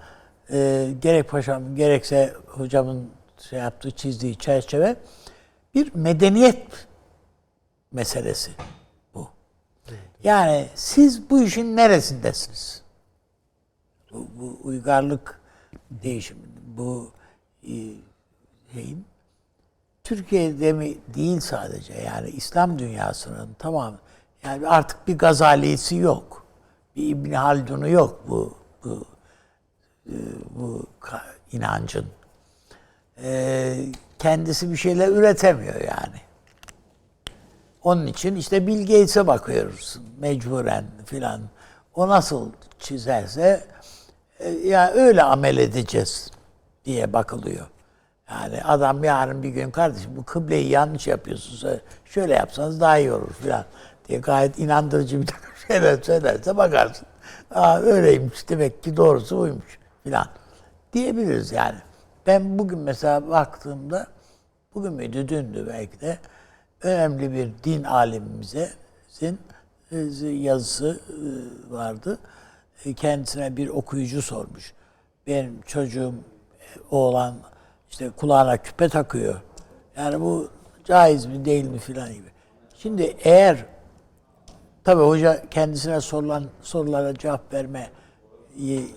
e, 0.51 0.87
gerek 1.01 1.29
paşam 1.29 1.75
gerekse 1.75 2.33
hocamın 2.47 3.09
şey 3.49 3.59
yaptığı 3.59 3.91
çizdiği 3.91 4.35
çerçeve 4.35 4.95
bir 5.75 5.95
medeniyet 5.95 6.87
meselesi 7.91 8.51
bu. 9.15 9.27
Yani 10.23 10.65
siz 10.75 11.29
bu 11.29 11.43
işin 11.43 11.75
neresindesiniz? 11.77 12.81
Bu, 14.13 14.27
bu 14.39 14.59
uygarlık 14.63 15.38
değişimi, 15.91 16.39
bu 16.77 17.11
e, 17.63 17.73
şeyin 18.73 19.05
Türkiye'de 20.03 20.73
mi 20.73 20.97
değil 21.15 21.39
sadece 21.39 21.93
yani 21.93 22.29
İslam 22.29 22.79
dünyasının 22.79 23.49
tamam 23.59 23.97
yani 24.43 24.67
artık 24.67 25.07
bir 25.07 25.17
Gazali'si 25.17 25.95
yok. 25.95 26.45
Bir 26.95 27.07
İbn 27.09 27.31
Haldun'u 27.31 27.89
yok 27.89 28.23
bu 28.27 28.57
bu 28.83 29.05
e, 30.07 30.15
bu 30.55 30.85
inancın. 31.51 32.05
Ee, 33.23 33.85
kendisi 34.19 34.71
bir 34.71 34.77
şeyler 34.77 35.07
üretemiyor 35.07 35.81
yani. 35.81 36.21
Onun 37.83 38.07
için 38.07 38.35
işte 38.35 38.67
Bill 38.67 38.81
Gates'e 38.81 39.27
bakıyoruz 39.27 39.99
mecburen 40.19 40.85
filan. 41.05 41.41
O 41.95 42.07
nasıl 42.07 42.51
çizerse 42.79 43.63
e, 44.39 44.49
ya 44.49 44.91
öyle 44.91 45.23
amel 45.23 45.57
edeceğiz 45.57 46.31
diye 46.85 47.13
bakılıyor. 47.13 47.67
Yani 48.29 48.63
adam 48.63 49.03
yarın 49.03 49.43
bir 49.43 49.49
gün 49.49 49.71
kardeşim 49.71 50.11
bu 50.15 50.23
kıbleyi 50.23 50.69
yanlış 50.69 51.07
yapıyorsunuz. 51.07 51.81
Şöyle 52.05 52.33
yapsanız 52.33 52.81
daha 52.81 52.97
iyi 52.97 53.11
olur 53.11 53.33
filan 53.33 53.65
diye 54.07 54.19
gayet 54.19 54.59
inandırıcı 54.59 55.21
bir 55.21 55.27
takım 55.27 55.51
şeyler 55.67 56.01
söylerse 56.01 56.57
bakarsın. 56.57 57.07
Aa 57.51 57.79
öyleymiş 57.79 58.49
demek 58.49 58.83
ki 58.83 58.97
doğrusu 58.97 59.37
buymuş 59.37 59.79
filan 60.03 60.27
diyebiliriz 60.93 61.51
yani. 61.51 61.77
Ben 62.27 62.59
bugün 62.59 62.79
mesela 62.79 63.29
baktığımda 63.29 64.07
bugün 64.75 64.93
müydü 64.93 65.27
dündü 65.27 65.65
belki 65.69 66.01
de 66.01 66.19
önemli 66.81 67.31
bir 67.33 67.51
din 67.63 67.83
alimimizin 67.83 69.39
e, 69.91 70.27
yazısı 70.27 70.99
e, 71.09 71.19
vardı. 71.73 72.19
E, 72.85 72.93
Kendisine 72.93 73.57
bir 73.57 73.67
okuyucu 73.69 74.21
sormuş. 74.21 74.73
Benim 75.27 75.61
çocuğum 75.61 76.13
e, 76.59 76.65
oğlan 76.91 77.35
işte 77.89 78.09
kulağına 78.09 78.57
küpe 78.57 78.89
takıyor. 78.89 79.41
Yani 79.97 80.21
bu 80.21 80.49
caiz 80.85 81.25
mi 81.25 81.45
değil 81.45 81.65
mi 81.65 81.79
filan 81.79 82.13
gibi. 82.13 82.27
Şimdi 82.75 83.15
eğer 83.23 83.65
tabii 84.83 85.03
hoca 85.03 85.49
kendisine 85.49 86.01
sorulan 86.01 86.45
sorulara 86.61 87.13
cevap 87.13 87.53
verme 87.53 87.89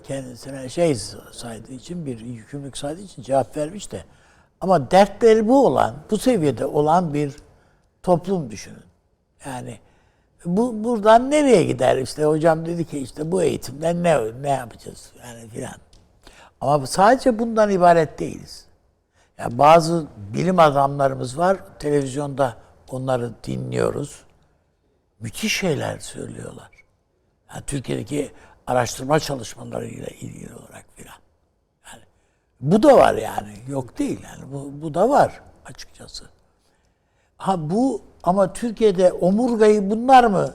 kendisine 0.04 0.68
şey 0.68 0.94
saydığı 1.32 1.72
için 1.72 2.06
bir 2.06 2.20
yükümlülük 2.20 2.78
saydığı 2.78 3.00
için 3.00 3.22
cevap 3.22 3.56
vermiş 3.56 3.92
de 3.92 4.04
ama 4.60 4.90
dertleri 4.90 5.48
bu 5.48 5.66
olan, 5.66 5.94
bu 6.10 6.18
seviyede 6.18 6.66
olan 6.66 7.14
bir 7.14 7.36
toplum 8.02 8.50
düşünün. 8.50 8.84
Yani 9.46 9.78
bu 10.44 10.84
buradan 10.84 11.30
nereye 11.30 11.64
gider? 11.64 11.96
İşte 11.96 12.24
hocam 12.24 12.66
dedi 12.66 12.84
ki 12.84 12.98
işte 12.98 13.32
bu 13.32 13.42
eğitimden 13.42 14.02
ne 14.02 14.42
ne 14.42 14.50
yapacağız 14.50 15.12
yani 15.26 15.48
filan. 15.48 15.76
Ama 16.60 16.86
sadece 16.86 17.38
bundan 17.38 17.70
ibaret 17.70 18.18
değiliz. 18.18 18.66
Yani 19.38 19.58
bazı 19.58 20.06
bilim 20.16 20.58
adamlarımız 20.58 21.38
var. 21.38 21.58
Televizyonda 21.78 22.56
onları 22.90 23.30
dinliyoruz. 23.44 24.24
Müthiş 25.20 25.56
şeyler 25.56 25.98
söylüyorlar. 25.98 26.70
Yani 27.54 27.62
Türkiye'deki 27.66 28.32
araştırma 28.66 29.20
çalışmalarıyla 29.20 30.06
ilgili 30.06 30.54
olarak 30.54 30.84
filan. 30.94 31.16
Yani 31.86 32.02
bu 32.60 32.82
da 32.82 32.96
var 32.96 33.14
yani. 33.14 33.54
Yok 33.68 33.98
değil 33.98 34.20
yani. 34.24 34.52
Bu, 34.52 34.82
bu 34.82 34.94
da 34.94 35.08
var 35.08 35.40
açıkçası. 35.64 36.24
Ha 37.36 37.70
bu 37.70 38.02
ama 38.22 38.52
Türkiye'de 38.52 39.12
omurgayı 39.12 39.90
bunlar 39.90 40.24
mı 40.24 40.54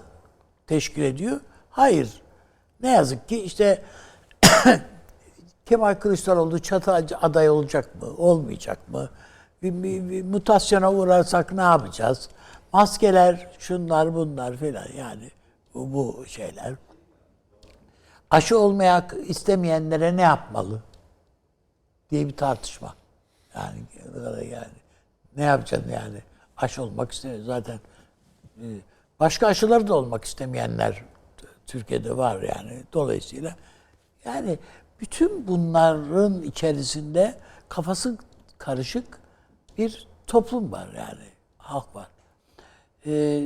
teşkil 0.67 1.01
ediyor? 1.01 1.39
Hayır. 1.69 2.21
Ne 2.81 2.91
yazık 2.91 3.29
ki 3.29 3.43
işte 3.43 3.83
Kemal 5.65 5.95
Kılıçdaroğlu 5.95 6.59
çatı 6.59 6.93
aday 7.21 7.49
olacak 7.49 8.01
mı? 8.01 8.07
Olmayacak 8.17 8.89
mı? 8.89 9.09
Bir, 9.63 9.83
bir, 9.83 10.09
bir 10.09 10.23
mutasyona 10.23 10.93
uğrarsak 10.93 11.53
ne 11.53 11.61
yapacağız? 11.61 12.29
Maskeler, 12.73 13.49
şunlar 13.59 14.15
bunlar 14.15 14.55
filan 14.55 14.87
yani 14.97 15.31
bu, 15.73 15.93
bu 15.93 16.25
şeyler. 16.25 16.73
Aşı 18.31 18.59
olmayak 18.59 19.15
istemeyenlere 19.27 20.17
ne 20.17 20.21
yapmalı? 20.21 20.81
diye 22.11 22.27
bir 22.27 22.37
tartışma. 22.37 22.95
Yani 23.55 23.79
yani 24.51 24.67
ne 25.35 25.43
yapacaksın 25.43 25.91
yani? 25.91 26.21
Aşı 26.57 26.83
olmak 26.83 27.11
istemiyor 27.11 27.43
zaten. 27.45 27.79
e, 28.61 28.65
Başka 29.19 29.47
aşıları 29.47 29.87
da 29.87 29.93
olmak 29.93 30.23
istemeyenler 30.25 31.03
Türkiye'de 31.67 32.17
var 32.17 32.41
yani. 32.41 32.83
Dolayısıyla 32.93 33.55
yani 34.25 34.59
bütün 34.99 35.47
bunların 35.47 36.43
içerisinde 36.43 37.35
kafası 37.69 38.17
karışık 38.57 39.19
bir 39.77 40.07
toplum 40.27 40.71
var 40.71 40.87
yani. 40.97 41.27
Halk 41.57 41.95
var. 41.95 42.07
Ee, 43.05 43.43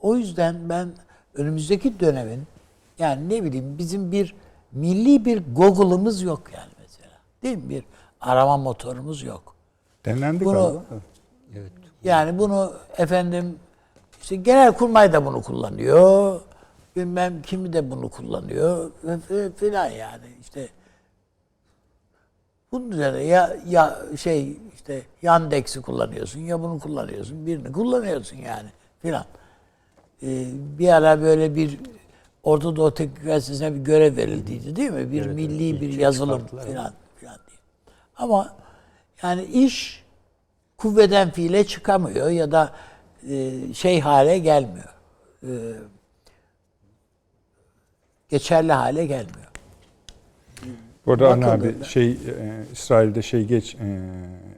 o 0.00 0.16
yüzden 0.16 0.68
ben 0.68 0.92
önümüzdeki 1.34 2.00
dönemin 2.00 2.42
yani 2.98 3.28
ne 3.28 3.44
bileyim 3.44 3.78
bizim 3.78 4.12
bir 4.12 4.34
milli 4.72 5.24
bir 5.24 5.42
Google'ımız 5.54 6.22
yok 6.22 6.42
yani 6.54 6.70
mesela. 6.82 7.12
Değil 7.42 7.56
mi? 7.56 7.68
Bir 7.70 7.84
arama 8.20 8.56
motorumuz 8.56 9.22
yok. 9.22 9.54
Denendi 10.04 10.44
Bunu- 10.44 10.52
galiba. 10.54 10.84
Evet. 11.56 11.72
Yani 12.04 12.38
bunu 12.38 12.72
efendim 12.98 13.58
işte 14.22 14.36
genelkurmay 14.36 15.12
da 15.12 15.26
bunu 15.26 15.42
kullanıyor. 15.42 16.40
Bilmem 16.96 17.42
kimi 17.42 17.72
de 17.72 17.90
bunu 17.90 18.08
kullanıyor 18.08 18.90
filan 19.56 19.90
yani 19.90 20.26
işte 20.40 20.68
bunun 22.72 22.90
üzerine 22.90 23.22
ya 23.22 23.56
ya 23.68 23.98
şey 24.16 24.58
işte 24.74 25.02
Yandex'i 25.22 25.82
kullanıyorsun 25.82 26.40
ya 26.40 26.62
bunu 26.62 26.78
kullanıyorsun 26.78 27.46
birini 27.46 27.72
kullanıyorsun 27.72 28.36
yani 28.36 28.68
filan. 29.02 29.24
Ee, 30.22 30.46
bir 30.78 30.88
ara 30.88 31.22
böyle 31.22 31.54
bir 31.54 31.78
Orta 32.42 32.76
Doğu 32.76 32.94
Teknik 32.94 33.22
Üniversitesi'ne 33.22 33.74
bir 33.74 33.80
görev 33.80 34.16
verildiydi 34.16 34.76
değil 34.76 34.90
mi? 34.90 35.12
Bir 35.12 35.26
Evet, 35.26 35.34
milli 35.34 35.70
evet. 35.70 35.80
bir 35.80 35.88
İlk 35.88 36.00
yazılım 36.00 36.46
filan 36.46 36.64
filan 36.64 36.94
diye. 37.20 37.30
Ama 38.16 38.56
yani 39.22 39.44
iş 39.44 40.05
kuvveden 40.76 41.30
fiile 41.30 41.66
çıkamıyor 41.66 42.30
ya 42.30 42.52
da 42.52 42.72
e, 43.30 43.52
şey 43.74 44.00
hale 44.00 44.38
gelmiyor. 44.38 44.94
E, 45.42 45.50
geçerli 48.28 48.72
hale 48.72 49.06
gelmiyor. 49.06 49.46
Bu 51.06 51.12
arada 51.12 51.28
Avni 51.28 51.46
abi 51.46 51.84
şey 51.84 52.10
e, 52.10 52.16
İsrail'de 52.72 53.22
şey 53.22 53.44
geç 53.44 53.74
e, 53.74 54.10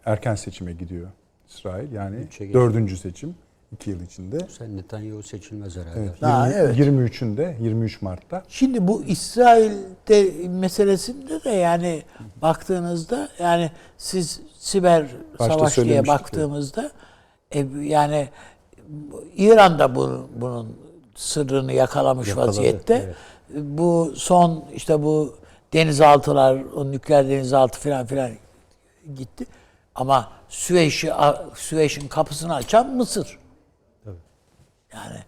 erken 0.04 0.34
seçime 0.34 0.72
gidiyor 0.72 1.08
İsrail. 1.48 1.92
Yani 1.92 2.16
dördüncü 2.52 2.96
seçim 2.96 3.34
iki 3.72 3.90
yıl 3.90 4.00
içinde. 4.00 4.38
Sen 4.58 4.76
Netanyahu 4.76 5.22
seçilmez 5.22 5.76
herhalde. 5.76 6.00
Evet, 6.00 6.22
Ha, 6.22 6.48
20 6.48 6.58
evet. 6.58 6.78
23'ünde 6.78 7.62
23 7.62 8.02
Mart'ta. 8.02 8.42
Şimdi 8.48 8.88
bu 8.88 9.04
İsrail'de 9.04 10.48
meselesinde 10.48 11.44
de 11.44 11.50
yani 11.50 12.02
baktığınızda 12.42 13.28
yani 13.38 13.70
siz 13.98 14.40
siber 14.58 15.06
Başta 15.38 15.54
savaş 15.54 15.76
diye 15.76 16.06
baktığımızda 16.06 16.90
e, 17.52 17.66
yani 17.82 18.28
İran'da 19.36 19.94
bu, 19.94 20.28
bunun 20.36 20.76
sırrını 21.14 21.72
yakalamış 21.72 22.28
Yakaladı, 22.28 22.48
vaziyette. 22.48 22.94
evet. 22.94 23.16
Bu 23.54 24.12
son 24.16 24.64
işte 24.74 25.02
bu 25.02 25.36
denizaltılar, 25.72 26.62
o 26.76 26.90
nükleer 26.90 27.28
denizaltı 27.28 27.80
falan 27.80 28.06
filan 28.06 28.30
gitti. 29.16 29.46
Ama 29.94 30.28
Süveyş'i 30.48 31.12
Süveyş'in 31.54 32.08
kapısını 32.08 32.54
açan 32.54 32.90
Mısır. 32.96 33.38
Yani 34.92 35.18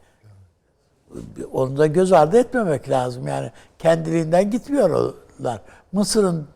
onu 1.53 1.77
da 1.77 1.87
göz 1.87 2.13
ardı 2.13 2.39
etmemek 2.39 2.89
lazım. 2.89 3.27
Yani 3.27 3.53
kendiliğinden 3.79 4.51
gitmiyorlar. 4.51 5.61
Mısır'ın 5.93 6.49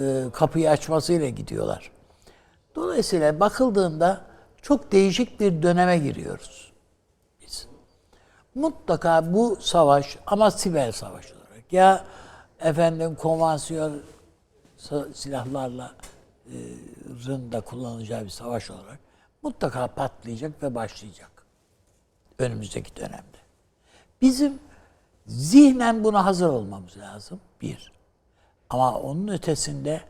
e, 0.00 0.24
kapıyı 0.32 0.70
açmasıyla 0.70 1.28
gidiyorlar. 1.28 1.90
Dolayısıyla 2.74 3.40
bakıldığında 3.40 4.20
çok 4.62 4.92
değişik 4.92 5.40
bir 5.40 5.62
döneme 5.62 5.98
giriyoruz 5.98 6.72
biz. 7.40 7.66
Mutlaka 8.54 9.34
bu 9.34 9.56
savaş 9.60 10.18
ama 10.26 10.50
siber 10.50 10.92
savaş 10.92 11.32
olarak 11.32 11.72
ya 11.72 12.04
efendim 12.60 13.14
konvansiyon 13.14 14.02
silahlarla 15.14 15.92
e, 16.46 16.54
da 17.52 17.60
kullanacağı 17.60 18.24
bir 18.24 18.30
savaş 18.30 18.70
olarak 18.70 18.98
mutlaka 19.42 19.86
patlayacak 19.86 20.62
ve 20.62 20.74
başlayacak. 20.74 21.35
Önümüzdeki 22.38 22.96
dönemde. 22.96 23.38
Bizim 24.22 24.58
zihnen 25.26 26.04
buna 26.04 26.24
hazır 26.24 26.48
olmamız 26.48 26.96
lazım. 26.96 27.40
Bir. 27.60 27.92
Ama 28.70 28.98
onun 28.98 29.28
ötesinde 29.28 30.00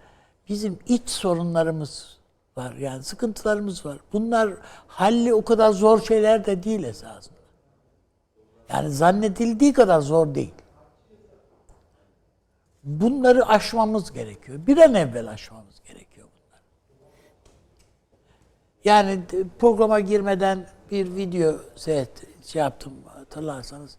bizim 0.48 0.78
iç 0.86 1.08
sorunlarımız 1.08 2.18
var. 2.56 2.74
Yani 2.74 3.02
sıkıntılarımız 3.02 3.86
var. 3.86 3.98
Bunlar 4.12 4.54
halli 4.86 5.34
o 5.34 5.44
kadar 5.44 5.70
zor 5.70 6.02
şeyler 6.02 6.46
de 6.46 6.62
değil 6.62 6.84
esasında. 6.84 7.36
Yani 8.68 8.90
zannedildiği 8.90 9.72
kadar 9.72 10.00
zor 10.00 10.34
değil. 10.34 10.54
Bunları 12.84 13.46
aşmamız 13.46 14.12
gerekiyor. 14.12 14.66
Bir 14.66 14.78
an 14.78 14.94
evvel 14.94 15.28
aşmamız 15.28 15.82
gerekiyor. 15.88 16.28
Yani 18.84 19.20
programa 19.58 20.00
girmeden 20.00 20.66
bir 20.90 21.16
video 21.16 21.54
seyret, 21.76 22.44
şey 22.44 22.62
yaptım 22.62 22.92
hatırlarsanız 23.06 23.96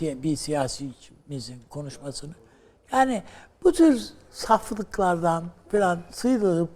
bir 0.00 0.36
siyasimizin 0.36 1.62
konuşmasını. 1.70 2.34
Yani 2.92 3.22
bu 3.62 3.72
tür 3.72 4.02
saflıklardan 4.30 5.44
falan 5.68 6.00
sıyrılıp 6.10 6.70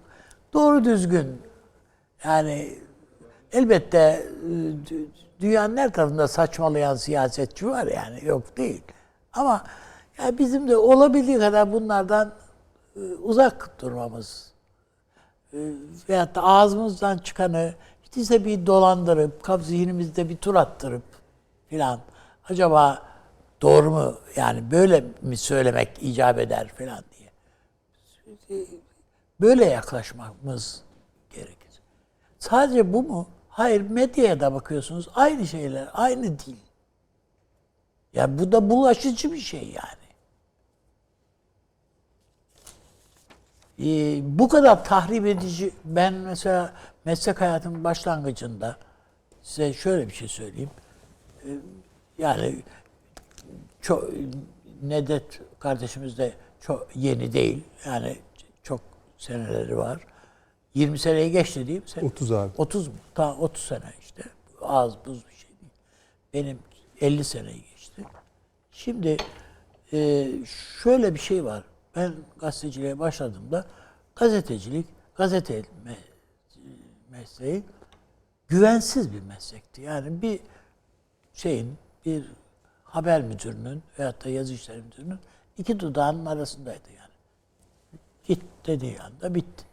doğru 0.53 0.85
düzgün 0.85 1.43
yani 2.25 2.79
elbette 3.53 4.27
dü- 4.91 5.07
dünyanın 5.41 5.77
her 5.77 5.93
tarafında 5.93 6.29
saçmalayan 6.29 6.95
siyasetçi 6.95 7.67
var 7.67 7.87
yani 7.87 8.25
yok 8.25 8.57
değil. 8.57 8.83
Ama 9.33 9.65
ya 10.19 10.39
bizim 10.39 10.69
de 10.69 10.77
olabildiği 10.77 11.39
kadar 11.39 11.73
bunlardan 11.73 12.35
e, 12.97 13.01
uzak 13.01 13.83
durmamız 13.83 14.53
e, 15.53 15.59
veyahut 16.09 16.35
da 16.35 16.43
ağzımızdan 16.43 17.19
çıkanı 17.19 17.75
ise 18.17 18.45
bir 18.45 18.67
dolandırıp, 18.67 19.63
zihnimizde 19.63 20.29
bir 20.29 20.37
tur 20.37 20.55
attırıp 20.55 21.03
filan 21.69 22.01
acaba 22.49 23.03
doğru 23.63 23.91
mu 23.91 24.15
yani 24.37 24.71
böyle 24.71 25.05
mi 25.23 25.37
söylemek 25.37 26.03
icap 26.03 26.39
eder 26.39 26.69
filan 26.69 27.05
diye. 27.19 27.31
Böyle 29.41 29.65
yaklaşmamız 29.65 30.83
gerekir. 31.31 31.81
Sadece 32.39 32.93
bu 32.93 33.03
mu? 33.03 33.29
Hayır 33.49 33.91
medyaya 33.91 34.41
da 34.41 34.55
bakıyorsunuz 34.55 35.09
aynı 35.15 35.47
şeyler, 35.47 35.89
aynı 35.93 36.39
dil. 36.39 36.57
Ya 38.13 38.39
bu 38.39 38.53
da 38.53 38.71
bulaşıcı 38.71 39.33
bir 39.33 39.41
şey 39.41 39.63
yani. 39.63 40.04
Ee, 43.79 44.21
bu 44.23 44.49
kadar 44.49 44.85
tahrip 44.85 45.27
edici 45.27 45.71
ben 45.85 46.15
mesela 46.15 46.73
meslek 47.05 47.41
hayatımın 47.41 47.85
başlangıcında 47.85 48.77
size 49.43 49.73
şöyle 49.73 50.09
bir 50.09 50.15
şey 50.15 50.29
söyleyeyim. 50.29 50.71
Ee, 51.45 51.49
yani 52.19 52.63
çok 53.81 54.11
Nedet 54.83 55.41
kardeşimiz 55.59 56.19
de 56.19 56.33
çok 56.61 56.89
yeni 56.95 57.33
değil. 57.33 57.65
Yani 57.87 58.17
çok 58.63 58.81
seneleri 59.19 59.77
var. 59.77 60.01
20 60.75 60.99
seneyi 60.99 61.31
geçti 61.31 61.67
değil 61.67 61.79
mi? 61.79 61.89
Sen? 61.89 62.03
30 62.03 62.33
abi. 62.33 62.53
30 62.57 62.89
mu? 62.89 62.95
Ta 63.15 63.37
30 63.37 63.65
sene 63.65 63.93
işte. 64.01 64.23
Az 64.63 64.97
buz 65.07 65.27
bir 65.29 65.35
şey 65.35 65.51
değil. 65.51 65.73
Benim 66.35 66.59
50 67.01 67.25
seneyi 67.25 67.63
geçti. 67.71 68.03
Şimdi 68.73 69.17
e, 69.93 70.29
şöyle 70.83 71.15
bir 71.15 71.21
şey 71.21 71.45
var. 71.45 71.65
Ben 71.97 72.13
gazeteciliğe 72.41 72.99
başladığımda 72.99 73.65
gazetecilik, 74.17 74.87
gazete 75.17 75.61
me- 75.61 75.97
mesleği 77.11 77.63
güvensiz 78.49 79.13
bir 79.13 79.21
meslekti. 79.23 79.83
Yani 79.83 80.23
bir 80.23 80.41
şeyin, 81.35 81.79
bir 82.07 82.25
haber 82.85 83.23
müdürünün 83.23 83.83
veyahut 83.99 84.25
da 84.25 84.29
yazı 84.29 84.55
işleri 84.55 84.83
müdürünün 84.83 85.19
iki 85.59 85.81
dudağının 85.81 86.27
arasındaydı 86.27 86.89
yani. 86.99 87.11
Git 88.25 88.43
dediği 88.67 89.01
anda 89.01 89.35
bitti. 89.35 89.65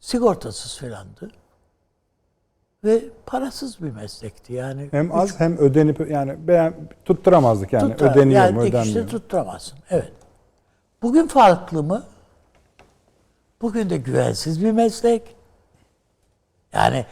Sigortasız 0.00 0.78
filandı. 0.78 1.30
Ve 2.84 3.04
parasız 3.26 3.82
bir 3.82 3.90
meslekti 3.90 4.52
yani. 4.52 4.88
Hem 4.90 5.12
az 5.14 5.40
hem 5.40 5.58
ödenip 5.58 6.10
yani 6.10 6.48
beğen, 6.48 6.74
tutturamazdık 7.04 7.72
yani. 7.72 7.92
Tutturar- 7.92 8.12
Ödeniyor 8.12 8.40
yani 8.42 8.54
mu 8.54 8.62
ödenmiyor 8.62 9.04
mu? 9.04 9.10
tutturamazsın. 9.10 9.78
Evet. 9.90 10.12
Bugün 11.02 11.26
farklı 11.26 11.82
mı? 11.82 12.04
Bugün 13.60 13.90
de 13.90 13.96
güvensiz 13.96 14.64
bir 14.64 14.72
meslek. 14.72 15.36
Yani 16.72 17.06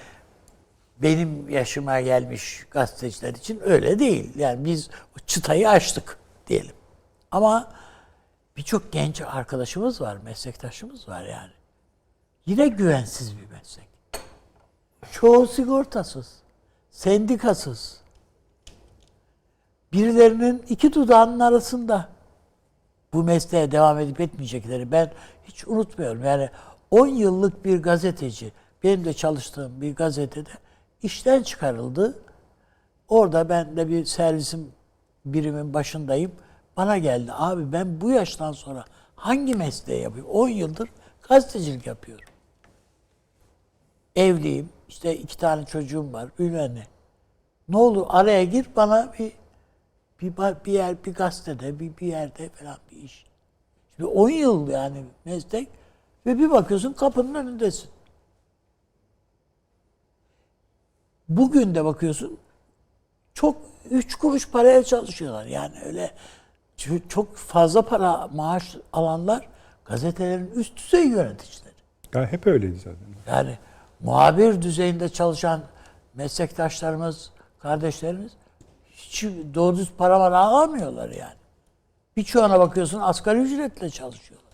benim 0.99 1.49
yaşıma 1.49 2.01
gelmiş 2.01 2.67
gazeteciler 2.71 3.35
için 3.35 3.61
öyle 3.65 3.99
değil. 3.99 4.33
Yani 4.37 4.65
biz 4.65 4.91
çıtayı 5.27 5.71
aştık 5.71 6.19
diyelim. 6.47 6.75
Ama 7.31 7.73
birçok 8.57 8.93
genç 8.93 9.21
arkadaşımız 9.21 10.01
var, 10.01 10.17
meslektaşımız 10.25 11.09
var 11.09 11.23
yani. 11.23 11.53
Yine 12.47 12.69
güvensiz 12.69 13.39
bir 13.39 13.47
meslek. 13.51 13.89
Çoğu 15.13 15.47
sigortasız, 15.47 16.35
sendikasız. 16.91 18.01
Birilerinin 19.93 20.65
iki 20.69 20.93
dudağının 20.93 21.41
arasında 21.41 22.09
bu 23.13 23.23
mesleğe 23.25 23.73
devam 23.73 23.99
edip 23.99 24.21
etmeyecekleri 24.21 24.93
ben 24.93 25.13
hiç 25.45 25.69
unutmuyorum. 25.69 26.25
Yani 26.25 26.49
10 26.91 27.07
yıllık 27.07 27.65
bir 27.65 27.83
gazeteci, 27.83 28.53
benim 28.83 29.05
de 29.05 29.13
çalıştığım 29.13 29.81
bir 29.81 29.97
gazetede 29.97 30.51
işten 31.03 31.43
çıkarıldı. 31.43 32.19
Orada 33.09 33.49
ben 33.49 33.77
de 33.77 33.89
bir 33.89 34.05
servisin 34.05 34.73
birimin 35.25 35.75
başındayım. 35.75 36.33
Bana 36.77 36.99
geldi 36.99 37.33
abi 37.35 37.73
ben 37.73 38.01
bu 38.01 38.11
yaştan 38.11 38.53
sonra 38.53 38.85
hangi 39.17 39.55
mesleği 39.55 40.03
yapıyorum? 40.03 40.33
10 40.33 40.49
yıldır 40.49 40.89
gazetecilik 41.29 41.87
yapıyorum. 41.87 42.25
Evliyim. 44.17 44.69
işte 44.89 45.17
iki 45.17 45.39
tane 45.39 45.65
çocuğum 45.65 46.13
var. 46.13 46.29
Bilmem 46.39 46.75
ne. 46.75 46.87
Ne 47.69 47.77
olur 47.77 48.07
araya 48.09 48.45
gir 48.45 48.67
bana 48.77 49.13
bir 49.19 49.33
bir, 50.21 50.37
bir 50.65 50.73
yer, 50.73 51.05
bir 51.05 51.15
gazetede, 51.15 51.81
bir, 51.81 51.97
bir 51.97 52.07
yerde 52.07 52.49
falan 52.49 52.77
bir 52.91 52.97
iş. 52.97 53.27
Şimdi 53.97 54.09
10 54.09 54.31
yıl 54.31 54.69
yani 54.69 55.05
meslek 55.25 55.69
ve 56.27 56.39
bir 56.39 56.51
bakıyorsun 56.51 56.93
kapının 56.93 57.35
önündesin. 57.35 57.91
Bugün 61.29 61.75
de 61.75 61.85
bakıyorsun 61.85 62.39
çok 63.35 63.57
üç 63.91 64.15
kuruş 64.15 64.51
paraya 64.51 64.85
çalışıyorlar. 64.85 65.47
Yani 65.47 65.75
öyle 65.85 66.11
çok 67.09 67.37
fazla 67.37 67.83
para 67.83 68.29
maaş 68.29 68.77
alanlar 68.93 69.49
gazetelerin 69.85 70.51
üst 70.55 70.77
düzey 70.77 71.09
yöneticileri. 71.09 71.75
Ya 72.15 72.33
hep 72.33 72.47
öyleydi 72.47 72.79
zaten. 72.79 72.99
Yani 73.27 73.59
muhabir 74.01 74.63
düzeyinde 74.63 75.09
çalışan 75.09 75.63
meslektaşlarımız, 76.15 77.31
kardeşlerimiz 77.59 78.33
hiç 79.11 79.25
doğru 79.55 79.77
düz 79.77 79.91
para 79.99 80.21
var 80.21 80.33
alamıyorlar 80.33 81.11
yani. 81.11 81.35
Birçoğuna 82.17 82.61
bakıyorsun 82.61 83.01
asgari 83.01 83.39
ücretle 83.39 83.91
çalışıyorlar. 83.91 84.51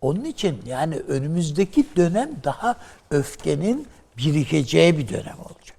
Onun 0.00 0.24
için 0.24 0.62
yani 0.66 0.96
önümüzdeki 0.96 1.86
dönem 1.96 2.30
daha 2.44 2.76
öfkenin 3.10 3.86
birikeceği 4.16 4.98
bir 4.98 5.08
dönem 5.08 5.38
olacak. 5.38 5.78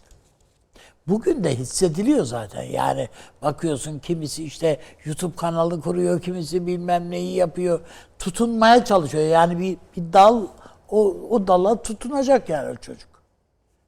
Bugün 1.08 1.44
de 1.44 1.56
hissediliyor 1.56 2.26
zaten. 2.26 2.64
Yani 2.64 3.10
bakıyorsun 3.42 4.00
kimisi 4.00 4.44
işte 4.44 4.80
YouTube 5.06 5.36
kanalı 5.36 5.82
kuruyor, 5.82 6.22
kimisi 6.22 6.68
bilmem 6.68 7.12
neyi 7.12 7.36
yapıyor. 7.36 7.80
Tutunmaya 8.20 8.86
çalışıyor. 8.86 9.24
Yani 9.24 9.60
bir, 9.60 9.78
bir 9.98 10.14
dal, 10.14 10.46
o, 10.90 11.08
o 11.30 11.48
dala 11.48 11.82
tutunacak 11.82 12.50
yani 12.50 12.70
o 12.70 12.76
çocuk. 12.76 13.10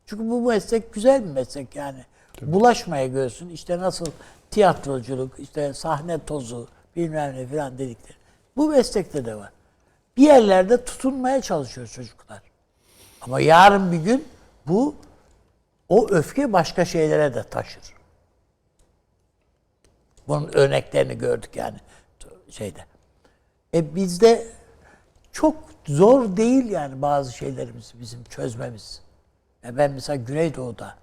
Çünkü 0.05 0.29
bu 0.29 0.41
meslek 0.41 0.93
güzel 0.93 1.25
bir 1.25 1.29
meslek 1.29 1.75
yani. 1.75 2.05
Bulaşmaya 2.41 3.07
görsün. 3.07 3.49
İşte 3.49 3.77
nasıl 3.77 4.05
tiyatroculuk, 4.51 5.39
işte 5.39 5.73
sahne 5.73 6.25
tozu, 6.25 6.67
bilmem 6.95 7.35
ne 7.35 7.47
falan 7.47 7.77
dedikleri. 7.77 8.17
Bu 8.57 8.69
meslekte 8.69 9.25
de 9.25 9.35
var. 9.35 9.51
Bir 10.17 10.23
yerlerde 10.23 10.85
tutunmaya 10.85 11.41
çalışıyor 11.41 11.87
çocuklar. 11.87 12.41
Ama 13.21 13.39
yarın 13.39 13.91
bir 13.91 13.97
gün 13.97 14.27
bu 14.67 14.95
o 15.89 16.07
öfke 16.09 16.53
başka 16.53 16.85
şeylere 16.85 17.35
de 17.35 17.43
taşır. 17.43 17.83
Bunun 20.27 20.49
örneklerini 20.53 21.17
gördük 21.17 21.55
yani 21.55 21.77
şeyde. 22.49 22.85
E 23.73 23.95
bizde 23.95 24.47
çok 25.31 25.55
zor 25.87 26.37
değil 26.37 26.69
yani 26.69 27.01
bazı 27.01 27.33
şeylerimizi 27.33 27.99
bizim 28.01 28.23
çözmemiz. 28.23 29.01
E 29.65 29.77
ben 29.77 29.91
mesela 29.91 30.15
Güneydoğu'da 30.15 30.95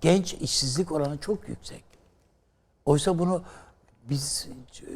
genç 0.00 0.34
işsizlik 0.34 0.92
oranı 0.92 1.18
çok 1.18 1.48
yüksek. 1.48 1.84
Oysa 2.84 3.18
bunu 3.18 3.42
biz 4.10 4.48
e, 4.80 4.92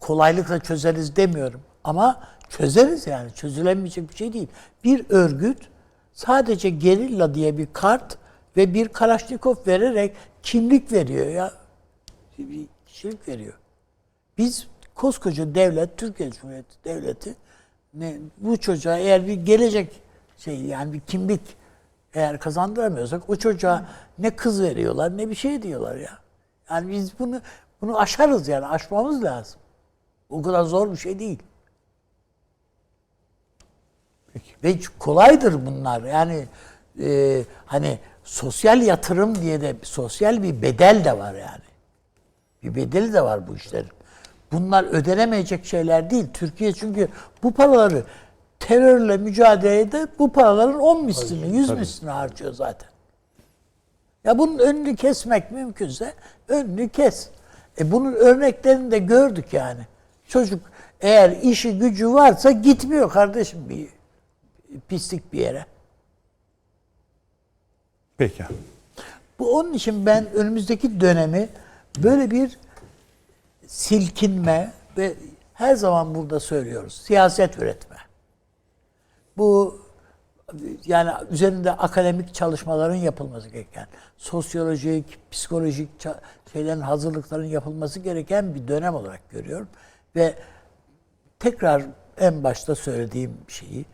kolaylıkla 0.00 0.58
çözeriz 0.58 1.16
demiyorum. 1.16 1.60
Ama 1.84 2.28
çözeriz 2.48 3.06
yani. 3.06 3.34
Çözülemeyecek 3.34 4.10
bir 4.10 4.16
şey 4.16 4.32
değil. 4.32 4.48
Bir 4.84 5.06
örgüt 5.08 5.58
sadece 6.12 6.70
gerilla 6.70 7.34
diye 7.34 7.58
bir 7.58 7.68
kart 7.72 8.18
ve 8.56 8.74
bir 8.74 8.88
Kalaşnikov 8.88 9.54
vererek 9.66 10.16
kimlik 10.42 10.92
veriyor 10.92 11.26
ya. 11.26 11.52
Bir 12.38 12.66
kişilik 12.86 13.28
veriyor. 13.28 13.58
Biz 14.38 14.66
koskoca 14.94 15.54
devlet, 15.54 15.96
Türkiye 15.96 16.30
Cumhuriyeti 16.30 16.84
Devleti 16.84 17.34
ne, 17.94 18.16
bu 18.38 18.56
çocuğa 18.56 18.98
eğer 18.98 19.26
bir 19.26 19.34
gelecek 19.34 19.92
şey 20.38 20.60
yani 20.60 20.92
bir 20.92 21.00
kimlik 21.00 21.40
eğer 22.14 22.38
kazandıramıyorsak 22.38 23.30
o 23.30 23.36
çocuğa 23.36 23.86
ne 24.18 24.36
kız 24.36 24.62
veriyorlar 24.62 25.18
ne 25.18 25.30
bir 25.30 25.34
şey 25.34 25.62
diyorlar 25.62 25.96
ya. 25.96 26.18
Yani 26.70 26.90
biz 26.90 27.18
bunu 27.18 27.40
bunu 27.80 27.98
aşarız 27.98 28.48
yani 28.48 28.66
aşmamız 28.66 29.24
lazım. 29.24 29.60
O 30.30 30.42
kadar 30.42 30.62
zor 30.62 30.92
bir 30.92 30.96
şey 30.96 31.18
değil. 31.18 31.38
Ve 34.64 34.78
kolaydır 34.98 35.66
bunlar. 35.66 36.02
Yani 36.02 36.46
e, 37.00 37.42
hani 37.66 37.98
sosyal 38.24 38.82
yatırım 38.82 39.34
diye 39.42 39.60
de 39.60 39.76
sosyal 39.82 40.42
bir 40.42 40.62
bedel 40.62 41.04
de 41.04 41.18
var 41.18 41.34
yani. 41.34 41.64
Bir 42.62 42.74
bedeli 42.74 43.12
de 43.12 43.22
var 43.22 43.48
bu 43.48 43.56
işlerin. 43.56 43.90
Bunlar 44.52 44.84
ödenemeyecek 44.84 45.66
şeyler 45.66 46.10
değil. 46.10 46.26
Türkiye 46.34 46.72
çünkü 46.72 47.08
bu 47.42 47.54
paraları 47.54 48.04
terörle 48.66 49.16
mücadelede 49.16 50.06
bu 50.18 50.32
paraların 50.32 50.80
10 50.80 51.04
mislini, 51.04 51.56
100 51.56 51.70
mislini 51.70 52.10
harcıyor 52.10 52.52
zaten. 52.52 52.88
Ya 54.24 54.38
bunun 54.38 54.58
önünü 54.58 54.96
kesmek 54.96 55.50
mümkünse 55.50 56.14
önünü 56.48 56.88
kes. 56.88 57.28
E 57.80 57.92
bunun 57.92 58.12
örneklerini 58.12 58.90
de 58.90 58.98
gördük 58.98 59.52
yani. 59.52 59.80
Çocuk 60.28 60.60
eğer 61.00 61.30
işi 61.30 61.78
gücü 61.78 62.12
varsa 62.12 62.50
gitmiyor 62.50 63.10
kardeşim 63.10 63.68
bir 63.68 63.88
pislik 64.88 65.32
bir 65.32 65.40
yere. 65.40 65.66
Peki. 68.18 68.44
Bu 69.38 69.58
onun 69.58 69.72
için 69.72 70.06
ben 70.06 70.32
önümüzdeki 70.32 71.00
dönemi 71.00 71.48
böyle 71.98 72.30
bir 72.30 72.58
silkinme 73.66 74.72
ve 74.98 75.14
her 75.54 75.74
zaman 75.74 76.14
burada 76.14 76.40
söylüyoruz. 76.40 77.02
Siyaset 77.06 77.58
üretme. 77.58 77.93
Bu 79.36 79.78
yani 80.86 81.10
üzerinde 81.30 81.72
akademik 81.72 82.34
çalışmaların 82.34 82.94
yapılması 82.94 83.48
gereken, 83.48 83.86
sosyolojik, 84.16 85.18
psikolojik 85.30 85.88
şeylerin 86.52 86.80
hazırlıkların 86.80 87.44
yapılması 87.44 88.00
gereken 88.00 88.54
bir 88.54 88.68
dönem 88.68 88.94
olarak 88.94 89.30
görüyorum. 89.30 89.68
Ve 90.16 90.34
tekrar 91.38 91.82
en 92.18 92.44
başta 92.44 92.74
söylediğim 92.74 93.36
şeyi, 93.48 93.84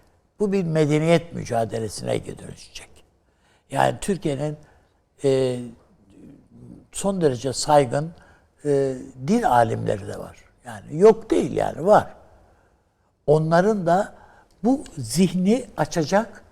bu 0.41 0.53
bir 0.53 0.65
medeniyet 0.65 1.35
mücadelesine 1.35 2.27
dönüşecek. 2.27 2.89
Yani 3.71 3.99
Türkiye'nin 4.01 4.57
e, 5.25 5.61
son 6.93 7.21
derece 7.21 7.53
saygın 7.53 8.13
e, 8.65 8.97
din 9.27 9.43
alimleri 9.43 10.09
de 10.09 10.19
var. 10.19 10.45
Yani 10.65 10.99
yok 10.99 11.31
değil 11.31 11.53
yani 11.53 11.87
var. 11.87 12.15
Onların 13.27 13.87
da 13.87 14.20
bu 14.65 14.85
zihni 14.99 15.67
açacak 15.77 16.45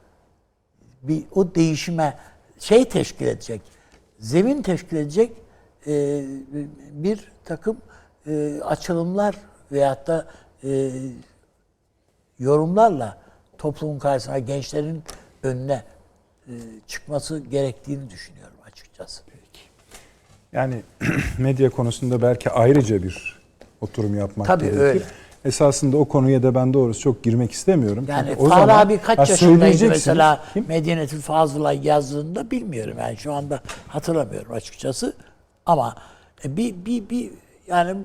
bir 1.02 1.24
o 1.35 1.55
değişime 1.55 2.18
şey 2.59 2.89
teşkil 2.89 3.26
edecek, 3.26 3.60
zemin 4.18 4.62
teşkil 4.62 4.97
edecek 4.97 5.32
e, 5.86 6.24
bir 6.93 7.32
takım 7.44 7.76
e, 8.26 8.60
açılımlar 8.64 9.35
veyahut 9.72 10.06
da 10.06 10.26
e, 10.64 10.90
yorumlarla 12.39 13.18
toplumun 13.59 13.98
karşısına 13.98 14.39
gençlerin 14.39 15.02
önüne 15.43 15.85
e, 16.48 16.52
çıkması 16.86 17.39
gerektiğini 17.39 18.10
düşünüyorum 18.10 18.56
açıkçası. 18.66 19.22
Yani 20.52 20.82
medya 21.39 21.70
konusunda 21.70 22.22
belki 22.22 22.51
ayrıca 22.51 23.02
bir 23.02 23.39
oturum 23.80 24.14
yapmak 24.14 24.47
Tabii 24.47 24.64
gerekir. 24.64 24.80
öyle. 24.80 25.05
Esasında 25.48 25.96
o 25.96 26.04
konuya 26.04 26.42
da 26.42 26.54
ben 26.54 26.74
doğrusu 26.74 27.00
çok 27.00 27.22
girmek 27.22 27.52
istemiyorum. 27.52 28.06
Yani 28.08 28.28
Çünkü 28.28 28.42
o 28.42 28.48
Fahri 28.48 28.60
zaman- 28.60 28.78
abi 28.86 28.98
kaç 28.98 29.30
yaşındaydı 29.30 29.88
mesela 29.88 30.40
Kim? 30.52 30.64
Medinetül 30.68 31.20
Fazıl'a 31.20 31.72
yazdığında 31.72 32.50
bilmiyorum 32.50 32.94
yani 32.98 33.16
şu 33.16 33.32
anda 33.32 33.60
hatırlamıyorum 33.88 34.52
açıkçası. 34.52 35.12
Ama 35.66 35.94
e, 36.44 36.56
bir 36.56 36.74
bir 36.86 37.10
bir 37.10 37.30
yani 37.66 37.96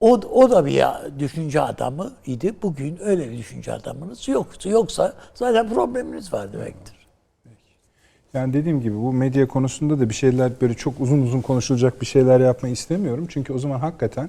o, 0.00 0.10
o 0.12 0.50
da 0.50 0.66
bir 0.66 0.84
düşünce 1.18 1.60
adamı 1.60 2.12
idi. 2.26 2.54
Bugün 2.62 2.98
öyle 3.04 3.30
bir 3.30 3.38
düşünce 3.38 3.72
adamınız 3.72 4.28
yoktu. 4.28 4.68
Yoksa 4.68 5.12
zaten 5.34 5.68
probleminiz 5.68 6.32
var 6.32 6.52
demektir. 6.52 6.94
Yani 8.34 8.52
dediğim 8.52 8.80
gibi 8.80 8.96
bu 8.96 9.12
medya 9.12 9.48
konusunda 9.48 10.00
da 10.00 10.08
bir 10.08 10.14
şeyler 10.14 10.52
böyle 10.60 10.74
çok 10.74 11.00
uzun 11.00 11.22
uzun 11.22 11.40
konuşulacak 11.40 12.00
bir 12.00 12.06
şeyler 12.06 12.40
yapmayı 12.40 12.72
istemiyorum. 12.72 13.26
Çünkü 13.28 13.52
o 13.52 13.58
zaman 13.58 13.78
hakikaten 13.78 14.28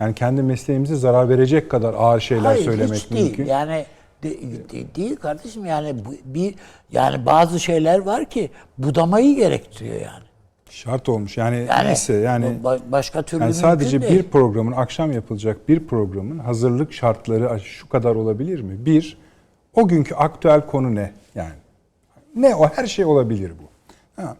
yani 0.00 0.14
kendi 0.14 0.42
mesleğimize 0.42 0.96
zarar 0.96 1.28
verecek 1.28 1.70
kadar 1.70 1.94
ağır 1.94 2.20
şeyler 2.20 2.44
Hayır 2.44 2.64
söylemek 2.64 2.98
hiç 2.98 3.10
değil. 3.10 3.24
mümkün. 3.24 3.44
Yani 3.46 3.84
de- 4.22 4.30
de- 4.72 4.94
değil 4.94 5.16
kardeşim 5.16 5.66
yani 5.66 6.04
bu, 6.04 6.14
bir 6.24 6.54
yani 6.92 7.26
bazı 7.26 7.60
şeyler 7.60 7.98
var 7.98 8.24
ki 8.24 8.50
budamayı 8.78 9.36
gerektiriyor 9.36 9.94
yani. 10.00 10.24
Şart 10.70 11.08
olmuş. 11.08 11.36
Yani, 11.36 11.66
Yani 11.68 11.86
neyse 11.88 12.12
yani 12.14 12.46
ba- 12.64 12.80
başka 12.92 13.22
türlü 13.22 13.42
yani 13.42 13.54
sadece 13.54 14.02
değil. 14.02 14.12
bir 14.18 14.22
programın 14.22 14.72
akşam 14.72 15.12
yapılacak 15.12 15.68
bir 15.68 15.86
programın 15.86 16.38
hazırlık 16.38 16.92
şartları 16.92 17.60
şu 17.60 17.88
kadar 17.88 18.14
olabilir 18.14 18.60
mi? 18.60 18.86
Bir, 18.86 19.18
o 19.74 19.88
günkü 19.88 20.14
aktüel 20.14 20.66
konu 20.66 20.94
ne? 20.94 21.12
Yani 21.34 21.52
ne 22.36 22.54
o 22.54 22.68
her 22.68 22.86
şey 22.86 23.04
olabilir 23.04 23.52
bu. 23.62 23.68
Ha. 24.22 24.36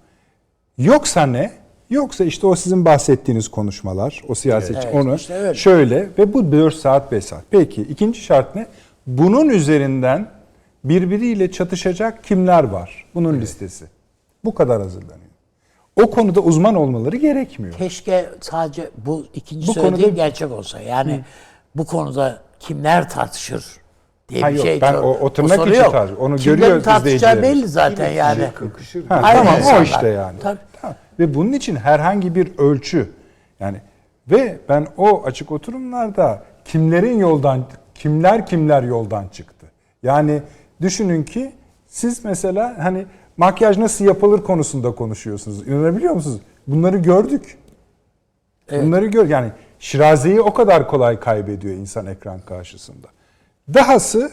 Yoksa 0.79 1.27
ne? 1.27 1.51
Yoksa 1.91 2.25
işte 2.25 2.47
o 2.47 2.55
sizin 2.57 2.85
bahsettiğiniz 2.85 3.49
konuşmalar, 3.49 4.21
o 4.29 4.35
siyasetçi 4.35 4.81
Evet, 4.85 4.95
onu 4.95 5.15
işte 5.15 5.35
öyle. 5.35 5.55
şöyle 5.55 6.09
ve 6.19 6.33
bu 6.33 6.53
4 6.53 6.75
saat 6.75 7.13
5 7.13 7.25
saat. 7.25 7.43
Peki 7.51 7.83
ikinci 7.83 8.21
şart 8.21 8.55
ne? 8.55 8.67
Bunun 9.07 9.49
üzerinden 9.49 10.27
birbiriyle 10.85 11.51
çatışacak 11.53 12.25
kimler 12.25 12.65
var? 12.65 13.05
Bunun 13.15 13.41
listesi. 13.41 13.85
Bu 14.45 14.55
kadar 14.55 14.83
hazırlanıyor. 14.83 15.21
O 16.03 16.11
konuda 16.11 16.41
uzman 16.41 16.75
olmaları 16.75 17.17
gerekmiyor. 17.17 17.75
Keşke 17.75 18.29
sadece 18.41 18.91
bu 19.07 19.27
ikinci 19.35 19.67
Bu 19.69 19.73
söylediğim 19.73 20.03
konuda- 20.03 20.17
gerçek 20.27 20.51
olsa. 20.53 20.81
Yani 20.81 21.21
bu 21.75 21.87
konuda 21.87 22.39
kimler 22.61 23.11
tartışır 23.11 23.65
diye 24.29 24.41
Ha 24.43 24.51
bir 24.51 24.55
yok, 24.57 24.67
şey. 24.67 24.81
ben 24.81 24.93
yok. 24.93 25.05
o- 25.05 25.19
o 25.25 25.33
tırnak 25.33 25.69
içi 25.69 25.83
onu 26.19 26.37
Kimlerin 26.37 26.81
tartışacağı 26.81 26.99
izleyicilerimiz. 26.99 27.61
belli 27.63 27.69
zaten 27.69 28.11
yani. 28.11 28.43
Ha, 29.09 29.15
Aynı 29.23 29.39
tamam 29.45 29.81
o 29.81 29.83
işte 29.83 30.09
yani. 30.09 30.39
Tabii. 30.43 30.59
Ve 31.21 31.35
bunun 31.35 31.53
için 31.53 31.77
herhangi 31.77 32.35
bir 32.35 32.59
ölçü 32.59 33.11
yani 33.61 33.81
ve 34.31 34.59
ben 34.69 34.87
o 34.97 35.25
açık 35.25 35.53
oturumlarda 35.53 36.45
kimlerin 36.65 37.19
yoldan 37.19 37.65
kimler 37.95 38.47
kimler 38.47 38.83
yoldan 38.83 39.29
çıktı. 39.29 39.67
Yani 40.03 40.43
düşünün 40.81 41.23
ki 41.23 41.53
siz 41.87 42.25
mesela 42.25 42.77
hani 42.85 43.07
makyaj 43.37 43.79
nasıl 43.79 44.05
yapılır 44.05 44.43
konusunda 44.43 44.95
konuşuyorsunuz. 44.95 45.69
İnanabiliyor 45.69 46.15
musunuz? 46.15 46.41
Bunları 46.67 46.99
gördük. 46.99 47.59
Bunları 48.73 49.07
gör 49.07 49.29
yani 49.29 49.53
Şiraze'yi 49.79 50.41
o 50.41 50.55
kadar 50.55 50.89
kolay 50.89 51.21
kaybediyor 51.21 51.75
insan 51.75 52.07
ekran 52.07 52.41
karşısında. 52.41 53.07
Dahası 53.75 54.31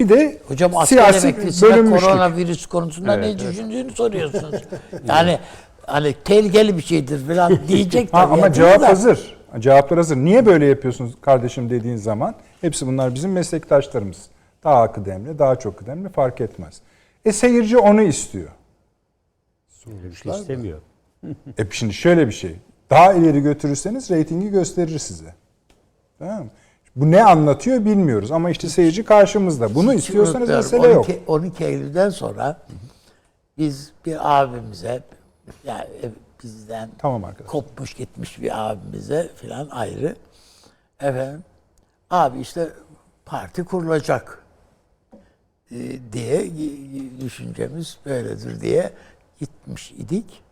bir 0.00 0.08
de 0.08 0.38
Hocam 0.48 0.72
siyasi 0.86 1.36
bölünmüşlük. 1.62 2.00
koronavirüs 2.00 2.66
konusunda 2.66 3.16
ne 3.16 3.38
düşündüğünü 3.38 3.90
soruyorsunuz. 3.90 4.62
yani 5.08 5.38
hani 5.86 6.14
tehlikeli 6.24 6.76
bir 6.76 6.82
şeydir 6.82 7.26
falan 7.26 7.58
diyecek 7.68 8.12
Ha, 8.14 8.22
tabii. 8.22 8.32
ama 8.34 8.42
Yani 8.46 8.54
cevap 8.54 8.80
da- 8.80 8.88
hazır. 8.88 9.36
Cevaplar 9.58 9.96
hazır. 9.98 10.16
Niye 10.16 10.46
böyle 10.46 10.66
yapıyorsunuz 10.66 11.14
kardeşim 11.20 11.70
dediğin 11.70 11.96
zaman? 11.96 12.34
Hepsi 12.60 12.86
bunlar 12.86 13.14
bizim 13.14 13.32
meslektaşlarımız. 13.32 14.26
Daha 14.64 14.92
kıdemli, 14.92 15.38
daha 15.38 15.56
çok 15.56 15.78
kıdemli 15.78 16.08
fark 16.08 16.40
etmez. 16.40 16.80
E 17.24 17.32
seyirci 17.32 17.78
onu 17.78 18.02
istiyor. 18.02 18.48
Şey 19.84 20.32
istemiyor. 20.34 20.78
E 21.58 21.62
şimdi 21.70 21.94
şöyle 21.94 22.26
bir 22.26 22.32
şey. 22.32 22.56
Daha 22.90 23.12
ileri 23.12 23.40
götürürseniz 23.40 24.10
reytingi 24.10 24.48
gösterir 24.50 24.98
size. 24.98 25.34
Tamam 26.18 26.38
mı? 26.44 26.50
Bu 26.96 27.10
ne 27.10 27.24
anlatıyor 27.24 27.84
bilmiyoruz 27.84 28.32
ama 28.32 28.50
işte 28.50 28.68
seyirci 28.68 29.04
karşımızda. 29.04 29.74
Bunu 29.74 29.92
Hiç 29.92 30.00
istiyorsanız 30.00 30.48
mesele 30.48 30.88
yok. 30.88 31.06
12, 31.08 31.20
12 31.26 31.64
Eylül'den 31.64 32.10
sonra 32.10 32.58
biz 33.58 33.92
bir 34.06 34.40
abimize 34.40 35.00
yani 35.64 35.84
e, 36.02 36.10
bizden 36.42 36.90
Tamam 36.98 37.24
arkadaşlar. 37.24 37.52
kopmuş 37.52 37.94
gitmiş 37.94 38.40
bir 38.40 38.70
abimize 38.70 39.30
filan 39.36 39.68
ayrı. 39.68 40.16
Efendim 41.00 41.44
abi 42.10 42.40
işte 42.40 42.70
parti 43.24 43.64
kurulacak 43.64 44.44
e, 45.70 46.12
diye 46.12 46.50
düşüncemiz 47.20 47.98
böyledir 48.06 48.60
diye 48.60 48.92
gitmiş 49.40 49.92
idik. 49.92 50.42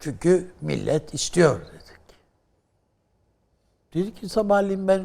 Çünkü 0.00 0.50
millet 0.60 1.14
istiyor 1.14 1.60
dedik. 1.60 1.82
Dedi 3.94 4.14
ki 4.14 4.28
sabahleyin 4.28 4.88
ben 4.88 5.02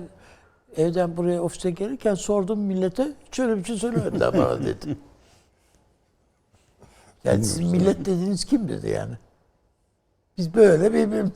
evden 0.78 1.18
buraya 1.18 1.42
ofise 1.42 1.72
gelirken 1.72 2.16
sordum 2.16 2.60
millete 2.60 3.08
hiç 3.28 3.40
öyle 3.40 3.58
bir 3.58 3.64
şey 3.64 3.78
söylemediler 3.78 4.34
bana 4.34 4.66
dedi. 4.66 4.98
Yani 7.24 7.46
sizin 7.46 7.68
millet 7.68 8.00
dediğiniz 8.00 8.46
kim 8.46 8.70
dedi 8.70 8.90
yani. 8.90 9.14
Biz 10.38 10.54
böyle 10.54 10.94
birbirimiz. 10.94 11.32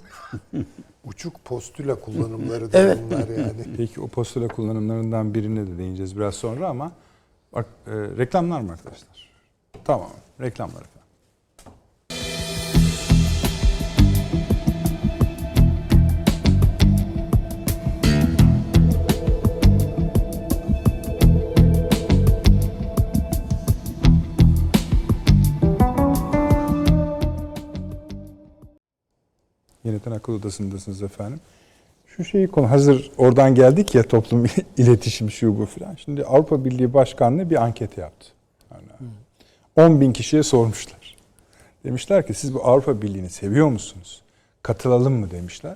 Uçuk 1.06 1.46
postüla 1.46 1.96
kullanımları 1.96 2.74
da 2.74 2.78
Evet. 2.78 2.98
bunlar 3.06 3.28
yani. 3.28 3.66
Peki 3.78 4.02
o 4.02 4.08
postula 4.08 4.48
kullanımlarından 4.48 5.34
birine 5.34 5.68
de 5.68 5.78
değineceğiz 5.78 6.18
biraz 6.18 6.36
sonra 6.36 6.68
ama 6.70 6.92
bak 7.54 7.66
e, 7.88 7.92
reklamlar 7.92 8.62
mı 8.62 8.72
arkadaşlar? 8.72 9.30
Tamam. 9.84 10.10
Reklamlar 10.42 10.82
efendim. 10.82 11.01
Yeniden 29.84 30.12
akıl 30.12 30.34
odasındasınız 30.34 31.04
efendim. 31.04 31.40
Şu 32.08 32.24
şeyi 32.24 32.48
konu 32.48 32.70
hazır 32.70 33.12
oradan 33.18 33.56
geldik 33.56 33.96
ya 33.96 34.04
toplum 34.04 34.46
iletişim 34.78 35.32
şu 35.32 35.60
bu 35.60 35.66
filan. 35.66 35.96
Şimdi 35.96 36.24
Avrupa 36.24 36.66
Birliği 36.66 36.94
Başkanlığı 36.94 37.50
bir 37.50 37.64
anket 37.64 37.98
yaptı. 37.98 38.28
Yani 38.72 39.12
10 39.76 40.02
bin 40.02 40.14
kişiye 40.14 40.44
sormuşlar. 40.44 41.18
Demişler 41.84 42.28
ki 42.28 42.34
siz 42.34 42.54
bu 42.54 42.66
Avrupa 42.66 43.02
Birliği'ni 43.02 43.30
seviyor 43.30 43.68
musunuz? 43.68 44.22
Katılalım 44.64 45.14
mı 45.14 45.32
demişler. 45.32 45.76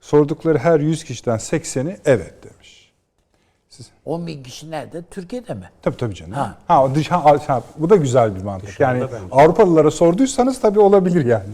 Sordukları 0.00 0.58
her 0.58 0.80
100 0.80 1.04
kişiden 1.04 1.38
80'i 1.38 1.96
evet 2.04 2.34
demiş. 2.44 2.63
10 4.04 4.26
bin 4.26 4.42
kişi 4.42 4.70
nerede? 4.70 5.02
Türkiye'de 5.10 5.54
mi? 5.54 5.70
Tabii 5.82 5.96
tabii 5.96 6.14
canım. 6.14 6.32
Ha. 6.32 6.54
Ha, 6.68 6.94
dış, 6.94 7.10
ha, 7.10 7.38
ha, 7.46 7.62
bu 7.78 7.90
da 7.90 7.96
güzel 7.96 8.36
bir 8.36 8.42
mantık. 8.42 8.68
Dışarıda 8.68 8.98
Yani 8.98 9.10
bence. 9.12 9.24
Avrupalılara 9.34 9.90
sorduysanız 9.90 10.60
tabii 10.60 10.80
olabilir 10.80 11.26
yani. 11.26 11.44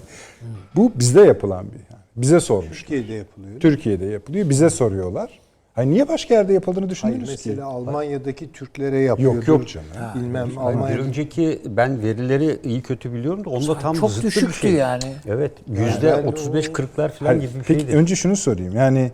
Bu 0.76 0.92
bizde 0.94 1.20
yapılan 1.20 1.66
bir 1.66 1.72
yani. 1.78 2.00
Bize 2.16 2.40
sormuş. 2.40 2.78
Türkiye'de 2.78 3.12
yapılıyor. 3.12 3.60
Türkiye'de 3.60 4.04
yapılıyor. 4.06 4.50
Bize 4.50 4.70
soruyorlar. 4.70 5.40
Hani 5.74 5.90
niye 5.90 6.08
başka 6.08 6.34
yerde 6.34 6.52
yapıldığını 6.52 6.80
Hayır, 6.80 6.90
düşündünüz 6.90 7.28
mesela 7.28 7.56
ki? 7.56 7.62
Almanya'daki 7.62 8.52
Türklere 8.52 8.98
yapıyordur. 8.98 9.36
Yok 9.36 9.48
yok 9.48 9.68
canım. 9.68 9.86
Bilmem 10.14 10.50
Bir 10.50 10.56
Almanya'da 10.56 11.02
önceki 11.02 11.62
ben 11.66 12.02
verileri 12.02 12.60
iyi 12.64 12.82
kötü 12.82 13.12
biliyorum 13.14 13.44
da 13.44 13.50
onda 13.50 13.78
tam 13.78 13.94
Çok 13.94 14.10
zıttı 14.10 14.26
bir 14.26 14.32
düşüktü 14.32 14.52
şey. 14.60 14.72
yani. 14.72 15.12
Evet 15.28 15.52
yüzde 15.68 16.06
Yani 16.06 16.30
35-40'lar 16.30 17.08
falan 17.08 17.28
Hayır, 17.28 17.40
gibi 17.40 17.58
bir 17.58 17.64
peki 17.64 17.80
şeydi. 17.80 17.96
önce 17.96 18.16
şunu 18.16 18.36
sorayım. 18.36 18.76
Yani 18.76 19.12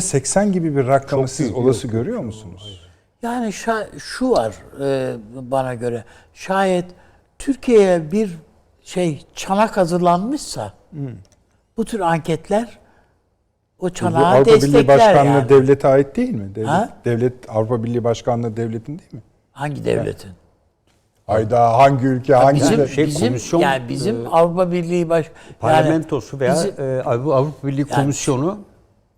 80 0.00 0.52
gibi 0.52 0.76
bir 0.76 0.86
rakamı 0.86 1.22
Çok 1.22 1.30
siz 1.30 1.52
olası 1.52 1.88
görüyor 1.88 2.20
musunuz? 2.20 2.80
Yani 3.22 3.52
şu 3.98 4.30
var 4.30 4.54
e, 4.80 5.14
bana 5.34 5.74
göre. 5.74 6.04
Şayet 6.34 6.84
Türkiye'ye 7.38 8.12
bir 8.12 8.30
şey 8.82 9.24
çanak 9.34 9.76
hazırlanmışsa 9.76 10.72
bu 11.76 11.84
tür 11.84 12.00
anketler 12.00 12.78
o 13.78 13.84
Bu 13.84 13.90
çanağı 13.90 14.26
Avrupa 14.26 14.50
Birliği 14.50 14.60
destekler 14.72 14.98
Başkanlığı 14.98 15.30
yani. 15.30 15.48
devlete 15.48 15.88
ait 15.88 16.16
değil 16.16 16.34
mi? 16.34 16.54
Devlet, 16.54 16.68
Ha? 16.68 16.88
devlet 17.04 17.34
Avrupa 17.48 17.84
Birliği 17.84 18.04
Başkanlığı 18.04 18.56
devletin 18.56 18.98
değil 18.98 19.12
mi? 19.12 19.22
Hangi 19.52 19.84
devletin? 19.84 20.30
Hayda 21.26 21.78
hangi 21.78 22.06
ülke 22.06 22.34
hangi 22.34 22.60
Bizim, 22.60 22.88
şey, 22.88 23.06
bizim 23.06 23.28
komisyon, 23.28 23.60
yani 23.60 23.88
bizim 23.88 24.26
e, 24.26 24.28
Avrupa 24.28 24.72
Birliği 24.72 25.08
baş 25.08 25.30
Parlamentosu 25.60 26.40
veya 26.40 26.54
bizim- 26.54 26.70
e, 26.70 27.00
Avru- 27.00 27.34
Avrupa 27.34 27.68
Birliği 27.68 27.80
Yani- 27.90 28.00
Komisyonu 28.02 28.58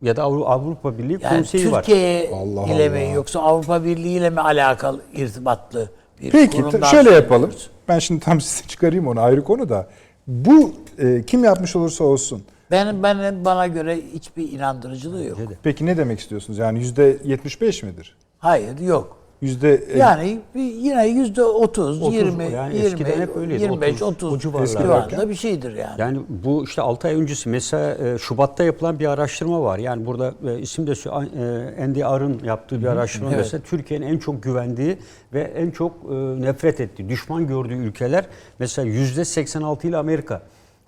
ya 0.02 0.16
da 0.16 0.22
Avru- 0.22 0.44
Avrupa 0.44 0.98
Birliği 0.98 1.18
yani 1.22 1.36
Konseyi 1.38 1.72
var. 1.72 1.82
Türkiye 1.82 2.30
ile 2.74 2.88
mi 2.88 3.10
yoksa 3.14 3.40
Avrupa 3.40 3.84
Birliği 3.84 4.16
ile 4.16 4.30
mi 4.30 4.40
alakalı 4.40 5.00
irtibatlı 5.14 5.90
bir 6.22 6.30
Peki 6.30 6.62
şöyle 6.90 7.10
yapalım. 7.10 7.50
Ben 7.88 7.98
şimdi 7.98 8.20
tam 8.20 8.40
size 8.40 8.68
çıkarayım 8.68 9.08
onu 9.08 9.20
ayrı 9.20 9.44
konu 9.44 9.68
da. 9.68 9.86
Bu 10.26 10.72
e, 10.98 11.22
kim 11.26 11.44
yapmış 11.44 11.76
olursa 11.76 12.04
olsun. 12.04 12.42
Benim 12.70 13.02
ben 13.02 13.44
bana 13.44 13.66
göre 13.66 13.98
hiçbir 14.14 14.52
inandırıcılığı 14.52 15.24
yok. 15.24 15.38
Peki 15.62 15.86
ne 15.86 15.96
demek 15.96 16.20
istiyorsunuz? 16.20 16.58
Yani 16.58 16.78
yüzde 16.78 17.18
75 17.24 17.82
midir? 17.82 18.16
Hayır 18.38 18.78
yok. 18.78 19.17
Yüzde 19.40 19.74
e, 19.74 19.98
Yani 19.98 20.40
yine 20.54 21.08
yüzde 21.08 21.42
30, 21.42 22.02
30, 22.02 22.14
20, 22.14 22.44
yani 22.44 22.74
20, 22.76 22.86
eskiden 22.86 23.20
hep 23.20 23.36
öyleydi, 23.36 23.62
25, 23.62 24.02
30, 24.02 24.02
30 24.02 24.32
o 24.32 24.38
civarlarda. 24.38 24.82
civarında 24.82 25.28
bir 25.28 25.34
şeydir 25.34 25.74
yani. 25.74 26.00
Yani 26.00 26.18
bu 26.28 26.64
işte 26.64 26.82
6 26.82 27.08
ay 27.08 27.14
öncesi 27.14 27.48
mesela 27.48 28.08
e, 28.08 28.18
Şubat'ta 28.18 28.64
yapılan 28.64 28.98
bir 28.98 29.06
araştırma 29.06 29.62
var. 29.62 29.78
Yani 29.78 30.06
burada 30.06 30.34
e, 30.46 30.58
isim 30.58 30.86
de 30.86 31.10
Andy 31.82 32.04
Ar'ın 32.04 32.40
yaptığı 32.44 32.80
bir 32.80 32.86
araştırma 32.86 33.28
Evet. 33.28 33.38
mesela 33.38 33.62
Türkiye'nin 33.62 34.06
en 34.06 34.18
çok 34.18 34.42
güvendiği 34.42 34.98
ve 35.32 35.40
en 35.40 35.70
çok 35.70 36.10
nefret 36.38 36.80
ettiği, 36.80 37.08
düşman 37.08 37.46
gördüğü 37.46 37.74
ülkeler 37.74 38.24
mesela 38.58 38.88
%86 38.88 39.86
ile 39.86 39.96
Amerika. 39.96 40.42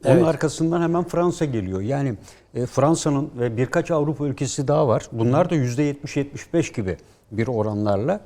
Onun 0.04 0.14
Evet. 0.16 0.26
arkasından 0.26 0.82
hemen 0.82 1.04
Fransa 1.04 1.44
geliyor. 1.44 1.80
Yani 1.80 2.14
e, 2.54 2.66
Fransa'nın 2.66 3.30
ve 3.38 3.56
birkaç 3.56 3.90
Avrupa 3.90 4.26
ülkesi 4.26 4.68
daha 4.68 4.88
var. 4.88 5.06
Bunlar 5.12 5.50
da 5.50 5.54
%70-75 5.54 6.74
gibi 6.76 6.96
bir 7.32 7.48
oranlarla. 7.48 8.20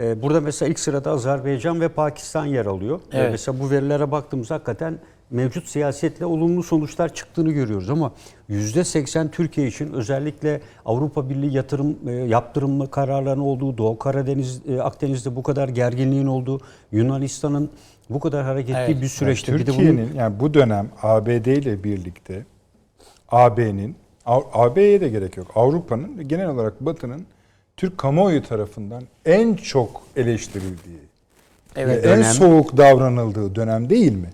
E, 0.00 0.22
Burada 0.22 0.40
mesela 0.40 0.68
ilk 0.70 0.78
sırada 0.78 1.10
Azerbaycan 1.10 1.80
ve 1.80 1.88
Pakistan 1.88 2.46
yer 2.46 2.66
alıyor. 2.66 3.00
E, 3.12 3.18
Evet. 3.18 3.30
Mesela 3.30 3.60
bu 3.60 3.70
verilere 3.70 4.10
baktığımızda 4.10 4.54
hakikaten 4.54 4.98
mevcut 5.30 5.68
siyasetle 5.68 6.26
olumlu 6.26 6.62
sonuçlar 6.62 7.14
çıktığını 7.14 7.52
görüyoruz 7.52 7.90
ama 7.90 8.12
%80 8.50 9.30
Türkiye 9.30 9.66
için 9.66 9.92
özellikle 9.92 10.60
Avrupa 10.84 11.30
Birliği 11.30 11.56
yatırım 11.56 11.96
e, 12.06 12.10
yaptırımlı 12.12 12.90
kararların 12.90 13.40
olduğu, 13.40 13.78
Doğu 13.78 13.98
Karadeniz, 13.98 14.62
e, 14.68 14.80
Akdeniz'de 14.80 15.36
bu 15.36 15.42
kadar 15.42 15.68
gerginliğin 15.68 16.26
olduğu, 16.26 16.60
Yunanistan'ın 16.92 17.70
bu 18.10 18.20
kadar 18.20 18.44
hareketli 18.44 18.78
Evet. 18.78 19.02
bir 19.02 19.08
süreçte 19.08 19.54
bir 19.54 19.58
de 19.58 19.66
bunun 19.66 19.76
Türkiye'nin 19.76 20.14
yani 20.14 20.40
bu 20.40 20.54
dönem 20.54 20.88
ABD 21.02 21.46
ile 21.46 21.84
birlikte 21.84 22.46
AB'nin 23.28 23.96
AB'ye 24.52 25.00
de 25.00 25.08
gerek 25.08 25.36
yok. 25.36 25.46
Avrupa'nın 25.54 26.28
genel 26.28 26.48
olarak 26.48 26.80
Batı'nın 26.80 27.26
Türk 27.78 27.98
kamuoyu 27.98 28.42
tarafından 28.42 29.02
en 29.26 29.54
çok 29.54 30.02
eleştirildiği 30.16 30.98
Evet. 31.76 32.04
ve 32.04 32.08
en 32.10 32.18
dönem- 32.18 32.32
soğuk 32.32 32.76
davranıldığı 32.76 33.54
dönem 33.54 33.90
değil 33.90 34.12
mi? 34.12 34.30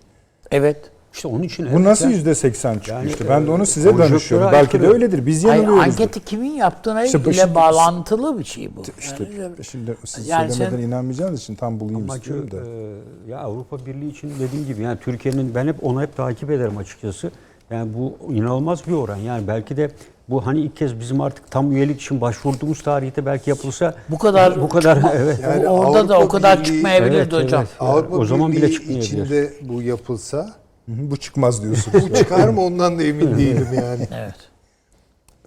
Evet. 0.50 0.90
işte 1.14 1.28
onun 1.28 1.42
için 1.42 1.68
Bu 1.72 1.84
nasıl 1.84 2.04
yani- 2.04 2.14
yüzde 2.14 2.34
seksen 2.34 2.78
çıkmıştı? 2.78 3.24
ben 3.28 3.46
de 3.46 3.50
onu 3.50 3.62
e, 3.62 3.66
size 3.66 3.98
danışıyorum. 3.98 4.52
Belki 4.52 4.80
de 4.82 4.86
öyledir. 4.88 5.26
Biz 5.26 5.44
Hayır, 5.44 5.62
yanılıyoruz. 5.62 5.92
anketi 5.92 6.24
kimin 6.24 6.50
yaptığına 6.50 7.04
İşte 7.04 7.18
ile 7.18 7.32
şimdi- 7.32 7.54
bağlantılı 7.54 8.38
bir 8.38 8.44
şey 8.44 8.76
bu. 8.76 8.82
İşte 8.98 9.28
Yani- 9.40 9.64
şimdi 9.64 9.96
siz 10.04 10.28
Yani 10.28 10.52
söylemeden 10.52 10.76
sen- 10.82 10.88
inanmayacağınız 10.88 11.40
için 11.40 11.54
tam 11.54 11.80
bulayım 11.80 12.00
Amacı 12.02 12.18
istiyorum 12.18 12.50
da. 12.50 12.56
e, 12.56 13.30
ya 13.30 13.38
Avrupa 13.38 13.86
Birliği 13.86 14.10
için 14.10 14.32
dediğim 14.40 14.66
gibi 14.66 14.82
yani 14.82 14.98
Türkiye'nin 15.00 15.54
ben 15.54 15.66
hep 15.66 15.76
onu 15.84 16.02
hep 16.02 16.16
takip 16.16 16.50
ederim 16.50 16.76
açıkçası. 16.76 17.30
Yani 17.70 17.90
bu 17.94 18.32
inanılmaz 18.32 18.86
bir 18.86 18.92
oran. 18.92 19.16
Yani 19.16 19.48
belki 19.48 19.76
de 19.76 19.90
bu 20.28 20.46
hani 20.46 20.60
ilk 20.60 20.76
kez 20.76 21.01
bizim 21.01 21.20
artık 21.20 21.51
tam 21.51 21.72
üyelik 21.72 22.01
için 22.01 22.20
başvurduğumuz 22.20 22.82
tarihte 22.82 23.26
belki 23.26 23.51
yapılsa 23.51 23.94
Bu 24.09 24.18
kadar 24.18 24.60
bu 24.62 24.68
kadar 24.68 24.96
çıkma- 24.96 25.12
evet. 25.16 25.38
Yani 25.42 25.68
orada 25.68 26.09
da 26.09 26.14
o 26.14 26.16
Avrupa 26.20 26.36
kadar 26.36 26.59
Birliği- 26.59 26.64
çıkmayabilirdi 26.64 27.16
Evet, 27.16 27.44
hocam. 27.44 27.60
evet. 27.60 27.70
Avrupa 27.80 28.16
O 28.16 28.24
zaman 28.24 28.52
bile 28.52 28.62
Birliği 28.62 28.72
çıkmayabilir. 28.74 29.09
içinde 29.10 29.52
bu 29.62 29.82
yapılsa 29.82 30.52
Bu 30.88 31.16
çıkmaz 31.16 31.62
diyorsunuz. 31.62 32.10
bu 32.10 32.14
çıkar 32.14 32.48
mı 32.48 32.60
ondan 32.64 32.98
da 32.98 33.02
emin 33.02 33.38
değilim 33.38 33.68
yani. 33.74 34.09
Evet. 34.14 34.34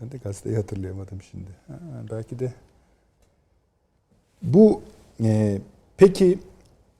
Ben 0.02 0.12
de 0.12 0.18
gazeteyi 0.18 0.56
hatırlayamadım 0.56 1.22
şimdi. 1.32 1.50
Ha, 1.68 1.74
belki 2.12 2.40
de. 2.40 2.54
Bu 4.42 4.82
e, 5.24 5.58
peki 5.98 6.40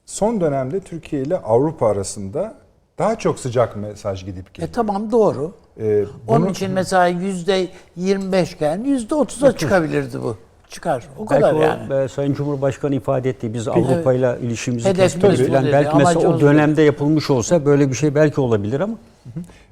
son 0.06 0.40
dönemde 0.40 0.80
Türkiye 0.80 1.22
ile 1.22 1.36
Avrupa 1.38 1.86
arasında 1.88 2.54
daha 2.98 3.18
çok 3.18 3.38
sıcak 3.40 3.76
mesaj 3.76 4.24
gidip 4.24 4.46
E 4.48 4.50
geliyor. 4.52 4.72
tamam 4.72 5.12
doğru. 5.12 5.52
E, 5.78 6.04
Onun 6.28 6.42
bunu- 6.42 6.50
için 6.50 6.70
mesela 6.70 7.06
yüzde 7.06 7.68
25 7.96 8.52
iken 8.52 8.84
yüzde 8.84 9.14
30'a 9.14 9.52
çıkabilirdi 9.56 10.22
bu. 10.22 10.36
Çıkar. 10.68 11.04
O 11.18 11.20
Belki 11.30 11.42
kadar 11.42 11.52
o 11.54 11.60
yani. 11.60 11.94
e, 12.04 12.08
Sayın 12.08 12.34
Cumhurbaşkanı 12.34 12.94
ifade 12.94 13.30
ettiği 13.30 13.54
biz 13.54 13.68
Avrupa 13.68 14.12
ile 14.12 14.38
ilişkimizi 14.42 14.88
bu 14.90 14.94
falan 15.20 15.64
dedi, 15.64 15.72
belki 15.72 15.96
mesela 15.96 16.28
o 16.28 16.40
dönemde 16.40 16.82
yapılmış 16.82 17.30
olsa 17.30 17.64
böyle 17.64 17.88
bir 17.88 17.94
şey 17.94 18.14
belki 18.14 18.40
olabilir 18.40 18.80
ama 18.80 18.94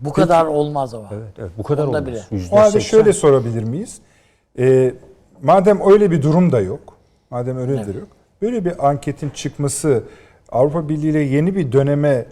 Bu 0.00 0.12
kadar 0.12 0.44
olmaz 0.46 0.94
ama. 0.94 1.08
evet, 1.12 1.32
evet 1.38 1.50
bu 1.58 1.62
kadar 1.62 1.84
Onda 1.86 1.98
olmaz. 1.98 2.06
bile. 2.30 2.48
O 2.52 2.56
halde 2.56 2.80
şöyle 2.80 3.12
sorabilir 3.12 3.62
miyiz? 3.64 3.98
E, 4.58 4.94
madem 5.42 5.80
öyle 5.92 6.10
bir 6.10 6.22
durum 6.22 6.52
da 6.52 6.60
yok, 6.60 6.80
madem 7.30 7.58
öyle 7.58 7.72
bir 7.72 7.94
yok, 7.94 8.08
böyle 8.42 8.64
bir 8.64 8.88
anketin 8.88 9.30
çıkması 9.30 10.02
Avrupa 10.52 10.88
Birliği 10.88 11.10
ile 11.10 11.20
yeni 11.20 11.56
bir 11.56 11.72
döneme 11.72 12.26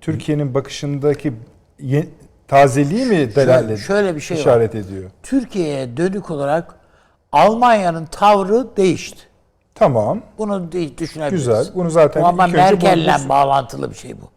Türkiye'nin 0.00 0.54
bakışındaki 0.54 1.32
tazeliği 2.48 3.06
mi 3.06 3.34
delalet 3.34 3.78
şöyle 3.78 4.16
bir 4.16 4.20
şey 4.20 4.36
var. 4.36 4.40
işaret 4.40 4.74
ediyor? 4.74 5.10
Türkiye'ye 5.22 5.96
dönük 5.96 6.30
olarak 6.30 6.74
Almanya'nın 7.32 8.04
tavrı 8.06 8.76
değişti. 8.76 9.18
Tamam. 9.74 10.20
Bunu 10.38 10.72
düşünebiliriz. 10.72 11.30
Güzel. 11.46 11.66
Bunu 11.74 11.90
zaten 11.90 12.22
Ama 12.22 12.46
ilk 12.46 12.54
önce 12.54 12.62
Merkel'le 12.62 13.24
bu- 13.24 13.28
bağlantılı 13.28 13.90
bir 13.90 13.94
şey 13.96 14.14
bu. 14.20 14.30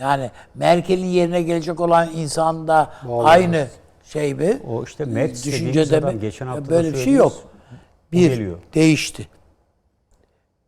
Yani 0.00 0.30
Merkel'in 0.54 1.06
yerine 1.06 1.42
gelecek 1.42 1.80
olan 1.80 2.08
insan 2.14 2.68
da 2.68 2.90
aynı 3.24 3.66
şey 4.04 4.34
mi? 4.34 4.58
O 4.68 4.84
işte 4.84 5.04
Metz 5.04 5.46
Düşünce 5.46 5.68
dediğimiz 5.68 5.90
de 5.92 6.00
mi? 6.00 6.20
geçen 6.20 6.46
hafta 6.46 6.68
böyle 6.70 6.92
bir 6.92 6.98
şey 6.98 7.12
yok. 7.12 7.32
Bir 8.12 8.30
geliyor. 8.30 8.58
değişti. 8.74 9.28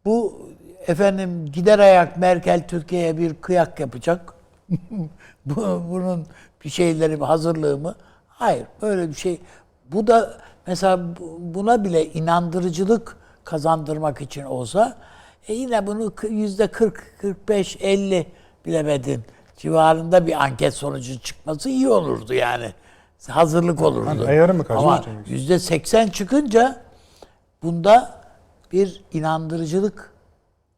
Bu 0.04 0.48
efendim 0.86 1.46
gider 1.52 1.78
ayak 1.78 2.16
Merkel 2.16 2.68
Türkiye'ye 2.68 3.18
bir 3.18 3.34
kıyak 3.34 3.80
yapacak. 3.80 4.34
Bu, 5.46 5.82
bunun 5.90 6.26
bir 6.64 6.70
şeyleri 6.70 7.16
mi, 7.16 7.24
hazırlığı 7.24 7.78
mı? 7.78 7.94
Hayır, 8.28 8.66
böyle 8.82 9.08
bir 9.08 9.14
şey. 9.14 9.40
Bu 9.92 10.06
da 10.06 10.38
mesela 10.66 11.16
bu- 11.16 11.38
buna 11.40 11.84
bile 11.84 12.06
inandırıcılık 12.12 13.16
kazandırmak 13.44 14.20
için 14.20 14.42
olsa 14.44 14.96
e 15.48 15.54
yine 15.54 15.86
bunu 15.86 16.12
yüzde 16.30 16.66
40, 16.66 17.14
45, 17.20 17.76
50 17.80 18.26
bilemedin 18.66 19.24
civarında 19.56 20.26
bir 20.26 20.42
anket 20.44 20.74
sonucu 20.74 21.18
çıkması 21.20 21.68
iyi 21.68 21.88
olurdu 21.88 22.34
yani. 22.34 22.72
Hazırlık 23.28 23.82
olurdu. 23.82 24.24
Ayarı 24.26 24.54
mı 24.54 24.64
Ama 24.68 25.04
yüzde 25.26 25.58
80 25.58 26.08
çıkınca 26.08 26.82
bunda 27.62 28.20
bir 28.72 29.04
inandırıcılık 29.12 30.10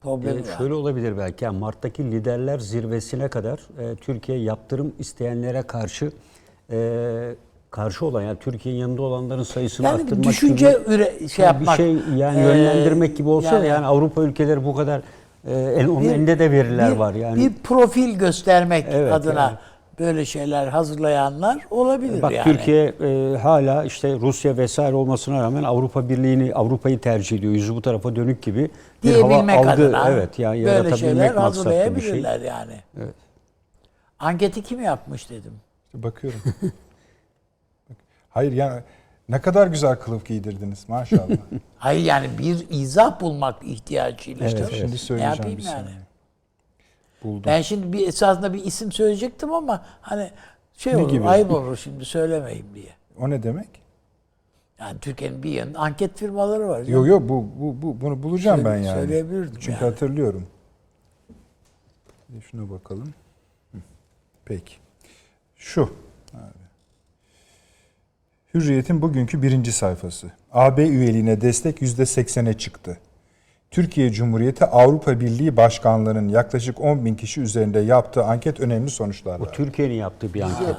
problemi 0.03 0.41
Ee, 0.41 0.51
var. 0.51 0.57
şöyle 0.59 0.75
olabilir 0.75 1.19
belki. 1.19 1.45
Yani 1.45 1.59
Mart'taki 1.59 2.05
liderler 2.13 2.59
zirvesine 2.59 3.29
kadar 3.29 3.59
e, 3.79 3.95
Türkiye 3.97 4.39
yaptırım 4.39 4.93
isteyenlere 4.99 5.63
karşı 5.63 6.13
e, 6.73 7.35
karşı 7.71 8.07
olan 8.07 8.23
yani 8.23 8.39
Türkiye'nin 8.39 8.81
yanında 8.81 9.03
olanların 9.03 9.43
sayısını 9.43 9.87
Yani 9.87 10.03
arttırmak 10.03 10.25
düşünce 10.25 10.71
gibi 10.87 10.95
üre, 10.95 11.29
şey 11.29 11.45
yani 11.45 11.55
yapmak. 11.57 11.79
bir 11.79 11.85
şey 11.85 12.17
yani 12.17 12.41
e, 12.41 12.43
yönlendirmek 12.43 13.17
gibi 13.17 13.29
olsa 13.29 13.61
da 13.61 13.65
yani 13.65 13.87
Avrupa 13.87 14.23
ülkeleri 14.23 14.65
bu 14.65 14.75
kadar 14.75 15.01
e, 15.49 15.87
onun 15.87 16.03
bir- 16.03 16.11
elinde 16.11 16.39
de 16.39 16.51
veriler 16.51 16.93
bir- 16.93 16.97
var 16.97 17.15
yani. 17.15 17.37
Bir 17.37 17.53
profil 17.65 18.19
göstermek 18.19 18.87
Evet, 18.91 19.13
adına 19.13 19.41
yani. 19.41 19.59
Böyle 19.99 20.25
şeyler 20.25 20.67
hazırlayanlar 20.69 21.67
olabilir 21.71 22.23
Bak 22.23 22.33
yani. 22.33 22.45
Türkiye 22.45 22.85
e, 23.01 23.37
hala 23.37 23.85
işte 23.85 24.15
Rusya 24.15 24.57
vesaire 24.57 24.95
olmasına 24.95 25.43
rağmen 25.43 25.63
Avrupa 25.63 26.09
Birliği'ni 26.09 26.55
Avrupa'yı 26.55 26.99
tercih 26.99 27.39
ediyor. 27.39 27.53
Yüzü 27.53 27.75
bu 27.75 27.83
tarafa 27.83 28.17
dönük 28.17 28.43
gibi 28.43 28.71
bir 29.05 29.21
hava 29.21 29.37
algı 29.37 29.71
adına 29.71 30.09
evet 30.11 30.39
yani 30.39 30.59
böyle 30.65 30.71
yaratabilmek 30.71 30.99
şeyler 30.99 31.29
bir 31.29 31.35
şey. 31.35 31.43
hazırlayabilirler 31.43 32.41
yani. 32.41 32.81
Evet. 32.97 33.15
Anketi 34.19 34.63
kim 34.63 34.83
yapmış 34.83 35.31
dedim. 35.31 35.53
İşte 35.87 36.03
bakıyorum. 36.03 36.41
Bak- 37.91 37.97
Hayır 38.31 38.53
yani 38.53 38.83
ne 39.29 39.41
kadar 39.41 39.67
güzel 39.67 39.97
kılıf 39.97 40.27
giydirdiniz 40.27 40.89
maşallah. 40.89 41.37
Hayır 41.79 42.05
yani 42.05 42.39
bir 42.39 42.67
izah 42.71 43.21
bulmak 43.21 43.63
ihtiyacıyla 43.65 44.47
işte. 44.47 44.59
Evet, 44.59 44.75
Şimdi 44.75 44.93
Ne 44.93 44.97
söyleyeceğim 44.97 45.37
yapayım 45.37 45.59
bir 45.59 45.65
yani? 45.65 45.75
saniye. 45.75 45.97
Buldum. 47.25 47.43
Ben 47.47 47.63
şimdi 47.63 47.93
bir 47.93 48.09
esasında 48.09 48.55
bir 48.55 48.65
isim 48.65 48.93
söyleyecektim 48.93 49.53
ama 49.53 49.85
hani 50.01 50.31
şey 50.77 50.93
Ne 50.93 50.97
olur, 50.97 51.11
gibi? 51.11 51.25
ayıp 51.29 51.51
olur 51.51 51.77
şimdi 51.77 52.05
söylemeyeyim 52.05 52.67
diye. 52.75 52.89
O 53.19 53.31
ne 53.31 53.43
demek? 53.43 53.69
Yani 54.81 54.99
Türkiye'nin 55.01 55.43
bir 55.43 55.51
yanında 55.51 55.79
anket 55.79 56.19
firmaları 56.19 56.69
var. 56.69 56.83
Yok 56.83 57.07
yok 57.07 57.29
bu, 57.29 57.47
bu, 57.57 57.83
bu 57.83 58.01
bunu 58.01 58.23
bulacağım 58.23 58.63
Söyle- 58.63 58.71
ben 58.71 58.83
yani. 58.83 58.99
söyleyebilirdim 59.01 59.55
Çünkü 59.61 59.71
yani. 59.71 59.91
hatırlıyorum. 59.91 60.47
Şuna 62.51 62.71
bakalım. 62.71 63.15
Peki. 64.45 64.75
Şu. 65.57 65.83
Abi. 66.35 66.63
Hürriyet'in 68.55 69.03
bugünkü 69.03 69.43
birinci 69.43 69.73
sayfası. 69.73 70.31
AB 70.53 70.89
üyeliğine 70.89 71.41
destek 71.41 71.83
%80'e 71.83 72.59
çıktı. 72.59 72.99
Türkiye 73.73 74.13
Cumhuriyeti 74.13 74.65
Avrupa 74.65 75.21
Birliği 75.21 75.57
başkanlarının 75.57 76.29
yaklaşık 76.29 76.81
10 76.81 77.05
bin 77.05 77.15
kişi 77.15 77.41
üzerinde 77.41 77.79
yaptığı 77.79 78.25
anket 78.25 78.61
önemli 78.61 78.91
sonuçlar 78.91 79.41
Bu 79.41 79.45
verdi. 79.45 79.57
Türkiye'nin 79.57 79.95
yaptığı 79.95 80.35
bir 80.35 80.41
anket. 80.41 80.77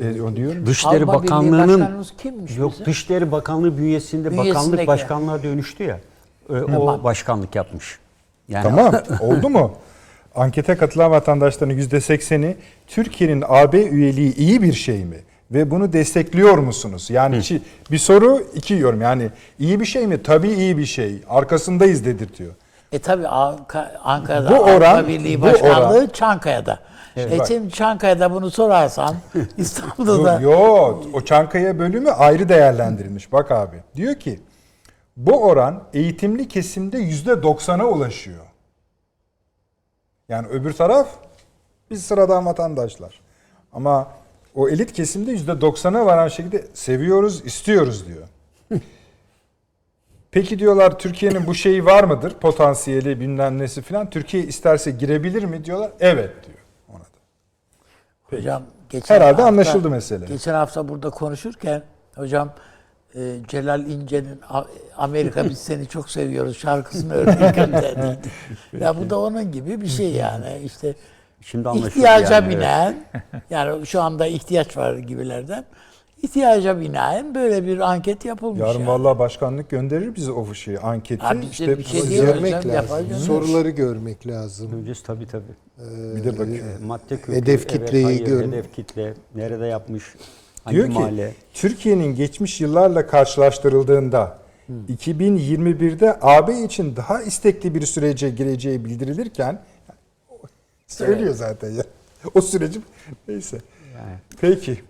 E, 0.00 0.22
o 0.22 0.36
diyorum. 0.36 0.66
Dışişleri 0.66 0.96
Avrupa 1.04 1.12
Birliği 1.12 1.30
Bakanlığı'nın 1.30 1.80
Başkanımız 1.80 2.12
kimmiş 2.18 2.56
yok 2.56 2.72
bizim? 2.72 2.86
Dışişleri 2.86 3.32
Bakanlığı 3.32 3.78
bünyesinde 3.78 4.30
Bünyesindeki. 4.30 4.54
bakanlık 4.56 4.86
başkanlığa 4.86 5.42
dönüştü 5.42 5.84
ya. 5.84 6.00
e, 6.50 6.52
O 6.52 7.04
başkanlık 7.04 7.54
yapmış. 7.54 7.98
Yani 8.48 8.62
Tamam 8.62 8.94
oldu 9.20 9.48
mu? 9.50 9.72
Ankete 10.34 10.76
katılan 10.76 11.10
vatandaşların 11.10 11.76
%80'i 11.78 12.56
Türkiye'nin 12.86 13.44
AB 13.48 13.82
üyeliği 13.82 14.34
iyi 14.34 14.62
bir 14.62 14.72
şey 14.72 15.04
mi? 15.04 15.16
Ve 15.50 15.70
bunu 15.70 15.92
destekliyor 15.92 16.58
musunuz? 16.58 17.10
Yani 17.10 17.38
iki- 17.38 17.62
bir 17.90 17.98
soru 17.98 18.40
iki 18.54 18.74
yorum. 18.74 19.00
Yani 19.00 19.30
iyi 19.58 19.80
bir 19.80 19.84
şey 19.86 20.06
mi? 20.06 20.22
Tabii 20.22 20.48
iyi 20.52 20.78
bir 20.78 20.86
şey. 20.86 21.22
Arkasındayız 21.28 22.04
dedirtiyor. 22.04 22.54
E 22.92 22.98
tabi 22.98 23.28
Ankara'da 23.28 24.50
Bu 24.50 24.62
oran- 24.62 24.94
Avrupa 24.94 25.08
Birliği 25.08 25.40
bu 25.40 25.44
Başkanlığı 25.46 25.98
oran- 25.98 26.06
Çankaya'da. 26.12 26.80
e 27.16 27.38
bak. 27.38 27.46
şimdi 27.48 27.70
Çankaya'da 27.72 28.32
bunu 28.34 28.50
sorarsan 28.50 29.14
İstanbul'da 29.56 30.40
Yok, 30.40 31.04
o 31.12 31.20
Çankaya 31.24 31.78
bölümü 31.78 32.10
ayrı 32.10 32.48
değerlendirilmiş. 32.48 33.32
Bak 33.32 33.50
abi. 33.50 33.76
Diyor 33.96 34.14
ki 34.14 34.40
bu 35.16 35.42
oran 35.44 35.82
eğitimli 35.92 36.48
kesimde 36.48 36.96
%90'a 36.98 37.84
ulaşıyor. 37.84 38.44
Yani 40.28 40.46
öbür 40.48 40.72
taraf 40.72 41.08
biz 41.90 42.04
sıradan 42.04 42.46
vatandaşlar. 42.46 43.20
Ama 43.72 44.08
o 44.56 44.68
elit 44.68 44.92
kesimde 44.92 45.34
%90'a 45.34 46.06
varan 46.06 46.28
şekilde 46.28 46.64
seviyoruz, 46.74 47.44
istiyoruz 47.44 48.04
diyor. 48.06 48.28
Peki 50.30 50.58
diyorlar 50.58 50.98
Türkiye'nin 50.98 51.46
bu 51.46 51.54
şeyi 51.54 51.84
var 51.84 52.04
mıdır? 52.04 52.30
Potansiyeli 52.30 53.20
bilmem 53.20 53.58
nesi 53.58 53.82
falan. 53.82 54.10
Türkiye 54.10 54.42
isterse 54.42 54.90
girebilir 54.90 55.44
mi 55.44 55.64
diyorlar. 55.64 55.90
Evet 56.00 56.30
diyor 56.46 56.58
ona 56.88 57.00
da. 57.00 58.36
hocam 58.36 58.62
geçen 58.88 59.14
Herhalde 59.14 59.42
anlaşıldı 59.42 59.90
mesele. 59.90 60.24
Geçen 60.24 60.54
hafta 60.54 60.88
burada 60.88 61.10
konuşurken 61.10 61.82
hocam 62.14 62.52
e, 63.14 63.36
Celal 63.48 63.86
İnce'nin 63.86 64.40
Amerika 64.96 65.44
biz 65.48 65.58
seni 65.58 65.86
çok 65.86 66.10
seviyoruz 66.10 66.58
şarkısını 66.58 67.14
örnek 67.14 67.54
gönderdi. 67.54 68.18
ya 68.80 68.96
bu 68.98 69.10
da 69.10 69.20
onun 69.20 69.52
gibi 69.52 69.80
bir 69.80 69.88
şey 69.88 70.12
yani 70.12 70.60
işte 70.64 70.94
Şimdi 71.40 71.68
ihtiyaca 71.78 72.34
yani, 72.34 72.44
evet. 72.46 72.58
binaen 72.58 72.96
yani 73.50 73.86
şu 73.86 74.02
anda 74.02 74.26
ihtiyaç 74.26 74.76
var 74.76 74.94
gibilerden 74.94 75.64
ihtiyaca 76.22 76.80
binaen 76.80 77.34
böyle 77.34 77.66
bir 77.66 77.78
anket 77.78 78.24
yapılmış. 78.24 78.60
Yarın 78.60 78.78
yani. 78.78 78.86
vallahi 78.86 79.18
başkanlık 79.18 79.70
gönderir 79.70 80.14
bize 80.14 80.32
o 80.32 80.54
şeyi, 80.54 80.78
anketi. 80.78 81.22
De 81.24 81.46
işte 81.50 81.78
bir 81.78 81.84
şey. 81.84 82.08
Görmek 82.08 82.66
lazım. 82.66 83.06
Soruları 83.16 83.70
görmek 83.70 84.26
lazım. 84.26 84.72
öncesi 84.72 85.02
tabii 85.02 85.26
tabii. 85.26 85.42
bir 86.16 86.24
de 86.24 86.32
bakın. 86.32 86.54
E, 86.54 86.86
Madde 86.86 87.16
kökü, 87.16 87.32
Hedef 87.32 87.60
evet, 87.60 87.66
kitleyi 87.66 88.04
hayır, 88.04 88.26
görün. 88.26 88.52
Hedef 88.52 88.74
kitle, 88.74 89.14
nerede 89.34 89.66
yapmış, 89.66 90.04
hangi 90.64 90.76
Diyor 90.76 90.88
ki 90.88 90.92
mahalle. 90.92 91.32
Türkiye'nin 91.54 92.14
geçmiş 92.14 92.60
yıllarla 92.60 93.06
karşılaştırıldığında 93.06 94.38
2021'de 94.88 96.18
AB 96.20 96.62
için 96.62 96.96
daha 96.96 97.22
istekli 97.22 97.74
bir 97.74 97.86
sürece 97.86 98.30
gireceği 98.30 98.84
bildirilirken 98.84 99.62
söylüyor 100.86 101.34
zaten 101.34 101.70
ya. 101.70 101.82
O 102.34 102.40
süreci 102.40 102.80
neyse. 103.28 103.58
Peki. 104.40 104.80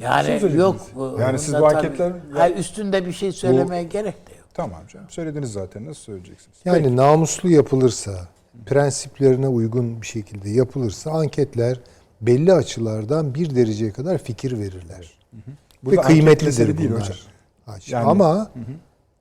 Yani 0.00 0.40
Siz 0.40 0.54
yok. 0.54 0.80
bu- 0.94 1.16
Yani 1.20 1.38
siz 1.38 1.54
bu 1.54 1.66
anketler- 1.66 2.12
Hayır, 2.32 2.56
üstünde 2.56 3.06
bir 3.06 3.12
şey 3.12 3.32
söylemeye 3.32 3.82
gerek 3.82 4.26
de 4.26 4.34
yok. 4.38 4.46
Tamam 4.54 4.80
canım. 4.88 5.06
Söylediniz 5.10 5.52
zaten. 5.52 5.86
Nasıl 5.86 6.00
söyleyeceksiniz? 6.02 6.56
Yani 6.64 6.96
namuslu 6.96 7.50
yapılırsa, 7.50 8.28
prensiplerine 8.66 9.48
uygun 9.48 10.02
bir 10.02 10.06
şekilde 10.06 10.50
yapılırsa 10.50 11.10
anketler 11.10 11.80
belli 12.20 12.52
açılardan 12.52 13.34
bir 13.34 13.56
dereceye 13.56 13.92
kadar 13.92 14.18
fikir 14.18 14.52
verirler. 14.58 15.18
Burada 15.82 15.96
Ve 15.96 16.00
anket 16.00 16.06
kıymetlidir 16.06 16.78
değil 16.78 16.90
bunlar. 16.90 17.02
hocam. 17.02 17.16
Yani- 17.86 18.04
Ama 18.10 18.50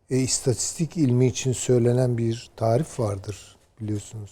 e, 0.10 0.18
istatistik 0.18 0.98
ilmi 0.98 1.26
için 1.28 1.52
söylenen 1.54 2.18
bir 2.18 2.50
tarif 2.56 3.00
vardır 3.00 3.56
biliyorsunuz. 3.82 4.32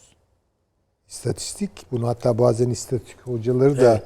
İstatistik, 1.09 1.71
bunu 1.91 2.07
hatta 2.07 2.37
bazen 2.37 2.69
istatistik 2.69 3.21
hocaları 3.21 3.81
da 3.81 4.03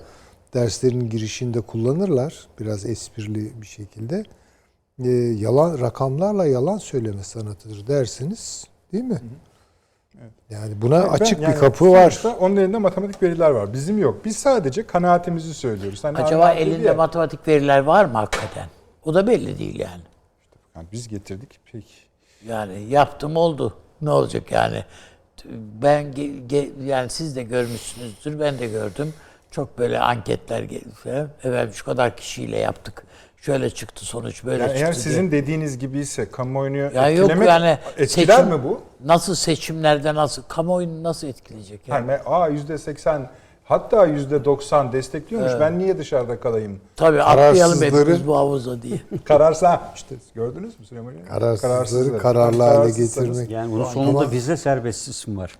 derslerin 0.53 1.09
girişinde 1.09 1.61
kullanırlar. 1.61 2.47
Biraz 2.59 2.85
esprili 2.85 3.61
bir 3.61 3.67
şekilde. 3.67 4.23
E, 4.99 5.09
yalan 5.11 5.79
rakamlarla 5.81 6.45
yalan 6.45 6.77
söyleme 6.77 7.23
sanatıdır 7.23 7.87
dersiniz, 7.87 8.67
değil 8.93 9.03
mi? 9.03 9.21
Yani 10.49 10.81
buna 10.81 11.03
Ben- 11.03 11.09
açık 11.09 11.41
yani 11.41 11.53
bir 11.53 11.59
kapı 11.59 11.91
var. 11.91 12.23
Onun 12.39 12.55
elinde 12.55 12.77
matematik 12.77 13.23
veriler 13.23 13.49
var. 13.49 13.73
Bizim 13.73 13.97
yok. 13.97 14.25
Biz 14.25 14.37
sadece 14.37 14.87
kanaatimizi 14.87 15.53
söylüyoruz. 15.53 16.03
Hani 16.03 16.17
Acaba 16.17 16.51
elinde 16.53 16.87
ya, 16.87 16.93
matematik 16.93 17.47
veriler 17.47 17.79
var 17.79 18.05
mı 18.05 18.13
hakikaten? 18.17 18.67
O 19.05 19.13
da 19.13 19.27
belli 19.27 19.59
değil 19.59 19.79
yani. 19.79 20.03
yani 20.75 20.87
biz 20.91 21.07
getirdik. 21.07 21.59
Peki. 21.71 21.93
Yani 22.47 22.83
yaptım 22.89 23.37
oldu. 23.37 23.73
Ne 24.01 24.09
olacak 24.09 24.51
yani? 24.51 24.83
Ben 25.81 26.03
ge- 26.05 26.47
ge- 26.47 26.83
yani 26.85 27.09
siz 27.09 27.35
de 27.35 27.43
görmüşsünüzdür. 27.43 28.39
Ben 28.39 28.59
de 28.59 28.67
gördüm. 28.67 29.13
Çok 29.51 29.77
böyle 29.77 29.99
anketler 29.99 30.65
falan. 31.03 31.29
Evet 31.43 31.73
şu 31.73 31.85
kadar 31.85 32.17
kişiyle 32.17 32.57
yaptık. 32.57 33.03
Şöyle 33.41 33.69
çıktı 33.69 34.05
sonuç 34.05 34.43
böyle 34.45 34.63
Yani 34.63 34.69
çıktı. 34.69 34.83
eğer 34.85 34.93
diye. 34.93 35.03
sizin 35.03 35.31
dediğiniz 35.31 35.77
gibi 35.79 35.99
ise 35.99 36.29
kamuoyunu 36.31 36.77
ya 36.77 37.09
yok 37.09 37.19
etkilemek 37.29 37.47
yani 37.47 37.77
etkiler 37.97 38.35
seçim- 38.37 38.49
mi 38.57 38.63
bu? 38.63 38.81
Nasıl 39.05 39.35
seçimlerde 39.35 40.15
nasıl 40.15 40.43
kamuoyunu 40.43 41.03
nasıl 41.03 41.27
etkileyecek 41.27 41.87
yani? 41.87 42.11
Yani 42.11 42.21
aa 42.25 42.47
yüzde 42.47 42.77
seksen 42.77 43.29
Hatta 43.63 44.07
%90 44.07 44.91
destekliyormuş. 44.91 45.51
Ben 45.59 45.79
niye 45.79 45.97
dışarıda 45.97 46.39
kalayım? 46.39 46.79
Tabii 46.95 47.21
atlayalım 47.21 47.79
Kararsızları- 47.79 47.99
hepimiz 47.99 48.27
bu 48.27 48.37
havuza 48.37 48.81
diye. 48.81 49.01
Kararsa 49.25 49.91
işte 49.95 50.15
gördünüz 50.35 50.79
mü 50.79 50.85
Süleyman 50.85 51.11
Hocam? 51.11 51.57
Kararsızları 51.57 52.17
kararlı 52.17 52.63
hale 52.63 52.91
getirmek. 52.91 53.49
Yani 53.49 53.71
bunun 53.71 53.83
sonunda 53.83 54.31
vize 54.31 54.57
serbestisi 54.57 55.37
var. 55.37 55.51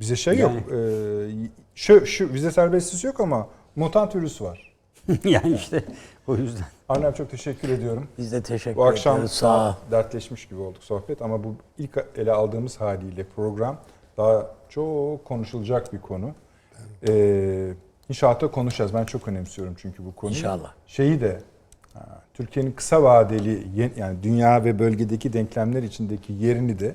Bize 0.00 0.16
şey 0.16 0.38
yok. 0.38 0.52
Ee, 0.52 1.28
şu, 1.74 2.06
şu 2.06 2.32
vize 2.32 2.50
serbestisi 2.50 3.06
yok 3.06 3.20
ama 3.20 3.46
mutant 3.76 4.16
virüs 4.16 4.42
var. 4.42 4.72
yani 5.24 5.54
işte 5.54 5.84
o 6.26 6.36
yüzden. 6.36 6.64
Arnem 6.88 7.12
çok 7.12 7.30
teşekkür 7.30 7.68
ediyorum. 7.68 8.08
Biz 8.18 8.32
de 8.32 8.42
teşekkür 8.42 8.76
Bu 8.76 8.84
akşam 8.84 9.16
ederiz. 9.16 9.30
Sağ 9.30 9.76
dertleşmiş 9.90 10.48
gibi 10.48 10.60
olduk 10.60 10.84
sohbet 10.84 11.22
ama 11.22 11.44
bu 11.44 11.54
ilk 11.78 12.04
ele 12.16 12.32
aldığımız 12.32 12.80
haliyle 12.80 13.26
program 13.36 13.76
daha 14.16 14.46
çok 14.68 15.24
konuşulacak 15.24 15.92
bir 15.92 16.00
konu. 16.00 16.34
Ee, 17.08 17.72
inşaatta 18.08 18.50
konuşacağız. 18.50 18.94
Ben 18.94 19.04
çok 19.04 19.28
önemsiyorum 19.28 19.74
çünkü 19.78 20.04
bu 20.04 20.14
konuyu. 20.14 20.36
İnşallah. 20.36 20.72
Şeyi 20.86 21.20
de 21.20 21.40
Türkiye'nin 22.34 22.72
kısa 22.72 23.02
vadeli 23.02 23.66
yani 23.96 24.22
dünya 24.22 24.64
ve 24.64 24.78
bölgedeki 24.78 25.32
denklemler 25.32 25.82
içindeki 25.82 26.32
yerini 26.32 26.78
de 26.78 26.94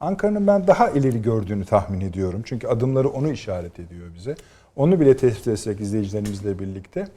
Ankara'nın 0.00 0.46
ben 0.46 0.66
daha 0.66 0.90
ileri 0.90 1.22
gördüğünü 1.22 1.64
tahmin 1.64 2.00
ediyorum. 2.00 2.42
Çünkü 2.44 2.66
adımları 2.68 3.08
onu 3.08 3.30
işaret 3.30 3.80
ediyor 3.80 4.06
bize. 4.14 4.34
Onu 4.76 5.00
bile 5.00 5.16
tespit 5.16 5.48
etsek 5.48 5.80
izleyicilerimizle 5.80 6.58
birlikte 6.58 7.08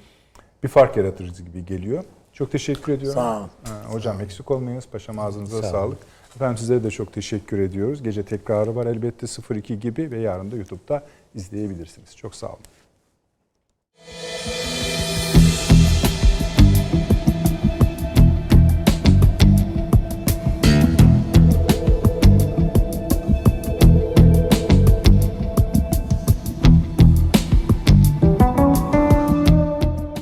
bir 0.64 0.68
fark 0.68 0.98
yaratırız 0.98 1.44
gibi 1.46 1.66
geliyor. 1.66 2.04
Çok 2.34 2.52
teşekkür 2.52 2.94
ediyorum. 2.94 3.22
Sağ 3.22 3.40
ol. 3.40 3.44
Ha, 3.44 3.94
Hocam 3.94 4.22
eksik 4.22 4.52
olmayınız. 4.52 4.88
Paşam 4.88 5.20
ağzınıza 5.20 5.64
sağlık. 5.64 5.98
Efendim 6.36 6.58
sizlere 6.58 6.84
de 6.84 6.92
çok 6.92 7.14
teşekkür 7.14 7.60
ediyoruz. 7.60 8.04
Gece 8.04 8.24
tekrarı 8.24 8.76
var 8.76 8.86
elbette 8.86 9.28
02 9.62 9.80
gibi 9.80 10.12
ve 10.12 10.20
yarın 10.20 10.52
da 10.52 10.56
YouTube'da 10.56 11.04
izleyebilirsiniz. 11.36 12.16
Çok 12.18 12.36
sağ 12.36 12.48
olun. 12.48 12.60